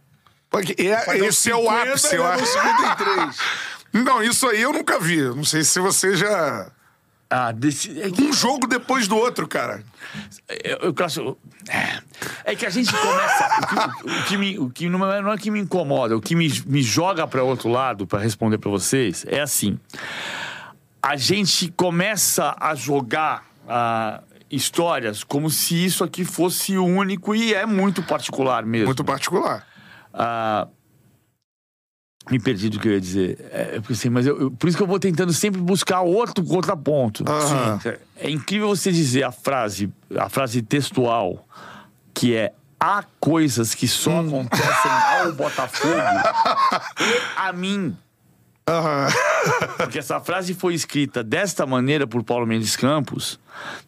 É, 0.77 1.17
esse 1.25 1.49
é 1.49 1.55
o 1.55 1.61
50, 1.63 1.91
ápice, 1.91 2.15
eu 2.15 2.21
leva 2.23 2.35
acho. 2.35 2.43
uns 2.43 2.49
53. 2.49 3.37
Não, 4.05 4.23
isso 4.23 4.47
aí 4.47 4.61
eu 4.61 4.71
nunca 4.71 4.99
vi. 4.99 5.21
Não 5.21 5.43
sei 5.43 5.63
se 5.63 5.79
você 5.79 6.15
já. 6.15 6.71
Ah, 7.35 7.51
desse, 7.51 7.99
é, 7.99 8.09
Um 8.21 8.31
jogo 8.31 8.67
depois 8.67 9.07
do 9.07 9.17
outro, 9.17 9.47
cara. 9.47 9.83
eu, 10.63 10.93
eu 10.93 11.37
é, 11.67 12.51
é 12.51 12.55
que 12.55 12.63
a 12.63 12.69
gente 12.69 12.93
começa. 12.95 13.49
O 13.57 13.67
que, 13.67 14.07
o 14.07 14.23
que 14.25 14.37
me, 14.37 14.59
o 14.59 14.69
que 14.69 14.87
não, 14.87 15.11
é, 15.11 15.19
não 15.19 15.31
é 15.31 15.37
que 15.37 15.49
me 15.49 15.59
incomoda, 15.59 16.15
o 16.15 16.21
que 16.21 16.35
me, 16.35 16.47
me 16.67 16.83
joga 16.83 17.25
para 17.25 17.41
outro 17.41 17.69
lado, 17.69 18.05
para 18.05 18.19
responder 18.19 18.59
para 18.59 18.69
vocês, 18.69 19.25
é 19.27 19.41
assim. 19.41 19.79
A 21.01 21.17
gente 21.17 21.73
começa 21.75 22.55
a 22.59 22.75
jogar 22.75 23.47
ah, 23.67 24.21
histórias 24.51 25.23
como 25.23 25.49
se 25.49 25.83
isso 25.83 26.03
aqui 26.03 26.23
fosse 26.23 26.77
único 26.77 27.33
e 27.33 27.51
é 27.51 27.65
muito 27.65 28.03
particular 28.03 28.63
mesmo. 28.63 28.85
Muito 28.85 29.03
particular. 29.03 29.65
Ah, 30.13 30.67
me 32.31 32.39
perdi 32.39 32.69
do 32.69 32.79
que 32.79 32.87
eu 32.87 32.93
ia 32.93 33.01
dizer. 33.01 33.37
É, 33.51 33.75
é 33.75 33.79
porque, 33.79 33.93
assim, 33.93 34.09
mas 34.09 34.25
eu, 34.25 34.39
eu- 34.39 34.51
por 34.51 34.67
isso 34.67 34.77
que 34.77 34.83
eu 34.83 34.87
vou 34.87 34.99
tentando 34.99 35.33
sempre 35.33 35.59
buscar 35.61 36.01
outro 36.01 36.43
contraponto. 36.43 37.23
Aham. 37.27 37.79
Sim. 37.81 37.89
É 38.17 38.29
incrível 38.29 38.67
você 38.69 38.91
dizer 38.91 39.23
a 39.23 39.31
frase, 39.31 39.91
a 40.17 40.29
frase 40.29 40.61
textual, 40.61 41.45
que 42.13 42.35
é 42.35 42.53
há 42.79 43.03
coisas 43.19 43.73
que 43.75 43.87
só 43.87 44.19
acontecem 44.21 44.91
ao 45.21 45.33
Botafogo 45.33 45.93
e 46.99 47.39
a 47.39 47.51
mim. 47.53 47.95
Aham. 48.67 49.07
Porque 49.77 49.99
essa 49.99 50.21
frase 50.21 50.53
foi 50.53 50.73
escrita 50.73 51.21
desta 51.21 51.65
maneira 51.65 52.07
por 52.07 52.23
Paulo 52.23 52.47
Mendes 52.47 52.77
Campos 52.77 53.37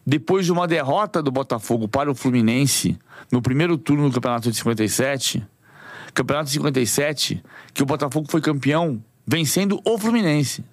depois 0.06 0.44
de 0.44 0.52
uma 0.52 0.66
derrota 0.68 1.22
do 1.22 1.30
Botafogo 1.30 1.88
para 1.88 2.10
o 2.10 2.14
Fluminense 2.14 2.98
no 3.32 3.40
primeiro 3.40 3.78
turno 3.78 4.08
do 4.10 4.14
Campeonato 4.14 4.50
de 4.50 4.56
57. 4.58 5.42
Campeonato 6.16 6.46
de 6.46 6.52
57, 6.54 7.42
que 7.74 7.82
o 7.82 7.86
Botafogo 7.86 8.26
foi 8.30 8.40
campeão 8.40 9.02
vencendo 9.26 9.80
o 9.84 9.98
Fluminense. 9.98 10.64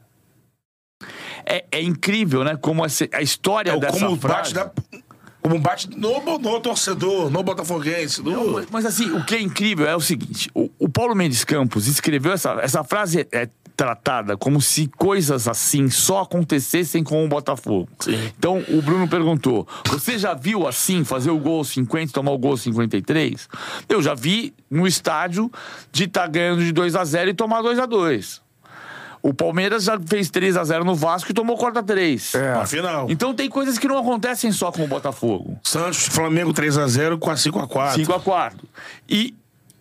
É, 1.46 1.66
é 1.70 1.82
incrível, 1.82 2.44
né? 2.46 2.56
Como 2.56 2.86
essa- 2.86 3.10
a 3.12 3.22
história 3.22 3.72
É, 3.72 3.78
dessa 3.78 4.00
como 4.00 4.16
frase... 4.18 4.54
bate, 4.54 4.74
da, 4.76 5.02
como 5.42 5.60
bate 5.60 5.90
no, 5.90 6.40
no 6.40 6.60
torcedor, 6.62 7.30
no 7.30 7.44
botafoguense. 7.44 8.22
No... 8.22 8.66
Mas 8.72 8.86
assim, 8.86 9.12
o 9.12 9.26
que 9.26 9.36
é 9.36 9.42
incrível 9.42 9.86
é 9.86 9.96
o 9.96 10.00
seguinte: 10.00 10.50
o, 10.56 10.70
o 10.80 10.88
Paulo 10.88 11.14
Mendes 11.14 11.44
Campos 11.44 11.88
escreveu 11.88 12.32
essa, 12.32 12.54
essa 12.62 12.84
frase 12.86 13.28
é 13.34 13.50
tratada 13.76 14.38
como 14.38 14.62
se 14.62 14.88
coisas 14.98 15.48
assim 15.48 15.90
só 15.90 16.22
acontecessem 16.22 17.04
com 17.04 17.26
o 17.26 17.28
Botafogo. 17.28 17.90
Então 18.38 18.64
o 18.70 18.82
Bruno 18.82 19.08
perguntou: 19.08 19.68
você 19.88 20.18
já 20.18 20.34
viu 20.34 20.68
assim 20.68 21.04
fazer 21.04 21.32
o 21.32 21.40
gol 21.40 21.64
50 21.64 22.10
e 22.10 22.14
tomar 22.14 22.32
o 22.32 22.38
gol 22.38 22.56
53? 22.58 23.48
Eu 23.90 24.02
já 24.02 24.14
vi 24.14 24.54
no 24.70 24.86
estádio 24.88 25.52
de 25.92 26.04
estar 26.06 26.28
ganhando 26.28 26.64
de 26.64 26.72
2 26.72 26.96
a 26.96 27.04
0 27.04 27.30
e 27.32 27.34
tomar 27.34 27.62
2 27.62 27.80
a 27.80 27.86
2 27.86 28.42
O 29.22 29.34
Palmeiras 29.34 29.86
já 29.86 30.00
fez 30.00 30.30
3 30.30 30.58
a 30.58 30.64
0 30.64 30.84
no 30.86 30.96
Vasco 30.96 31.32
e 31.32 31.34
tomou 31.34 31.58
4 31.58 31.80
a 31.80 31.84
3 31.84 32.36
É. 32.36 32.54
Afinal. 32.54 33.08
Então 33.10 33.34
tem 33.34 33.50
coisas 33.50 33.78
que 33.80 33.88
não 33.88 33.98
acontecem 33.98 34.52
só 34.52 34.72
com 34.72 34.84
o 34.84 34.88
Botafogo. 34.88 35.58
Santos, 35.64 36.08
Flamengo 36.08 36.54
3x0 36.54 37.18
com 37.18 37.32
a 37.32 37.36
5x4. 37.36 37.96
5 37.96 38.14
a 38.14 38.20
4. 38.20 38.68
E, 39.10 39.34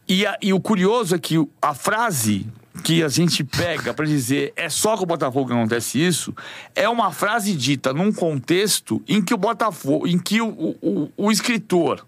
e, 0.09 0.24
a- 0.26 0.38
e 0.40 0.53
o 0.53 0.61
curioso 0.61 1.14
é 1.14 1.18
que 1.18 1.36
a 1.61 1.74
frase 1.74 2.47
que 2.83 3.03
a 3.03 3.09
gente 3.09 3.45
pega 3.45 3.93
pra 3.93 4.07
dizer 4.07 4.53
é 4.57 4.68
só 4.68 4.97
com 4.97 5.03
o 5.03 5.07
Botafogo 5.07 5.49
que 5.49 5.53
acontece 5.53 6.05
isso, 6.05 6.35
é 6.75 6.89
uma 6.89 7.12
frase 7.12 7.55
dita 7.55 7.93
num 7.93 8.12
contexto 8.12 9.03
em 9.07 9.23
que 9.23 9.35
o 9.35 9.37
Botafogo, 9.37 10.07
em 10.07 10.18
que 10.18 10.41
o, 10.41 10.77
o, 10.81 11.11
o 11.16 11.31
escritor 11.31 12.07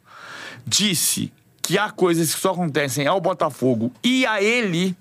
disse 0.66 1.32
que 1.60 1.78
há 1.78 1.90
coisas 1.90 2.34
que 2.34 2.40
só 2.40 2.52
acontecem 2.52 3.06
ao 3.06 3.20
Botafogo 3.20 3.92
e 4.02 4.24
a 4.26 4.42
ele. 4.42 4.96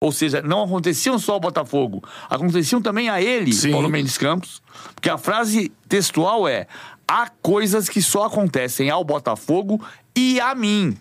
Ou 0.00 0.12
seja, 0.12 0.42
não 0.42 0.62
aconteciam 0.62 1.18
só 1.18 1.34
ao 1.34 1.40
Botafogo, 1.40 2.02
aconteciam 2.28 2.82
também 2.82 3.08
a 3.08 3.22
ele, 3.22 3.52
Sim. 3.52 3.70
Paulo 3.70 3.88
Mendes 3.88 4.18
Campos. 4.18 4.62
Porque 4.94 5.08
a 5.08 5.16
frase 5.16 5.72
textual 5.88 6.46
é: 6.46 6.66
há 7.08 7.30
coisas 7.40 7.88
que 7.88 8.02
só 8.02 8.24
acontecem 8.24 8.90
ao 8.90 9.02
Botafogo 9.02 9.82
e 10.14 10.38
a 10.40 10.54
mim. 10.54 10.96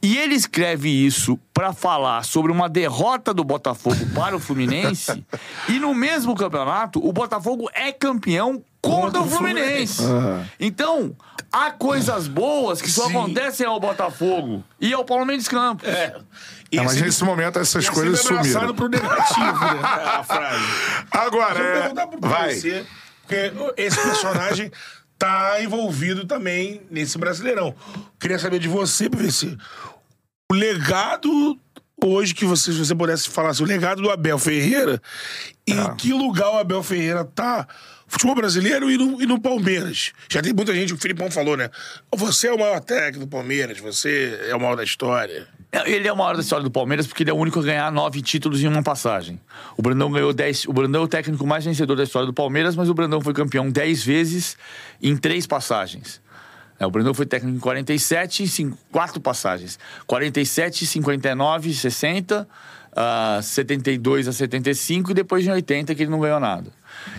E 0.00 0.16
ele 0.16 0.34
escreve 0.34 0.88
isso 0.88 1.38
para 1.52 1.72
falar 1.72 2.24
sobre 2.24 2.52
uma 2.52 2.68
derrota 2.68 3.34
do 3.34 3.42
Botafogo 3.42 3.96
para 4.14 4.36
o 4.36 4.38
Fluminense. 4.38 5.24
e 5.68 5.78
no 5.80 5.92
mesmo 5.94 6.34
campeonato, 6.36 7.04
o 7.04 7.12
Botafogo 7.12 7.68
é 7.74 7.90
campeão 7.92 8.62
contra, 8.80 9.18
Contra 9.18 9.22
o 9.22 9.28
Fluminense. 9.28 10.02
Então, 10.60 11.14
há 11.52 11.72
coisas 11.72 12.28
boas 12.28 12.80
que 12.80 12.88
só 12.88 13.06
Sim. 13.06 13.16
acontecem 13.16 13.66
ao 13.66 13.80
Botafogo 13.80 14.62
e 14.80 14.92
ao 14.92 15.04
Paulo 15.04 15.26
Mendes 15.26 15.48
Campos. 15.48 15.86
É. 15.88 16.16
É, 16.70 16.76
mas 16.82 16.94
Esse- 16.94 17.04
nesse 17.04 17.24
momento 17.24 17.58
essas 17.58 17.84
esse 17.84 17.92
coisas 17.92 18.20
é 18.20 18.22
sumiram. 18.22 18.74
pro 18.74 18.88
negativo, 18.88 19.40
né? 19.42 19.80
A 19.82 20.22
frase. 20.22 20.64
Agora, 21.10 21.54
Deixa 21.54 21.92
eu 21.94 22.08
é, 22.12 22.28
vai. 22.28 22.54
você, 22.54 22.86
porque 23.22 23.52
esse 23.78 23.96
personagem 24.00 24.70
tá 25.18 25.58
envolvido 25.62 26.24
também 26.24 26.82
nesse 26.90 27.18
Brasileirão. 27.18 27.74
Queria 28.20 28.38
saber 28.38 28.58
de 28.58 28.68
você, 28.68 29.10
PVC. 29.10 29.56
O 30.50 30.54
legado 30.54 31.58
hoje 32.02 32.34
que 32.34 32.44
você, 32.44 32.72
se 32.72 32.78
você 32.78 32.94
pudesse 32.94 33.28
falar 33.28 33.50
assim, 33.50 33.64
o 33.64 33.66
legado 33.66 34.00
do 34.00 34.10
Abel 34.10 34.38
Ferreira, 34.38 35.02
em 35.66 35.78
É. 35.78 35.94
que 35.96 36.12
lugar 36.12 36.50
o 36.50 36.58
Abel 36.58 36.82
Ferreira 36.82 37.24
tá? 37.24 37.66
Futebol 38.06 38.36
brasileiro 38.36 38.90
e 38.90 38.96
no, 38.96 39.20
e 39.20 39.26
no 39.26 39.38
Palmeiras. 39.40 40.12
Já 40.30 40.40
tem 40.40 40.54
muita 40.54 40.72
gente, 40.74 40.94
o 40.94 40.96
Filipão 40.96 41.30
falou, 41.30 41.56
né? 41.56 41.68
Você 42.14 42.48
é 42.48 42.52
o 42.52 42.58
maior 42.58 42.80
técnico 42.80 43.26
do 43.26 43.28
Palmeiras, 43.28 43.78
você 43.78 44.46
é 44.48 44.54
o 44.56 44.60
maior 44.60 44.76
da 44.76 44.84
história. 44.84 45.46
Ele 45.84 46.08
é 46.08 46.12
o 46.12 46.16
maior 46.16 46.34
da 46.34 46.40
história 46.40 46.64
do 46.64 46.70
Palmeiras 46.70 47.06
porque 47.06 47.22
ele 47.22 47.30
é 47.30 47.32
o 47.32 47.36
único 47.36 47.60
a 47.60 47.62
ganhar 47.62 47.92
nove 47.92 48.22
títulos 48.22 48.62
em 48.62 48.66
uma 48.66 48.82
passagem. 48.82 49.38
O 49.76 49.82
Brandão 49.82 50.10
ganhou 50.10 50.32
dez. 50.32 50.64
O 50.66 50.72
Brandão 50.72 51.02
é 51.02 51.04
o 51.04 51.08
técnico 51.08 51.46
mais 51.46 51.64
vencedor 51.64 51.94
da 51.94 52.04
história 52.04 52.26
do 52.26 52.32
Palmeiras, 52.32 52.74
mas 52.74 52.88
o 52.88 52.94
Brandão 52.94 53.20
foi 53.20 53.34
campeão 53.34 53.70
dez 53.70 54.02
vezes 54.02 54.56
em 55.02 55.14
três 55.14 55.46
passagens. 55.46 56.22
É, 56.80 56.86
o 56.86 56.90
Brandão 56.90 57.12
foi 57.12 57.26
técnico 57.26 57.56
em 57.56 57.60
47 57.60 58.44
e 58.44 58.74
quatro 58.90 59.20
passagens. 59.20 59.78
47, 60.06 60.86
59, 60.86 61.74
60, 61.74 62.48
ah, 62.96 63.40
72 63.42 64.28
a 64.28 64.32
75 64.32 65.10
e 65.10 65.14
depois 65.14 65.46
em 65.46 65.50
80 65.50 65.94
que 65.94 66.02
ele 66.02 66.10
não 66.10 66.20
ganhou 66.20 66.40
nada. 66.40 66.72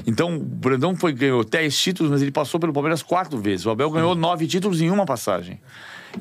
Então, 0.07 0.37
o 0.37 0.39
Brandão 0.39 0.95
foi, 0.95 1.13
ganhou 1.13 1.43
10 1.43 1.77
títulos, 1.77 2.11
mas 2.11 2.21
ele 2.21 2.31
passou 2.31 2.59
pelo 2.59 2.73
Palmeiras 2.73 3.03
quatro 3.03 3.37
vezes. 3.37 3.65
O 3.65 3.69
Abel 3.69 3.91
ganhou 3.91 4.15
nove 4.15 4.47
títulos 4.47 4.81
em 4.81 4.89
uma 4.89 5.05
passagem. 5.05 5.59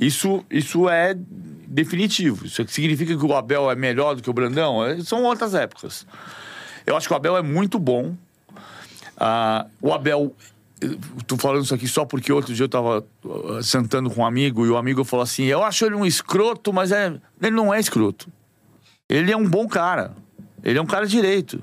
Isso, 0.01 0.45
isso 0.51 0.89
é 0.89 1.15
definitivo. 1.67 2.47
Isso 2.47 2.65
significa 2.69 3.17
que 3.17 3.25
o 3.25 3.35
Abel 3.35 3.71
é 3.71 3.75
melhor 3.75 4.15
do 4.15 4.23
que 4.23 4.31
o 4.31 4.33
Brandão? 4.33 4.85
É, 4.85 5.01
São 5.01 5.23
outras 5.25 5.55
épocas. 5.55 6.07
Eu 6.87 6.97
acho 6.97 7.07
que 7.07 7.13
o 7.13 7.17
Abel 7.17 7.37
é 7.37 7.43
muito 7.43 7.79
bom. 7.79 8.15
Ah, 9.17 9.67
o 9.81 9.93
Abel. 9.93 10.35
Estou 11.19 11.37
falando 11.37 11.65
isso 11.65 11.75
aqui 11.75 11.89
só 11.89 12.05
porque 12.05 12.33
outro 12.33 12.55
dia 12.55 12.63
eu 12.63 12.67
estava 12.67 13.05
sentando 13.65 14.09
com 14.09 14.21
um 14.21 14.27
amigo 14.27 14.65
e 14.65 14.71
o 14.71 14.77
amigo 14.77 15.03
falou 15.03 15.25
assim: 15.25 15.45
Eu 15.45 15.65
acho 15.65 15.85
ele 15.85 15.97
um 15.97 16.07
escroto, 16.07 16.73
mas 16.73 16.93
é, 16.93 17.13
ele 17.43 17.57
não 17.57 17.75
é 17.75 17.81
escroto. 17.81 18.31
Ele 19.09 19.33
é 19.33 19.37
um 19.37 19.49
bom 19.49 19.67
cara. 19.67 20.15
Ele 20.63 20.79
é 20.79 20.83
um 20.83 20.87
cara 20.87 21.07
direito. 21.07 21.63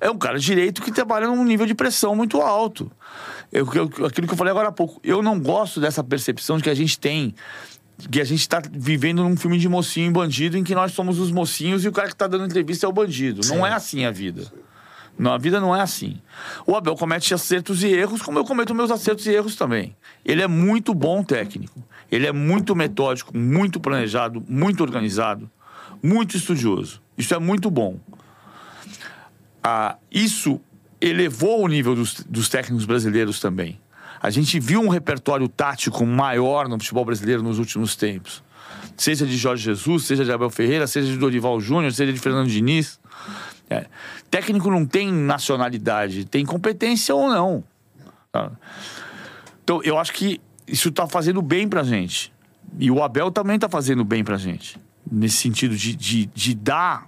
É 0.00 0.10
um 0.10 0.18
cara 0.18 0.38
direito 0.38 0.82
que 0.82 0.90
trabalha 0.90 1.26
num 1.26 1.44
nível 1.44 1.66
de 1.66 1.74
pressão 1.74 2.14
muito 2.14 2.40
alto. 2.40 2.90
Eu, 3.52 3.66
eu, 3.74 4.06
aquilo 4.06 4.26
que 4.26 4.32
eu 4.32 4.36
falei 4.36 4.50
agora 4.50 4.68
há 4.68 4.72
pouco. 4.72 5.00
Eu 5.02 5.22
não 5.22 5.38
gosto 5.38 5.80
dessa 5.80 6.02
percepção 6.02 6.56
de 6.56 6.62
que 6.62 6.70
a 6.70 6.74
gente 6.74 6.98
tem. 6.98 7.34
Que 8.10 8.20
a 8.20 8.24
gente 8.24 8.40
está 8.40 8.62
vivendo 8.70 9.22
num 9.22 9.36
filme 9.36 9.58
de 9.58 9.68
mocinho 9.68 10.08
e 10.08 10.12
bandido 10.12 10.56
em 10.58 10.64
que 10.64 10.74
nós 10.74 10.92
somos 10.92 11.18
os 11.18 11.30
mocinhos 11.30 11.84
e 11.84 11.88
o 11.88 11.92
cara 11.92 12.08
que 12.08 12.14
está 12.14 12.26
dando 12.26 12.44
entrevista 12.44 12.86
é 12.86 12.88
o 12.88 12.92
bandido. 12.92 13.40
Não 13.48 13.66
é 13.66 13.72
assim 13.72 14.04
a 14.04 14.10
vida. 14.10 14.52
Não, 15.18 15.32
a 15.32 15.38
vida 15.38 15.60
não 15.60 15.74
é 15.74 15.80
assim. 15.80 16.20
O 16.66 16.76
Abel 16.76 16.94
comete 16.94 17.32
acertos 17.32 17.82
e 17.82 17.88
erros, 17.88 18.20
como 18.20 18.38
eu 18.38 18.44
cometo 18.44 18.74
meus 18.74 18.90
acertos 18.90 19.26
e 19.26 19.30
erros 19.30 19.56
também. 19.56 19.96
Ele 20.24 20.42
é 20.42 20.46
muito 20.46 20.92
bom 20.92 21.22
técnico. 21.22 21.82
Ele 22.10 22.26
é 22.26 22.32
muito 22.32 22.76
metódico, 22.76 23.36
muito 23.36 23.80
planejado, 23.80 24.44
muito 24.46 24.82
organizado, 24.82 25.50
muito 26.02 26.36
estudioso. 26.36 27.00
Isso 27.16 27.34
é 27.34 27.38
muito 27.38 27.70
bom. 27.70 27.98
Ah, 29.62 29.96
isso 30.12 30.60
elevou 31.00 31.64
o 31.64 31.68
nível 31.68 31.94
dos, 31.94 32.22
dos 32.28 32.48
técnicos 32.48 32.84
brasileiros 32.84 33.40
também. 33.40 33.80
A 34.20 34.30
gente 34.30 34.58
viu 34.58 34.80
um 34.80 34.88
repertório 34.88 35.48
tático 35.48 36.04
maior 36.06 36.68
no 36.68 36.78
futebol 36.78 37.04
brasileiro 37.04 37.42
nos 37.42 37.58
últimos 37.58 37.96
tempos. 37.96 38.42
Seja 38.96 39.26
de 39.26 39.36
Jorge 39.36 39.64
Jesus, 39.64 40.04
seja 40.04 40.24
de 40.24 40.32
Abel 40.32 40.50
Ferreira, 40.50 40.86
seja 40.86 41.06
de 41.10 41.18
Dorival 41.18 41.60
Júnior, 41.60 41.92
seja 41.92 42.12
de 42.12 42.18
Fernando 42.18 42.48
Diniz. 42.48 42.98
É. 43.68 43.86
Técnico 44.30 44.70
não 44.70 44.86
tem 44.86 45.12
nacionalidade, 45.12 46.24
tem 46.24 46.44
competência 46.44 47.14
ou 47.14 47.28
não. 47.28 47.64
Tá? 48.32 48.52
Então, 49.62 49.80
eu 49.82 49.98
acho 49.98 50.12
que 50.12 50.40
isso 50.66 50.88
está 50.88 51.06
fazendo 51.06 51.42
bem 51.42 51.68
pra 51.68 51.82
gente. 51.82 52.32
E 52.78 52.90
o 52.90 53.02
Abel 53.02 53.30
também 53.30 53.56
está 53.56 53.68
fazendo 53.68 54.04
bem 54.04 54.24
pra 54.24 54.36
gente. 54.36 54.78
Nesse 55.10 55.36
sentido 55.36 55.76
de, 55.76 55.94
de, 55.94 56.26
de 56.26 56.54
dar 56.54 57.06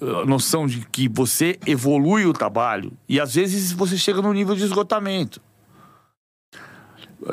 a 0.00 0.26
noção 0.26 0.66
de 0.66 0.84
que 0.90 1.08
você 1.08 1.58
evolui 1.66 2.26
o 2.26 2.32
trabalho 2.32 2.92
e 3.08 3.20
às 3.20 3.34
vezes 3.34 3.72
você 3.72 3.96
chega 3.96 4.20
no 4.20 4.32
nível 4.32 4.56
de 4.56 4.64
esgotamento. 4.64 5.40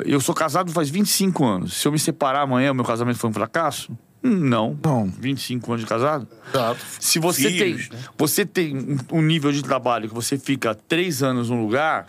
Eu 0.04 0.20
sou 0.20 0.34
casado 0.34 0.70
faz 0.72 0.88
25 0.90 1.44
anos. 1.44 1.74
Se 1.74 1.86
eu 1.88 1.92
me 1.92 1.98
separar 1.98 2.42
amanhã, 2.42 2.72
meu 2.72 2.84
casamento 2.84 3.18
foi 3.18 3.30
um 3.30 3.32
fracasso? 3.32 3.96
Não. 4.22 4.78
Não. 4.84 5.06
25 5.08 5.72
anos 5.72 5.80
de 5.82 5.86
casado? 5.88 6.28
Exato. 6.52 6.80
Se 7.00 7.18
você 7.18 7.50
Filhos, 7.50 7.88
tem, 7.88 7.98
né? 7.98 8.04
você 8.18 8.44
tem 8.46 8.98
um- 9.10 9.22
nível 9.22 9.50
de 9.50 9.62
trabalho 9.62 10.08
que 10.08 10.14
você 10.14 10.38
fica 10.38 10.74
três 10.74 11.22
anos 11.22 11.48
num 11.50 11.62
lugar, 11.62 12.06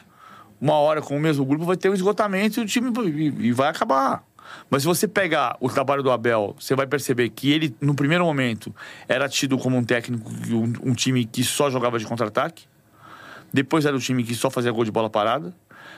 uma 0.60 0.74
hora 0.74 1.02
com 1.02 1.16
o 1.16 1.20
mesmo 1.20 1.46
grupo 1.46 1.64
vai 1.66 1.78
ter 1.78 1.90
um 1.90 1.94
esgotamento 1.94 2.60
e 2.60 2.64
o 2.64 2.66
time 2.66 2.92
e, 3.10 3.48
e 3.48 3.52
vai 3.52 3.70
acabar. 3.70 4.24
Mas 4.70 4.82
se 4.82 4.88
você 4.88 5.08
pegar 5.08 5.56
o 5.62 5.70
trabalho 5.70 6.04
do 6.04 6.12
Abel, 6.12 6.56
você 6.60 6.76
vai 6.76 6.86
perceber 6.86 7.30
que 7.30 7.50
ele, 7.50 7.74
no 7.80 7.96
primeiro 7.96 8.26
momento, 8.26 8.76
era 9.08 9.30
tido 9.30 9.58
como 9.58 9.78
um 9.78 9.84
técnico, 9.84 10.30
um, 10.50 10.92
um 10.92 10.94
time 10.94 11.24
que 11.26 11.44
só 11.44 11.70
jogava 11.70 11.98
de 11.98 12.06
contra-ataque. 12.06 12.66
Depois 13.54 13.86
era 13.86 13.96
o 13.96 14.00
time 14.00 14.24
que 14.24 14.36
só 14.36 14.50
fazia 14.50 14.72
gol 14.72 14.84
de 14.84 14.92
bola 14.92 15.10
parada. 15.10 15.54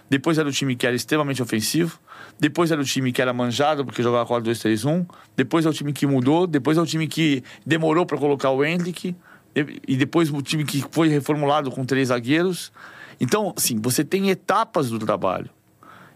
Depois 0.10 0.38
era 0.38 0.48
o 0.48 0.52
time 0.52 0.76
que 0.76 0.86
era 0.86 0.96
extremamente 0.96 1.42
ofensivo. 1.42 2.00
Depois 2.40 2.72
era 2.72 2.82
o 2.82 2.84
time 2.84 3.12
que 3.12 3.22
era 3.22 3.34
manjado 3.34 3.86
porque 3.86 4.04
jogava 4.04 4.28
4-2-3-1. 4.30 5.06
Depois 5.36 5.66
é 5.66 5.70
o 5.70 5.74
time 5.74 5.94
que 5.94 6.06
mudou. 6.06 6.46
Depois 6.46 6.78
é 6.78 6.82
o 6.82 6.86
time 6.86 7.08
que 7.08 7.44
demorou 7.66 8.06
para 8.06 8.18
colocar 8.18 8.50
o 8.52 8.64
Hendrick. 8.64 9.16
E 9.56 9.96
depois 9.96 10.32
o 10.32 10.42
time 10.42 10.64
que 10.64 10.84
foi 10.92 11.08
reformulado 11.08 11.72
com 11.72 11.86
três 11.86 12.10
zagueiros. 12.10 12.72
Então, 13.20 13.54
assim, 13.56 13.80
você 13.80 14.04
tem 14.04 14.30
etapas 14.30 14.90
do 14.90 15.00
trabalho. 15.00 15.50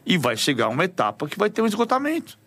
E 0.05 0.17
vai 0.17 0.38
chegar 0.38 0.69
uma 0.69 0.85
etapa 0.85 1.27
que 1.27 1.38
vai 1.38 1.49
ter 1.49 1.61
um 1.61 1.67
esgotamento. 1.67 2.38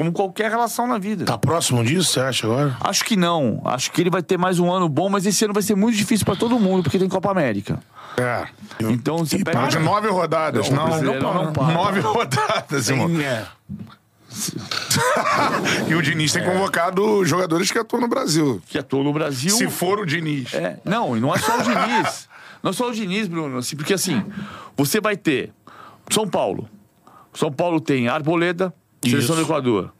Como 0.00 0.12
qualquer 0.12 0.50
relação 0.50 0.86
na 0.86 0.96
vida. 0.96 1.26
Tá 1.26 1.36
próximo 1.36 1.84
disso, 1.84 2.14
você 2.14 2.20
acha 2.20 2.46
agora? 2.46 2.74
Acho 2.80 3.04
que 3.04 3.16
não. 3.16 3.60
Acho 3.66 3.92
que 3.92 4.00
ele 4.00 4.08
vai 4.08 4.22
ter 4.22 4.38
mais 4.38 4.58
um 4.58 4.72
ano 4.72 4.88
bom, 4.88 5.10
mas 5.10 5.26
esse 5.26 5.44
ano 5.44 5.52
vai 5.52 5.62
ser 5.62 5.74
muito 5.74 5.94
difícil 5.94 6.24
para 6.24 6.36
todo 6.36 6.58
mundo, 6.58 6.84
porque 6.84 6.98
tem 6.98 7.06
Copa 7.06 7.30
América. 7.30 7.78
É. 8.16 8.46
Então 8.80 9.18
você 9.18 9.36
E 9.36 9.44
pega. 9.44 9.58
Para 9.58 9.68
de 9.68 9.78
nove 9.78 10.08
rodadas. 10.08 10.70
Não, 10.70 10.76
Não, 10.76 10.84
o 10.84 10.88
Brasileirão 10.88 11.34
não 11.34 11.52
para. 11.52 11.74
Nove 11.74 12.00
rodadas, 12.00 12.88
irmão. 12.88 13.10
É. 13.20 13.44
E 15.86 15.94
o 15.94 16.00
Diniz 16.00 16.32
tem 16.32 16.42
convocado 16.44 17.22
jogadores 17.26 17.70
que 17.70 17.78
atuam 17.78 18.00
no 18.00 18.08
Brasil. 18.08 18.62
Que 18.68 18.78
atua 18.78 19.04
no 19.04 19.12
Brasil. 19.12 19.50
Se 19.50 19.68
for 19.68 19.98
o 19.98 20.06
Diniz. 20.06 20.54
É, 20.54 20.78
não, 20.82 21.14
e 21.14 21.20
não 21.20 21.34
é 21.34 21.38
só 21.38 21.58
o 21.58 21.62
Diniz. 21.62 22.26
não 22.62 22.70
é 22.70 22.72
só 22.72 22.88
o 22.88 22.92
Diniz, 22.92 23.28
Bruno. 23.28 23.58
assim, 23.58 23.76
porque 23.76 23.92
assim, 23.92 24.24
você 24.74 24.98
vai 24.98 25.14
ter 25.14 25.52
São 26.10 26.26
Paulo. 26.26 26.66
São 27.34 27.52
Paulo 27.52 27.80
tem 27.80 28.08
Arboleda, 28.08 28.72
seleção 29.02 29.36
do 29.36 29.42
Equador. 29.42 29.92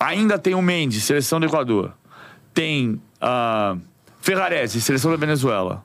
Ainda 0.00 0.38
tem 0.38 0.54
o 0.54 0.62
Mendes, 0.62 1.02
seleção 1.04 1.40
do 1.40 1.46
Equador. 1.46 1.92
Tem 2.54 3.00
a 3.20 3.76
Ferrarese, 4.20 4.80
seleção 4.80 5.10
da 5.10 5.16
Venezuela. 5.16 5.84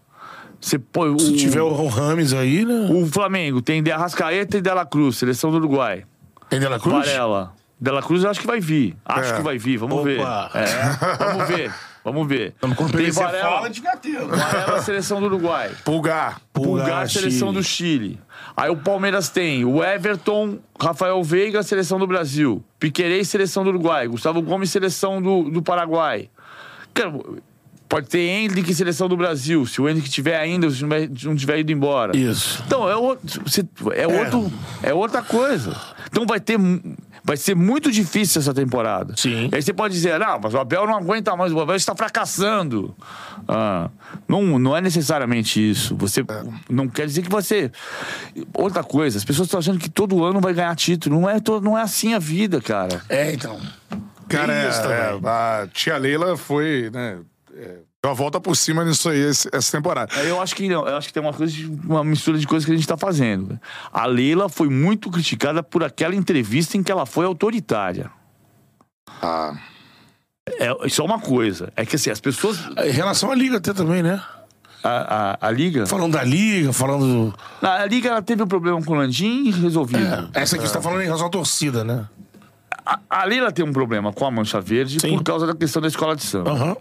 Você 0.61 0.79
põe 0.79 1.09
o, 1.09 1.19
Se 1.19 1.35
tiver 1.35 1.61
o 1.61 1.87
Rames 1.87 2.33
aí, 2.33 2.63
né? 2.63 2.87
o 2.91 3.05
Flamengo, 3.07 3.61
tem 3.61 3.83
De 3.83 3.91
Arrascaeta 3.91 4.57
e 4.57 4.61
Dela 4.61 4.85
Cruz, 4.85 5.17
seleção 5.17 5.51
do 5.51 5.57
Uruguai. 5.57 6.05
Tem 6.49 6.59
Dela 6.59 6.79
Cruz? 6.79 7.05
Varela. 7.05 7.53
Dela 7.79 8.01
Cruz 8.01 8.23
eu 8.23 8.29
acho 8.29 8.39
que 8.39 8.47
vai 8.47 8.61
vir. 8.61 8.95
Acho 9.03 9.33
É. 9.33 9.35
que 9.37 9.41
vai 9.41 9.57
vir, 9.57 9.77
vamos 9.77 9.97
Opa. 9.97 10.05
ver. 10.05 10.19
É, 10.21 11.25
vamos 11.25 11.47
ver. 11.49 11.73
Vamos 12.05 12.27
ver. 12.27 12.53
Quando 12.59 12.91
Tem 12.97 13.11
Varela, 13.11 13.49
fala 13.55 13.69
de 13.69 13.81
gatelo. 13.81 14.27
Varela, 14.29 14.81
seleção 14.81 15.19
do 15.19 15.25
Uruguai. 15.27 15.71
Pulgar. 15.83 16.41
Pulgar, 16.53 16.85
Pulgar, 16.85 17.09
seleção 17.09 17.49
Chile. 17.49 17.59
do 17.59 17.63
Chile. 17.63 18.19
Aí 18.55 18.69
o 18.69 18.77
Palmeiras 18.77 19.29
tem 19.29 19.65
o 19.65 19.83
Everton, 19.83 20.59
Rafael 20.79 21.21
Veiga, 21.23 21.63
seleção 21.63 21.97
do 21.97 22.05
Brasil. 22.05 22.63
Piquerez, 22.79 23.27
seleção 23.27 23.63
do 23.63 23.69
Uruguai. 23.69 24.07
Gustavo 24.07 24.41
Gomes, 24.41 24.69
seleção 24.69 25.21
do, 25.21 25.49
do 25.49 25.61
Paraguai. 25.61 26.29
Cara, 26.93 27.11
pode 27.89 28.07
ter 28.09 28.19
Hendrick, 28.19 28.71
seleção 28.75 29.09
do 29.09 29.17
Brasil. 29.17 29.65
Se 29.65 29.81
o 29.81 29.89
Hendrick 29.89 30.07
tiver 30.09 30.37
ainda, 30.39 30.69
se 30.69 30.83
não 31.25 31.35
tiver- 31.35 31.59
ido 31.59 31.71
embora. 31.71 32.15
Isso. 32.15 32.61
Então, 32.67 32.87
é, 32.87 32.95
outro, 32.95 33.41
você- 33.43 33.65
é, 33.95 34.05
outro, 34.07 34.51
é 34.83 34.93
outra 34.93 35.23
coisa. 35.23 35.75
Então 36.11 36.25
vai 36.27 36.39
ter. 36.39 36.59
Vai 37.25 37.37
ser 37.37 37.55
muito 37.55 37.89
difícil 37.89 38.41
essa 38.41 38.53
temporada. 38.53 39.15
Sim. 39.15 39.49
E 39.49 39.55
aí 39.55 39.61
você 39.61 39.73
pode 39.73 39.93
dizer, 39.93 40.19
não, 40.19 40.39
mas 40.43 40.53
o 40.53 40.59
Abel 40.59 40.85
não 40.85 40.97
aguenta 40.97 41.35
mais, 41.37 41.53
o 41.53 41.59
Abel 41.59 41.75
está 41.75 41.95
fracassando. 41.95 42.93
Ah, 43.47 43.89
não, 44.27 44.59
não 44.59 44.75
é 44.75 44.81
necessariamente 44.81 45.71
isso. 45.71 45.95
Você 45.95 46.25
não 46.69 46.87
quer 46.87 47.05
dizer 47.05 47.21
que 47.21 47.29
você. 47.29 47.71
Outra 48.53 48.83
coisa, 48.83 49.17
as 49.17 49.23
pessoas 49.23 49.47
estão 49.47 49.59
achando 49.59 49.79
que 49.79 49.89
todo 49.89 50.23
ano 50.23 50.41
vai 50.41 50.53
ganhar 50.53 50.75
título. 50.75 51.21
Não 51.21 51.29
é, 51.29 51.37
não 51.61 51.77
é 51.77 51.81
assim 51.81 52.13
a 52.13 52.19
vida, 52.19 52.59
cara. 52.59 53.01
É, 53.07 53.33
então. 53.33 53.57
Cara, 54.27 54.53
é, 54.53 54.65
é, 54.65 55.27
a 55.27 55.67
tia 55.71 55.97
Leila 55.97 56.35
foi, 56.35 56.89
né? 56.91 57.19
É, 57.55 57.77
deu 58.03 58.11
a 58.11 58.13
volta 58.13 58.39
por 58.41 58.55
cima 58.57 58.83
nisso 58.83 59.07
aí 59.09 59.17
esse- 59.19 59.47
essa 59.53 59.71
temporada. 59.77 60.11
Aí 60.13 60.27
Eu 60.27 60.41
acho 60.41 60.53
que 60.55 60.67
não, 60.67 60.85
eu 60.85 60.97
acho 60.97 61.07
que 61.07 61.13
tem 61.13 61.23
uma 61.23 61.31
coisa 61.33 61.55
uma 61.85 62.03
mistura 62.03 62.37
de 62.37 62.45
coisas 62.45 62.65
que 62.65 62.71
a 62.71 62.75
gente 62.75 62.83
está 62.83 62.97
fazendo. 62.97 63.57
A 63.93 64.05
Leila 64.05 64.49
foi 64.49 64.67
muito 64.67 65.09
criticada 65.09 65.63
por 65.63 65.83
aquela 65.85 66.13
entrevista 66.13 66.75
em 66.75 66.83
que 66.83 66.91
ela 66.91 67.05
foi 67.05 67.25
autoritária. 67.25 68.11
Ah, 69.21 69.53
É, 70.59 70.85
isso 70.85 71.01
é 71.01 71.05
uma 71.05 71.19
coisa. 71.19 71.71
É 71.77 71.85
que 71.85 71.95
assim, 71.95 72.09
as 72.09 72.19
pessoas. 72.19 72.59
Em 72.77 72.91
relação 72.91 73.31
à 73.31 73.35
Liga 73.35 73.57
até 73.57 73.73
também, 73.73 74.03
né? 74.03 74.21
A, 74.83 75.37
a, 75.41 75.47
a 75.47 75.51
Liga. 75.51 75.85
Falando 75.87 76.11
da 76.11 76.23
Liga, 76.25 76.73
falando 76.73 77.05
do... 77.31 77.35
A 77.65 77.85
Liga 77.85 78.09
ela 78.09 78.21
teve 78.21 78.43
um 78.43 78.47
problema 78.47 78.83
com 78.83 78.91
o 78.91 78.95
Landim 78.97 79.45
e 79.47 79.51
resolvido. 79.51 80.29
Essa 80.33 80.57
aqui 80.57 80.67
você 80.67 80.73
tá 80.73 80.81
falando 80.81 81.01
em 81.01 81.05
relação 81.05 81.27
à 81.27 81.29
torcida, 81.29 81.85
né? 81.85 82.05
A, 82.85 82.99
a 83.09 83.23
Leila 83.23 83.49
tem 83.49 83.63
um 83.63 83.71
problema 83.71 84.11
com 84.11 84.25
a 84.25 84.31
Mancha 84.31 84.59
Verde 84.59 84.99
Sim. 84.99 85.15
por 85.15 85.23
causa 85.23 85.47
da 85.47 85.55
questão 85.55 85.81
da 85.81 85.87
escola 85.87 86.17
de 86.17 86.23
samba. 86.23 86.51
Aham. 86.51 86.75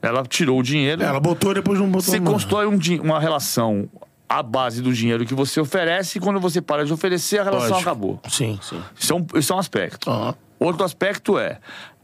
Ela 0.00 0.22
tirou 0.24 0.58
o 0.58 0.62
dinheiro. 0.62 1.02
Ela 1.02 1.20
botou 1.20 1.50
e 1.50 1.54
depois 1.54 1.78
não 1.78 1.86
botou. 1.88 2.02
Você 2.02 2.20
não. 2.20 2.32
constrói 2.32 2.66
um 2.66 2.78
uma 3.02 3.18
relação 3.18 3.88
à 4.28 4.42
base 4.42 4.80
do 4.82 4.92
dinheiro 4.92 5.24
que 5.24 5.34
você 5.34 5.60
oferece 5.60 6.18
e 6.18 6.20
quando 6.20 6.38
você 6.38 6.60
para 6.60 6.84
de 6.84 6.92
oferecer, 6.92 7.40
a 7.40 7.44
relação 7.44 7.70
Lógico. 7.70 7.80
acabou. 7.90 8.20
Sim, 8.28 8.58
sim. 8.62 8.80
Isso 8.98 9.12
é 9.12 9.16
um, 9.16 9.26
isso 9.34 9.52
é 9.52 9.56
um 9.56 9.58
aspecto. 9.58 10.10
Aham. 10.10 10.34
Outro 10.60 10.84
aspecto 10.84 11.38
é 11.38 11.58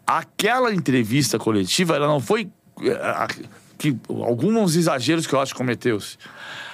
aquela 0.07 0.73
entrevista 0.75 1.39
coletiva, 1.39 1.97
ela 1.97 2.07
não 2.07 2.21
foi 2.21 2.49
eh, 2.83 3.27
que 3.79 3.97
alguns 4.09 4.77
exageros 4.77 5.27
que 5.27 5.33
eu 5.35 5.41
acho 5.41 5.53
que 5.53 5.59
cometeu-se. 5.59 6.17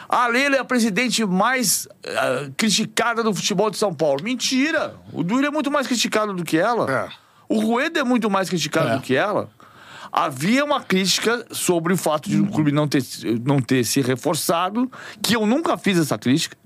A 0.09 0.27
Leila 0.27 0.57
é 0.57 0.59
a 0.59 0.65
presidente 0.65 1.24
mais 1.24 1.89
eh, 2.05 2.51
criticada 2.57 3.23
do 3.23 3.32
futebol 3.35 3.70
de 3.70 3.78
São 3.78 3.95
Paulo. 3.95 4.23
Mentira! 4.23 4.95
O 5.12 5.23
Duílio 5.23 5.47
é 5.49 5.51
muito 5.51 5.70
mais 5.70 5.86
criticado 5.86 6.35
do 6.35 6.45
que 6.45 6.59
ela. 6.59 6.90
É. 6.90 7.09
O 7.49 7.61
Rueda 7.61 8.01
é 8.01 8.05
muito 8.05 8.28
mais 8.31 8.49
criticado 8.49 8.89
É. 8.90 8.97
do 8.97 9.01
que 9.03 9.15
ela. 9.16 9.49
Havia 10.12 10.65
uma 10.65 10.81
crítica 10.81 11.47
sobre 11.53 11.93
o 11.93 11.97
fato 11.97 12.28
de 12.28 12.41
o 12.41 12.47
clube 12.47 12.73
não 12.73 12.89
ter, 12.89 13.03
não 13.45 13.61
ter 13.61 13.85
se 13.85 14.01
reforçado, 14.01 14.91
que 15.23 15.37
eu 15.37 15.47
nunca 15.47 15.77
fiz 15.78 15.99
essa 15.99 16.19
crítica. 16.19 16.57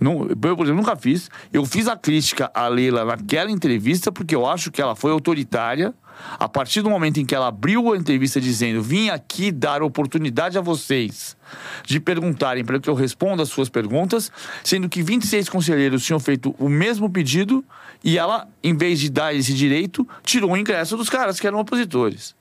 Não, 0.00 0.26
eu, 0.28 0.36
por 0.36 0.64
exemplo, 0.64 0.76
nunca 0.76 0.96
fiz. 0.96 1.30
Eu 1.52 1.64
fiz 1.66 1.86
a 1.86 1.96
crítica 1.96 2.50
à 2.54 2.66
Leila 2.68 3.04
naquela 3.04 3.50
entrevista 3.50 4.10
porque 4.10 4.34
eu 4.34 4.46
acho 4.46 4.70
que 4.70 4.80
ela 4.80 4.96
foi 4.96 5.12
autoritária. 5.12 5.94
A 6.38 6.46
partir 6.48 6.82
do 6.82 6.90
momento 6.90 7.18
em 7.18 7.24
que 7.24 7.34
ela 7.34 7.48
abriu 7.48 7.92
a 7.92 7.96
entrevista 7.96 8.40
dizendo: 8.40 8.82
Vim 8.82 9.08
aqui 9.08 9.50
dar 9.50 9.82
oportunidade 9.82 10.58
a 10.58 10.60
vocês 10.60 11.36
de 11.84 11.98
perguntarem 11.98 12.64
para 12.64 12.78
que 12.78 12.90
eu 12.90 12.94
responda 12.94 13.42
as 13.42 13.48
suas 13.48 13.70
perguntas, 13.70 14.30
sendo 14.62 14.88
que 14.88 15.02
26 15.02 15.48
conselheiros 15.48 16.04
tinham 16.04 16.20
feito 16.20 16.54
o 16.58 16.68
mesmo 16.68 17.08
pedido 17.08 17.64
e 18.04 18.18
ela, 18.18 18.48
em 18.62 18.76
vez 18.76 19.00
de 19.00 19.10
dar 19.10 19.34
esse 19.34 19.54
direito, 19.54 20.06
tirou 20.22 20.52
o 20.52 20.56
ingresso 20.56 20.96
dos 20.96 21.08
caras 21.08 21.40
que 21.40 21.46
eram 21.46 21.58
opositores. 21.58 22.34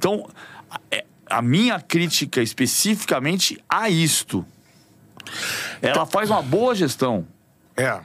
Então, 0.00 0.26
a- 0.70 0.80
é- 0.90 1.04
a 1.28 1.42
minha 1.42 1.78
crítica 1.78 2.40
especificamente 2.40 3.62
a 3.68 3.90
isto. 3.90 4.46
Ela 5.82 6.06
faz 6.06 6.30
uma 6.30 6.40
boa 6.40 6.74
gestão. 6.74 7.26
É. 7.76 8.00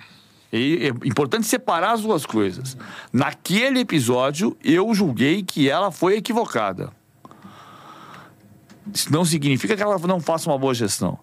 E 0.51 0.87
é 0.87 1.07
importante 1.07 1.47
separar 1.47 1.93
as 1.93 2.01
duas 2.01 2.25
coisas. 2.25 2.75
Naquele 3.13 3.79
episódio, 3.79 4.57
eu 4.61 4.93
julguei 4.93 5.41
que 5.41 5.69
ela 5.69 5.89
foi 5.89 6.17
equivocada. 6.17 6.91
Isso 8.93 9.09
não 9.09 9.23
significa 9.23 9.77
que 9.77 9.81
ela 9.81 9.97
não 9.99 10.19
faça 10.19 10.49
uma 10.49 10.57
boa 10.57 10.73
gestão. 10.73 11.17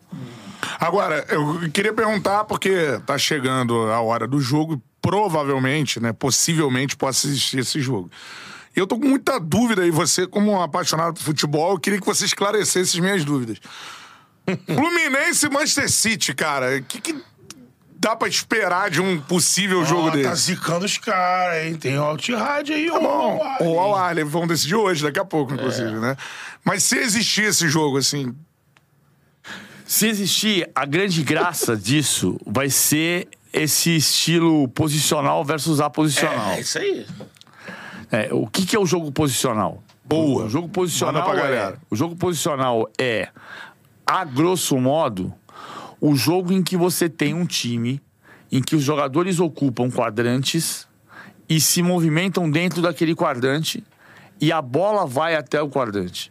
Agora, 0.81 1.27
eu 1.28 1.70
queria 1.70 1.93
perguntar, 1.93 2.44
porque 2.44 2.99
tá 3.05 3.19
chegando 3.19 3.74
a 3.93 4.01
hora 4.01 4.27
do 4.27 4.40
jogo, 4.40 4.82
provavelmente, 5.03 6.01
né, 6.01 6.15
possivelmente 6.15 6.97
possa 6.97 7.28
assistir 7.28 7.59
esse 7.59 7.78
jogo. 7.78 8.11
E 8.74 8.81
eu 8.81 8.86
tô 8.86 8.99
com 8.99 9.07
muita 9.07 9.39
dúvida, 9.39 9.86
e 9.86 9.90
você, 9.90 10.27
como 10.27 10.53
um 10.53 10.61
apaixonado 10.62 11.15
por 11.15 11.23
futebol, 11.23 11.73
eu 11.73 11.78
queria 11.78 12.01
que 12.01 12.07
você 12.07 12.24
esclarecesse 12.24 12.97
as 12.97 13.03
minhas 13.03 13.24
dúvidas. 13.24 13.59
Fluminense 14.66 15.47
e 15.47 15.51
Manchester 15.51 15.90
City, 15.90 16.35
cara, 16.35 16.78
o 16.78 16.82
que, 16.82 17.01
que 17.01 17.23
dá 17.99 18.16
pra 18.16 18.27
esperar 18.27 18.90
de 18.90 19.01
um 19.01 19.20
possível 19.20 19.85
jogo 19.85 20.09
Ó, 20.09 20.11
desse? 20.11 20.28
Tá 20.28 20.35
zicando 20.35 20.85
os 20.86 20.99
caras, 20.99 21.66
hein? 21.66 21.74
Tem 21.77 21.97
Alt-Rádio 21.97 22.74
aí, 22.74 22.90
Tá 22.90 22.99
bom, 22.99 23.39
ó. 23.40 23.65
ou 23.65 23.78
ao 23.78 23.94
Alien, 23.97 24.27
vão 24.27 24.47
decidir 24.47 24.74
hoje, 24.74 25.03
daqui 25.05 25.20
a 25.20 25.24
pouco, 25.24 25.55
inclusive, 25.55 25.93
né? 26.01 26.16
Mas 26.65 26.82
se 26.82 26.97
existir 26.97 27.44
esse 27.44 27.69
jogo, 27.69 27.99
assim, 27.99 28.35
Se 29.86 30.09
existir, 30.09 30.69
a 30.74 30.86
grande 30.86 31.23
graça 31.23 31.77
disso 31.78 32.39
vai 32.47 32.70
ser 32.70 33.28
esse 33.53 33.94
estilo 33.97 34.66
posicional 34.69 35.44
versus 35.44 35.81
aposicional. 35.81 36.53
É, 36.53 36.61
isso 36.61 36.78
aí. 36.78 37.07
É, 38.12 38.28
o 38.30 38.47
que, 38.47 38.66
que 38.66 38.76
é 38.76 38.78
o 38.78 38.84
jogo 38.84 39.10
posicional? 39.10 39.82
Boa. 40.05 40.44
O 40.44 40.48
jogo 40.51 40.68
posicional 40.68 41.14
Manda 41.22 41.34
pra 41.34 41.40
é, 41.40 41.43
galera. 41.56 41.78
o 41.90 41.97
jogo 41.97 42.14
posicional 42.14 42.90
é, 42.98 43.30
a 44.06 44.22
grosso 44.22 44.76
modo, 44.76 45.32
o 45.98 46.14
jogo 46.14 46.52
em 46.52 46.62
que 46.62 46.76
você 46.76 47.09
tem 47.09 47.32
um 47.32 47.47
time 47.47 48.02
em 48.51 48.60
que 48.60 48.76
os 48.76 48.82
jogadores 48.82 49.40
ocupam 49.40 49.90
quadrantes 49.90 50.86
e 51.48 51.59
se 51.59 51.82
movimentam 51.82 52.51
dentro 52.51 52.82
daquele 52.82 53.14
quadrante 53.14 53.82
e 54.39 54.52
a 54.52 54.60
bola 54.60 55.06
vai 55.06 55.34
até 55.34 55.62
o 55.62 55.70
quadrante. 55.70 56.30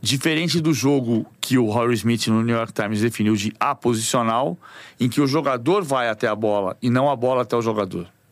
Diferente 0.00 0.60
do 0.60 0.72
jogo 0.72 1.26
que 1.40 1.58
o 1.58 1.68
Harry 1.72 1.94
Smith 1.94 2.28
no 2.28 2.42
New 2.42 2.54
York 2.54 2.72
Times 2.72 3.00
definiu 3.00 3.34
de 3.34 3.52
aposicional, 3.58 4.56
em 5.00 5.08
que 5.08 5.20
o 5.20 5.26
jogador 5.26 5.82
vai 5.82 6.08
até 6.08 6.28
a 6.28 6.34
bola 6.36 6.76
e 6.80 6.90
não 6.90 7.10
a 7.10 7.16
bola 7.16 7.42
até 7.42 7.56
o 7.56 7.62
jogador 7.62 8.06
é- 8.06 8.23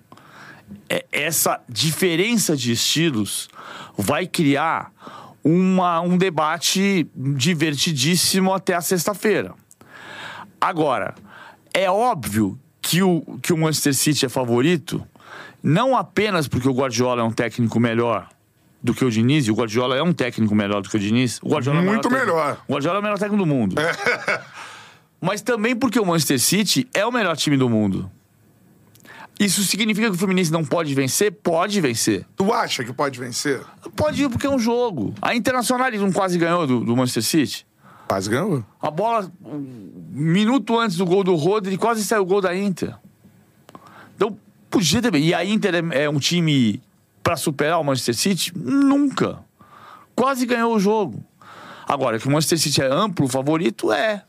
essa 1.10 1.60
diferença 1.68 2.56
de 2.56 2.72
estilos 2.72 3.48
vai 3.96 4.26
criar 4.26 4.90
uma, 5.44 6.00
um 6.00 6.16
debate 6.16 7.06
divertidíssimo 7.14 8.52
até 8.52 8.74
a 8.74 8.80
sexta-feira. 8.80 9.54
Agora, 10.60 11.14
é 11.74 11.90
óbvio 11.90 12.58
que 12.80 13.02
o, 13.02 13.20
que 13.42 13.52
o 13.52 13.56
Manchester 13.58 13.94
City 13.94 14.26
é 14.26 14.28
favorito, 14.28 15.04
não 15.62 15.96
apenas 15.96 16.46
porque 16.48 16.68
o 16.68 16.72
Guardiola 16.72 17.22
é 17.22 17.24
um 17.24 17.32
técnico 17.32 17.78
melhor 17.80 18.28
do 18.82 18.92
que 18.92 19.04
o 19.04 19.10
Diniz, 19.10 19.46
e 19.46 19.50
o 19.50 19.54
Guardiola 19.54 19.96
é 19.96 20.02
um 20.02 20.12
técnico 20.12 20.54
melhor 20.54 20.82
do 20.82 20.88
que 20.88 20.96
o 20.96 21.00
Diniz. 21.00 21.38
O 21.42 21.48
Guardiola 21.48 21.78
é 21.78 21.82
o 21.82 21.84
Muito 21.84 22.08
técnico- 22.08 22.26
melhor. 22.26 22.62
O 22.66 22.72
Guardiola 22.72 22.98
é 22.98 23.00
o 23.00 23.02
melhor 23.02 23.18
técnico 23.18 23.44
do 23.44 23.46
mundo. 23.46 23.76
Mas 25.20 25.40
também 25.40 25.76
porque 25.76 26.00
o 26.00 26.04
Manchester 26.04 26.40
City 26.40 26.88
é 26.92 27.06
o 27.06 27.12
melhor 27.12 27.36
time 27.36 27.56
do 27.56 27.68
mundo. 27.68 28.10
Isso 29.44 29.64
significa 29.64 30.08
que 30.08 30.14
o 30.14 30.18
Fluminense 30.18 30.52
não 30.52 30.64
pode 30.64 30.94
vencer? 30.94 31.32
Pode 31.32 31.80
vencer. 31.80 32.24
tu 32.36 32.52
acha 32.52 32.84
que 32.84 32.92
pode 32.92 33.18
vencer? 33.18 33.60
Pode 33.96 34.22
ir 34.22 34.28
porque 34.28 34.46
é 34.46 34.50
um 34.50 34.58
jogo. 34.58 35.12
A 35.20 35.34
Internacional 35.34 35.90
não 35.90 36.12
quase 36.12 36.38
ganhou 36.38 36.64
do, 36.64 36.84
do 36.84 36.96
Manchester 36.96 37.24
City. 37.24 37.66
Quase 38.06 38.30
ganhou. 38.30 38.64
A 38.80 38.90
bola, 38.90 39.30
um 39.44 39.64
minuto 40.10 40.78
antes 40.78 40.96
do 40.96 41.04
gol 41.04 41.24
do 41.24 41.34
Rodri, 41.34 41.76
quase 41.76 42.04
saiu 42.04 42.22
o 42.22 42.26
gol 42.26 42.40
da 42.40 42.56
Inter. 42.56 42.94
Então, 44.14 44.36
podia 44.70 45.02
ter. 45.02 45.14
E 45.16 45.34
a 45.34 45.44
Inter 45.44 45.74
é, 45.74 46.04
é 46.04 46.10
um 46.10 46.20
time 46.20 46.80
para 47.22 47.36
superar 47.36 47.80
o 47.80 47.84
Manchester 47.84 48.14
City? 48.14 48.52
Nunca. 48.56 49.40
Quase 50.14 50.46
ganhou 50.46 50.74
o 50.74 50.78
jogo. 50.78 51.24
Agora, 51.88 52.18
que 52.18 52.28
o 52.28 52.30
Manchester 52.30 52.58
City 52.58 52.80
é 52.80 52.86
amplo 52.86 53.26
favorito, 53.26 53.92
é. 53.92 54.22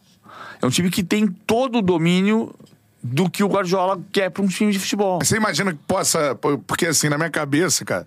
É 0.62 0.66
um 0.66 0.70
time 0.70 0.90
que 0.90 1.04
tem 1.04 1.28
todo 1.28 1.80
o 1.80 1.82
domínio 1.82 2.56
do 3.04 3.30
que 3.30 3.44
o 3.44 3.48
Guardiola 3.48 4.02
quer 4.14 4.30
para 4.30 4.42
um 4.42 4.48
time 4.48 4.72
de 4.72 4.80
futebol. 4.80 5.20
Você 5.22 5.36
imagina 5.36 5.74
que 5.74 5.80
possa. 5.86 6.36
Porque, 6.66 6.88
assim, 6.88 7.10
na 7.10 7.18
minha 7.18 7.30
cabeça, 7.30 7.84
cara, 7.84 8.06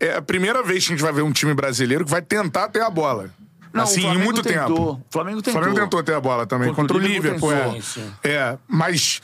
é 0.00 0.14
a 0.14 0.22
primeira 0.22 0.62
vez 0.62 0.86
que 0.86 0.92
a 0.92 0.96
gente 0.96 1.04
vai 1.04 1.12
ver 1.12 1.22
um 1.22 1.32
time 1.32 1.52
brasileiro 1.52 2.04
que 2.06 2.10
vai 2.10 2.22
tentar 2.22 2.68
ter 2.68 2.80
a 2.80 2.88
bola. 2.88 3.30
assim, 3.74 4.06
o 4.06 4.14
em 4.14 4.18
muito 4.18 4.42
tentou. 4.42 4.66
tempo. 4.66 4.92
O 4.92 5.12
Flamengo 5.12 5.38
O 5.40 5.42
tentou. 5.42 5.60
Flamengo 5.60 5.80
tentou 5.82 6.02
ter 6.02 6.14
a 6.14 6.20
bola 6.20 6.46
também, 6.46 6.68
contra, 6.72 6.94
Contra 6.94 6.96
o 6.96 7.00
Liverpool. 7.00 7.52
É, 7.52 7.78
é 8.24 8.58
mas 8.66 9.20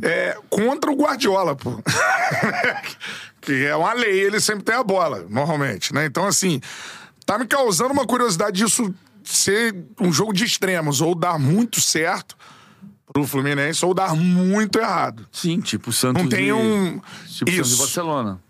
é, 0.00 0.38
contra 0.48 0.90
o 0.90 0.94
Guardiola, 0.94 1.56
pô. 1.56 1.82
que 3.42 3.66
é 3.66 3.74
uma 3.74 3.92
lei, 3.92 4.20
ele 4.20 4.40
sempre 4.40 4.62
tem 4.62 4.76
a 4.76 4.84
bola, 4.84 5.26
normalmente, 5.28 5.92
né? 5.92 6.06
Então, 6.06 6.26
assim, 6.26 6.60
tá 7.26 7.38
me 7.38 7.46
causando 7.46 7.92
uma 7.92 8.06
curiosidade 8.06 8.56
disso 8.56 8.94
ser 9.24 9.74
um 10.00 10.12
jogo 10.12 10.32
de 10.32 10.44
extremos, 10.44 11.00
ou 11.00 11.14
dar 11.14 11.38
muito 11.38 11.80
certo 11.80 12.36
pro 13.14 13.24
Fluminense, 13.24 13.84
ou 13.86 13.94
dar 13.94 14.12
muito 14.16 14.76
errado. 14.80 15.24
Sim, 15.30 15.60
tipo 15.60 15.90
o 15.90 15.92
Santos 15.92 16.20
Não 16.20 16.28
tem 16.28 16.46
e- 16.48 16.52
um. 16.52 16.98
Tipo 16.98 17.04
o 17.04 17.30
Santos 17.30 17.54
e 17.54 17.60
Isso. 17.60 17.78
Barcelona. 17.78 18.40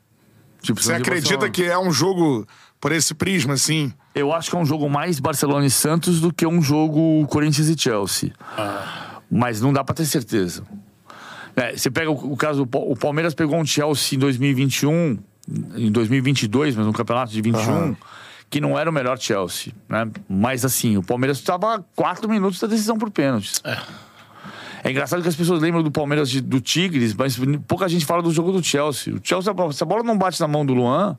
Tipo 0.62 0.81
Você 0.81 0.86
Santos 0.89 1.03
acredita 1.07 1.51
que 1.51 1.65
é 1.65 1.78
um 1.78 1.93
jogo 1.93 2.49
por 2.81 2.91
esse 2.91 3.12
prisma, 3.15 3.53
assim? 3.53 3.93
Eu 4.15 4.32
acho 4.32 4.49
que 4.49 4.57
é 4.57 4.59
um 4.59 4.65
jogo 4.65 4.89
mais 4.89 5.20
Barcelona 5.20 5.66
e 5.66 5.70
Santos 5.70 6.19
do 6.19 6.32
que 6.32 6.47
um 6.47 6.62
jogo 6.62 7.27
Corinthians 7.28 7.69
e 7.69 7.78
Chelsea. 7.78 8.32
Mas 9.31 9.61
não 9.61 9.70
dá 9.70 9.85
pra 9.85 9.95
ter 9.95 10.07
certeza. 10.07 10.62
É, 11.55 11.77
você 11.77 11.91
pega 11.91 12.11
o, 12.11 12.32
o 12.32 12.36
caso, 12.36 12.66
o 12.73 12.97
Palmeiras 12.97 13.35
pegou 13.35 13.59
um 13.59 13.66
Chelsea 13.66 14.16
em 14.16 14.19
2021, 14.19 15.19
em 15.77 15.93
2022, 15.93 16.74
mas 16.74 16.86
no 16.86 16.93
campeonato 16.93 17.31
de 17.32 17.43
21, 17.43 17.59
Aham. 17.61 17.97
que 18.49 18.61
não 18.62 18.78
era 18.78 18.89
o 18.89 18.93
melhor 18.93 19.19
Chelsea, 19.19 19.74
né? 19.89 20.09
Mas 20.27 20.65
assim, 20.65 20.97
o 20.97 21.03
Palmeiras 21.03 21.36
estava 21.39 21.85
quatro 21.95 22.28
minutos 22.31 22.59
da 22.59 22.66
decisão 22.66 22.97
por 22.97 23.11
pênaltis. 23.11 23.61
É 23.62 23.77
engraçado 24.90 25.23
que 25.23 25.28
as 25.28 25.36
pessoas 25.36 25.61
lembram 25.61 25.82
do 25.82 25.90
Palmeiras 25.90 26.28
de- 26.31 26.40
do 26.40 26.61
Tigres, 26.61 27.15
mas 27.15 27.39
pouca 27.66 27.89
gente 27.89 28.05
fala 28.05 28.23
do 28.23 28.31
jogo 28.31 28.52
do 28.52 28.62
Chelsea. 28.62 29.15
O 29.15 29.20
Chelsea, 29.23 29.52
se 29.73 29.82
a 29.82 29.86
bola 29.86 30.02
não 30.02 30.16
bate 30.19 30.40
na 30.40 30.47
mão 30.48 30.65
do 30.66 30.74
Luan, 30.74 31.16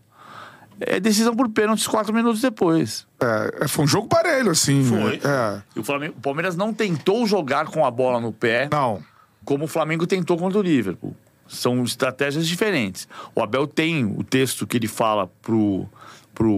é 0.79 0.99
decisão 0.99 1.35
por 1.35 1.49
pênaltis 1.49 1.87
quatro 1.87 2.13
minutos 2.13 2.41
depois. 2.41 3.07
É, 3.19 3.67
foi 3.67 3.85
um 3.85 3.87
jogo 3.87 4.07
parelho, 4.07 4.51
assim. 4.51 4.83
Foi. 4.83 5.15
É. 5.23 5.61
E 5.75 5.79
o, 5.79 5.83
Flamengo- 5.83 6.15
o 6.17 6.21
Palmeiras 6.21 6.55
não 6.55 6.73
tentou 6.73 7.25
jogar 7.25 7.65
com 7.67 7.85
a 7.85 7.89
bola 7.91 8.19
no 8.19 8.31
pé 8.31 8.67
Não. 8.71 9.01
como 9.43 9.63
o 9.65 9.67
Flamengo 9.67 10.05
tentou 10.05 10.37
contra 10.37 10.59
o 10.59 10.61
Liverpool. 10.61 11.15
São 11.47 11.83
estratégias 11.83 12.47
diferentes. 12.47 13.07
O 13.33 13.41
Abel 13.41 13.67
tem 13.67 14.03
o 14.05 14.23
texto 14.23 14.65
que 14.67 14.75
ele 14.77 14.87
fala 14.87 15.27
pro, 15.41 15.87
pro 16.33 16.51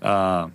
uh, 0.00 0.50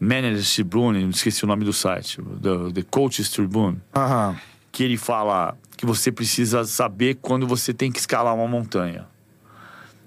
Manager's 0.00 0.52
Tribune, 0.54 1.02
não 1.02 1.10
esqueci 1.10 1.44
o 1.44 1.46
nome 1.46 1.64
do 1.64 1.72
site, 1.72 2.20
the, 2.42 2.72
the 2.74 2.82
Coaches 2.90 3.30
Tribune, 3.30 3.80
Aham. 3.94 4.36
Que 4.74 4.82
ele 4.82 4.96
fala 4.96 5.56
que 5.76 5.86
você 5.86 6.10
precisa 6.10 6.64
saber 6.64 7.18
quando 7.22 7.46
você 7.46 7.72
tem 7.72 7.92
que 7.92 8.00
escalar 8.00 8.34
uma 8.34 8.48
montanha. 8.48 9.06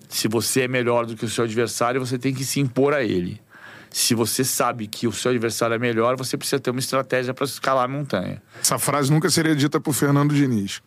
Se 0.10 0.27
você 0.27 0.64
é 0.64 0.68
melhor 0.68 1.06
do 1.06 1.15
que 1.15 1.23
o 1.23 1.30
seu 1.30 1.45
adversário, 1.45 2.06
você 2.06 2.19
tem 2.19 2.34
que 2.34 2.44
se 2.44 2.60
impor 2.60 2.94
a 2.94 3.02
ele. 3.02 3.41
Se 3.89 4.14
você 4.14 4.44
sabe 4.44 4.85
que 4.85 5.07
o 5.07 5.14
seu 5.14 5.31
adversário 5.31 5.73
é 5.73 5.80
melhor, 5.80 6.18
você 6.18 6.35
precisa 6.38 6.60
ter 6.60 6.69
uma 6.69 6.81
estratégia 6.81 7.34
para 7.34 7.45
escalar 7.45 7.85
a 7.85 7.88
montanha. 7.88 8.41
Essa 8.61 8.77
frase 8.77 9.10
nunca 9.10 9.30
seria 9.30 9.56
dita 9.56 9.80
por 9.80 9.94
Fernando 9.94 10.35
Diniz. 10.35 10.81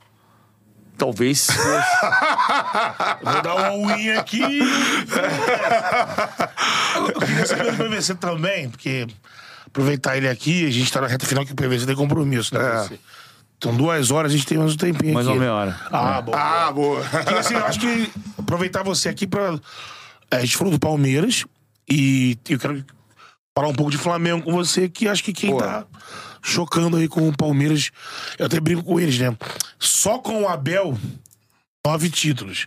Talvez 0.99 1.47
fosse. 1.47 1.65
Vou 3.25 3.41
dar 3.41 3.73
um 3.73 3.87
win 3.87 4.11
aqui. 4.11 4.61
Eu 7.15 7.21
queria 7.21 7.47
saber 7.47 7.73
do 7.73 7.85
PVC 7.85 8.15
também, 8.17 8.69
porque 8.69 9.07
aproveitar 9.67 10.19
ele 10.19 10.29
aqui, 10.29 10.67
a 10.67 10.71
gente 10.71 10.93
tá 10.93 11.01
na 11.01 11.07
reta 11.07 11.25
final 11.25 11.47
que 11.47 11.53
o 11.53 11.57
PVC 11.57 11.87
tem 11.87 11.97
compromisso, 11.97 12.55
né? 12.55 12.61
É. 12.93 13.20
Então, 13.63 13.77
duas 13.77 14.11
horas 14.11 14.33
a 14.33 14.35
gente 14.35 14.47
tem 14.47 14.57
mais 14.57 14.73
um 14.73 14.77
tempinho 14.79 15.13
Mais 15.13 15.27
aqui. 15.27 15.37
uma 15.37 15.41
meia 15.41 15.53
hora. 15.55 15.79
Ah, 15.93 16.23
bom. 16.23 16.33
Ah, 16.35 16.73
boa. 16.73 17.03
Assim, 17.39 17.53
eu 17.53 17.67
acho 17.67 17.79
que 17.79 18.11
aproveitar 18.39 18.83
você 18.83 19.11
aqui 19.11 19.27
pra. 19.27 19.61
é, 20.31 20.37
a 20.37 20.41
gente 20.41 20.57
falou 20.57 20.73
do 20.73 20.79
Palmeiras 20.81 21.45
e 21.87 22.39
eu 22.49 22.59
quero 22.59 22.83
falar 23.55 23.69
um 23.69 23.75
pouco 23.75 23.91
de 23.91 23.99
Flamengo 23.99 24.43
com 24.45 24.53
você, 24.53 24.89
que 24.89 25.07
acho 25.07 25.23
que 25.23 25.35
quem 25.35 25.51
Pô. 25.51 25.59
tá 25.59 25.85
chocando 26.41 26.97
aí 26.97 27.07
com 27.07 27.29
o 27.29 27.37
Palmeiras, 27.37 27.91
eu 28.39 28.47
até 28.47 28.59
brinco 28.59 28.83
com 28.83 28.99
eles, 28.99 29.19
né? 29.19 29.37
Só 29.79 30.17
com 30.17 30.41
o 30.45 30.49
Abel, 30.49 30.97
nove 31.87 32.09
títulos. 32.09 32.67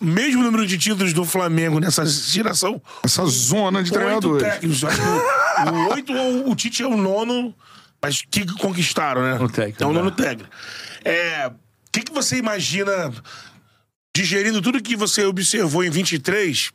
Mesmo 0.00 0.44
número 0.44 0.64
de 0.68 0.78
títulos 0.78 1.12
do 1.12 1.24
Flamengo 1.24 1.80
nessa 1.80 2.06
geração, 2.06 2.80
Essa 3.04 3.26
zona 3.26 3.82
de 3.82 3.90
oito 3.90 3.98
treinadores. 3.98 4.42
técnicos. 4.48 4.84
Acho 4.84 4.96
que 5.00 5.02
o, 5.08 5.72
o 5.74 5.88
oito, 5.94 6.12
o, 6.12 6.50
o 6.52 6.54
Tite 6.54 6.84
é 6.84 6.86
o 6.86 6.96
nono, 6.96 7.52
mas 8.02 8.22
que 8.22 8.46
conquistaram, 8.54 9.22
né? 9.22 9.34
O 9.44 9.48
técnico, 9.48 9.82
É 9.82 9.86
o 9.86 9.92
nono 9.92 10.10
né? 10.10 10.16
técnico. 10.16 10.50
É, 11.04 11.48
o 11.48 11.52
que, 11.92 12.02
que 12.02 12.12
você 12.12 12.36
imagina, 12.36 13.12
digerindo 14.16 14.62
tudo 14.62 14.82
que 14.82 14.96
você 14.96 15.24
observou 15.24 15.84
em 15.84 15.90
23, 15.90 16.72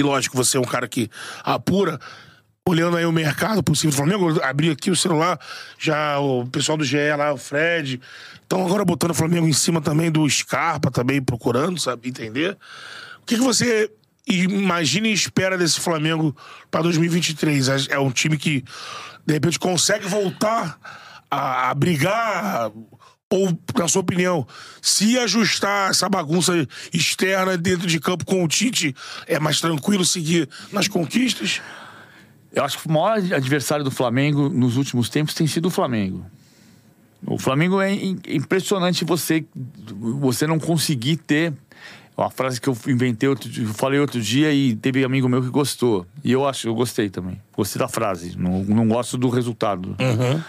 e 0.00 0.02
lógico, 0.02 0.36
você 0.36 0.56
é 0.56 0.60
um 0.60 0.64
cara 0.64 0.88
que 0.88 1.10
apura, 1.44 1.98
olhando 2.66 2.96
aí 2.96 3.04
o 3.04 3.12
mercado 3.12 3.62
possível 3.62 3.90
do 3.90 3.96
Flamengo, 3.96 4.42
abri 4.42 4.70
aqui 4.70 4.90
o 4.90 4.96
celular, 4.96 5.38
já 5.78 6.18
o 6.18 6.46
pessoal 6.46 6.78
do 6.78 6.84
GE 6.84 6.96
lá, 7.16 7.32
o 7.32 7.36
Fred. 7.36 8.00
Então 8.46 8.64
agora 8.64 8.84
botando 8.84 9.10
o 9.10 9.14
Flamengo 9.14 9.46
em 9.46 9.52
cima 9.52 9.80
também 9.80 10.10
do 10.10 10.28
Scarpa, 10.28 10.90
também 10.90 11.20
procurando, 11.20 11.80
sabe, 11.80 12.08
entender. 12.08 12.56
O 13.20 13.26
que, 13.26 13.36
que 13.36 13.42
você 13.42 13.90
imagina 14.26 15.08
e 15.08 15.12
espera 15.12 15.58
desse 15.58 15.80
Flamengo 15.80 16.34
para 16.70 16.82
2023? 16.82 17.88
É 17.88 17.98
um 17.98 18.10
time 18.10 18.36
que, 18.36 18.64
de 19.26 19.34
repente, 19.34 19.58
consegue 19.58 20.06
voltar 20.06 20.78
a, 21.30 21.70
a 21.70 21.74
brigar 21.74 22.70
ou, 23.32 23.58
na 23.78 23.88
sua 23.88 24.02
opinião, 24.02 24.46
se 24.82 25.18
ajustar 25.18 25.90
essa 25.90 26.06
bagunça 26.06 26.68
externa 26.92 27.56
dentro 27.56 27.86
de 27.86 27.98
campo 27.98 28.26
com 28.26 28.44
o 28.44 28.48
Tite, 28.48 28.94
é 29.26 29.38
mais 29.38 29.58
tranquilo 29.58 30.04
seguir 30.04 30.46
nas 30.70 30.86
conquistas? 30.86 31.62
Eu 32.52 32.62
acho 32.62 32.78
que 32.78 32.86
o 32.86 32.92
maior 32.92 33.16
adversário 33.32 33.82
do 33.82 33.90
Flamengo 33.90 34.50
nos 34.50 34.76
últimos 34.76 35.08
tempos 35.08 35.32
tem 35.32 35.46
sido 35.46 35.66
o 35.66 35.70
Flamengo. 35.70 36.26
O 37.26 37.38
Flamengo 37.38 37.80
é 37.80 37.94
impressionante 37.94 39.04
você, 39.04 39.46
você 40.20 40.46
não 40.46 40.58
conseguir 40.58 41.16
ter. 41.16 41.54
Uma 42.16 42.30
frase 42.30 42.60
que 42.60 42.68
eu 42.68 42.76
inventei, 42.88 43.28
outro, 43.28 43.50
eu 43.56 43.68
falei 43.72 43.98
outro 43.98 44.20
dia 44.20 44.52
e 44.52 44.76
teve 44.76 45.02
amigo 45.04 45.28
meu 45.28 45.42
que 45.42 45.48
gostou. 45.48 46.06
E 46.22 46.30
eu 46.30 46.46
acho, 46.46 46.68
eu 46.68 46.74
gostei 46.74 47.08
também. 47.08 47.40
Gostei 47.56 47.80
da 47.80 47.88
frase. 47.88 48.36
Não, 48.38 48.62
não 48.64 48.86
gosto 48.86 49.16
do 49.16 49.28
resultado. 49.30 49.96
Uhum. 49.98 50.40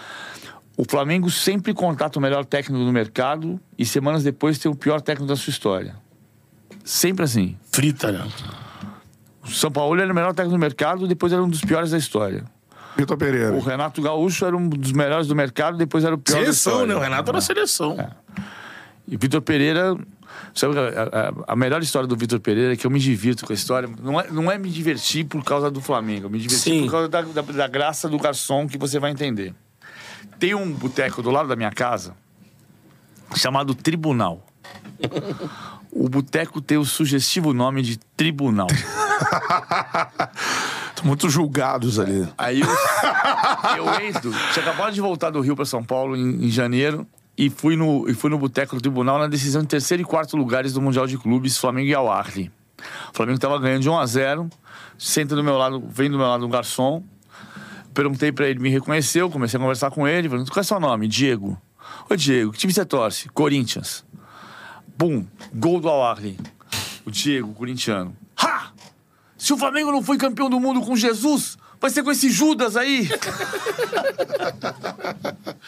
O 0.76 0.84
Flamengo 0.84 1.30
sempre 1.30 1.72
contrata 1.72 2.18
o 2.18 2.22
melhor 2.22 2.44
técnico 2.44 2.84
do 2.84 2.92
mercado 2.92 3.58
e 3.78 3.86
semanas 3.86 4.22
depois 4.22 4.58
tem 4.58 4.70
o 4.70 4.74
pior 4.74 5.00
técnico 5.00 5.26
da 5.28 5.36
sua 5.36 5.50
história. 5.50 5.96
Sempre 6.84 7.24
assim. 7.24 7.56
Frita, 7.72 8.12
né? 8.12 8.28
O 9.42 9.48
São 9.50 9.70
Paulo 9.70 10.00
era 10.00 10.10
o 10.10 10.14
melhor 10.14 10.34
técnico 10.34 10.56
do 10.56 10.60
mercado, 10.60 11.06
depois 11.06 11.32
era 11.32 11.42
um 11.42 11.48
dos 11.48 11.60
piores 11.60 11.90
da 11.92 11.98
história. 11.98 12.44
Vitor 12.96 13.16
Pereira. 13.16 13.52
O 13.52 13.60
Renato 13.60 14.00
Gaúcho 14.02 14.44
era 14.44 14.56
um 14.56 14.68
dos 14.68 14.92
melhores 14.92 15.26
do 15.26 15.34
mercado, 15.34 15.76
depois 15.76 16.04
era 16.04 16.14
o 16.14 16.18
pior 16.18 16.36
Seleção, 16.36 16.72
da 16.72 16.78
história. 16.78 16.86
né? 16.86 16.94
O 16.94 16.98
Renato 17.02 17.30
era 17.30 17.40
seleção. 17.40 17.98
É. 17.98 18.10
E 19.06 19.16
Vitor 19.16 19.42
Pereira. 19.42 19.96
Sabe, 20.54 20.74
a, 20.78 20.82
a, 20.82 21.52
a 21.52 21.56
melhor 21.56 21.82
história 21.82 22.06
do 22.06 22.16
Vitor 22.16 22.40
Pereira 22.40 22.74
é 22.74 22.76
que 22.76 22.86
eu 22.86 22.90
me 22.90 22.98
divirto 22.98 23.46
com 23.46 23.52
a 23.52 23.54
história. 23.54 23.88
Não 24.02 24.20
é, 24.20 24.30
não 24.30 24.50
é 24.50 24.58
me 24.58 24.70
divertir 24.70 25.24
por 25.24 25.42
causa 25.44 25.70
do 25.70 25.80
Flamengo, 25.80 26.26
eu 26.26 26.30
me 26.30 26.38
diverti 26.38 26.62
Sim. 26.62 26.84
por 26.84 26.90
causa 26.90 27.08
da, 27.08 27.22
da, 27.22 27.42
da 27.42 27.68
graça 27.68 28.08
do 28.08 28.18
garçom 28.18 28.66
que 28.66 28.78
você 28.78 28.98
vai 28.98 29.10
entender. 29.10 29.54
Tem 30.38 30.54
um 30.54 30.72
boteco 30.72 31.22
do 31.22 31.30
lado 31.30 31.48
da 31.48 31.56
minha 31.56 31.70
casa 31.70 32.14
chamado 33.34 33.74
Tribunal. 33.74 34.44
O 35.90 36.08
boteco 36.08 36.60
tem 36.60 36.78
o 36.78 36.84
sugestivo 36.84 37.52
nome 37.52 37.82
de 37.82 37.98
Tribunal. 38.16 38.66
Estão 40.90 41.04
muito 41.04 41.28
julgados 41.28 41.98
ali. 41.98 42.28
Aí 42.36 42.60
eu, 42.60 42.68
eu 43.76 44.00
entro, 44.00 44.32
tinha 44.52 44.64
acabado 44.64 44.92
de 44.92 45.00
voltar 45.00 45.30
do 45.30 45.40
Rio 45.40 45.56
para 45.56 45.64
São 45.64 45.82
Paulo 45.84 46.16
em, 46.16 46.46
em 46.46 46.50
janeiro 46.50 47.06
e 47.36 47.50
fui 47.50 47.76
no, 47.76 48.08
e 48.08 48.14
fui 48.14 48.30
no 48.30 48.38
boteco 48.38 48.76
do 48.76 48.80
tribunal 48.80 49.18
na 49.18 49.26
decisão 49.26 49.62
de 49.62 49.68
terceiro 49.68 50.02
e 50.02 50.06
quarto 50.06 50.36
lugares 50.36 50.72
do 50.72 50.80
Mundial 50.80 51.06
de 51.06 51.18
Clubes, 51.18 51.58
Flamengo 51.58 51.88
e 51.88 51.94
Al-Ahly. 51.94 52.50
O 53.12 53.16
Flamengo 53.16 53.36
estava 53.36 53.58
ganhando 53.58 53.82
de 53.82 53.88
1 53.88 53.98
a 53.98 54.06
0 54.06 54.50
senta 54.98 55.34
do 55.34 55.42
meu 55.42 55.56
lado, 55.56 55.82
vem 55.88 56.10
do 56.10 56.16
meu 56.16 56.26
lado 56.26 56.46
um 56.46 56.48
garçom. 56.48 57.02
Perguntei 57.92 58.32
para 58.32 58.48
ele, 58.48 58.58
me 58.58 58.70
reconheceu, 58.70 59.30
comecei 59.30 59.58
a 59.58 59.60
conversar 59.60 59.90
com 59.90 60.06
ele, 60.06 60.28
falando, 60.28 60.50
qual 60.50 60.60
é 60.60 60.64
seu 60.64 60.80
nome? 60.80 61.06
Diego. 61.06 61.60
Ô 62.08 62.16
Diego, 62.16 62.52
que 62.52 62.58
time 62.58 62.72
você 62.72 62.84
torce? 62.84 63.28
Corinthians. 63.28 64.04
Bum, 64.96 65.26
gol 65.54 65.80
do 65.80 65.88
Al-Ahly. 65.88 66.38
O 67.04 67.10
Diego, 67.10 67.52
corintiano. 67.54 68.16
Ha! 68.36 68.72
Se 69.36 69.52
o 69.52 69.56
Flamengo 69.56 69.92
não 69.92 70.02
foi 70.02 70.16
campeão 70.16 70.48
do 70.48 70.58
mundo 70.58 70.80
com 70.80 70.96
Jesus, 70.96 71.56
vai 71.84 71.90
ser 71.90 72.02
com 72.02 72.10
esse 72.10 72.30
Judas 72.30 72.78
aí. 72.78 73.06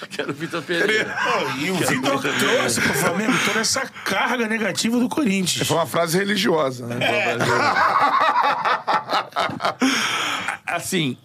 que 0.08 0.18
era 0.18 0.30
o 0.30 0.34
Vitor 0.34 0.62
Pereira. 0.62 1.14
Pô, 1.14 1.50
e 1.58 1.70
o 1.70 1.74
Vitor 1.74 2.22
trouxe 2.22 2.80
pro 2.80 2.94
Flamengo 2.94 3.34
toda 3.44 3.60
essa 3.60 3.86
carga 3.86 4.48
negativa 4.48 4.98
do 4.98 5.10
Corinthians. 5.10 5.68
Foi 5.68 5.76
uma 5.76 5.84
frase 5.84 6.16
religiosa, 6.16 6.86
né? 6.86 6.98
Assim, 10.66 11.18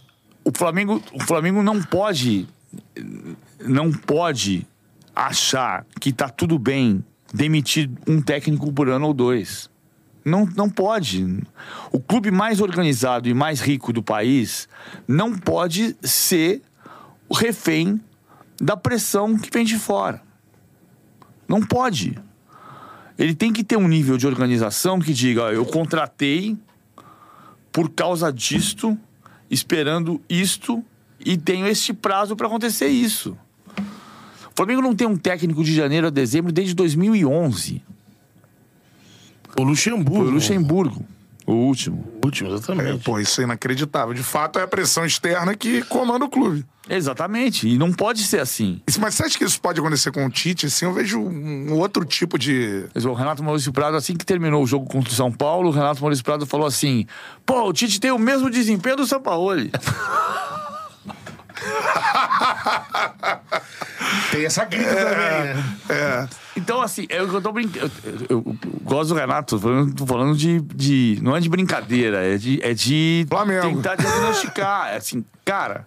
o 0.43 0.51
Flamengo, 0.53 1.01
o 1.13 1.23
Flamengo 1.23 1.63
não 1.63 1.81
pode 1.81 2.45
não 3.61 3.93
pode 3.93 4.68
achar 5.15 5.85
que 6.01 6.11
tá 6.11 6.27
tudo 6.27 6.59
bem 6.59 7.01
demitir 7.34 7.89
um 8.05 8.22
técnico 8.22 8.73
por 8.73 8.89
ano 8.89 9.07
ou 9.07 9.13
dois. 9.13 9.70
Não, 10.23 10.48
não 10.56 10.69
pode. 10.69 11.26
O 11.91 11.99
clube 11.99 12.30
mais 12.30 12.61
organizado 12.61 13.27
e 13.27 13.34
mais 13.34 13.60
rico 13.60 13.91
do 13.91 14.03
país 14.03 14.68
não 15.07 15.35
pode 15.35 15.95
ser 16.02 16.61
o 17.27 17.34
refém 17.34 17.99
da 18.61 18.77
pressão 18.77 19.38
que 19.38 19.49
vem 19.52 19.65
de 19.65 19.80
fora. 19.80 20.22
Não 21.48 21.61
pode. 21.61 22.18
Ele 23.18 23.34
tem 23.34 23.52
que 23.52 23.64
ter 23.64 23.77
um 23.77 23.88
nível 23.88 24.18
de 24.18 24.27
organização 24.27 24.99
que 24.99 25.14
diga: 25.14 25.52
eu 25.52 25.65
contratei 25.65 26.57
por 27.72 27.89
causa 27.89 28.31
disto, 28.31 28.98
esperando 29.49 30.22
isto 30.30 30.84
e 31.19 31.38
tenho 31.38 31.68
este 31.68 31.93
prazo 31.93 32.35
para 32.35 32.48
acontecer 32.48 32.88
isso. 32.88 33.38
O 33.77 34.53
Flamengo 34.56 34.81
não 34.81 34.95
tem 34.95 35.07
um 35.07 35.18
técnico 35.18 35.64
de 35.64 35.73
janeiro 35.73 36.07
a 36.07 36.10
dezembro 36.10 36.52
desde 36.52 36.73
2011. 36.76 37.81
O 39.57 39.64
Luxemburgo. 39.64 40.18
Foi 40.19 40.28
o 40.28 40.32
Luxemburgo, 40.32 41.06
o 41.45 41.52
último. 41.53 42.06
O 42.22 42.26
último, 42.28 42.49
É, 42.49 42.53
exatamente. 42.53 43.03
pô, 43.03 43.19
isso 43.19 43.41
é 43.41 43.44
inacreditável. 43.44 44.14
De 44.14 44.23
fato, 44.23 44.60
é 44.60 44.64
a 44.64 44.68
pressão 44.68 45.06
externa 45.06 45.56
que 45.56 45.82
comanda 45.84 46.26
o 46.26 46.30
clube. 46.30 46.65
Exatamente. 46.90 47.68
E 47.69 47.78
não 47.78 47.91
pode 47.94 48.23
ser 48.23 48.40
assim. 48.40 48.82
Isso- 48.88 48.99
Mas 48.99 49.15
você 49.15 49.23
acha 49.23 49.38
que 49.38 49.44
isso 49.45 49.61
pode 49.61 49.80
acontecer 49.80 50.11
com 50.11 50.26
o 50.26 50.30
Tite? 50.30 50.65
Assim, 50.65 50.86
eu 50.86 50.94
vejo 50.94 51.19
um 51.19 51.73
outro 51.73 52.03
tipo 52.03 52.38
de. 52.38 52.86
O 53.06 53.14
Renato 53.14 53.44
Maurício 53.44 53.72
Prado, 53.72 53.95
assim 53.95 54.15
que 54.15 54.26
terminou 54.26 54.64
o 54.64 54.68
jogo 54.68 54.86
contra 54.88 55.10
o 55.11 55.15
São 55.15 55.32
Paulo, 55.32 55.69
o 55.69 55.72
Renato 55.72 56.02
Maurício 56.02 56.23
Prado 56.26 56.45
falou 56.45 56.65
assim: 56.68 57.06
pô, 57.45 57.68
o 57.69 57.73
Tite 57.73 57.99
tem 57.99 58.11
o 58.11 58.19
mesmo 58.19 58.49
desempenho 58.49 58.98
do 58.98 59.06
São 59.07 59.22
Paulo. 59.22 59.52
Tem 64.31 64.45
essa 64.45 64.65
grita 64.65 64.95
também, 64.95 65.55
né? 65.55 65.63
É. 65.89 66.27
Então, 66.55 66.81
assim, 66.81 67.05
eu, 67.09 67.31
eu 67.31 67.41
tô 67.41 67.51
brincando. 67.51 67.91
Eu, 68.03 68.13
eu- 68.13 68.25
eu 68.29 68.55
gosto 68.83 69.09
do 69.13 69.19
Renato, 69.19 69.55
tô 69.55 69.61
falando, 69.61 69.93
tô 69.93 70.05
falando 70.05 70.35
de, 70.35 70.59
de. 70.61 71.19
Não 71.21 71.35
é 71.35 71.39
de 71.39 71.49
brincadeira, 71.49 72.23
é 72.25 72.38
de, 72.38 72.59
é 72.63 72.73
de 72.73 73.25
Flamengo. 73.29 73.75
tentar 73.77 73.95
diagnosticar. 73.95 74.89
É 74.89 74.97
assim, 74.97 75.23
cara. 75.45 75.85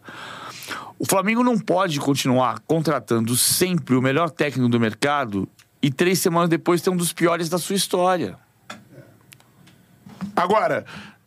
O 0.98 1.06
Flamengo 1.06 1.42
não 1.42 1.58
pode 1.58 1.98
continuar 2.00 2.60
contratando 2.66 3.36
sempre 3.36 3.94
o 3.96 4.02
melhor 4.02 4.30
técnico 4.30 4.68
do 4.68 4.80
mercado 4.80 5.48
e 5.82 5.90
três 5.90 6.18
semanas 6.18 6.48
depois 6.48 6.80
ter 6.80 6.90
um 6.90 6.96
dos 6.96 7.12
piores 7.12 7.48
da 7.48 7.58
sua 7.58 7.76
história. 7.76 8.36
Agora, 10.34 10.84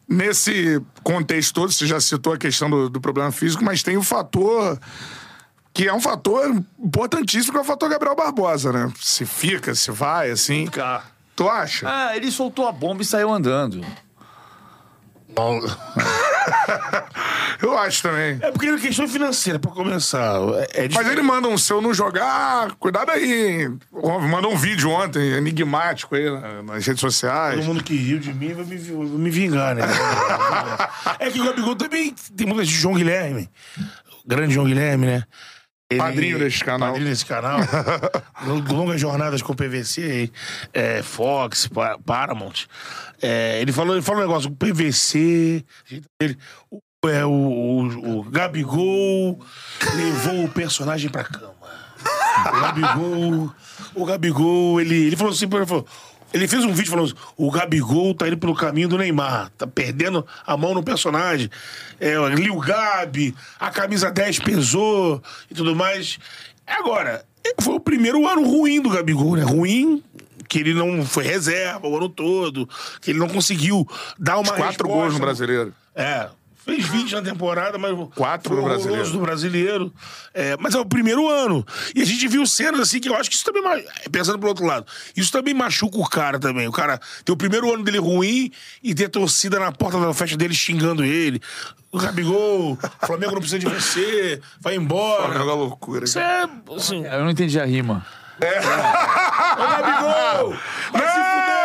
nesse 0.08 0.82
contexto 1.04 1.54
todo, 1.54 1.72
você 1.72 1.86
já 1.86 2.00
citou 2.00 2.34
a 2.34 2.38
questão 2.38 2.70
do, 2.70 2.90
do 2.90 3.02
problema 3.02 3.32
físico, 3.32 3.64
mas 3.64 3.84
tem 3.84 3.98
o 3.98 4.04
fator. 4.04 4.80
Que 5.74 5.88
é 5.88 5.94
um 5.94 6.02
fator 6.02 6.64
importantíssimo, 6.80 7.54
que 7.54 7.60
é 7.60 7.62
o 7.62 7.66
fator 7.66 7.88
Gabriel 7.88 8.16
Barbosa, 8.16 8.74
né? 8.74 8.92
Se 9.00 9.26
fica, 9.26 9.76
se 9.76 9.92
vai, 9.92 10.32
assim. 10.32 10.66
Cara. 10.66 11.04
Tu 11.36 11.48
acha? 11.48 11.88
Ah, 11.88 12.18
ele 12.18 12.32
soltou 12.32 12.68
a 12.68 12.72
bomba 12.72 13.04
e 13.04 13.06
saiu 13.06 13.32
andando. 13.32 13.86
Não. 15.36 15.60
Eu 17.62 17.78
acho 17.78 18.04
também. 18.04 18.38
É 18.42 18.52
porque 18.52 18.68
é 18.68 18.78
questão 18.78 19.08
financeira, 19.08 19.58
pra 19.60 19.72
começar. 19.72 20.36
É, 20.74 20.86
é 20.86 20.90
Mas 20.94 21.08
ele 21.08 21.22
manda 21.22 21.48
um 21.48 21.58
se 21.58 21.72
eu 21.74 21.82
não 21.82 21.94
jogar, 21.94 22.72
cuidado 22.80 23.10
aí. 23.12 23.62
hein? 23.64 23.80
Mandou 24.30 24.52
um 24.54 24.58
vídeo 24.58 24.90
ontem, 24.92 25.22
enigmático 25.34 26.16
aí 26.16 26.30
na- 26.30 26.62
nas 26.64 26.86
redes 26.86 27.02
sociais. 27.02 27.56
Todo 27.56 27.66
mundo 27.66 27.84
que 27.84 27.96
riu 27.96 28.20
de 28.20 28.32
mim 28.34 28.54
vai 28.54 28.64
me, 28.66 28.78
vai 28.78 29.06
me 29.08 29.30
vingar, 29.30 29.76
né? 29.76 29.82
é 31.20 31.30
que 31.32 31.40
o 31.42 31.46
Gabigol 31.46 31.76
também 31.76 32.14
tem 32.36 32.46
muita 32.48 32.64
gente. 32.64 32.78
João 32.78 32.96
Guilherme. 32.96 33.50
O 34.24 34.28
grande 34.28 34.54
João 34.54 34.68
Guilherme, 34.68 35.06
né? 35.08 35.24
Ele- 35.90 36.00
Padrinho 36.02 36.40
desse 36.40 36.64
canal. 36.64 36.90
Padrinho 36.90 37.10
desse 37.10 37.26
canal. 37.26 37.60
Longas 38.70 39.00
jornadas 39.00 39.42
com 39.42 39.54
PVC, 39.56 40.30
é, 40.74 41.02
Fox, 41.02 41.68
Pa- 41.68 41.98
Paramount. 42.06 42.66
É, 43.22 43.62
ele, 43.62 43.72
falou, 43.72 43.96
ele 43.96 44.02
falou 44.02 44.22
um 44.22 44.28
negócio, 44.28 44.50
o 44.50 44.56
PVC. 44.56 45.64
Ele, 46.20 46.38
o, 46.70 46.82
é, 47.08 47.26
o, 47.26 47.32
o, 47.32 48.18
o 48.20 48.24
Gabigol 48.24 49.40
levou 49.96 50.44
o 50.44 50.50
personagem 50.50 51.10
pra 51.10 51.24
cama. 51.24 51.56
O 52.48 52.60
Gabigol. 52.62 53.54
O 53.96 54.06
Gabigol, 54.06 54.82
ele, 54.82 55.08
ele 55.08 55.16
falou 55.16 55.32
assim, 55.32 55.46
ele 55.52 55.66
falou. 55.66 55.88
Ele 56.34 56.48
fez 56.48 56.64
um 56.66 56.74
vídeo 56.74 56.90
falando 56.90 57.06
assim, 57.06 57.16
o 57.38 57.50
Gabigol 57.50 58.14
tá 58.14 58.28
indo 58.28 58.38
pelo 58.38 58.54
caminho 58.54 58.90
do 58.90 58.98
Neymar, 58.98 59.50
tá 59.58 59.66
perdendo 59.66 60.26
a 60.46 60.58
mão 60.58 60.74
no 60.74 60.84
personagem. 60.84 61.50
É, 62.00 62.20
o 62.20 62.28
Lil 62.28 62.60
Gabi, 62.60 63.34
a 63.60 63.70
camisa 63.70 64.12
10 64.12 64.40
pesou 64.40 65.22
e 65.50 65.56
tudo 65.56 65.76
mais. 65.76 66.20
Agora, 66.66 67.26
foi 67.62 67.76
o 67.76 67.80
primeiro 67.80 68.28
ano 68.28 68.44
ruim 68.44 68.82
do 68.82 68.90
Gabigol, 68.90 69.36
né? 69.38 69.44
Ruim, 69.44 70.04
que 70.50 70.60
ele 70.60 70.74
não 70.74 71.06
foi 71.06 71.24
reserva 71.24 71.88
o 71.88 71.96
ano 71.96 72.10
todo, 72.10 72.68
que 73.02 73.12
ele 73.12 73.20
não 73.20 73.28
conseguiu 73.28 73.88
dar 74.20 74.38
uma 74.38 74.54
Quatro 74.54 74.66
resposta. 74.66 74.84
gols 74.84 75.14
no 75.14 75.20
brasileiro. 75.20 75.74
É. 75.96 76.30
Fez 76.68 76.86
20 76.88 77.14
na 77.14 77.22
temporada, 77.22 77.78
mas 77.78 77.96
Quatro 78.14 78.54
no 78.56 78.60
horroroso 78.62 78.84
brasileiro. 78.88 79.12
do 79.12 79.20
brasileiro. 79.20 79.94
É, 80.34 80.56
mas 80.60 80.76
é 80.76 80.80
o 80.80 80.86
primeiro 80.86 81.28
ano. 81.30 81.66
E 81.96 82.02
a 82.02 82.06
gente 82.06 82.28
viu 82.28 82.46
cenas 82.46 82.82
assim 82.82 83.00
que 83.00 83.10
eu 83.10 83.16
acho 83.16 83.30
que 83.30 83.36
isso 83.36 83.46
também. 83.46 83.64
Pensando 84.12 84.38
pro 84.38 84.50
outro 84.50 84.66
lado, 84.66 84.86
isso 85.16 85.32
também 85.32 85.54
machuca 85.54 85.98
o 85.98 86.08
cara 86.08 86.38
também. 86.38 86.68
O 86.68 86.72
cara 86.72 87.00
tem 87.24 87.34
o 87.34 87.38
primeiro 87.38 87.74
ano 87.74 87.84
dele 87.84 87.98
ruim 88.00 88.52
e 88.84 88.94
ter 88.94 89.10
torcida 89.10 89.60
na 89.60 89.72
porta 89.72 90.00
da 90.00 90.14
festa 90.14 90.36
dele 90.38 90.54
xingando 90.54 91.04
ele. 91.04 91.42
O 91.92 91.98
Gabigol, 91.98 92.74
o 92.74 93.06
Flamengo 93.08 93.32
não 93.32 93.40
precisa 93.40 93.60
de 93.60 93.66
você, 93.66 94.42
vai 94.60 94.76
embora. 94.76 95.24
Flamengo 95.30 95.50
é 95.50 95.54
loucura. 95.54 96.04
Isso 96.06 96.20
é. 96.20 96.46
Assim, 96.76 97.06
Eu 97.06 97.24
não 97.24 97.32
entendi 97.32 97.58
a 97.60 97.66
rima. 97.66 98.06
Ô, 98.40 99.68
Gabigol! 99.68 100.56
Vai 100.92 101.02
se 101.08 101.14
fuder! 101.16 101.57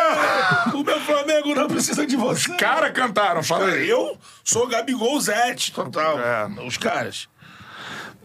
O 0.73 0.83
meu 0.83 0.99
Flamengo 1.01 1.53
não 1.55 1.67
precisa 1.67 2.05
de 2.05 2.15
você. 2.15 2.53
Cara 2.55 2.91
cantaram, 2.91 3.43
fala 3.43 3.67
aí. 3.67 3.87
eu 3.89 4.17
sou 4.43 4.65
o 4.65 4.67
Gabigol 4.67 5.19
Zete, 5.19 5.71
total. 5.71 6.19
É. 6.19 6.47
Os 6.65 6.77
caras. 6.77 7.27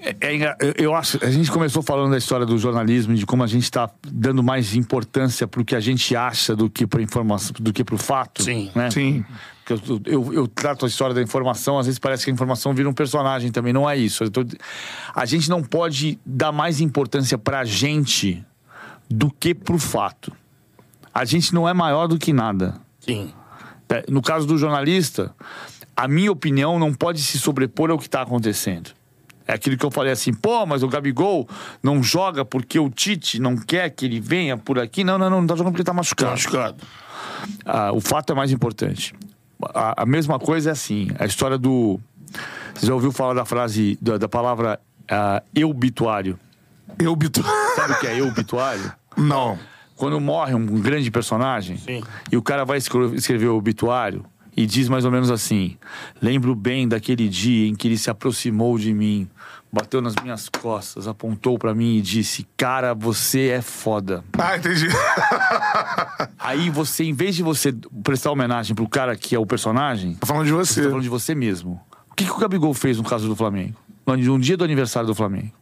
É, 0.00 0.14
é 0.20 0.56
eu- 0.76 0.94
acho, 0.94 1.18
a 1.24 1.30
gente 1.30 1.50
começou 1.50 1.82
falando 1.82 2.12
da 2.12 2.18
história 2.18 2.46
do 2.46 2.56
jornalismo, 2.56 3.14
de 3.14 3.26
como 3.26 3.42
a 3.42 3.48
gente 3.48 3.64
está 3.64 3.90
dando 4.06 4.42
mais 4.44 4.74
importância 4.74 5.46
para 5.48 5.60
o 5.60 5.64
que 5.64 5.74
a 5.74 5.80
gente 5.80 6.14
acha 6.14 6.54
do 6.54 6.70
que 6.70 6.86
para 6.86 7.02
informação, 7.02 7.52
do 7.58 7.72
que 7.72 7.82
para 7.82 7.96
o 7.96 7.98
fato. 7.98 8.42
Sim. 8.44 8.70
né? 8.76 8.90
Sim. 8.92 9.24
Porque 9.64 9.90
eu, 9.90 10.00
eu, 10.06 10.34
eu 10.34 10.48
trato 10.48 10.84
a 10.86 10.88
história 10.88 11.14
da 11.14 11.20
informação, 11.20 11.78
às 11.78 11.86
vezes 11.86 11.98
parece 11.98 12.24
que 12.24 12.30
a 12.30 12.32
informação 12.34 12.72
vira 12.72 12.88
um 12.88 12.92
personagem 12.94 13.50
também, 13.50 13.72
não 13.72 13.90
é 13.90 13.96
isso. 13.96 14.30
Tô- 14.30 14.44
a 15.14 15.24
gente 15.26 15.50
não 15.50 15.62
pode 15.62 16.18
dar 16.24 16.52
mais 16.52 16.80
importância 16.80 17.36
para 17.36 17.58
a 17.60 17.64
gente 17.64 18.42
do 19.10 19.30
que 19.32 19.52
para 19.52 19.74
o 19.74 19.78
fato. 19.78 20.32
A 21.12 21.24
gente 21.24 21.54
não 21.54 21.68
é 21.68 21.74
maior 21.74 22.06
do 22.06 22.18
que 22.18 22.32
nada. 22.32 22.74
Sim. 23.00 23.32
No 24.08 24.20
caso 24.20 24.46
do 24.46 24.58
jornalista, 24.58 25.34
a 25.96 26.06
minha 26.06 26.30
opinião 26.30 26.78
não 26.78 26.92
pode 26.92 27.20
se 27.22 27.38
sobrepor 27.38 27.90
ao 27.90 27.98
que 27.98 28.06
está 28.06 28.22
acontecendo. 28.22 28.90
É 29.46 29.54
aquilo 29.54 29.78
que 29.78 29.84
eu 29.86 29.90
falei 29.90 30.12
assim, 30.12 30.32
pô, 30.32 30.66
mas 30.66 30.82
o 30.82 30.88
Gabigol 30.88 31.48
não 31.82 32.02
joga 32.02 32.44
porque 32.44 32.78
o 32.78 32.90
Tite 32.90 33.40
não 33.40 33.56
quer 33.56 33.88
que 33.88 34.04
ele 34.04 34.20
venha 34.20 34.58
por 34.58 34.78
aqui. 34.78 35.02
Não, 35.02 35.16
não, 35.16 35.30
não, 35.30 35.40
não 35.40 35.46
tá 35.46 35.56
jogando 35.56 35.72
porque 35.72 35.80
ele 35.80 35.86
tá 35.86 35.92
Tá 35.92 35.96
machucado. 35.96 36.30
machucado. 36.32 36.76
Ah, 37.64 37.92
o 37.92 38.00
fato 38.00 38.32
é 38.32 38.36
mais 38.36 38.52
importante. 38.52 39.14
A, 39.74 40.02
a 40.02 40.06
mesma 40.06 40.38
coisa 40.38 40.68
é 40.68 40.72
assim, 40.72 41.08
a 41.18 41.24
história 41.24 41.56
do... 41.56 41.98
Você 42.74 42.86
já 42.86 42.92
ouviu 42.94 43.10
falar 43.10 43.32
da 43.32 43.46
frase, 43.46 43.98
da, 44.02 44.18
da 44.18 44.28
palavra 44.28 44.78
ah, 45.10 45.42
eubituário? 45.54 46.38
Eu, 46.98 47.16
Bito. 47.16 47.42
Sabe 47.74 47.94
o 47.94 48.00
que 48.00 48.06
é 48.06 48.20
eubituário? 48.20 48.92
Não. 49.16 49.58
Quando 49.98 50.20
morre 50.20 50.54
um 50.54 50.64
grande 50.80 51.10
personagem 51.10 51.76
Sim. 51.76 52.02
e 52.32 52.36
o 52.36 52.42
cara 52.42 52.64
vai 52.64 52.78
escre- 52.78 53.14
escrever 53.14 53.48
o 53.48 53.56
obituário 53.56 54.24
e 54.56 54.64
diz 54.64 54.88
mais 54.88 55.04
ou 55.04 55.10
menos 55.10 55.30
assim: 55.30 55.76
Lembro 56.22 56.54
bem 56.54 56.88
daquele 56.88 57.28
dia 57.28 57.68
em 57.68 57.74
que 57.74 57.88
ele 57.88 57.98
se 57.98 58.08
aproximou 58.08 58.78
de 58.78 58.94
mim, 58.94 59.28
bateu 59.72 60.00
nas 60.00 60.14
minhas 60.22 60.48
costas, 60.48 61.06
apontou 61.08 61.58
pra 61.58 61.74
mim 61.74 61.96
e 61.96 62.00
disse: 62.00 62.46
Cara, 62.56 62.94
você 62.94 63.48
é 63.48 63.60
foda. 63.60 64.24
Ah, 64.38 64.56
entendi. 64.56 64.86
Aí 66.38 66.70
você, 66.70 67.04
em 67.04 67.12
vez 67.12 67.34
de 67.36 67.42
você 67.42 67.72
prestar 68.02 68.30
homenagem 68.30 68.74
pro 68.74 68.88
cara 68.88 69.16
que 69.16 69.34
é 69.34 69.38
o 69.38 69.46
personagem, 69.46 70.14
Tô 70.14 70.26
falando 70.26 70.46
de 70.46 70.52
você 70.52 70.74
você. 70.74 70.82
tá 70.82 70.88
falando 70.88 71.02
de 71.02 71.08
você 71.08 71.34
mesmo. 71.34 71.80
O 72.10 72.14
que, 72.14 72.24
que 72.24 72.32
o 72.32 72.38
Gabigol 72.38 72.74
fez 72.74 72.98
no 72.98 73.04
caso 73.04 73.28
do 73.28 73.36
Flamengo? 73.36 73.74
No, 74.06 74.16
no 74.16 74.38
dia 74.38 74.56
do 74.56 74.64
aniversário 74.64 75.06
do 75.06 75.14
Flamengo. 75.14 75.52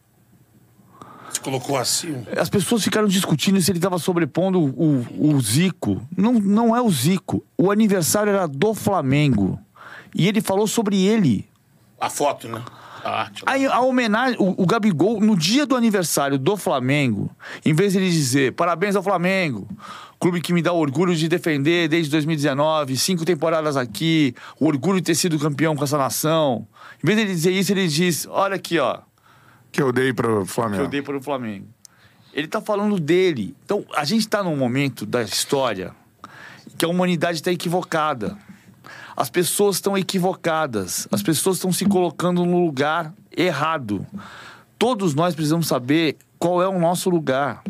Você 1.37 1.41
colocou 1.41 1.77
assim. 1.77 2.25
As 2.37 2.49
pessoas 2.49 2.83
ficaram 2.83 3.07
discutindo 3.07 3.61
se 3.61 3.71
ele 3.71 3.79
estava 3.79 3.99
sobrepondo 3.99 4.59
o, 4.59 5.07
o 5.19 5.41
Zico. 5.41 6.01
Não, 6.17 6.33
não 6.33 6.75
é 6.75 6.81
o 6.81 6.91
Zico. 6.91 7.45
O 7.59 7.71
aniversário 7.71 8.33
era 8.33 8.49
do 8.49 8.73
Flamengo. 8.73 9.59
E 10.15 10.27
ele 10.27 10.41
falou 10.41 10.67
sobre 10.67 11.05
ele. 11.05 11.47
A 12.01 12.09
foto, 12.09 12.49
né? 12.49 12.63
A 13.05 13.21
arte. 13.21 13.43
Aí 13.45 13.67
a 13.67 13.81
homenagem, 13.81 14.37
o, 14.41 14.63
o 14.63 14.67
Gabigol, 14.67 15.21
no 15.21 15.37
dia 15.37 15.67
do 15.67 15.77
aniversário 15.77 16.39
do 16.39 16.57
Flamengo, 16.57 17.31
em 17.65 17.75
vez 17.75 17.93
de 17.93 17.99
ele 17.99 18.11
dizer 18.11 18.53
parabéns 18.53 18.97
ao 18.97 19.03
Flamengo, 19.03 19.69
clube 20.19 20.41
que 20.41 20.53
me 20.53 20.63
dá 20.63 20.73
orgulho 20.73 21.15
de 21.15 21.29
defender 21.29 21.87
desde 21.87 22.11
2019, 22.11 22.97
cinco 22.97 23.25
temporadas 23.25 23.77
aqui, 23.77 24.35
o 24.59 24.67
orgulho 24.67 25.01
de 25.01 25.05
ter 25.05 25.15
sido 25.15 25.39
campeão 25.39 25.77
com 25.77 25.85
essa 25.85 25.99
nação. 25.99 26.67
Em 27.05 27.07
vez 27.07 27.19
de 27.19 27.25
ele 27.25 27.33
dizer 27.35 27.53
isso, 27.53 27.73
ele 27.73 27.87
diz: 27.87 28.27
olha 28.29 28.57
aqui, 28.57 28.79
ó, 28.79 28.99
Que 29.77 29.83
eu 29.83 29.93
dei 29.93 30.11
pro 30.11 30.47
que 30.47 30.53
Flamengo. 30.53 30.85
eu 30.85 30.89
dei 30.89 31.03
para 31.03 31.19
o 31.19 31.23
Flamengo. 31.23 31.67
Ele 32.33 32.49
tá 32.49 32.63
falando 32.63 32.99
dele. 32.99 33.55
Então, 33.63 33.85
a 33.95 34.07
gente 34.07 34.27
tá 34.27 34.43
num 34.43 34.57
momento 34.57 35.05
da 35.05 35.23
história 35.23 35.95
que 36.79 36.85
a 36.87 36.89
humanidade 36.89 37.37
está 37.37 37.53
equivocada. 37.53 38.39
As 39.15 39.29
pessoas 39.29 39.77
estão 39.77 39.97
equivocadas. 39.97 41.07
As 41.13 41.23
pessoas 41.23 41.59
estão 41.59 41.71
se 41.75 41.85
colocando 41.85 42.43
no 42.47 42.65
lugar 42.65 43.13
errado. 43.37 44.07
Todos 44.79 45.15
nós 45.15 45.35
precisamos 45.35 45.67
saber 45.67 46.17
qual 46.39 46.63
é 46.63 46.69
o 46.69 46.79
nosso 46.79 47.11
lugar. 47.11 47.63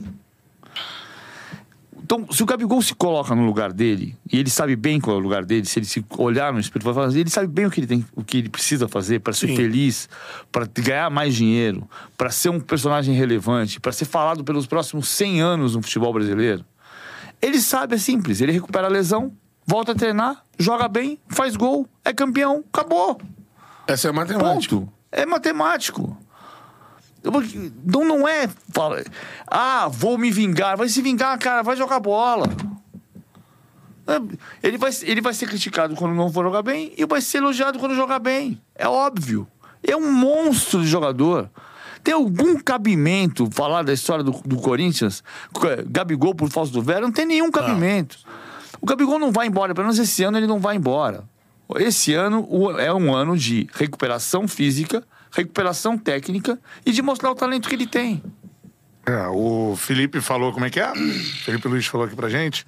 Então, 2.07 2.25
se 2.31 2.41
o 2.41 2.47
Gabigol 2.47 2.81
se 2.81 2.95
coloca 2.95 3.35
no 3.35 3.45
lugar 3.45 3.73
dele, 3.73 4.17
e 4.33 4.39
ele 4.39 4.49
sabe 4.49 4.77
bem 4.77 5.01
qual 5.01 5.17
é 5.17 5.19
o 5.19 5.23
lugar 5.23 5.45
dele, 5.45 5.67
se 5.67 5.77
ele 5.81 5.87
se 5.87 6.05
olhar 6.17 6.53
no 6.53 6.61
espelho, 6.61 6.85
vai 6.85 6.95
fazer, 6.95 7.19
ele 7.19 7.31
sabe 7.31 7.49
bem 7.49 7.67
o 7.67 7.71
que 7.71 7.81
ele, 7.81 7.87
tem, 7.89 8.07
o 8.15 8.23
que 8.23 8.39
ele 8.39 8.49
precisa 8.49 8.87
fazer 8.87 9.19
para 9.19 9.33
ser 9.33 9.49
Sim. 9.49 9.57
feliz, 9.57 10.09
para 10.53 10.69
ganhar 10.73 11.11
mais 11.11 11.35
dinheiro, 11.35 11.91
para 12.17 12.31
ser 12.31 12.51
um 12.51 12.61
personagem 12.61 13.13
relevante, 13.13 13.81
para 13.81 13.91
ser 13.91 14.05
falado 14.05 14.45
pelos 14.45 14.69
próximos 14.69 15.09
100 15.09 15.41
anos 15.41 15.75
no 15.75 15.83
futebol 15.83 16.13
brasileiro. 16.13 16.65
Ele 17.43 17.59
sabe, 17.59 17.97
é 17.97 17.99
simples, 17.99 18.41
ele 18.41 18.53
recupera 18.53 18.87
a 18.87 18.91
lesão, 18.91 19.33
volta 19.67 19.91
a 19.91 19.95
treinar, 19.97 20.45
joga 20.57 20.87
bem, 20.87 21.19
faz 21.27 21.57
gol, 21.57 21.89
é 22.05 22.13
campeão, 22.13 22.63
acabou. 22.73 23.21
Essa 23.85 24.11
é 24.11 24.13
matemática. 24.13 24.77
Ponto. 24.77 24.93
É 25.11 25.27
matemático. 25.27 26.17
Não, 27.31 28.05
não 28.05 28.29
é. 28.29 28.49
fala, 28.73 29.03
Ah, 29.47 29.89
vou 29.91 30.17
me 30.17 30.31
vingar. 30.31 30.77
Vai 30.77 30.89
se 30.89 31.03
vingar, 31.03 31.39
cara, 31.39 31.63
vai 31.63 31.77
jogar 31.77 32.01
bola. 32.01 32.47
É, 34.07 34.69
Ele 34.69 34.79
vai, 34.79 34.91
ele 35.03 35.21
vai 35.21 35.35
ser 35.35 35.47
criticado 35.49 35.97
quando 35.97 36.15
não 36.15 36.33
for 36.33 36.45
jogar 36.45 36.63
bem 36.63 36.93
e 36.97 37.05
vai 37.05 37.21
ser 37.21 37.39
elogiado 37.39 37.79
quando 37.79 37.95
jogar 37.95 38.19
bem. 38.19 38.61
É 38.75 38.87
óbvio. 38.87 39.47
É 39.83 39.97
um 39.97 40.13
monstro 40.13 40.81
de 40.83 40.87
jogador. 40.87 41.51
Tem 42.05 42.15
algum 42.15 42.57
cabimento 42.57 43.49
falar 43.51 43.83
da 43.83 43.93
história 43.93 44.23
do, 44.23 44.31
do 44.45 44.57
Corinthians? 44.59 45.25
Gabigol 45.89 46.35
por 46.37 46.49
falso 46.51 46.73
do 46.73 46.81
Vera? 46.81 47.01
Não 47.01 47.11
tem 47.11 47.27
nenhum 47.27 47.51
cabimento. 47.51 48.19
O 48.81 48.87
Gabigol 48.87 49.19
não 49.19 49.33
vai 49.33 49.49
embora, 49.49 49.75
pelo 49.75 49.87
menos 49.87 49.99
esse 49.99 50.23
ano 50.23 50.39
ele 50.39 50.47
não 50.47 50.61
vai 50.61 50.77
embora. 50.77 51.25
Esse 51.77 52.15
ano 52.15 52.47
é 52.79 52.95
um 52.95 53.13
ano 53.13 53.37
de 53.37 53.69
recuperação 53.75 54.47
física, 54.47 55.03
recuperação 55.31 55.97
técnica 55.99 56.59
e 56.85 56.93
de 56.93 57.03
mostrar 57.03 57.31
o 57.31 57.35
talento 57.35 57.69
que 57.69 57.75
ele 57.75 57.87
tem. 57.87 58.23
É, 59.07 59.29
o 59.29 59.77
Felipe 59.77 60.21
falou, 60.21 60.53
como 60.53 60.65
é 60.65 60.71
que 60.71 60.81
é? 60.81 60.93
Felipe 61.45 61.69
Luiz 61.69 61.87
falou 61.87 62.07
aqui 62.07 62.17
pra 62.17 62.29
gente. 62.29 62.67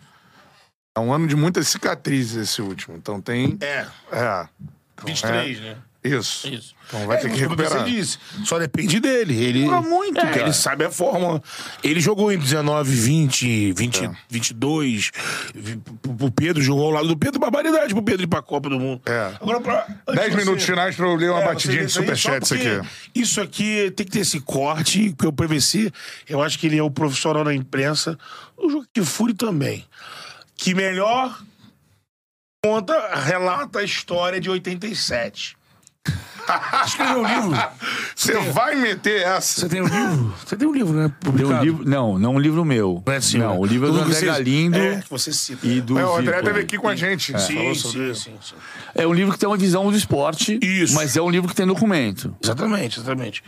É 0.96 1.00
um 1.00 1.12
ano 1.12 1.26
de 1.26 1.36
muitas 1.36 1.68
cicatrizes 1.68 2.50
esse 2.50 2.62
último. 2.62 2.96
Então 2.96 3.20
tem. 3.20 3.56
É. 3.60 3.86
É. 4.12 4.48
23, 5.04 5.60
né? 5.60 5.76
Isso. 6.16 6.48
Isso. 6.48 6.74
Então 6.88 7.06
vai 7.06 7.18
É, 7.18 7.20
ter 7.20 7.30
que 7.30 7.38
recuperar. 7.38 7.84
Você 7.84 7.90
disse, 7.90 8.18
só 8.46 8.58
depende 8.58 8.98
dele. 8.98 9.36
Ele, 9.44 9.66
Joga 9.66 9.82
muito, 9.82 10.18
é, 10.18 10.22
cara. 10.26 10.40
Ele 10.40 10.52
sabe 10.54 10.84
a 10.86 10.90
fórmula. 10.90 11.42
Ele 11.84 12.00
jogou 12.00 12.32
em 12.32 12.38
19, 12.38 12.90
20, 12.90 13.72
20 13.74 14.10
22. 14.30 15.10
vi- 15.54 15.78
O 16.20 16.30
Pedro 16.30 16.62
jogou 16.62 16.86
ao 16.86 16.90
lado 16.92 17.08
do 17.08 17.16
Pedro. 17.16 17.38
Barbaridade 17.38 17.92
pro 17.92 18.02
Pedro 18.02 18.22
ir 18.24 18.26
pra 18.26 18.40
Copa 18.40 18.70
do 18.70 18.80
Mundo. 18.80 19.02
É. 19.04 19.32
Agora, 19.38 19.60
pra, 19.60 19.86
antes 20.06 20.20
Dez 20.20 20.32
você- 20.32 20.38
minutos 20.38 20.64
finais 20.64 20.96
pra 20.96 21.06
eu 21.06 21.14
ler 21.14 21.30
uma 21.30 21.40
É, 21.42 21.44
batidinha 21.44 21.84
de 21.84 22.00
vê 22.00 22.12
isso 22.12 22.32
aqui. 22.32 22.80
Isso 23.14 23.40
aqui 23.40 23.90
tem 23.94 24.06
que 24.06 24.12
ter 24.12 24.20
esse 24.20 24.40
corte, 24.40 25.10
porque 25.10 25.26
o 25.26 25.32
PVC, 25.32 25.92
eu 26.26 26.42
acho 26.42 26.58
que 26.58 26.66
ele 26.66 26.78
é 26.78 26.82
o 26.82 26.90
profissional 26.90 27.44
da 27.44 27.54
imprensa, 27.54 28.18
o 28.56 28.70
Jogo 28.70 28.86
de 28.94 29.04
Fúria 29.04 29.34
também, 29.36 29.84
que 30.56 30.74
melhor 30.74 31.38
conta, 32.64 33.14
relata 33.14 33.80
a 33.80 33.84
história 33.84 34.40
de 34.40 34.48
87. 34.50 35.57
Escreveu 36.86 37.18
um 37.22 37.26
livro. 37.26 37.62
Você 38.14 38.38
vai 38.52 38.74
meter 38.76 39.22
essa. 39.22 39.60
Você 39.60 39.68
tem 39.68 39.80
um 39.82 39.86
livro? 39.86 40.34
Você 40.44 40.56
tem 40.56 40.68
um 40.68 40.72
livro, 40.72 40.92
né? 40.92 41.08
Tem 41.20 41.30
Publicado. 41.32 41.60
um 41.60 41.64
livro, 41.64 41.88
não, 41.88 42.18
não 42.18 42.34
um 42.34 42.38
livro 42.38 42.64
meu. 42.64 43.02
Não 43.06 43.12
é 43.12 43.20
seu, 43.20 43.40
não, 43.40 43.52
né? 43.54 43.58
o 43.60 43.64
livro 43.64 43.88
é 43.88 43.90
do 43.92 43.98
André 44.00 44.14
você- 44.14 44.26
Galindo 44.26 44.76
É, 44.76 45.00
que 45.02 45.10
você 45.10 45.32
cita. 45.32 45.66
e 45.66 45.80
do 45.80 45.98
É, 45.98 46.04
o 46.06 46.16
André 46.16 46.38
esteve 46.38 46.60
aqui 46.60 46.78
com 46.78 46.88
a 46.88 46.96
gente. 46.96 47.32
falou 47.32 47.46
Sim, 47.46 47.74
sobre 47.74 48.14
sim, 48.14 48.22
sim, 48.30 48.36
sim. 48.42 48.54
É 48.94 49.06
um 49.06 49.12
livro 49.12 49.32
que 49.32 49.38
tem 49.38 49.48
uma 49.48 49.56
visão 49.56 49.90
do 49.90 49.96
esporte, 49.96 50.58
Isso. 50.62 50.94
mas 50.94 51.16
é 51.16 51.22
um 51.22 51.30
livro 51.30 51.48
que 51.48 51.54
tem 51.54 51.66
documento. 51.66 52.34
Exatamente, 52.42 52.98
exatamente. 52.98 53.42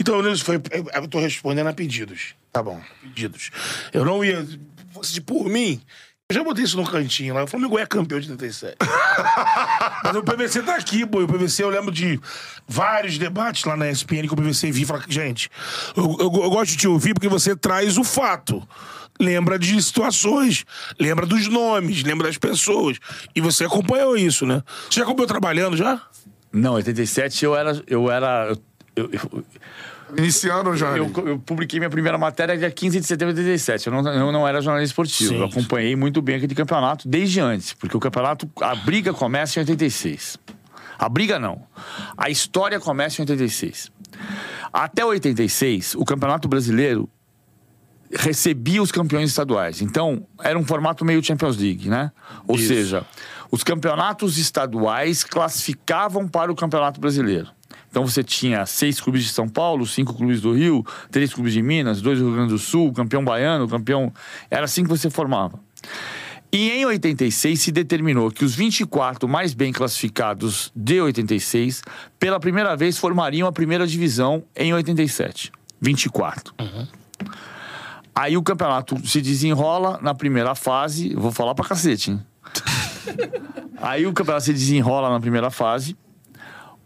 Então, 0.00 0.14
foi, 0.38 0.56
eu 0.94 1.08
tô 1.08 1.18
respondendo 1.18 1.66
a 1.68 1.72
pedidos. 1.72 2.34
Tá 2.52 2.62
bom. 2.62 2.80
pedidos. 3.02 3.50
Eu 3.92 4.04
não 4.04 4.24
ia. 4.24 4.46
Se 5.02 5.20
por 5.20 5.48
mim, 5.48 5.80
eu 6.30 6.34
já 6.34 6.44
botei 6.44 6.62
isso 6.64 6.76
no 6.76 6.84
cantinho 6.84 7.32
lá. 7.34 7.44
O 7.44 7.46
Flamengo 7.46 7.78
é 7.78 7.86
campeão 7.86 8.20
de 8.20 8.30
87. 8.30 8.76
Mas 10.04 10.14
o 10.16 10.22
PVC 10.22 10.62
tá 10.62 10.76
aqui, 10.76 11.06
pô. 11.06 11.22
O 11.22 11.26
PVC, 11.26 11.62
eu 11.62 11.70
lembro 11.70 11.90
de 11.90 12.20
vários 12.66 13.16
debates 13.16 13.64
lá 13.64 13.76
na 13.76 13.90
ESPN 13.90 14.26
que 14.26 14.34
o 14.34 14.36
PVC 14.36 14.70
vi 14.70 14.82
e 14.82 14.84
falar: 14.84 15.04
gente, 15.08 15.48
eu, 15.96 16.04
eu- 16.20 16.42
eu 16.42 16.50
gosto 16.50 16.72
de 16.72 16.76
te 16.76 16.88
ouvir 16.88 17.14
porque 17.14 17.28
você 17.28 17.56
traz 17.56 17.96
o 17.96 18.04
fato. 18.04 18.62
lembra 19.20 19.58
de 19.58 19.82
situações, 19.82 20.64
lembra 21.00 21.24
dos 21.26 21.48
nomes, 21.48 22.02
lembra 22.04 22.26
das 22.28 22.36
pessoas. 22.38 22.98
E 23.34 23.40
você 23.40 23.64
acompanhou 23.64 24.16
isso, 24.16 24.44
né? 24.46 24.62
Você 24.90 25.00
já 25.00 25.04
acompanhou 25.04 25.26
trabalhando 25.26 25.76
já? 25.76 26.00
Não, 26.52 26.74
87 26.74 27.44
eu 27.44 27.56
era. 27.56 27.82
Eu 27.86 28.10
era. 28.10 28.54
Eu, 28.94 29.10
eu, 29.12 29.44
Iniciando, 30.16 30.74
Johnny. 30.74 30.98
eu, 30.98 31.12
eu 31.26 31.38
publiquei 31.38 31.78
minha 31.78 31.90
primeira 31.90 32.16
matéria 32.16 32.56
dia 32.56 32.70
15 32.70 33.00
de 33.00 33.06
setembro 33.06 33.34
de 33.34 33.40
87. 33.40 33.86
Eu 33.86 33.92
não, 33.92 34.12
eu 34.12 34.32
não 34.32 34.48
era 34.48 34.60
jornalista 34.60 34.92
esportivo. 34.92 35.30
Sim. 35.30 35.38
Eu 35.38 35.44
acompanhei 35.44 35.94
muito 35.96 36.22
bem 36.22 36.36
aquele 36.36 36.54
campeonato 36.54 37.08
desde 37.08 37.40
antes, 37.40 37.74
porque 37.74 37.96
o 37.96 38.00
campeonato, 38.00 38.50
a 38.60 38.74
briga 38.74 39.12
começa 39.12 39.58
em 39.58 39.62
86. 39.62 40.38
A 40.98 41.08
briga 41.08 41.38
não. 41.38 41.62
A 42.16 42.28
história 42.28 42.80
começa 42.80 43.20
em 43.20 43.22
86. 43.22 43.92
Até 44.72 45.04
86, 45.04 45.94
o 45.94 46.04
Campeonato 46.04 46.48
Brasileiro 46.48 47.08
recebia 48.10 48.82
os 48.82 48.90
campeões 48.90 49.30
estaduais. 49.30 49.80
Então, 49.80 50.26
era 50.42 50.58
um 50.58 50.64
formato 50.64 51.04
meio 51.04 51.22
Champions 51.22 51.56
League, 51.56 51.88
né? 51.88 52.10
Ou 52.46 52.56
Isso. 52.56 52.68
seja, 52.68 53.06
os 53.50 53.62
campeonatos 53.62 54.38
estaduais 54.38 55.22
classificavam 55.24 56.26
para 56.26 56.50
o 56.50 56.56
Campeonato 56.56 57.00
Brasileiro. 57.00 57.48
Então 57.90 58.06
você 58.06 58.22
tinha 58.22 58.64
seis 58.66 59.00
clubes 59.00 59.24
de 59.24 59.30
São 59.30 59.48
Paulo, 59.48 59.86
cinco 59.86 60.14
clubes 60.14 60.40
do 60.40 60.52
Rio, 60.52 60.84
três 61.10 61.32
clubes 61.32 61.52
de 61.52 61.62
Minas, 61.62 62.00
dois 62.00 62.18
do 62.18 62.26
Rio 62.26 62.34
Grande 62.34 62.52
do 62.52 62.58
Sul, 62.58 62.92
campeão 62.92 63.24
baiano, 63.24 63.68
campeão. 63.68 64.12
Era 64.50 64.64
assim 64.64 64.82
que 64.82 64.88
você 64.88 65.08
formava. 65.08 65.58
E 66.50 66.70
em 66.70 66.86
86 66.86 67.60
se 67.60 67.70
determinou 67.70 68.30
que 68.30 68.44
os 68.44 68.54
24 68.54 69.28
mais 69.28 69.52
bem 69.52 69.70
classificados 69.70 70.72
de 70.74 71.00
86, 71.00 71.82
pela 72.18 72.40
primeira 72.40 72.74
vez, 72.74 72.96
formariam 72.96 73.46
a 73.46 73.52
primeira 73.52 73.86
divisão 73.86 74.42
em 74.56 74.72
87. 74.72 75.52
24. 75.80 76.54
Aí 78.14 78.36
o 78.36 78.42
campeonato 78.42 79.06
se 79.06 79.20
desenrola 79.20 79.98
na 80.02 80.14
primeira 80.14 80.54
fase. 80.54 81.14
Vou 81.14 81.30
falar 81.30 81.54
pra 81.54 81.64
cacete, 81.64 82.12
hein? 82.12 82.20
Aí 83.80 84.06
o 84.06 84.12
campeonato 84.12 84.46
se 84.46 84.52
desenrola 84.52 85.10
na 85.10 85.20
primeira 85.20 85.50
fase. 85.50 85.96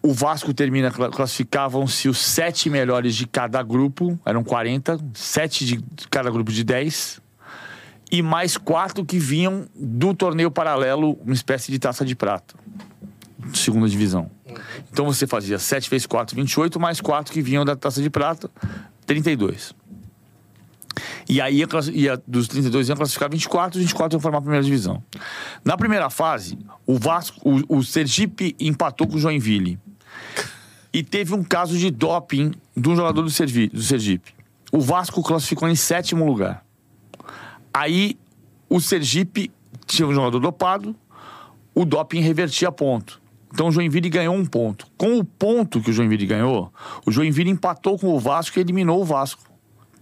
O 0.02 0.12
Vasco 0.12 0.52
termina, 0.52 0.90
cla- 0.90 1.10
classificavam-se 1.10 2.08
os 2.08 2.18
sete 2.18 2.68
melhores 2.68 3.14
de 3.14 3.26
cada 3.26 3.62
grupo, 3.62 4.18
eram 4.24 4.42
40, 4.42 4.98
sete 5.14 5.64
de 5.64 5.84
cada 6.10 6.28
grupo 6.30 6.50
de 6.50 6.64
10, 6.64 7.20
e 8.10 8.20
mais 8.20 8.56
quatro 8.56 9.04
que 9.04 9.18
vinham 9.18 9.66
do 9.74 10.12
torneio 10.12 10.50
paralelo, 10.50 11.16
uma 11.24 11.32
espécie 11.32 11.70
de 11.70 11.78
taça 11.78 12.04
de 12.04 12.16
prata, 12.16 12.54
segunda 13.54 13.88
divisão. 13.88 14.28
Então 14.92 15.06
você 15.06 15.26
fazia 15.26 15.58
7 15.58 15.88
vezes 15.88 16.06
4, 16.06 16.34
28, 16.36 16.80
mais 16.80 17.00
quatro 17.00 17.32
que 17.32 17.40
vinham 17.40 17.64
da 17.64 17.76
taça 17.76 18.02
de 18.02 18.10
prata, 18.10 18.50
32. 19.06 19.72
E 21.28 21.40
aí 21.40 21.64
ia, 21.94 22.20
dos 22.26 22.48
32 22.48 22.88
iam 22.88 22.96
classificar 22.96 23.30
24, 23.30 23.78
os 23.78 23.84
24 23.84 24.16
iam 24.16 24.20
formar 24.20 24.38
a 24.38 24.42
primeira 24.42 24.64
divisão. 24.64 25.02
Na 25.64 25.76
primeira 25.76 26.10
fase, 26.10 26.58
o 26.84 26.98
Vasco, 26.98 27.40
o, 27.42 27.78
o 27.78 27.82
Sergipe 27.84 28.54
empatou 28.60 29.06
com 29.06 29.14
o 29.14 29.18
Joinville. 29.18 29.78
E 30.92 31.02
teve 31.02 31.34
um 31.34 31.42
caso 31.42 31.76
de 31.78 31.90
doping 31.90 32.52
de 32.76 32.88
um 32.88 32.96
jogador 32.96 33.22
do, 33.22 33.28
do 33.28 33.82
Sergipe. 33.82 34.34
O 34.70 34.80
Vasco 34.80 35.22
classificou 35.22 35.68
em 35.68 35.74
sétimo 35.74 36.26
lugar. 36.26 36.64
Aí 37.72 38.18
o 38.68 38.80
Sergipe 38.80 39.50
tinha 39.86 40.06
um 40.06 40.14
jogador 40.14 40.38
dopado, 40.38 40.94
o 41.74 41.84
doping 41.84 42.20
revertia 42.20 42.70
ponto. 42.70 43.20
Então 43.52 43.68
o 43.68 43.72
Joinville 43.72 44.08
ganhou 44.08 44.34
um 44.34 44.44
ponto. 44.44 44.86
Com 44.96 45.18
o 45.18 45.24
ponto 45.24 45.80
que 45.80 45.90
o 45.90 45.92
Joinville 45.92 46.26
ganhou, 46.26 46.72
o 47.04 47.10
Joinville 47.10 47.50
empatou 47.50 47.98
com 47.98 48.08
o 48.08 48.18
Vasco 48.18 48.58
e 48.58 48.62
eliminou 48.62 49.00
o 49.00 49.04
Vasco 49.04 49.42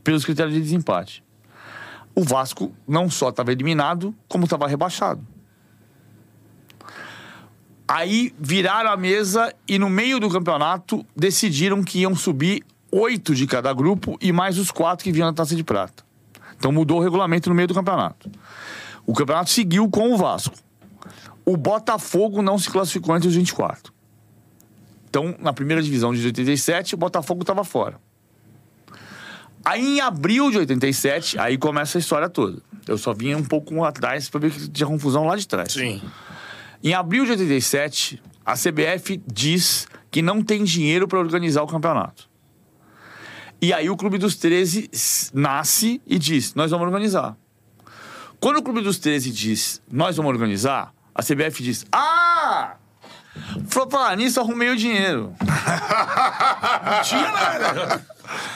pelos 0.04 0.24
critérios 0.24 0.54
de 0.54 0.60
desempate. 0.60 1.24
O 2.14 2.22
Vasco 2.22 2.72
não 2.86 3.08
só 3.08 3.30
estava 3.30 3.52
eliminado, 3.52 4.14
como 4.28 4.44
estava 4.44 4.66
rebaixado. 4.66 5.26
Aí 7.92 8.32
viraram 8.38 8.88
a 8.88 8.96
mesa 8.96 9.52
e 9.66 9.76
no 9.76 9.90
meio 9.90 10.20
do 10.20 10.30
campeonato 10.30 11.04
decidiram 11.16 11.82
que 11.82 11.98
iam 11.98 12.14
subir 12.14 12.62
oito 12.92 13.34
de 13.34 13.48
cada 13.48 13.72
grupo 13.72 14.16
e 14.20 14.30
mais 14.30 14.58
os 14.58 14.70
quatro 14.70 15.02
que 15.02 15.10
vinham 15.10 15.26
na 15.26 15.34
taça 15.34 15.56
de 15.56 15.64
prata. 15.64 16.04
Então 16.56 16.70
mudou 16.70 16.98
o 16.98 17.02
regulamento 17.02 17.48
no 17.48 17.54
meio 17.56 17.66
do 17.66 17.74
campeonato. 17.74 18.30
O 19.04 19.12
campeonato 19.12 19.50
seguiu 19.50 19.90
com 19.90 20.12
o 20.12 20.16
Vasco. 20.16 20.54
O 21.44 21.56
Botafogo 21.56 22.40
não 22.42 22.56
se 22.58 22.70
classificou 22.70 23.16
entre 23.16 23.26
os 23.26 23.34
24. 23.34 23.92
Então, 25.08 25.34
na 25.40 25.52
primeira 25.52 25.82
divisão 25.82 26.14
de 26.14 26.24
87, 26.24 26.94
o 26.94 26.96
Botafogo 26.96 27.40
estava 27.40 27.64
fora. 27.64 27.98
Aí 29.64 29.96
em 29.96 30.00
abril 30.00 30.48
de 30.52 30.58
87, 30.58 31.40
aí 31.40 31.58
começa 31.58 31.98
a 31.98 32.00
história 32.00 32.28
toda. 32.28 32.62
Eu 32.86 32.96
só 32.96 33.12
vinha 33.12 33.36
um 33.36 33.42
pouco 33.44 33.82
atrás 33.82 34.28
para 34.28 34.38
ver 34.38 34.52
que 34.52 34.68
tinha 34.68 34.86
confusão 34.86 35.24
lá 35.24 35.34
de 35.34 35.48
trás. 35.48 35.72
Sim. 35.72 36.00
Em 36.82 36.94
abril 36.94 37.24
de 37.24 37.32
87, 37.32 38.22
a 38.44 38.54
CBF 38.54 39.22
diz 39.26 39.86
que 40.10 40.22
não 40.22 40.42
tem 40.42 40.64
dinheiro 40.64 41.06
para 41.06 41.18
organizar 41.18 41.62
o 41.62 41.66
campeonato. 41.66 42.28
E 43.60 43.72
aí 43.72 43.90
o 43.90 43.96
Clube 43.96 44.16
dos 44.16 44.36
13 44.36 44.88
s- 44.92 45.30
nasce 45.34 46.00
e 46.06 46.18
diz: 46.18 46.54
Nós 46.54 46.70
vamos 46.70 46.86
organizar. 46.86 47.36
Quando 48.40 48.56
o 48.56 48.62
Clube 48.62 48.80
dos 48.80 48.98
13 48.98 49.30
diz: 49.30 49.82
Nós 49.90 50.16
vamos 50.16 50.32
organizar, 50.32 50.94
a 51.14 51.22
CBF 51.22 51.62
diz: 51.62 51.84
Ah! 51.92 52.76
Pra 53.72 53.86
falar 53.88 54.16
nisso, 54.16 54.40
arrumei 54.40 54.70
o 54.70 54.76
dinheiro. 54.76 55.34
Não 55.40 57.02
tinha 57.02 57.30
nada. 57.32 58.06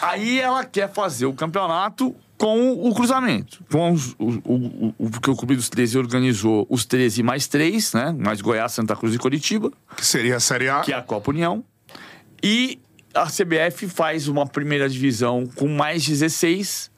Aí 0.01 0.41
ela 0.41 0.65
quer 0.65 0.91
fazer 0.93 1.27
o 1.27 1.35
campeonato 1.35 2.15
com 2.37 2.73
o 2.89 2.95
cruzamento. 2.95 3.65
Com 3.71 3.93
os, 3.93 4.13
o, 4.19 4.41
o, 4.45 4.95
o, 4.99 5.11
porque 5.11 5.31
o 5.31 5.37
Clube 5.37 5.57
dos 5.57 5.69
13 5.69 5.99
organizou 5.99 6.67
os 6.69 6.85
13 6.85 7.23
mais 7.23 7.47
3, 7.47 7.93
né? 7.93 8.17
Mais 8.19 8.41
Goiás, 8.41 8.73
Santa 8.73 8.97
Cruz 8.97 9.15
e 9.15 9.19
Curitiba, 9.19 9.71
Que 9.97 10.05
seria 10.05 10.37
a 10.37 10.41
Série 10.41 10.69
A. 10.69 10.81
que 10.81 10.93
é 10.93 10.97
a 10.97 11.03
Copa 11.03 11.31
União. 11.31 11.65
E 12.43 12.79
a 13.15 13.27
CBF 13.27 13.89
faz 13.89 14.29
uma 14.29 14.47
primeira 14.47 14.89
divisão 14.89 15.47
com 15.55 15.69
mais 15.69 16.07
16 16.07 16.91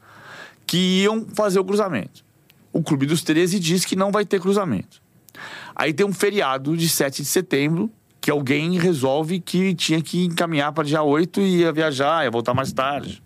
que 0.67 1.03
iam 1.03 1.27
fazer 1.35 1.61
o 1.61 1.65
cruzamento. 1.65 2.25
O 2.73 2.83
Clube 2.83 3.07
dos 3.07 3.23
13 3.23 3.61
diz 3.61 3.85
que 3.85 3.95
não 3.95 4.11
vai 4.11 4.25
ter 4.25 4.41
cruzamento. 4.41 5.01
Aí 5.75 5.93
tem 5.93 6.07
um 6.07 6.13
feriado 6.13 6.77
de 6.77 6.89
7 6.89 7.23
de 7.23 7.29
setembro 7.29 7.91
que 8.21 8.31
alguém 8.31 8.79
resolve 8.79 9.39
que 9.39 9.75
tinha 9.75 10.03
que 10.03 10.25
encaminhar 10.25 10.73
para 10.73 10.83
dia 10.83 11.03
8 11.03 11.41
e 11.41 11.59
ia 11.59 11.73
viajar, 11.73 12.25
ia 12.25 12.31
voltar 12.31 12.55
mais 12.55 12.73
tarde. 12.73 13.23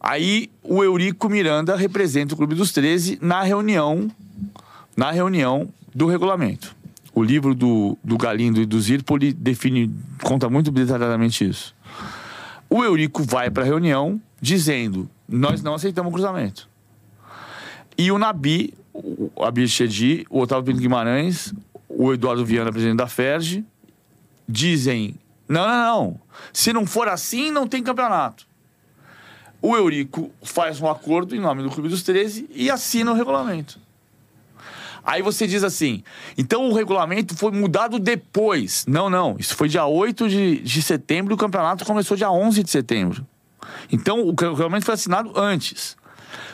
Aí 0.00 0.50
o 0.62 0.82
Eurico 0.82 1.28
Miranda 1.28 1.76
representa 1.76 2.32
o 2.32 2.36
Clube 2.36 2.54
dos 2.54 2.72
13 2.72 3.18
na 3.20 3.42
reunião, 3.42 4.10
na 4.96 5.10
reunião 5.10 5.68
do 5.94 6.06
regulamento. 6.06 6.74
O 7.14 7.22
livro 7.22 7.54
do, 7.54 7.98
do 8.02 8.16
Galindo 8.16 8.62
e 8.62 8.66
do 8.66 8.80
Zirpoli 8.80 9.32
define, 9.32 9.94
conta 10.22 10.48
muito 10.48 10.70
detalhadamente 10.70 11.46
isso. 11.46 11.74
O 12.68 12.82
Eurico 12.82 13.22
vai 13.22 13.50
para 13.50 13.62
a 13.64 13.66
reunião 13.66 14.20
dizendo: 14.40 15.10
Nós 15.28 15.62
não 15.62 15.74
aceitamos 15.74 16.10
o 16.10 16.12
cruzamento. 16.14 16.68
E 17.98 18.10
o 18.10 18.18
Nabi, 18.18 18.72
o 18.94 19.44
Abir 19.44 19.68
Chedi, 19.68 20.24
o 20.30 20.40
Otávio 20.40 20.64
Pinto 20.64 20.80
Guimarães, 20.80 21.52
o 21.88 22.14
Eduardo 22.14 22.46
Viana, 22.46 22.70
presidente 22.70 22.96
da 22.96 23.08
FERJ, 23.08 23.64
dizem: 24.48 25.16
Não, 25.48 25.66
não, 25.66 25.84
não. 25.84 26.20
Se 26.52 26.72
não 26.72 26.86
for 26.86 27.08
assim, 27.08 27.50
não 27.50 27.66
tem 27.66 27.82
campeonato. 27.82 28.49
O 29.62 29.76
Eurico 29.76 30.30
faz 30.42 30.80
um 30.80 30.88
acordo 30.88 31.36
em 31.36 31.40
nome 31.40 31.62
do 31.62 31.70
Clube 31.70 31.88
dos 31.88 32.02
13 32.02 32.48
e 32.54 32.70
assina 32.70 33.10
o 33.10 33.14
regulamento. 33.14 33.78
Aí 35.04 35.22
você 35.22 35.46
diz 35.46 35.64
assim, 35.64 36.02
então 36.36 36.68
o 36.68 36.74
regulamento 36.74 37.34
foi 37.34 37.50
mudado 37.50 37.98
depois. 37.98 38.84
Não, 38.86 39.08
não, 39.08 39.36
isso 39.38 39.54
foi 39.56 39.68
dia 39.68 39.86
8 39.86 40.28
de, 40.28 40.58
de 40.58 40.82
setembro 40.82 41.32
e 41.32 41.34
o 41.34 41.38
campeonato 41.38 41.84
começou 41.84 42.16
dia 42.16 42.30
11 42.30 42.62
de 42.62 42.70
setembro. 42.70 43.26
Então 43.90 44.22
o 44.22 44.34
regulamento 44.38 44.84
foi 44.84 44.94
assinado 44.94 45.32
antes. 45.38 45.96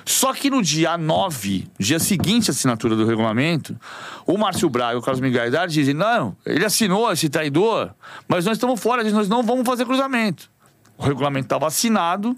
Só 0.04 0.32
que 0.32 0.48
no 0.48 0.62
dia 0.62 0.96
9, 0.96 1.66
dia 1.78 1.98
seguinte 1.98 2.50
à 2.50 2.52
assinatura 2.52 2.94
do 2.94 3.04
regulamento, 3.04 3.76
o 4.24 4.38
Márcio 4.38 4.70
Braga 4.70 4.94
e 4.94 4.98
o 4.98 5.02
Carlos 5.02 5.20
Miguel 5.20 5.46
Haddad 5.46 5.72
dizem: 5.72 5.94
não, 5.94 6.36
ele 6.46 6.64
assinou 6.64 7.10
esse 7.10 7.28
traidor, 7.28 7.90
mas 8.28 8.44
nós 8.44 8.56
estamos 8.56 8.80
fora 8.80 9.02
nós 9.10 9.28
não 9.28 9.42
vamos 9.42 9.66
fazer 9.66 9.84
cruzamento. 9.84 10.48
O 10.96 11.02
regulamento 11.02 11.46
estava 11.46 11.66
assinado 11.66 12.36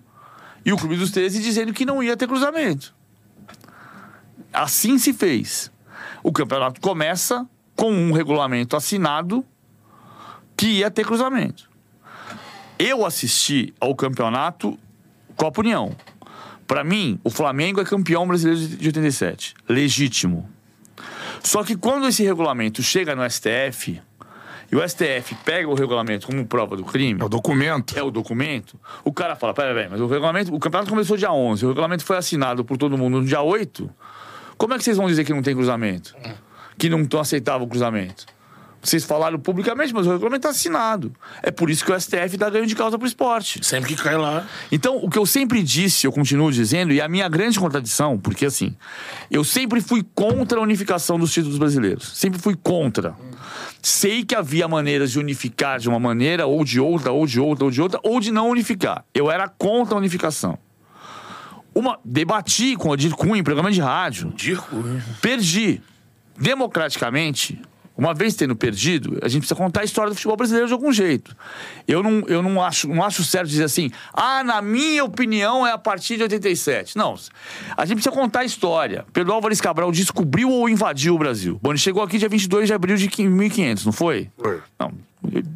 e 0.69 0.73
o 0.73 0.77
Clube 0.77 0.97
dos 0.97 1.11
13 1.13 1.41
dizendo 1.41 1.73
que 1.73 1.87
não 1.87 2.03
ia 2.03 2.15
ter 2.15 2.29
cruzamento. 2.29 2.95
Assim 4.53 4.99
se 4.99 5.15
fez. 5.15 5.73
O 6.23 6.31
campeonato 6.31 6.79
começa 6.79 7.49
com 7.75 7.91
um 7.91 8.13
regulamento 8.13 8.77
assinado 8.77 9.43
que 10.55 10.67
ia 10.67 10.91
ter 10.91 11.07
cruzamento. 11.07 11.71
Eu 12.79 13.07
assisti 13.07 13.73
ao 13.81 13.97
campeonato 13.97 14.79
Copa 15.37 15.63
União. 15.63 15.97
Para 16.67 16.85
mim, 16.85 17.19
o 17.25 17.31
Flamengo 17.31 17.81
é 17.81 17.85
campeão 17.87 18.29
brasileiro 18.29 18.77
de 18.77 18.89
87. 18.89 19.55
Legítimo. 19.67 20.51
Só 21.43 21.65
que 21.65 21.79
quando 21.79 22.07
esse 22.09 22.23
regulamento 22.23 22.83
chega 22.83 23.17
no 23.17 23.23
STF, 23.27 24.03
e 24.71 24.77
o 24.77 24.87
STF 24.89 25.35
pega 25.45 25.69
o 25.69 25.75
regulamento 25.75 26.27
como 26.27 26.45
prova 26.47 26.77
do 26.77 26.85
crime, 26.85 27.21
É 27.21 27.25
o 27.25 27.29
documento. 27.29 27.99
é 27.99 28.03
o 28.03 28.11
documento, 28.11 28.79
o 29.05 29.13
cara 29.13 29.35
fala, 29.37 29.55
peraí, 29.55 29.75
peraí, 29.75 29.89
mas 29.91 30.01
o 30.01 30.07
regulamento, 30.07 30.55
o 30.55 30.59
campeonato 30.59 30.91
começou 30.91 31.17
dia 31.17 31.33
11, 31.33 31.65
o 31.65 31.69
regulamento 31.69 32.05
foi 32.05 32.17
assinado 32.17 32.65
por 32.65 32.77
todo 32.77 32.97
mundo 32.99 33.21
no 33.21 33.27
dia 33.27 33.41
8, 33.41 33.89
como 34.57 34.75
é 34.75 34.79
que 34.79 34.85
vocês 34.85 34.97
vão 34.97 35.07
dizer 35.07 35.25
que 35.25 35.33
não 35.33 35.43
tem 35.43 35.55
cruzamento? 35.55 36.15
Que 36.77 36.89
não 36.89 37.03
estão 37.03 37.21
aceitava 37.21 37.63
o 37.65 37.67
cruzamento? 37.67 38.27
Vocês 38.81 39.05
falaram 39.05 39.39
publicamente, 39.39 39.93
mas 39.93 40.07
o 40.07 40.13
regulamento 40.13 40.47
está 40.47 40.51
assinado. 40.51 41.13
É 41.43 41.51
por 41.51 41.69
isso 41.69 41.85
que 41.85 41.91
o 41.91 42.01
STF 42.01 42.37
dá 42.37 42.49
ganho 42.49 42.67
de 42.67 42.77
causa 42.77 42.97
para 42.97 43.05
o 43.05 43.09
esporte. 43.09 43.65
Sempre 43.65 43.95
que 43.95 44.03
cai 44.03 44.17
lá. 44.17 44.47
Então, 44.71 44.97
o 44.97 45.11
que 45.11 45.19
eu 45.19 45.27
sempre 45.27 45.63
disse, 45.63 46.07
eu 46.07 46.13
continuo 46.13 46.51
dizendo, 46.53 46.93
e 46.93 47.01
a 47.01 47.09
minha 47.09 47.29
grande 47.29 47.59
contradição, 47.59 48.19
porque 48.19 48.47
assim, 48.47 48.77
eu 49.31 49.43
sempre 49.43 49.81
fui 49.81 50.07
contra 50.15 50.61
a 50.61 50.63
unificação 50.63 51.19
dos 51.19 51.33
títulos 51.33 51.59
brasileiros. 51.59 52.17
Sempre 52.17 52.39
fui 52.39 52.55
contra. 52.55 53.17
Sei 53.83 54.25
que 54.25 54.35
havia 54.35 54.69
maneiras 54.69 55.11
de 55.11 55.19
unificar 55.19 55.79
de 55.81 55.89
uma 55.89 55.99
maneira, 55.99 56.47
ou 56.47 56.65
de 56.65 56.81
outra, 56.81 57.11
ou 57.11 57.27
de 57.27 57.41
outra, 57.41 57.65
ou 57.65 57.71
de 57.71 57.83
outra, 57.83 58.01
ou 58.03 58.21
de 58.21 58.31
não 58.31 58.49
unificar. 58.49 59.05
Eu 59.13 59.31
era 59.31 59.49
contra 59.49 59.95
a 59.95 59.99
unificação. 59.99 60.57
Uma, 61.75 61.99
debati 62.05 62.75
com 62.77 62.89
o 62.89 62.93
Odir 62.93 63.15
Cunha 63.15 63.39
em 63.41 63.45
programa 63.45 63.71
de 63.71 63.81
rádio. 63.81 64.33
Dirco. 64.35 64.77
né? 64.77 65.03
Perdi. 65.21 65.81
Democraticamente, 66.37 67.61
uma 67.99 68.15
vez 68.15 68.37
tendo 68.37 68.55
perdido, 68.55 69.19
a 69.21 69.27
gente 69.27 69.41
precisa 69.41 69.57
contar 69.57 69.81
a 69.81 69.85
história 69.85 70.09
do 70.11 70.15
futebol 70.15 70.37
brasileiro 70.37 70.69
de 70.69 70.73
algum 70.73 70.93
jeito. 70.93 71.37
Eu 71.87 72.01
não, 72.01 72.23
eu 72.29 72.41
não, 72.41 72.63
acho, 72.63 72.87
não 72.87 73.03
acho 73.03 73.25
certo 73.25 73.49
dizer 73.49 73.65
assim, 73.65 73.91
ah, 74.15 74.45
na 74.45 74.63
minha 74.63 75.05
opinião 75.05 75.67
é 75.67 75.73
a 75.73 75.79
partir 75.79 76.17
de 76.17 76.23
87. 76.23 76.97
Não. 76.97 77.17
A 77.77 77.85
gente 77.85 77.97
precisa 77.97 78.15
contar 78.15 78.41
a 78.41 78.45
história. 78.45 79.05
Pedro 79.13 79.33
Álvares 79.33 79.61
Cabral 79.61 79.91
descobriu 79.91 80.49
ou 80.49 80.69
invadiu 80.69 81.17
o 81.17 81.19
Brasil. 81.19 81.59
Bom, 81.61 81.73
ele 81.73 81.79
chegou 81.79 82.01
aqui 82.01 82.19
dia 82.19 82.29
22 82.29 82.69
de 82.69 82.73
abril 82.73 82.97
de 82.97 83.09
1500, 83.09 83.87
não 83.87 83.93
foi? 83.93 84.31
Foi. 84.39 84.61
Não. 84.79 84.93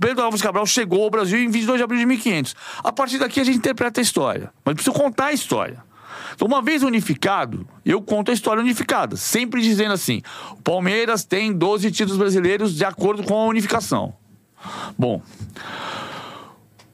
Pedro 0.00 0.24
Álvares 0.24 0.42
Cabral 0.42 0.66
chegou 0.66 1.04
ao 1.04 1.10
Brasil 1.10 1.38
em 1.38 1.48
22 1.48 1.78
de 1.78 1.84
abril 1.84 2.00
de 2.00 2.06
1500. 2.06 2.56
A 2.82 2.90
partir 2.90 3.18
daqui 3.18 3.38
a 3.38 3.44
gente 3.44 3.58
interpreta 3.58 4.00
a 4.00 4.02
história. 4.02 4.50
Mas 4.64 4.74
precisa 4.74 4.96
contar 4.96 5.26
a 5.26 5.32
história. 5.32 5.91
Então, 6.34 6.48
uma 6.48 6.62
vez 6.62 6.82
unificado, 6.82 7.66
eu 7.84 8.00
conto 8.00 8.30
a 8.30 8.34
história 8.34 8.62
unificada. 8.62 9.16
Sempre 9.16 9.60
dizendo 9.60 9.92
assim: 9.92 10.22
o 10.52 10.62
Palmeiras 10.62 11.24
tem 11.24 11.52
12 11.52 11.90
títulos 11.90 12.18
brasileiros 12.18 12.74
de 12.74 12.84
acordo 12.84 13.22
com 13.22 13.34
a 13.34 13.46
unificação. 13.46 14.14
Bom. 14.96 15.22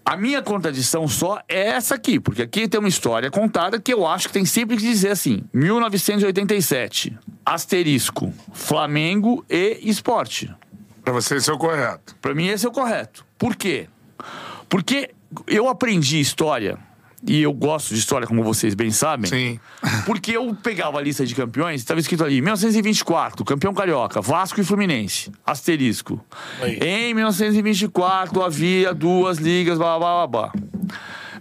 A 0.04 0.16
minha 0.16 0.40
contradição 0.40 1.06
só 1.06 1.38
é 1.46 1.68
essa 1.68 1.94
aqui, 1.96 2.18
porque 2.18 2.40
aqui 2.40 2.66
tem 2.66 2.80
uma 2.80 2.88
história 2.88 3.30
contada 3.30 3.78
que 3.78 3.92
eu 3.92 4.06
acho 4.06 4.28
que 4.28 4.32
tem 4.32 4.46
sempre 4.46 4.78
que 4.78 4.82
dizer 4.82 5.10
assim: 5.10 5.44
1987, 5.52 7.14
asterisco, 7.44 8.32
Flamengo 8.54 9.44
e 9.50 9.78
esporte. 9.82 10.50
Pra 11.04 11.12
você, 11.12 11.36
esse 11.36 11.50
é 11.50 11.52
o 11.52 11.58
correto. 11.58 12.16
Pra 12.22 12.34
mim, 12.34 12.46
esse 12.46 12.64
é 12.64 12.68
o 12.70 12.72
correto. 12.72 13.24
Por 13.36 13.54
quê? 13.54 13.86
Porque 14.66 15.10
eu 15.46 15.68
aprendi 15.68 16.18
história, 16.20 16.78
e 17.26 17.42
eu 17.42 17.52
gosto 17.52 17.94
de 17.94 18.00
história, 18.00 18.26
como 18.26 18.42
vocês 18.42 18.74
bem 18.74 18.90
sabem. 18.90 19.28
Sim. 19.28 19.60
Porque 20.06 20.32
eu 20.32 20.54
pegava 20.62 20.98
a 20.98 21.02
lista 21.02 21.26
de 21.26 21.34
campeões, 21.34 21.80
estava 21.80 22.00
escrito 22.00 22.24
ali, 22.24 22.40
1924, 22.40 23.44
campeão 23.44 23.74
carioca, 23.74 24.20
Vasco 24.20 24.60
e 24.60 24.64
Fluminense, 24.64 25.30
asterisco. 25.44 26.24
Aí. 26.60 26.78
Em 26.80 27.14
1924 27.14 28.42
havia 28.42 28.94
duas 28.94 29.38
ligas, 29.38 29.78
blá, 29.78 29.98
blá, 29.98 30.26
blá, 30.26 30.50
blá. 30.52 30.52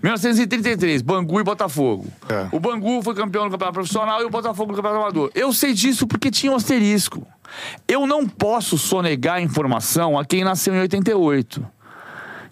1933, 0.02 1.02
Bangu 1.02 1.40
e 1.40 1.44
Botafogo. 1.44 2.06
É. 2.30 2.48
O 2.52 2.60
Bangu 2.60 3.02
foi 3.02 3.16
campeão 3.16 3.46
do 3.46 3.52
campeonato 3.52 3.74
profissional 3.74 4.22
e 4.22 4.26
o 4.26 4.30
Botafogo 4.30 4.72
do 4.72 4.76
campeonato 4.76 5.02
amador. 5.04 5.32
Eu 5.34 5.52
sei 5.52 5.74
disso 5.74 6.08
porque 6.08 6.30
tinha 6.30 6.52
um 6.52 6.56
asterisco. 6.56 7.26
Eu 7.88 8.06
não 8.06 8.28
posso 8.28 8.78
sonegar 8.78 9.42
informação 9.42 10.18
a 10.18 10.26
quem 10.26 10.44
nasceu 10.44 10.76
em 10.76 10.82
88. 10.82 11.66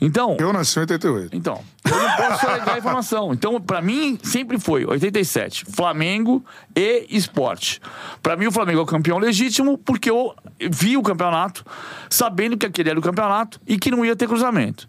Então, 0.02 0.36
Eu 0.40 0.52
nasci 0.52 0.78
em 0.78 0.82
88. 0.82 1.36
então, 1.36 1.62
eu 1.86 1.98
não 1.98 2.16
posso 2.16 2.46
sonegar 2.46 2.76
a 2.76 2.78
informação. 2.78 3.34
Então, 3.34 3.62
pra 3.62 3.82
mim, 3.82 4.18
sempre 4.24 4.60
foi 4.60 4.86
87, 4.86 5.66
Flamengo 5.66 6.44
e 6.76 7.06
esporte. 7.10 7.80
Pra 8.22 8.36
mim, 8.36 8.48
o 8.48 8.52
Flamengo 8.52 8.80
é 8.80 8.84
o 8.84 8.86
campeão 8.86 9.18
legítimo 9.18 9.78
porque 9.78 10.10
eu 10.10 10.34
vi 10.72 10.98
o 10.98 11.04
campeonato 11.04 11.64
sabendo 12.10 12.58
que 12.58 12.66
aquele 12.66 12.90
era 12.90 13.00
o 13.00 13.02
campeonato 13.02 13.60
e 13.68 13.78
que 13.78 13.92
não 13.92 14.04
ia 14.04 14.16
ter 14.16 14.28
cruzamento. 14.28 14.88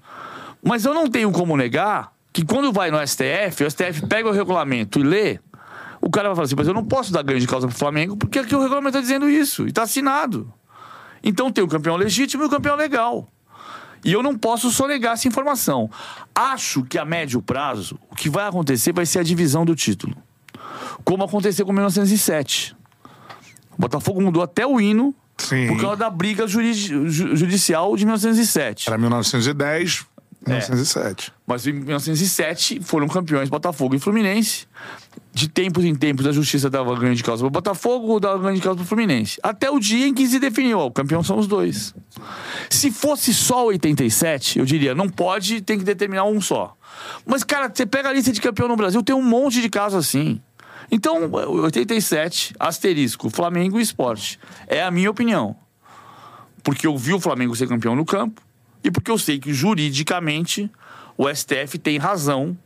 Mas 0.62 0.84
eu 0.84 0.94
não 0.94 1.08
tenho 1.08 1.30
como 1.30 1.56
negar 1.56 2.12
que 2.32 2.44
quando 2.44 2.72
vai 2.72 2.90
no 2.90 2.98
STF, 3.06 3.64
o 3.64 3.70
STF 3.70 4.06
pega 4.08 4.28
o 4.28 4.32
regulamento 4.32 4.98
e 4.98 5.02
lê, 5.02 5.38
o 6.00 6.10
cara 6.10 6.28
vai 6.28 6.36
falar 6.36 6.46
assim, 6.46 6.54
mas 6.56 6.68
eu 6.68 6.74
não 6.74 6.84
posso 6.84 7.12
dar 7.12 7.22
ganho 7.22 7.40
de 7.40 7.46
causa 7.46 7.66
pro 7.66 7.76
Flamengo 7.76 8.16
porque 8.16 8.38
aqui 8.38 8.54
o 8.54 8.60
regulamento 8.60 8.96
está 8.96 9.00
dizendo 9.00 9.28
isso 9.28 9.64
e 9.64 9.68
está 9.68 9.82
assinado. 9.82 10.52
Então 11.22 11.50
tem 11.50 11.64
o 11.64 11.68
campeão 11.68 11.96
legítimo 11.96 12.42
e 12.42 12.46
o 12.46 12.50
campeão 12.50 12.76
legal. 12.76 13.28
E 14.06 14.12
eu 14.12 14.22
não 14.22 14.38
posso 14.38 14.70
sonegar 14.70 15.14
essa 15.14 15.26
informação. 15.26 15.90
Acho 16.34 16.84
que 16.84 16.96
a 16.96 17.04
médio 17.04 17.42
prazo, 17.42 17.98
o 18.10 18.14
que 18.14 18.30
vai 18.30 18.46
acontecer 18.46 18.92
vai 18.92 19.04
ser 19.04 19.18
a 19.18 19.22
divisão 19.22 19.64
do 19.64 19.74
título. 19.74 20.16
Como 21.04 21.24
aconteceu 21.24 21.66
com 21.66 21.72
1907. 21.72 22.76
O 23.76 23.80
Botafogo 23.82 24.22
mudou 24.22 24.42
até 24.42 24.66
o 24.66 24.80
hino 24.80 25.14
Sim. 25.36 25.66
por 25.66 25.80
causa 25.80 25.96
da 25.96 26.08
briga 26.08 26.46
judicial 26.46 27.96
de 27.96 28.04
1907. 28.04 28.88
Era 28.88 28.96
1910, 28.96 30.06
É. 30.46 30.52
1907. 30.52 31.32
Mas 31.44 31.66
em 31.66 31.72
1907 31.72 32.80
foram 32.80 33.08
campeões 33.08 33.48
Botafogo 33.48 33.96
e 33.96 33.98
Fluminense. 33.98 34.66
De 35.32 35.48
tempos 35.48 35.84
em 35.84 35.94
tempos 35.94 36.26
a 36.26 36.32
justiça 36.32 36.70
dava 36.70 36.94
ganho 36.98 37.14
de 37.14 37.22
causa 37.22 37.40
para 37.40 37.48
o 37.48 37.50
Botafogo 37.50 38.06
ou 38.08 38.20
dava 38.20 38.38
ganho 38.38 38.54
de 38.54 38.62
causa 38.62 38.76
para 38.76 38.84
o 38.84 38.86
Fluminense. 38.86 39.38
Até 39.42 39.70
o 39.70 39.80
dia 39.80 40.06
em 40.06 40.14
que 40.14 40.26
se 40.26 40.38
definiu, 40.38 40.78
ó, 40.78 40.86
o 40.86 40.90
campeão 40.90 41.22
são 41.22 41.38
os 41.38 41.46
dois. 41.46 41.94
Se 42.70 42.90
fosse 42.90 43.34
só 43.34 43.66
87, 43.66 44.60
eu 44.60 44.64
diria, 44.64 44.94
não 44.94 45.08
pode, 45.08 45.60
tem 45.60 45.78
que 45.78 45.84
determinar 45.84 46.24
um 46.24 46.40
só. 46.40 46.76
Mas, 47.26 47.42
cara, 47.42 47.70
você 47.72 47.84
pega 47.84 48.08
a 48.08 48.12
lista 48.12 48.32
de 48.32 48.40
campeão 48.40 48.68
no 48.68 48.76
Brasil, 48.76 49.02
tem 49.02 49.14
um 49.14 49.22
monte 49.22 49.60
de 49.60 49.68
casos 49.68 50.06
assim. 50.06 50.40
Então, 50.90 51.28
87, 51.32 52.54
asterisco, 52.58 53.28
Flamengo 53.28 53.78
e 53.78 53.82
esporte. 53.82 54.38
É 54.68 54.82
a 54.82 54.90
minha 54.90 55.10
opinião. 55.10 55.56
Porque 56.62 56.86
eu 56.86 56.96
vi 56.96 57.12
o 57.12 57.20
Flamengo 57.20 57.54
ser 57.56 57.68
campeão 57.68 57.96
no 57.96 58.04
campo 58.04 58.45
e 58.82 58.90
porque 58.90 59.10
eu 59.10 59.18
sei 59.18 59.38
que 59.38 59.52
juridicamente 59.52 60.70
o 61.16 61.32
STF 61.32 61.78
tem 61.78 61.98
razão 61.98 62.56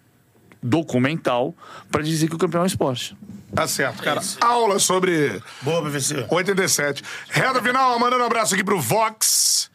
documental 0.62 1.54
para 1.90 2.02
dizer 2.02 2.28
que 2.28 2.34
o 2.34 2.38
campeão 2.38 2.62
é 2.64 2.66
esporte. 2.66 3.16
Tá 3.54 3.66
certo, 3.66 4.02
cara. 4.02 4.20
Isso. 4.20 4.38
Aula 4.40 4.78
sobre 4.78 5.42
Boa, 5.62 5.82
PVC. 5.82 6.26
87. 6.28 7.02
Reta 7.30 7.62
final, 7.62 7.98
mandando 7.98 8.22
um 8.22 8.26
abraço 8.26 8.54
aqui 8.54 8.62
pro 8.62 8.80
Vox. 8.80 9.70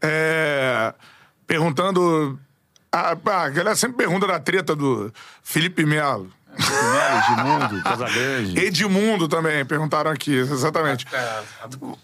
É, 0.00 0.94
perguntando. 1.46 2.38
A, 2.90 3.10
a 3.10 3.48
galera 3.50 3.76
sempre 3.76 3.98
pergunta 3.98 4.26
da 4.26 4.40
treta 4.40 4.74
do 4.74 5.12
Felipe 5.42 5.84
Melo. 5.84 6.32
Edmundo, 6.58 7.82
Casagrande. 7.82 8.58
Edmundo 8.58 9.28
também, 9.28 9.64
perguntaram 9.64 10.10
aqui, 10.10 10.34
exatamente. 10.34 11.06
É, 11.12 11.42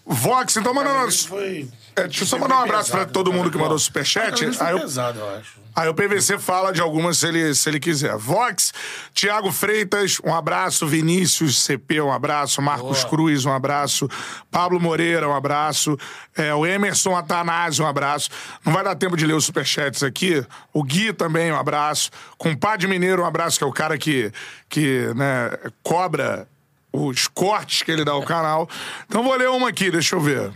Vox, 0.05 0.55
então 0.55 0.73
mandando. 0.73 1.11
foi. 1.11 1.67
É, 1.95 2.03
deixa 2.03 2.23
eu 2.23 2.27
só 2.27 2.37
mandar 2.37 2.59
um 2.59 2.63
abraço 2.63 2.91
pra 2.91 3.05
todo 3.05 3.31
mundo 3.31 3.51
que 3.51 3.57
mandou 3.57 3.77
superchat. 3.77 4.53
Foi 4.53 4.67
Aí 4.67 4.73
eu, 4.73 4.79
pesado, 4.79 5.19
eu 5.19 5.35
acho. 5.37 5.64
Aí 5.75 5.89
o 5.89 5.93
PVC 5.93 6.39
fala 6.39 6.71
de 6.71 6.79
algumas 6.79 7.17
se 7.17 7.27
ele, 7.27 7.53
se 7.53 7.69
ele 7.69 7.79
quiser. 7.79 8.15
Vox, 8.15 8.73
Tiago 9.13 9.51
Freitas, 9.51 10.19
um 10.23 10.33
abraço. 10.33 10.87
Vinícius 10.87 11.61
CP, 11.63 11.99
um 11.99 12.13
abraço. 12.13 12.61
Marcos 12.61 12.99
Boa. 12.99 13.09
Cruz, 13.09 13.45
um 13.45 13.51
abraço. 13.51 14.09
Pablo 14.49 14.79
Moreira, 14.79 15.27
um 15.27 15.35
abraço. 15.35 15.97
É, 16.37 16.53
o 16.53 16.65
Emerson 16.65 17.15
Atanásio, 17.15 17.83
um 17.83 17.87
abraço. 17.87 18.29
Não 18.65 18.71
vai 18.71 18.83
dar 18.83 18.95
tempo 18.95 19.17
de 19.17 19.25
ler 19.25 19.33
os 19.33 19.43
superchats 19.43 20.01
aqui. 20.01 20.45
O 20.71 20.81
Gui 20.81 21.11
também, 21.11 21.51
um 21.51 21.59
abraço. 21.59 22.09
Compadre 22.37 22.87
Mineiro, 22.87 23.23
um 23.23 23.25
abraço, 23.25 23.57
que 23.57 23.63
é 23.63 23.67
o 23.67 23.73
cara 23.73 23.97
que, 23.97 24.31
que 24.69 25.13
né, 25.13 25.51
cobra 25.83 26.47
os 26.93 27.27
cortes 27.27 27.83
que 27.83 27.91
ele 27.91 28.05
dá 28.05 28.13
ao 28.13 28.23
canal. 28.23 28.69
Então 29.05 29.23
vou 29.23 29.35
ler 29.35 29.49
uma 29.49 29.69
aqui, 29.69 29.91
deixa 29.91 30.15
eu 30.15 30.21
ver. 30.21 30.53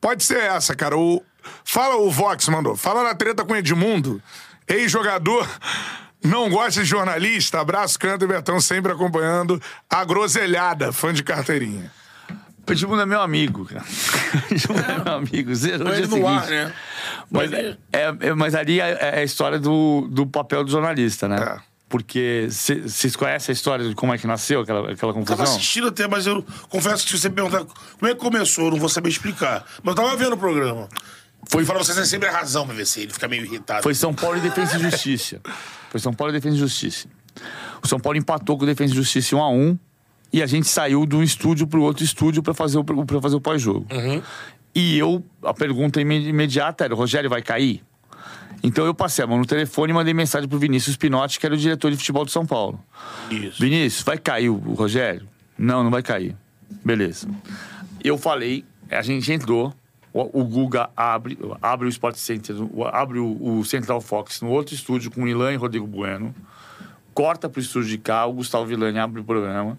Pode 0.00 0.24
ser 0.24 0.38
essa, 0.38 0.74
cara. 0.74 0.96
O... 0.96 1.22
Fala, 1.64 1.96
o 1.96 2.10
Vox 2.10 2.48
mandou. 2.48 2.76
Fala 2.76 3.02
na 3.02 3.14
treta 3.14 3.44
com 3.44 3.54
Edmundo. 3.56 4.22
Ex-jogador, 4.68 5.48
não 6.24 6.48
gosta 6.50 6.82
de 6.82 6.86
jornalista. 6.88 7.60
Abraço, 7.60 7.98
Canto 7.98 8.24
e 8.24 8.28
Bertão, 8.28 8.60
sempre 8.60 8.92
acompanhando 8.92 9.60
a 9.88 10.04
groselhada, 10.04 10.92
fã 10.92 11.12
de 11.12 11.22
carteirinha. 11.22 11.90
O 12.68 12.72
Edmundo 12.72 13.02
é 13.02 13.06
meu 13.06 13.20
amigo, 13.20 13.64
cara. 13.64 13.84
O 14.50 14.50
Edmundo 14.54 14.90
é 14.90 15.04
meu 15.04 15.12
amigo. 15.14 15.54
Zerou 15.54 15.88
ele 15.94 16.06
dia 16.06 16.18
no 16.18 16.26
ar, 16.26 16.46
né? 16.48 16.72
Mas, 17.30 17.52
é, 17.52 17.76
é- 17.92 18.34
mas 18.34 18.54
ali 18.56 18.80
é, 18.80 18.98
é 19.00 19.18
a 19.20 19.24
história 19.24 19.58
do, 19.58 20.08
do 20.10 20.26
papel 20.26 20.64
do 20.64 20.70
jornalista, 20.70 21.28
né? 21.28 21.36
É. 21.62 21.76
Porque 21.88 22.48
cê- 22.50 22.80
vocês 22.82 23.14
conhecem 23.14 23.52
a 23.52 23.54
história 23.54 23.88
de 23.88 23.94
como 23.94 24.12
é 24.12 24.18
que 24.18 24.26
nasceu 24.26 24.60
aquela, 24.62 24.80
aquela 24.90 25.12
Tava 25.12 25.24
confusão? 25.24 25.44
assistindo 25.44 25.86
até, 25.86 26.08
mas 26.08 26.26
eu 26.26 26.44
confesso 26.68 27.04
que 27.04 27.12
se 27.12 27.18
você 27.20 27.28
me 27.28 27.36
perguntar 27.36 27.64
como 27.64 28.10
é 28.10 28.14
que 28.14 28.20
começou, 28.20 28.64
eu 28.64 28.70
não 28.72 28.78
vou 28.80 28.88
saber 28.88 29.08
explicar. 29.10 29.64
Mas 29.84 29.94
eu 29.96 30.02
tava 30.02 30.16
vendo 30.16 30.32
o 30.32 30.36
programa. 30.36 30.88
Foi 31.48 31.64
falar, 31.64 31.78
você 31.78 31.94
tem 31.94 32.04
sempre 32.04 32.28
a 32.28 32.32
razão, 32.32 32.66
PVC. 32.66 33.02
Ele 33.02 33.12
fica 33.12 33.28
meio 33.28 33.44
irritado. 33.44 33.82
Foi 33.82 33.94
São 33.94 34.12
Paulo 34.12 34.36
e 34.38 34.40
Defesa 34.40 34.76
e 34.76 34.80
Justiça. 34.90 35.40
Foi 35.90 36.00
São 36.00 36.12
Paulo 36.12 36.32
e 36.32 36.36
Defesa 36.36 36.56
e 36.56 36.58
Justiça. 36.58 37.08
O 37.82 37.86
São 37.86 38.00
Paulo 38.00 38.18
empatou 38.18 38.56
com 38.56 38.64
o 38.64 38.66
Defesa 38.66 38.92
e 38.92 38.96
Justiça 38.96 39.34
em 39.34 39.38
1 39.38 39.42
a 39.42 39.48
1 39.50 39.78
e 40.32 40.42
a 40.42 40.46
gente 40.46 40.66
saiu 40.66 41.06
de 41.06 41.14
um 41.14 41.22
estúdio 41.22 41.66
pro 41.66 41.82
outro 41.82 42.02
estúdio 42.04 42.42
para 42.42 42.52
fazer 42.52 42.78
o 42.78 42.84
para 42.84 43.20
fazer 43.20 43.36
o 43.36 43.40
pós-jogo. 43.40 43.86
E 44.74 44.98
eu, 44.98 45.24
a 45.42 45.54
pergunta 45.54 46.00
ime- 46.00 46.28
imediata 46.28 46.84
era: 46.84 46.94
Rogério 46.94 47.30
vai 47.30 47.42
cair? 47.42 47.82
Então 48.62 48.84
eu 48.84 48.94
passei 48.94 49.22
a 49.24 49.28
mão 49.28 49.38
no 49.38 49.46
telefone 49.46 49.92
e 49.92 49.94
mandei 49.94 50.12
mensagem 50.12 50.48
pro 50.48 50.58
Vinícius 50.58 50.96
Pinotti, 50.96 51.38
que 51.38 51.46
era 51.46 51.54
o 51.54 51.58
diretor 51.58 51.90
de 51.90 51.96
futebol 51.96 52.24
de 52.24 52.32
São 52.32 52.44
Paulo. 52.44 52.82
Isso. 53.30 53.60
Vinícius, 53.62 54.02
vai 54.02 54.18
cair 54.18 54.48
o 54.50 54.54
o 54.54 54.74
Rogério? 54.74 55.28
Não, 55.56 55.84
não 55.84 55.90
vai 55.90 56.02
cair. 56.02 56.34
Beleza. 56.84 57.28
Eu 58.02 58.18
falei, 58.18 58.64
a 58.90 59.02
gente 59.02 59.30
entrou, 59.32 59.72
o, 60.32 60.40
o 60.40 60.44
Guga 60.44 60.90
abre, 60.96 61.38
abre 61.60 61.86
o 61.86 61.88
Sport 61.88 62.16
Center, 62.16 62.56
o- 62.60 62.84
abre 62.84 63.18
o, 63.18 63.58
o 63.58 63.64
Central 63.64 64.00
Fox 64.00 64.40
no 64.40 64.50
outro 64.50 64.74
estúdio 64.74 65.10
com 65.10 65.22
o 65.22 65.28
Ilan 65.28 65.52
e 65.52 65.56
Rodrigo 65.56 65.86
Bueno, 65.86 66.34
corta 67.14 67.48
pro 67.48 67.60
estúdio 67.60 67.88
de 67.90 67.98
cá, 67.98 68.26
o 68.26 68.34
Gustavo 68.34 68.64
Villani 68.66 68.98
abre 68.98 69.20
o 69.20 69.24
programa, 69.24 69.78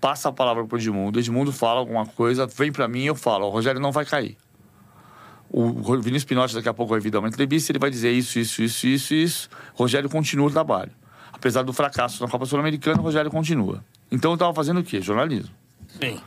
passa 0.00 0.28
a 0.28 0.32
palavra 0.32 0.66
Edmundo, 0.74 1.18
o 1.18 1.20
Edmundo 1.20 1.52
fala 1.52 1.80
alguma 1.80 2.06
coisa, 2.06 2.46
vem 2.46 2.70
pra 2.72 2.86
mim 2.88 3.00
e 3.00 3.06
eu 3.06 3.14
falo, 3.14 3.46
o 3.46 3.50
Rogério 3.50 3.80
não 3.80 3.92
vai 3.92 4.04
cair. 4.04 4.36
O 5.48 5.70
Vinícius 5.98 6.24
Pinotti 6.24 6.54
daqui 6.54 6.68
a 6.68 6.74
pouco 6.74 6.90
vai 6.90 7.00
vir 7.00 7.10
dar 7.10 7.20
uma 7.20 7.28
entrevista, 7.28 7.70
ele 7.70 7.78
vai 7.78 7.88
dizer 7.88 8.10
isso, 8.10 8.38
isso, 8.38 8.62
isso, 8.62 8.86
isso, 8.86 9.14
isso. 9.14 9.48
Rogério 9.74 10.10
continua 10.10 10.48
o 10.48 10.50
trabalho. 10.50 10.90
Apesar 11.32 11.62
do 11.62 11.72
fracasso 11.72 12.20
na 12.22 12.28
Copa 12.28 12.44
Sul-Americana, 12.46 12.98
o 13.00 13.02
Rogério 13.02 13.30
continua. 13.30 13.84
Então 14.10 14.32
eu 14.32 14.36
tava 14.36 14.52
fazendo 14.52 14.80
o 14.80 14.82
quê? 14.82 15.00
Jornalismo. 15.00 15.54
Sim. 16.00 16.18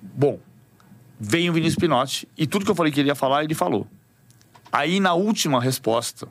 Bom, 0.00 0.38
vem 1.18 1.48
o 1.48 1.52
Vinícius 1.52 1.78
Pinotti 1.78 2.28
e 2.36 2.46
tudo 2.46 2.64
que 2.64 2.70
eu 2.70 2.74
falei 2.74 2.92
que 2.92 3.00
ele 3.00 3.08
ia 3.08 3.14
falar, 3.14 3.44
ele 3.44 3.54
falou. 3.54 3.86
Aí, 4.72 4.98
na 4.98 5.14
última 5.14 5.60
resposta, 5.60 6.28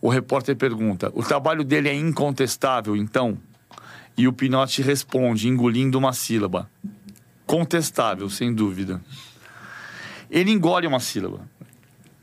o 0.00 0.08
repórter 0.08 0.56
pergunta: 0.56 1.10
o 1.14 1.22
trabalho 1.22 1.62
dele 1.62 1.88
é 1.88 1.94
incontestável, 1.94 2.96
então? 2.96 3.38
E 4.16 4.26
o 4.26 4.32
Pinotti 4.32 4.82
responde, 4.82 5.48
engolindo 5.48 5.98
uma 5.98 6.12
sílaba: 6.12 6.70
contestável, 7.46 8.28
sem 8.30 8.54
dúvida. 8.54 9.00
Ele 10.30 10.50
engole 10.50 10.86
uma 10.86 11.00
sílaba. 11.00 11.40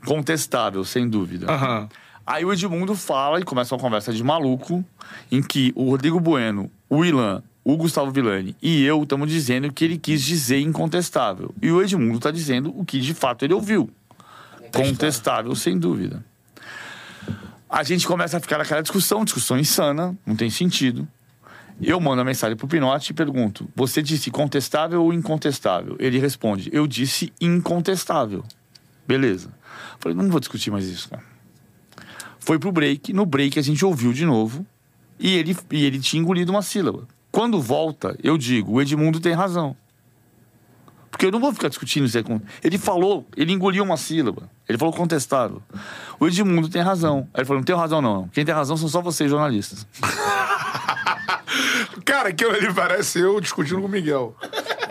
Contestável, 0.04 0.84
sem 0.84 1.08
dúvida. 1.08 1.52
Aham. 1.52 1.88
Aí 2.26 2.44
o 2.44 2.52
Edmundo 2.52 2.94
fala 2.94 3.40
e 3.40 3.42
começa 3.42 3.74
uma 3.74 3.80
conversa 3.80 4.12
de 4.12 4.22
maluco, 4.22 4.84
em 5.30 5.42
que 5.42 5.72
o 5.74 5.90
Rodrigo 5.90 6.20
Bueno, 6.20 6.70
o 6.88 7.04
Ilan, 7.04 7.42
o 7.68 7.76
Gustavo 7.76 8.10
Villani 8.10 8.56
e 8.62 8.82
eu 8.82 9.02
estamos 9.02 9.30
dizendo 9.30 9.70
que 9.70 9.84
ele 9.84 9.98
quis 9.98 10.22
dizer 10.22 10.58
incontestável. 10.58 11.54
E 11.60 11.70
o 11.70 11.82
Edmundo 11.82 12.16
está 12.16 12.30
dizendo 12.30 12.72
o 12.74 12.82
que 12.82 12.98
de 12.98 13.12
fato 13.12 13.44
ele 13.44 13.52
ouviu. 13.52 13.90
Contestável, 14.74 15.54
sem 15.54 15.78
dúvida. 15.78 16.24
A 17.68 17.82
gente 17.82 18.06
começa 18.06 18.38
a 18.38 18.40
ficar 18.40 18.56
naquela 18.56 18.80
discussão, 18.80 19.22
discussão 19.22 19.58
insana, 19.58 20.16
não 20.24 20.34
tem 20.34 20.48
sentido. 20.48 21.06
Eu 21.78 22.00
mando 22.00 22.22
a 22.22 22.24
mensagem 22.24 22.56
pro 22.56 22.66
Pinotti 22.66 23.12
e 23.12 23.14
pergunto: 23.14 23.68
Você 23.76 24.02
disse 24.02 24.30
contestável 24.30 25.04
ou 25.04 25.12
incontestável? 25.12 25.94
Ele 25.98 26.18
responde: 26.18 26.70
Eu 26.72 26.86
disse 26.86 27.34
incontestável. 27.38 28.42
Beleza. 29.06 29.50
Falei: 30.00 30.16
Não 30.16 30.30
vou 30.30 30.40
discutir 30.40 30.70
mais 30.70 30.86
isso, 30.86 31.10
cara. 31.10 31.22
Foi 32.40 32.58
pro 32.58 32.72
break. 32.72 33.12
No 33.12 33.26
break 33.26 33.58
a 33.58 33.62
gente 33.62 33.84
ouviu 33.84 34.14
de 34.14 34.24
novo 34.24 34.64
e 35.20 35.36
ele, 35.36 35.54
e 35.70 35.84
ele 35.84 36.00
tinha 36.00 36.22
engolido 36.22 36.50
uma 36.50 36.62
sílaba. 36.62 37.06
Quando 37.38 37.62
volta, 37.62 38.18
eu 38.20 38.36
digo: 38.36 38.72
O 38.72 38.82
Edmundo 38.82 39.20
tem 39.20 39.32
razão. 39.32 39.76
Porque 41.08 41.26
eu 41.26 41.30
não 41.30 41.38
vou 41.38 41.52
ficar 41.52 41.68
discutindo 41.68 42.04
isso. 42.04 42.18
Ele 42.64 42.78
falou, 42.78 43.24
ele 43.36 43.52
engoliu 43.52 43.84
uma 43.84 43.96
sílaba. 43.96 44.50
Ele 44.68 44.76
falou 44.76 44.92
contestável. 44.92 45.62
O 46.18 46.26
Edmundo 46.26 46.68
tem 46.68 46.82
razão. 46.82 47.28
Aí 47.32 47.42
ele 47.42 47.46
falou: 47.46 47.60
Não 47.60 47.64
tenho 47.64 47.78
razão, 47.78 48.02
não. 48.02 48.26
Quem 48.30 48.44
tem 48.44 48.52
razão 48.52 48.76
são 48.76 48.88
só 48.88 49.00
vocês, 49.00 49.30
jornalistas. 49.30 49.86
Cara, 52.04 52.30
aquilo 52.30 52.50
ali 52.50 52.74
parece 52.74 53.20
eu 53.20 53.40
discutindo 53.40 53.80
com 53.82 53.86
o 53.86 53.90
Miguel, 53.90 54.34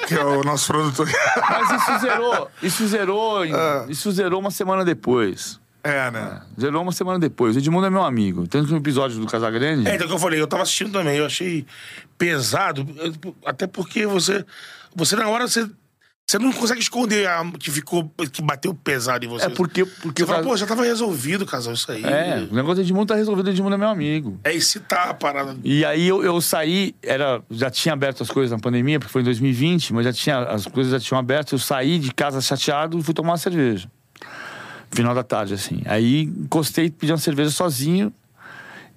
que 0.07 0.15
é 0.15 0.23
o 0.23 0.41
nosso 0.41 0.67
produtor. 0.67 1.05
Mas 1.49 1.81
isso 1.81 1.99
zerou. 1.99 2.47
Isso 2.63 2.87
zerou. 2.87 3.45
em- 3.45 3.51
Isso 3.91 4.09
zerou 4.13 4.39
uma 4.39 4.51
semana 4.51 4.85
depois. 4.85 5.59
É, 5.83 6.11
né? 6.11 6.41
Zerou 6.59 6.81
uma 6.83 6.91
semana 6.91 7.17
depois. 7.19 7.55
O 7.55 7.59
Edmundo 7.59 7.85
é 7.85 7.89
meu 7.89 8.03
amigo. 8.03 8.47
Tanto 8.47 8.65
que 8.67 8.71
no 8.73 8.77
episódio 8.79 9.19
do 9.19 9.27
Casagrande. 9.27 9.87
É, 9.87 9.95
então 9.95 10.07
que 10.07 10.13
eu 10.13 10.19
falei, 10.19 10.41
eu 10.41 10.47
tava 10.47 10.63
assistindo 10.63 10.91
também, 10.91 11.17
eu 11.17 11.25
achei 11.25 11.65
pesado, 12.17 12.85
eu- 12.97 13.35
até 13.45 13.67
porque 13.67 14.05
você, 14.05 14.43
você 14.95 15.15
na 15.15 15.29
hora, 15.29 15.47
você, 15.47 15.69
você 16.29 16.37
não 16.39 16.51
consegue 16.51 16.81
esconder 16.81 17.27
a, 17.27 17.49
que 17.57 17.71
ficou, 17.71 18.11
que 18.33 18.41
bateu 18.41 18.73
pesado 18.73 19.23
em 19.23 19.29
você. 19.29 19.45
É 19.45 19.49
porque. 19.49 19.85
porque 19.85 20.23
Você 20.23 20.27
fala, 20.31 20.43
pô, 20.43 20.57
já 20.57 20.65
tava 20.67 20.83
resolvido, 20.83 21.45
casal, 21.45 21.73
isso 21.73 21.89
aí. 21.91 22.03
É, 22.03 22.47
o 22.51 22.53
negócio 22.53 22.75
do 22.75 22.81
Edmundo 22.81 23.05
tá 23.05 23.15
resolvido, 23.15 23.47
o 23.47 23.49
Edmundo 23.49 23.75
é 23.75 23.77
meu 23.77 23.87
amigo. 23.87 24.37
É 24.43 24.53
excitar 24.53 25.07
a 25.09 25.13
parada. 25.13 25.55
E 25.63 25.85
aí 25.85 26.05
eu, 26.07 26.21
eu 26.23 26.41
saí, 26.41 26.93
era, 27.01 27.41
já 27.49 27.69
tinha 27.69 27.93
aberto 27.93 28.23
as 28.23 28.29
coisas 28.29 28.51
na 28.51 28.59
pandemia, 28.59 28.99
porque 28.99 29.11
foi 29.13 29.21
em 29.21 29.25
2020, 29.25 29.93
mas 29.93 30.03
já 30.05 30.11
tinha, 30.11 30.39
as 30.39 30.65
coisas 30.65 30.91
já 30.91 30.99
tinham 30.99 31.17
aberto. 31.19 31.53
Eu 31.53 31.59
saí 31.59 31.97
de 31.97 32.13
casa 32.13 32.41
chateado 32.41 32.99
e 32.99 33.03
fui 33.03 33.13
tomar 33.13 33.29
uma 33.31 33.37
cerveja. 33.37 33.89
Final 34.91 35.13
da 35.13 35.23
tarde, 35.23 35.53
assim. 35.53 35.81
Aí 35.85 36.23
encostei, 36.23 36.89
pedi 36.89 37.11
uma 37.11 37.17
cerveja 37.17 37.51
sozinho 37.51 38.11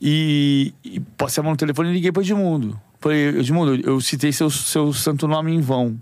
e, 0.00 0.72
e 0.82 1.00
passei 1.00 1.40
a 1.40 1.44
mão 1.44 1.52
no 1.52 1.56
telefone 1.56 1.90
e 1.90 1.92
liguei 1.92 2.12
pro 2.12 2.22
Edmundo. 2.22 2.80
Falei, 3.00 3.28
Edmundo, 3.28 3.74
eu 3.76 4.00
citei 4.00 4.32
seu, 4.32 4.50
seu 4.50 4.92
santo 4.92 5.26
nome 5.26 5.52
em 5.52 5.60
vão. 5.60 6.00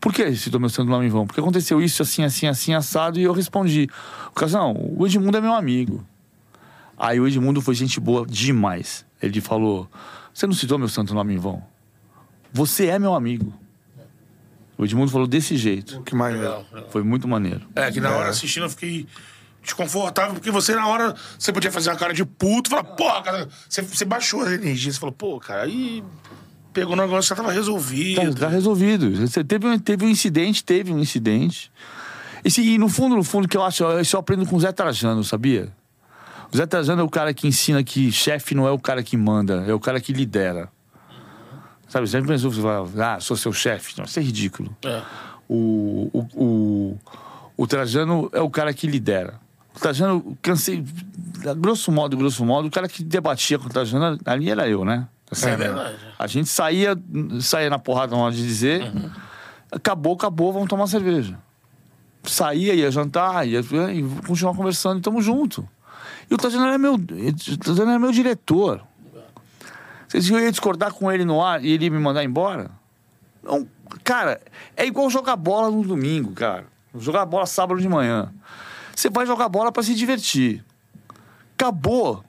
Por 0.00 0.12
que 0.12 0.34
citou 0.36 0.60
meu 0.60 0.68
santo 0.68 0.90
nome 0.90 1.06
em 1.06 1.08
vão? 1.08 1.26
Porque 1.26 1.40
aconteceu 1.40 1.80
isso 1.80 2.02
assim, 2.02 2.24
assim, 2.24 2.46
assim, 2.46 2.74
assado, 2.74 3.18
e 3.18 3.22
eu 3.22 3.32
respondi. 3.32 3.88
Casão, 4.34 4.74
o 4.96 5.06
Edmundo 5.06 5.38
é 5.38 5.40
meu 5.40 5.54
amigo. 5.54 6.04
Aí 6.98 7.18
o 7.18 7.26
Edmundo 7.26 7.62
foi 7.62 7.74
gente 7.74 7.98
boa 7.98 8.26
demais. 8.26 9.04
Ele 9.22 9.40
falou: 9.40 9.88
Você 10.32 10.46
não 10.46 10.54
citou 10.54 10.78
meu 10.78 10.88
santo 10.88 11.14
nome 11.14 11.34
em 11.34 11.38
vão? 11.38 11.62
Você 12.52 12.86
é 12.86 12.98
meu 12.98 13.14
amigo. 13.14 13.52
O 14.76 14.84
Edmundo 14.84 15.10
falou 15.10 15.26
desse 15.26 15.56
jeito. 15.56 16.02
Que 16.02 16.14
maneiro. 16.14 16.42
Legal, 16.44 16.66
legal. 16.72 16.90
Foi 16.90 17.02
muito 17.02 17.28
maneiro. 17.28 17.62
É, 17.76 17.90
que 17.92 18.00
na 18.00 18.10
hora 18.10 18.28
assistindo 18.30 18.64
eu 18.64 18.70
fiquei 18.70 19.06
desconfortável, 19.62 20.34
porque 20.34 20.50
você 20.50 20.74
na 20.74 20.86
hora, 20.86 21.14
você 21.38 21.52
podia 21.52 21.70
fazer 21.72 21.90
uma 21.90 21.96
cara 21.96 22.12
de 22.12 22.24
puto, 22.24 22.68
falar, 22.70 22.84
porra, 22.84 23.22
cara, 23.22 23.48
você, 23.68 23.80
você 23.82 24.04
baixou 24.04 24.42
a 24.42 24.52
energia, 24.52 24.92
você 24.92 24.98
falou, 24.98 25.12
pô, 25.14 25.38
cara, 25.40 25.62
aí 25.62 26.02
pegou 26.72 26.92
o 26.92 26.96
negócio, 26.96 27.28
já 27.28 27.36
tava 27.36 27.52
resolvido. 27.52 28.34
Tá, 28.34 28.40
tá 28.40 28.48
resolvido. 28.48 29.10
Você 29.26 29.42
teve, 29.44 29.66
um- 29.66 29.78
teve 29.78 30.04
um 30.04 30.08
incidente, 30.08 30.62
teve 30.64 30.92
um 30.92 30.98
incidente. 30.98 31.70
E, 32.44 32.50
se- 32.50 32.60
e 32.62 32.76
no 32.76 32.88
fundo, 32.88 33.14
no 33.16 33.24
fundo, 33.24 33.48
que 33.48 33.56
eu 33.56 33.62
acho, 33.62 33.84
isso 34.00 34.16
eu 34.16 34.20
aprendo 34.20 34.44
com 34.44 34.56
o 34.56 34.60
Zé 34.60 34.70
Trajano, 34.72 35.22
sabia? 35.24 35.72
O 36.52 36.56
Zé 36.56 36.66
Trajano 36.66 37.00
é 37.00 37.04
o 37.04 37.08
cara 37.08 37.32
que 37.32 37.46
ensina 37.48 37.82
que 37.82 38.12
chefe 38.12 38.54
não 38.54 38.66
é 38.66 38.70
o 38.70 38.78
cara 38.78 39.02
que 39.02 39.16
manda, 39.16 39.64
é 39.66 39.72
o 39.72 39.80
cara 39.80 39.98
que 40.00 40.12
lidera. 40.12 40.68
Sabe, 41.88 42.06
sempre 42.08 42.28
pensou, 42.28 42.50
você 42.50 42.60
fala, 42.60 43.14
ah, 43.14 43.20
sou 43.20 43.36
seu 43.36 43.52
chefe. 43.52 43.94
Não, 43.98 44.04
isso 44.04 44.18
é 44.18 44.22
ridículo. 44.22 44.74
É. 44.84 45.02
O, 45.48 46.10
o, 46.12 46.26
o, 46.44 46.98
o 47.56 47.66
Trajano 47.66 48.28
é 48.32 48.40
o 48.40 48.50
cara 48.50 48.72
que 48.74 48.86
lidera. 48.86 49.34
O 49.76 49.78
Trajano, 49.80 50.36
cansei, 50.40 50.84
grosso 51.56 51.92
modo, 51.92 52.16
grosso 52.16 52.44
modo, 52.44 52.68
o 52.68 52.70
cara 52.70 52.88
que 52.88 53.02
debatia 53.04 53.58
com 53.58 53.66
o 53.66 53.70
Trajano 53.70 54.18
ali 54.24 54.50
era 54.50 54.68
eu, 54.68 54.84
né? 54.84 55.06
Assim, 55.30 55.48
É 55.48 55.56
verdade. 55.56 55.96
A 56.18 56.26
gente 56.26 56.48
saía, 56.48 56.96
saía 57.40 57.68
na 57.70 57.78
porrada 57.78 58.16
na 58.16 58.22
hora 58.22 58.34
de 58.34 58.42
dizer, 58.42 58.82
Uhum. 58.82 59.10
acabou, 59.72 60.14
acabou, 60.14 60.52
vamos 60.52 60.68
tomar 60.68 60.86
cerveja. 60.86 61.38
Saía, 62.22 62.74
ia 62.74 62.90
jantar, 62.90 63.46
ia, 63.46 63.60
ia 63.60 64.04
continuar 64.26 64.54
conversando 64.54 64.98
e 64.98 65.02
tamo 65.02 65.20
junto. 65.20 65.68
E 66.30 66.34
o 66.34 66.38
Trajano 66.38 66.66
era 66.66 66.78
meu, 66.78 66.94
o 66.94 67.56
Trajano 67.58 67.90
era 67.90 67.98
meu 67.98 68.10
diretor. 68.12 68.80
Vocês 70.14 70.28
iam 70.28 70.48
discordar 70.48 70.92
com 70.92 71.10
ele 71.10 71.24
no 71.24 71.42
ar 71.42 71.64
e 71.64 71.72
ele 71.72 71.86
ia 71.86 71.90
me 71.90 71.98
mandar 71.98 72.22
embora? 72.22 72.70
Não, 73.42 73.66
cara, 74.04 74.40
é 74.76 74.86
igual 74.86 75.10
jogar 75.10 75.34
bola 75.34 75.68
no 75.68 75.82
domingo, 75.82 76.30
cara. 76.32 76.66
Jogar 76.96 77.26
bola 77.26 77.46
sábado 77.46 77.80
de 77.80 77.88
manhã. 77.88 78.32
Você 78.94 79.10
vai 79.10 79.26
jogar 79.26 79.48
bola 79.48 79.72
pra 79.72 79.82
se 79.82 79.92
divertir. 79.92 80.64
Acabou. 81.58 82.24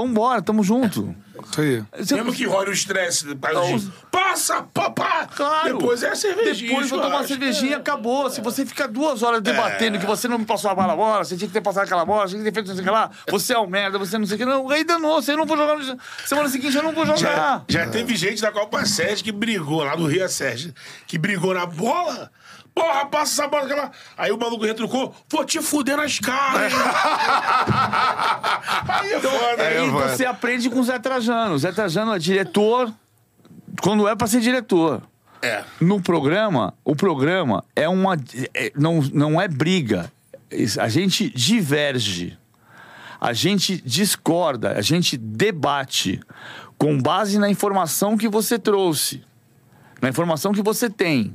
Vambora, 0.00 0.42
tamo 0.42 0.62
junto. 0.62 1.14
Isso 1.50 1.60
aí. 1.60 1.82
Você- 1.98 2.14
Mesmo 2.16 2.32
que 2.32 2.44
role 2.44 2.68
o 2.68 2.72
estresse, 2.72 3.34
passa, 3.36 3.54
Não. 3.54 3.92
passa, 4.10 4.62
papá! 4.62 5.26
Claro. 5.34 5.78
Depois 5.78 6.02
é 6.02 6.10
a 6.10 6.14
cervejinha. 6.14 6.68
Depois 6.70 6.90
vou 6.90 7.00
tomar 7.00 7.16
uma 7.16 7.26
cervejinha 7.26 7.70
e 7.72 7.74
acabou. 7.74 8.28
Se 8.28 8.42
você 8.42 8.66
fica 8.66 8.86
duas 8.86 9.22
horas 9.22 9.40
debatendo 9.40 9.98
que 9.98 10.04
você 10.04 10.28
não 10.28 10.36
me 10.38 10.44
passou 10.44 10.70
a 10.70 10.74
bola, 10.74 10.92
a 10.92 10.96
bola, 10.96 11.24
você 11.24 11.34
tinha 11.34 11.46
que 11.48 11.52
ter 11.54 11.62
passado 11.62 11.84
aquela 11.84 12.04
bola, 12.04 12.28
você 12.28 12.34
tinha 12.34 12.44
que 12.44 12.50
ter 12.50 12.54
feito 12.54 12.66
não 12.68 12.74
sei 12.74 12.82
o 12.82 12.84
que 12.86 12.90
lá, 12.92 13.10
você 13.30 13.54
é 13.54 13.58
um 13.58 13.66
merda, 13.66 13.98
você 13.98 14.18
não 14.18 14.26
sei 14.26 14.34
o 14.34 14.38
que. 14.38 14.44
Não, 14.44 14.68
aí 14.70 14.84
danou, 14.84 15.22
você 15.22 15.34
não 15.34 15.46
vou 15.46 15.56
jogar. 15.56 15.76
no- 15.78 15.98
Semana 16.26 16.48
seguinte 16.50 16.76
eu 16.76 16.82
não 16.82 16.92
vou 16.92 17.06
Já, 17.06 17.16
jogar. 17.16 17.64
já 17.68 17.86
teve 17.88 18.14
gente 18.16 18.42
da 18.42 18.52
Copa 18.52 18.84
Sérgio 18.84 19.24
que 19.24 19.32
brigou, 19.32 19.82
lá 19.82 19.96
do 19.96 20.06
Rio 20.06 20.24
a 20.24 20.28
Sérgio, 20.28 20.74
que 21.06 21.16
brigou 21.16 21.54
na 21.54 21.64
bola. 21.64 22.30
Porra, 22.76 23.06
passa 23.06 23.32
essa 23.40 23.48
bola 23.48 23.64
aquela. 23.64 23.90
Aí 24.18 24.30
o 24.30 24.36
maluco 24.38 24.66
retrucou, 24.66 25.14
vou 25.30 25.44
te 25.46 25.62
fuder 25.62 25.96
nas 25.96 26.18
caras. 26.20 26.70
Aí 28.86 29.12
é 29.14 29.20
foda, 29.20 29.62
Aí 29.62 29.78
hein? 29.82 29.90
vai. 29.90 30.08
você 30.10 30.26
aprende 30.26 30.68
com 30.68 30.80
o 30.80 30.84
Zé 30.84 30.98
Trajano. 30.98 31.54
O 31.54 31.58
Zé 31.58 31.72
Trajano 31.72 32.14
é 32.14 32.18
diretor 32.18 32.92
quando 33.80 34.06
é 34.06 34.14
pra 34.14 34.26
ser 34.26 34.40
diretor. 34.40 35.00
É. 35.40 35.64
No 35.80 36.02
programa, 36.02 36.74
o 36.84 36.94
programa 36.94 37.64
é 37.74 37.88
uma. 37.88 38.14
é- 38.54 38.70
não, 38.76 39.00
não 39.12 39.40
é 39.40 39.48
briga. 39.48 40.12
A 40.78 40.88
gente 40.88 41.30
diverge. 41.30 42.36
A 43.18 43.32
gente 43.32 43.80
discorda. 43.80 44.72
A 44.72 44.82
gente 44.82 45.16
debate 45.16 46.20
com 46.76 47.00
base 47.00 47.38
na 47.38 47.48
informação 47.48 48.18
que 48.18 48.28
você 48.28 48.58
trouxe. 48.58 49.22
Na 50.02 50.10
informação 50.10 50.52
que 50.52 50.60
você 50.62 50.90
tem. 50.90 51.34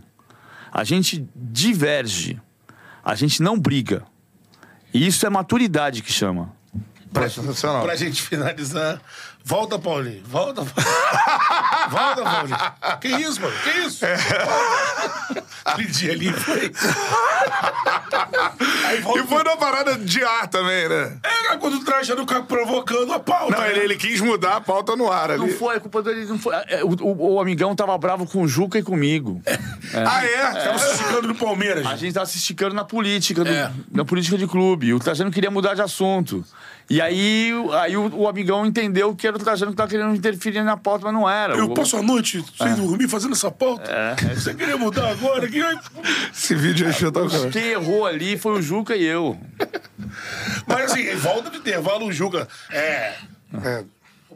A 0.71 0.83
gente 0.83 1.27
diverge. 1.35 2.39
A 3.03 3.15
gente 3.15 3.41
não 3.41 3.59
briga. 3.59 4.03
E 4.93 5.05
isso 5.05 5.25
é 5.25 5.29
maturidade 5.29 6.01
que 6.01 6.11
chama. 6.11 6.53
Pra, 7.11 7.29
Sensacional. 7.29 7.83
pra 7.83 7.95
gente 7.95 8.21
finalizar. 8.21 9.01
Volta, 9.43 9.77
Paulinho. 9.77 10.23
Volta, 10.25 10.63
Paulinho. 10.63 10.95
Volta, 11.89 12.23
Paulinho. 12.23 12.57
Que 13.01 13.07
isso, 13.09 13.41
mano? 13.41 13.53
Que 13.63 13.69
isso? 13.79 14.05
Aquele 15.63 15.87
dia 15.89 16.11
ali 16.13 16.31
foi. 16.33 16.71
Aí 18.87 18.99
E 18.99 19.01
foi 19.27 19.43
numa 19.43 19.57
parada 19.57 19.97
de 19.97 20.23
ar 20.23 20.47
também, 20.47 20.87
né? 20.89 21.17
É, 21.23 21.57
quando 21.57 21.75
o 21.77 21.83
trajando 21.83 22.21
o 22.23 22.25
cara 22.25 22.43
provocando 22.43 23.11
a 23.13 23.19
pauta. 23.19 23.57
Não, 23.57 23.65
ele, 23.65 23.79
ele 23.81 23.95
quis 23.95 24.19
mudar 24.21 24.57
a 24.57 24.61
pauta 24.61 24.95
no 24.95 25.11
ar 25.11 25.29
Não 25.37 25.45
ali. 25.45 25.53
foi, 25.53 25.77
a 25.77 25.79
culpa 25.79 26.01
dele 26.01 26.25
não 26.25 26.37
foi. 26.39 26.53
é, 26.67 26.83
O, 26.83 26.89
o- 27.01 27.33
o 27.35 27.39
amigão 27.39 27.75
tava 27.75 27.97
bravo 27.97 28.25
com 28.25 28.41
o 28.41 28.47
Juca 28.47 28.77
e 28.79 28.83
comigo. 28.83 29.41
Ah, 29.93 30.25
é? 30.25 30.51
Tava 30.63 30.79
se 30.79 30.91
esticando 30.93 31.27
no 31.27 31.35
Palmeiras. 31.35 31.85
A 31.85 31.95
gente 31.95 32.13
tava 32.13 32.25
se 32.25 32.37
esticando 32.37 32.75
na 32.75 32.83
política, 32.83 33.43
do- 33.43 33.49
É. 33.51 33.71
na 33.91 34.03
política 34.05 34.37
de 34.37 34.47
clube. 34.47 34.93
O 34.93 34.99
Trajano 34.99 35.31
queria 35.31 35.51
mudar 35.51 35.73
de 35.73 35.81
assunto. 35.81 36.43
E 36.91 36.99
aí, 37.01 37.51
aí 37.79 37.95
o, 37.95 38.13
o 38.15 38.27
amigão 38.27 38.65
entendeu 38.65 39.15
que 39.15 39.25
era 39.25 39.35
o 39.35 39.39
Trajano 39.39 39.71
que 39.71 39.77
tava 39.77 39.89
querendo 39.89 40.13
interferir 40.13 40.61
na 40.63 40.75
pauta, 40.75 41.05
mas 41.05 41.13
não 41.13 41.29
era. 41.29 41.55
Eu 41.55 41.65
O- 41.65 41.73
passo 41.73 41.95
a 41.95 42.01
noite 42.01 42.43
sem 42.57 42.75
dormir 42.75 43.07
fazendo 43.07 43.31
essa 43.33 43.49
pauta. 43.49 43.89
É. 43.89 44.15
Você 44.35 44.53
queria 44.53 44.77
mudar 44.77 45.09
agora? 45.09 45.47
Que... 45.47 45.61
Esse 46.33 46.53
vídeo 46.53 46.87
é 46.87 46.89
espetacular. 46.89 47.49
Quem 47.49 47.67
errou 47.69 48.05
ali 48.05 48.37
foi 48.37 48.59
o 48.59 48.61
Juca 48.61 48.95
e 48.95 49.03
eu. 49.05 49.37
Mas 50.67 50.91
assim, 50.91 51.15
volta 51.15 51.49
de 51.49 51.57
intervalo, 51.57 52.07
o 52.07 52.11
Juca. 52.11 52.47
É. 52.69 53.13
É. 53.63 53.83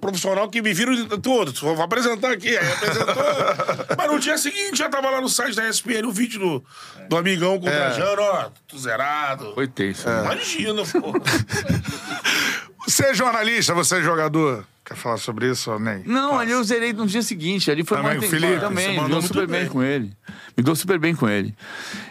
Profissional 0.05 0.47
que 0.49 0.61
me 0.61 0.71
vira 0.71 0.91
todo. 1.17 1.55
Só 1.55 1.73
vou 1.73 1.83
apresentar 1.83 2.31
aqui. 2.31 2.55
Aí 2.55 2.71
apresentou. 2.71 3.15
Mas 3.97 4.11
no 4.11 4.19
dia 4.19 4.37
seguinte 4.37 4.77
já 4.77 4.87
tava 4.87 5.09
lá 5.09 5.19
no 5.19 5.27
site 5.27 5.55
da 5.55 5.67
ESPN 5.67 6.05
o 6.05 6.11
vídeo 6.11 6.39
do, 6.39 6.63
do 7.09 7.17
amigão 7.17 7.59
com 7.59 7.65
o 7.65 7.71
Trajano, 7.71 8.21
ó, 8.21 8.49
tudo 8.67 8.81
zerado. 8.81 9.53
Foi 9.55 9.67
tenso. 9.67 10.07
Imagina, 10.07 10.83
pô. 10.85 11.13
Você 12.87 13.03
é 13.07 13.13
jornalista, 13.15 13.73
você 13.73 13.97
é 13.97 14.01
jogador. 14.03 14.63
Quer 14.85 14.95
falar 14.95 15.17
sobre 15.17 15.49
isso, 15.49 15.71
ou 15.71 15.79
nem? 15.79 16.03
Não, 16.05 16.37
ali 16.37 16.51
eu 16.51 16.63
zerei 16.63 16.93
no 16.93 17.07
dia 17.07 17.23
seguinte. 17.23 17.71
Ali 17.71 17.83
foi 17.83 17.97
Também 17.97 18.19
uma 18.19 18.21
Felipe? 18.21 18.59
Também, 18.59 18.95
Você 18.95 19.01
me 19.01 19.09
deu 19.09 19.21
super 19.23 19.47
bem. 19.47 19.61
bem. 19.61 19.69
com 19.69 19.81
ele. 19.81 20.13
Me 20.55 20.63
deu 20.63 20.75
super 20.75 20.99
bem 20.99 21.15
com 21.15 21.27
ele. 21.27 21.55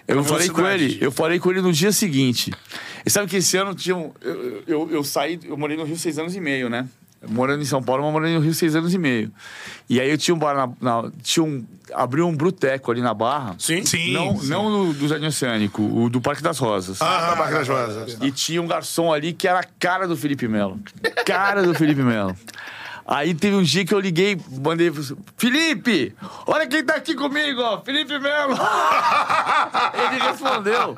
Eu 0.09 0.25
falei 0.25 0.49
com 0.49 0.67
ele, 0.67 0.99
eu 1.01 1.13
falei 1.13 1.39
com 1.39 1.51
ele 1.53 1.61
no 1.63 1.73
dia 1.73 1.93
seguinte. 1.93 2.53
E 3.07 3.11
sabe 3.11 3.29
que 3.29 3.37
esse 3.37 3.57
ano 3.57 3.73
tinha 3.73 3.95
um, 3.95 4.13
eu, 4.21 4.65
eu, 4.67 4.91
eu 4.91 5.05
saí, 5.05 5.39
eu 5.45 5.57
morei 5.57 5.77
no 5.77 5.85
Rio 5.85 5.97
seis 5.97 6.19
anos 6.19 6.35
e 6.35 6.41
meio, 6.41 6.69
né? 6.69 6.89
Morando 7.29 7.63
em 7.63 7.67
São 7.67 7.83
Paulo, 7.83 8.03
mas 8.05 8.13
morando 8.13 8.35
no 8.35 8.41
Rio 8.41 8.55
seis 8.55 8.75
anos 8.77 8.93
e 8.95 8.99
meio. 8.99 9.33
E 9.89 10.01
aí 10.01 10.11
eu 10.11 10.19
tinha 10.19 10.35
um 10.35 10.39
bar 10.39 10.55
na, 10.55 11.03
na- 11.03 11.11
tinha 11.23 11.45
um 11.45 11.65
abriu 11.95 12.27
um 12.27 12.35
bruteco 12.35 12.91
ali 12.91 13.01
na 13.03 13.13
Barra. 13.13 13.55
Sim? 13.59 13.85
Sim. 13.85 14.13
Não, 14.13 14.37
sim. 14.41 14.49
não 14.49 14.71
no, 14.71 14.95
do 14.95 15.07
Jardim 15.07 15.27
Oceânico, 15.27 15.83
o 15.83 16.09
do 16.09 16.21
Parque 16.21 16.43
das 16.43 16.59
Rosas. 16.59 17.01
Ah, 17.03 17.29
na 17.31 17.37
Barca 17.37 17.59
das 17.59 17.69
Rosas. 17.69 18.17
E 18.23 18.31
tinha 18.33 18.61
um 18.63 18.67
garçom 18.67 19.13
ali 19.13 19.33
que 19.33 19.47
era 19.47 19.61
a 19.61 19.65
cara 19.79 20.09
do 20.09 20.17
Felipe 20.17 20.49
Melo. 20.49 20.81
Cara 21.27 21.63
do 21.63 21.75
Felipe 21.75 22.03
Melo. 22.03 22.35
Aí 23.07 23.35
teve 23.35 23.55
um 23.55 23.63
dia 23.63 23.85
que 23.85 23.93
eu 23.93 24.01
liguei, 24.01 24.41
mandei. 24.63 24.91
Felipe! 25.37 26.15
Olha 26.47 26.67
quem 26.67 26.83
tá 26.83 26.95
aqui 26.95 27.15
comigo, 27.15 27.61
ó! 27.61 27.83
Felipe 27.83 28.19
Melo! 28.19 28.57
Ele 29.95 30.23
respondeu. 30.23 30.97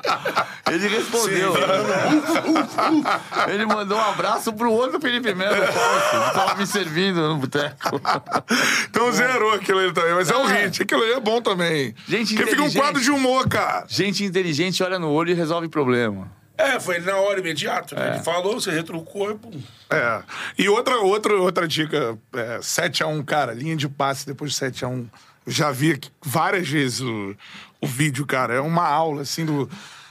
Ele 0.71 0.87
respondeu. 0.87 1.53
Ele 3.51 3.65
mandou 3.65 3.97
um 3.97 4.01
abraço 4.09 4.53
pro 4.53 4.71
outro 4.71 5.01
Felipe 5.01 5.33
Melo, 5.33 5.55
falso, 5.55 6.29
que 6.29 6.33
tava 6.33 6.55
me 6.55 6.65
servindo 6.65 7.27
no 7.27 7.37
boteco. 7.37 8.01
Então 8.89 9.11
zerou 9.11 9.53
aquilo 9.53 9.79
ali 9.79 9.93
também, 9.93 10.13
mas 10.13 10.29
é 10.29 10.35
um 10.35 10.45
hit. 10.45 10.81
Aquilo 10.81 11.03
ali 11.03 11.13
é 11.13 11.19
bom 11.19 11.41
também. 11.41 11.93
Gente 12.07 12.35
Porque 12.35 12.51
fica 12.51 12.63
um 12.63 12.71
quadro 12.71 13.01
de 13.01 13.11
humor, 13.11 13.47
cara. 13.47 13.85
Gente 13.87 14.23
inteligente 14.23 14.81
olha 14.81 14.97
no 14.97 15.09
olho 15.11 15.31
e 15.31 15.33
resolve 15.33 15.67
problema. 15.67 16.31
É, 16.57 16.79
foi 16.79 16.99
na 16.99 17.15
hora, 17.17 17.39
imediato. 17.39 17.93
É. 17.95 17.99
Né? 17.99 18.15
Ele 18.15 18.23
falou, 18.23 18.59
você 18.59 18.71
retrucou 18.71 19.31
e 19.31 19.35
pum. 19.35 19.61
É. 19.89 20.23
E 20.57 20.67
outra, 20.67 20.97
outra, 20.97 21.33
outra 21.35 21.67
dica: 21.67 22.17
é, 22.33 22.57
7x1, 22.59 23.23
cara, 23.25 23.53
linha 23.53 23.75
de 23.75 23.87
passe 23.87 24.25
depois 24.25 24.51
de 24.51 24.57
7x1. 24.57 25.05
Eu 25.45 25.51
já 25.51 25.71
vi 25.71 25.99
várias 26.21 26.67
vezes 26.67 26.99
o, 27.01 27.35
o 27.79 27.87
vídeo, 27.87 28.25
cara. 28.25 28.55
É 28.55 28.59
uma 28.59 28.87
aula, 28.87 29.21
assim, 29.21 29.45
do, 29.45 29.65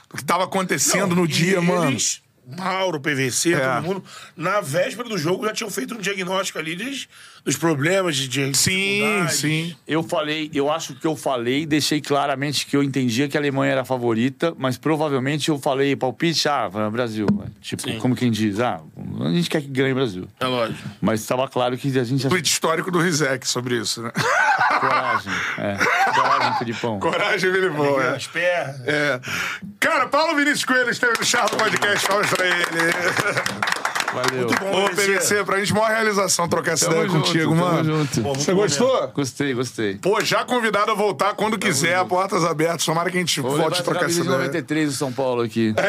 do 0.09 0.17
que 0.17 0.23
tava 0.23 0.45
acontecendo 0.45 1.15
no 1.15 1.25
E 1.25 1.27
dia, 1.27 1.61
mano. 1.61 1.91
eles, 1.91 2.21
Mauro, 2.57 2.99
PVC, 3.01 3.53
É. 3.53 3.59
todo 3.59 3.83
mundo, 3.83 4.03
na 4.35 4.61
véspera 4.61 5.09
do 5.09 5.17
jogo 5.17 5.45
já 5.45 5.51
tinham 5.53 5.69
feito 5.69 5.93
um 5.93 5.97
diagnóstico 5.99 6.57
ali 6.57 6.77
dos, 6.77 7.09
dos 7.47 7.55
problemas 7.55 8.17
de, 8.17 8.27
de 8.27 8.57
Sim, 8.57 9.25
sim. 9.29 9.75
Eu 9.87 10.03
falei, 10.03 10.51
eu 10.53 10.69
acho 10.69 10.93
que 10.95 11.07
eu 11.07 11.15
falei, 11.15 11.65
deixei 11.65 12.01
claramente 12.01 12.65
que 12.65 12.75
eu 12.75 12.83
entendia 12.83 13.29
que 13.29 13.37
a 13.37 13.39
Alemanha 13.39 13.71
era 13.71 13.81
a 13.81 13.85
favorita, 13.85 14.53
mas 14.57 14.77
provavelmente 14.77 15.47
eu 15.47 15.57
falei 15.57 15.95
palpite, 15.95 16.49
ah, 16.49 16.67
vai, 16.67 16.89
Brasil. 16.89 17.25
Tipo, 17.61 17.83
Sim. 17.83 17.99
como 17.99 18.17
quem 18.17 18.29
diz, 18.29 18.59
ah, 18.59 18.81
a 19.21 19.29
gente 19.29 19.49
quer 19.49 19.61
que 19.61 19.69
ganhe 19.69 19.93
o 19.93 19.95
Brasil. 19.95 20.27
É 20.41 20.45
lógico. 20.45 20.89
Mas 20.99 21.21
estava 21.21 21.47
claro 21.47 21.77
que 21.77 21.87
a 21.97 22.03
gente 22.03 22.21
já 22.21 22.29
Tweet 22.29 22.49
histórico 22.49 22.91
do 22.91 22.99
Rizek 22.99 23.47
sobre 23.47 23.79
isso, 23.79 24.01
né? 24.01 24.11
coragem. 24.81 25.31
É, 25.57 25.77
coragem, 26.13 26.57
Filipão. 26.57 26.99
Coragem, 26.99 27.53
Filipão, 27.53 28.01
é. 28.01 28.15
As 28.17 28.27
pernas. 28.27 28.81
É. 28.85 29.21
Cara, 29.79 30.07
Paulo 30.07 30.35
Vinícius 30.35 30.65
Coelho 30.65 30.89
esteve 30.89 31.13
no 31.17 31.25
Charla 31.25 31.57
Podcast. 31.57 32.07
Palmas 32.07 32.29
pra 32.29 32.45
ele. 32.45 33.86
Valeu. 34.13 34.47
Ô, 34.47 34.89
PVC, 34.89 35.43
pra 35.43 35.59
gente, 35.59 35.73
maior 35.73 35.89
realização 35.89 36.47
trocar 36.47 36.73
essa 36.73 36.85
Tamo 36.85 36.97
ideia 36.97 37.09
junto, 37.11 37.25
contigo, 37.27 37.49
tamo 37.51 37.65
mano. 37.65 37.83
junto. 37.99 38.21
Pô, 38.21 38.33
Você 38.33 38.53
muito 38.53 38.69
gostou? 38.77 39.07
Gostei, 39.09 39.53
gostei. 39.53 39.95
Pô, 39.97 40.21
já 40.23 40.43
convidado 40.45 40.91
a 40.91 40.93
voltar 40.95 41.33
quando 41.35 41.57
quiser, 41.57 42.03
portas 42.05 42.43
abertas. 42.45 42.85
Tomara 42.85 43.09
que 43.09 43.17
a 43.17 43.19
gente 43.19 43.41
Vou 43.41 43.51
volte 43.57 43.73
a 43.73 43.75
essa 43.75 43.83
trocar 43.83 44.05
essa 44.05 44.19
ideia. 44.19 44.37
93 44.37 44.89
do 44.89 44.95
São 44.95 45.11
Paulo 45.11 45.41
aqui. 45.43 45.73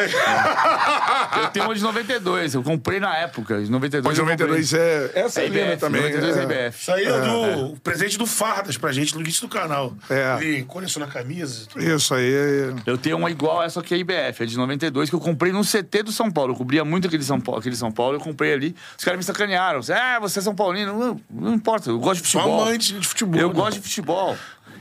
Eu 1.41 1.47
tenho 1.49 1.65
uma 1.65 1.75
de 1.75 1.81
92, 1.81 2.55
eu 2.55 2.63
comprei 2.63 2.99
na 2.99 3.15
época. 3.17 3.61
De 3.61 3.71
92 3.71 4.03
Mas 4.03 4.17
eu 4.17 4.25
comprei. 4.25 4.47
92 4.47 4.73
é. 4.73 5.11
Essa 5.15 5.41
é, 5.41 5.45
É 5.45 5.47
linda 5.47 5.59
IBF, 5.65 5.77
também. 5.77 6.01
92 6.01 6.37
é 6.37 6.39
é. 6.39 6.43
IBF. 6.65 6.81
Isso 6.81 6.91
aí 6.91 7.05
é, 7.05 7.21
do 7.21 7.77
presente 7.81 8.17
do 8.17 8.25
Fardas 8.25 8.77
pra 8.77 8.91
gente 8.91 9.15
no 9.15 9.21
início 9.21 9.41
do 9.47 9.49
canal. 9.49 9.93
É. 10.09 10.37
Ele 10.41 10.63
coleciona 10.63 11.07
camisa. 11.07 11.67
Isso 11.77 12.13
aí. 12.13 12.33
é- 12.33 12.73
Eu 12.85 12.97
tenho 12.97 13.17
uma 13.17 13.29
igual 13.31 13.61
a 13.61 13.65
essa 13.65 13.81
que 13.81 13.93
é 13.93 13.97
a 13.97 13.99
IBF, 13.99 14.43
é 14.43 14.45
de 14.45 14.57
92, 14.57 15.09
que 15.09 15.15
eu 15.15 15.19
comprei 15.19 15.51
no 15.51 15.63
CT 15.63 16.03
do 16.03 16.11
São 16.11 16.29
Paulo. 16.31 16.53
Eu 16.53 16.57
cobria 16.57 16.83
muito 16.83 17.07
aquele 17.07 17.23
São 17.23 17.39
Paulo, 17.39 17.59
aquele 17.59 17.75
São 17.75 17.91
Paulo 17.91 18.18
eu 18.19 18.23
comprei 18.23 18.53
ali. 18.53 18.75
Os 18.97 19.03
caras 19.03 19.17
me 19.17 19.23
sacanearam. 19.23 19.79
Ah, 19.93 20.19
você 20.19 20.39
é 20.39 20.41
São 20.41 20.55
Paulino. 20.55 20.97
Não, 20.97 21.21
não 21.29 21.53
importa, 21.53 21.89
eu 21.89 21.99
gosto 21.99 22.21
de 22.21 22.29
Só 22.29 22.39
futebol. 22.39 22.61
amante 22.61 22.93
de 22.93 23.07
futebol. 23.07 23.39
Eu 23.41 23.47
né? 23.49 23.53
gosto 23.53 23.77
de 23.77 23.81
futebol. 23.81 24.37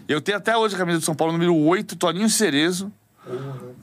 Eu 0.08 0.20
tenho 0.20 0.38
até 0.38 0.56
hoje 0.56 0.74
a 0.74 0.78
camisa 0.78 0.98
do 0.98 1.04
São 1.04 1.14
Paulo, 1.14 1.32
número 1.32 1.54
8, 1.54 1.96
Toninho 1.96 2.28
Cerezo. 2.30 2.90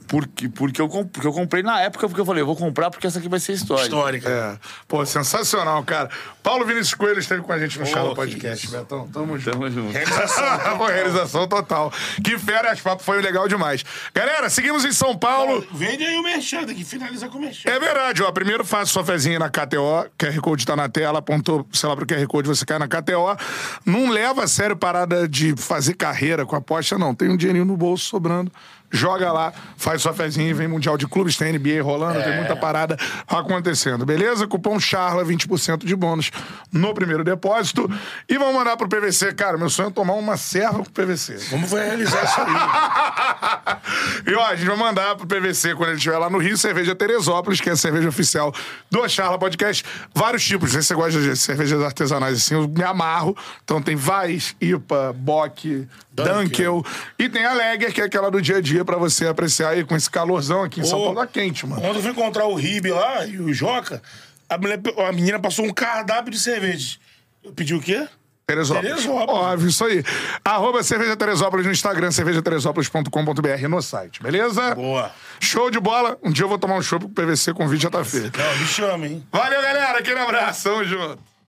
Porque, 0.08 0.48
porque, 0.48 0.80
eu, 0.80 0.88
porque 0.88 1.26
eu 1.26 1.32
comprei 1.32 1.62
na 1.62 1.80
época, 1.80 2.06
porque 2.08 2.20
eu 2.20 2.24
falei, 2.24 2.42
eu 2.42 2.46
vou 2.46 2.54
comprar 2.54 2.90
porque 2.90 3.06
essa 3.06 3.18
aqui 3.18 3.28
vai 3.28 3.40
ser 3.40 3.52
histórica. 3.54 3.88
Histórica. 3.88 4.28
É. 4.28 4.58
Pô, 4.86 5.04
sensacional, 5.04 5.82
cara. 5.82 6.08
Paulo 6.42 6.64
Vinícius 6.64 6.94
Coelho 6.94 7.18
esteve 7.18 7.42
com 7.42 7.52
a 7.52 7.58
gente 7.58 7.76
no 7.78 7.84
Pô, 7.84 7.90
Charla 7.90 8.14
Podcast, 8.14 8.66
isso. 8.66 8.76
Betão. 8.76 9.08
Tamo 9.08 9.36
junto. 9.36 9.50
Tamo 9.50 9.70
junto. 9.70 9.92
Realização. 9.92 10.78
Pô, 10.78 10.86
realização 10.86 11.48
total. 11.48 11.92
Que 12.22 12.38
fera, 12.38 12.72
esse 12.72 12.82
papo 12.82 13.02
foi 13.02 13.20
legal 13.20 13.48
demais. 13.48 13.84
Galera, 14.14 14.48
seguimos 14.48 14.84
em 14.84 14.92
São 14.92 15.16
Paulo. 15.18 15.66
Vende 15.72 16.04
aí 16.04 16.16
o 16.16 16.22
merchan, 16.22 16.64
tem 16.64 16.76
que 16.76 16.84
finalizar 16.84 17.28
com 17.28 17.38
o 17.38 17.40
merchan. 17.40 17.68
É 17.68 17.80
verdade, 17.80 18.22
ó. 18.22 18.30
Primeiro 18.30 18.64
faça 18.64 18.92
sua 18.92 19.04
fezinha 19.04 19.40
na 19.40 19.50
KTO. 19.50 20.08
QR 20.16 20.40
Code 20.40 20.64
tá 20.64 20.76
na 20.76 20.88
tela, 20.88 21.18
apontou, 21.18 21.66
sei 21.72 21.88
lá, 21.88 21.96
pro 21.96 22.06
QR 22.06 22.24
Code, 22.28 22.46
você 22.46 22.64
cai 22.64 22.78
na 22.78 22.86
KTO. 22.86 23.36
Não 23.84 24.08
leva 24.08 24.44
a 24.44 24.48
sério 24.48 24.76
parada 24.76 25.28
de 25.28 25.56
fazer 25.56 25.94
carreira 25.94 26.46
com 26.46 26.54
aposta, 26.54 26.96
não. 26.96 27.12
Tem 27.12 27.28
um 27.28 27.36
dinheirinho 27.36 27.64
no 27.64 27.76
bolso 27.76 28.04
sobrando. 28.04 28.52
Joga 28.90 29.32
lá, 29.32 29.52
faz 29.76 30.02
sua 30.02 30.14
fezinha, 30.14 30.54
vem 30.54 30.68
Mundial 30.68 30.96
de 30.96 31.06
Clubes, 31.06 31.36
tem 31.36 31.52
NBA 31.52 31.82
rolando, 31.82 32.22
tem 32.22 32.36
muita 32.36 32.56
parada 32.56 32.96
acontecendo, 33.26 34.06
beleza? 34.06 34.46
Cupom 34.46 34.78
CHARLA, 34.78 35.24
20% 35.24 35.84
de 35.84 35.96
bônus 35.96 36.30
no 36.72 36.94
primeiro 36.94 37.24
depósito. 37.24 37.90
E 38.28 38.38
vamos 38.38 38.54
mandar 38.54 38.76
pro 38.76 38.88
PVC. 38.88 39.34
Cara, 39.34 39.58
meu 39.58 39.68
sonho 39.68 39.88
é 39.88 39.92
tomar 39.92 40.14
uma 40.14 40.36
serva 40.36 40.78
com 40.78 40.84
PVC. 40.84 41.36
Vamos 41.50 41.72
realizar 41.72 42.24
isso 42.24 42.40
aí. 42.40 43.76
E 44.26 44.34
ó, 44.34 44.46
a 44.46 44.56
gente 44.56 44.66
vai 44.66 44.76
mandar 44.76 45.14
pro 45.14 45.26
PVC 45.26 45.74
quando 45.74 45.90
ele 45.90 45.98
estiver 45.98 46.18
lá 46.18 46.28
no 46.28 46.38
Rio, 46.38 46.56
cerveja 46.56 46.94
Teresópolis, 46.94 47.60
que 47.60 47.68
é 47.68 47.72
a 47.72 47.76
cerveja 47.76 48.08
oficial 48.08 48.52
do 48.90 49.08
Charla 49.08 49.38
Podcast. 49.38 49.84
Vários 50.12 50.44
tipos, 50.44 50.72
não 50.72 50.72
sei 50.72 50.82
se 50.82 50.88
você 50.88 50.94
gosta 50.94 51.20
de 51.20 51.36
cervejas 51.36 51.80
artesanais 51.80 52.38
assim, 52.38 52.54
eu 52.54 52.66
me 52.66 52.82
amarro. 52.82 53.36
Então 53.62 53.80
tem 53.80 53.94
Vais, 53.94 54.56
IPA, 54.60 55.12
Bock, 55.16 55.86
Dunkel. 56.24 56.84
E 57.18 57.28
tem 57.28 57.44
a 57.44 57.52
Lager, 57.52 57.92
que 57.92 58.00
é 58.00 58.04
aquela 58.04 58.30
do 58.30 58.40
dia 58.40 58.56
a 58.56 58.60
dia 58.60 58.84
pra 58.84 58.96
você 58.96 59.26
apreciar 59.26 59.70
aí 59.70 59.84
com 59.84 59.94
esse 59.96 60.10
calorzão 60.10 60.62
aqui 60.62 60.80
em 60.80 60.84
São 60.84 60.98
Ô. 61.00 61.04
Paulo. 61.04 61.20
Tá 61.20 61.26
quente, 61.26 61.66
mano. 61.66 61.80
Quando 61.82 61.96
eu 61.96 62.02
fui 62.02 62.10
encontrar 62.10 62.46
o 62.46 62.54
Ribe 62.54 62.90
lá 62.90 63.26
e 63.26 63.38
o 63.38 63.52
Joca, 63.52 64.02
a, 64.48 64.56
mulher- 64.58 64.80
a 65.08 65.12
menina 65.12 65.38
passou 65.38 65.64
um 65.64 65.72
cardápio 65.72 66.30
de 66.32 66.38
cervejas. 66.38 66.98
Eu 67.44 67.52
pedi 67.52 67.74
o 67.74 67.80
quê? 67.80 68.06
Teresópolis. 68.48 68.88
Teresópolis. 68.90 69.28
Óbvio, 69.40 69.68
isso 69.68 69.84
aí. 69.84 70.04
Arroba 70.44 70.80
Cerveja 70.84 71.16
Teresópolis 71.16 71.66
no 71.66 71.72
Instagram, 71.72 72.12
cervejateresópolis.com.br 72.12 73.68
no 73.68 73.82
site, 73.82 74.22
beleza? 74.22 74.74
Boa. 74.74 75.10
Show 75.40 75.68
de 75.70 75.80
bola. 75.80 76.16
Um 76.22 76.30
dia 76.30 76.44
eu 76.44 76.48
vou 76.48 76.56
tomar 76.58 76.76
um 76.76 76.82
chopp 76.82 77.04
com 77.06 77.10
o 77.10 77.14
PVC, 77.14 77.52
convite 77.54 77.82
já 77.82 77.90
tá 77.90 78.04
feito. 78.04 78.38
Não, 78.38 78.56
me 78.58 78.66
chama, 78.66 79.06
hein? 79.06 79.26
Valeu, 79.32 79.60
galera. 79.60 79.98
Aquele 79.98 80.20
abraço. 80.20 80.62
Tamo 80.62 80.84
junto. 80.84 81.18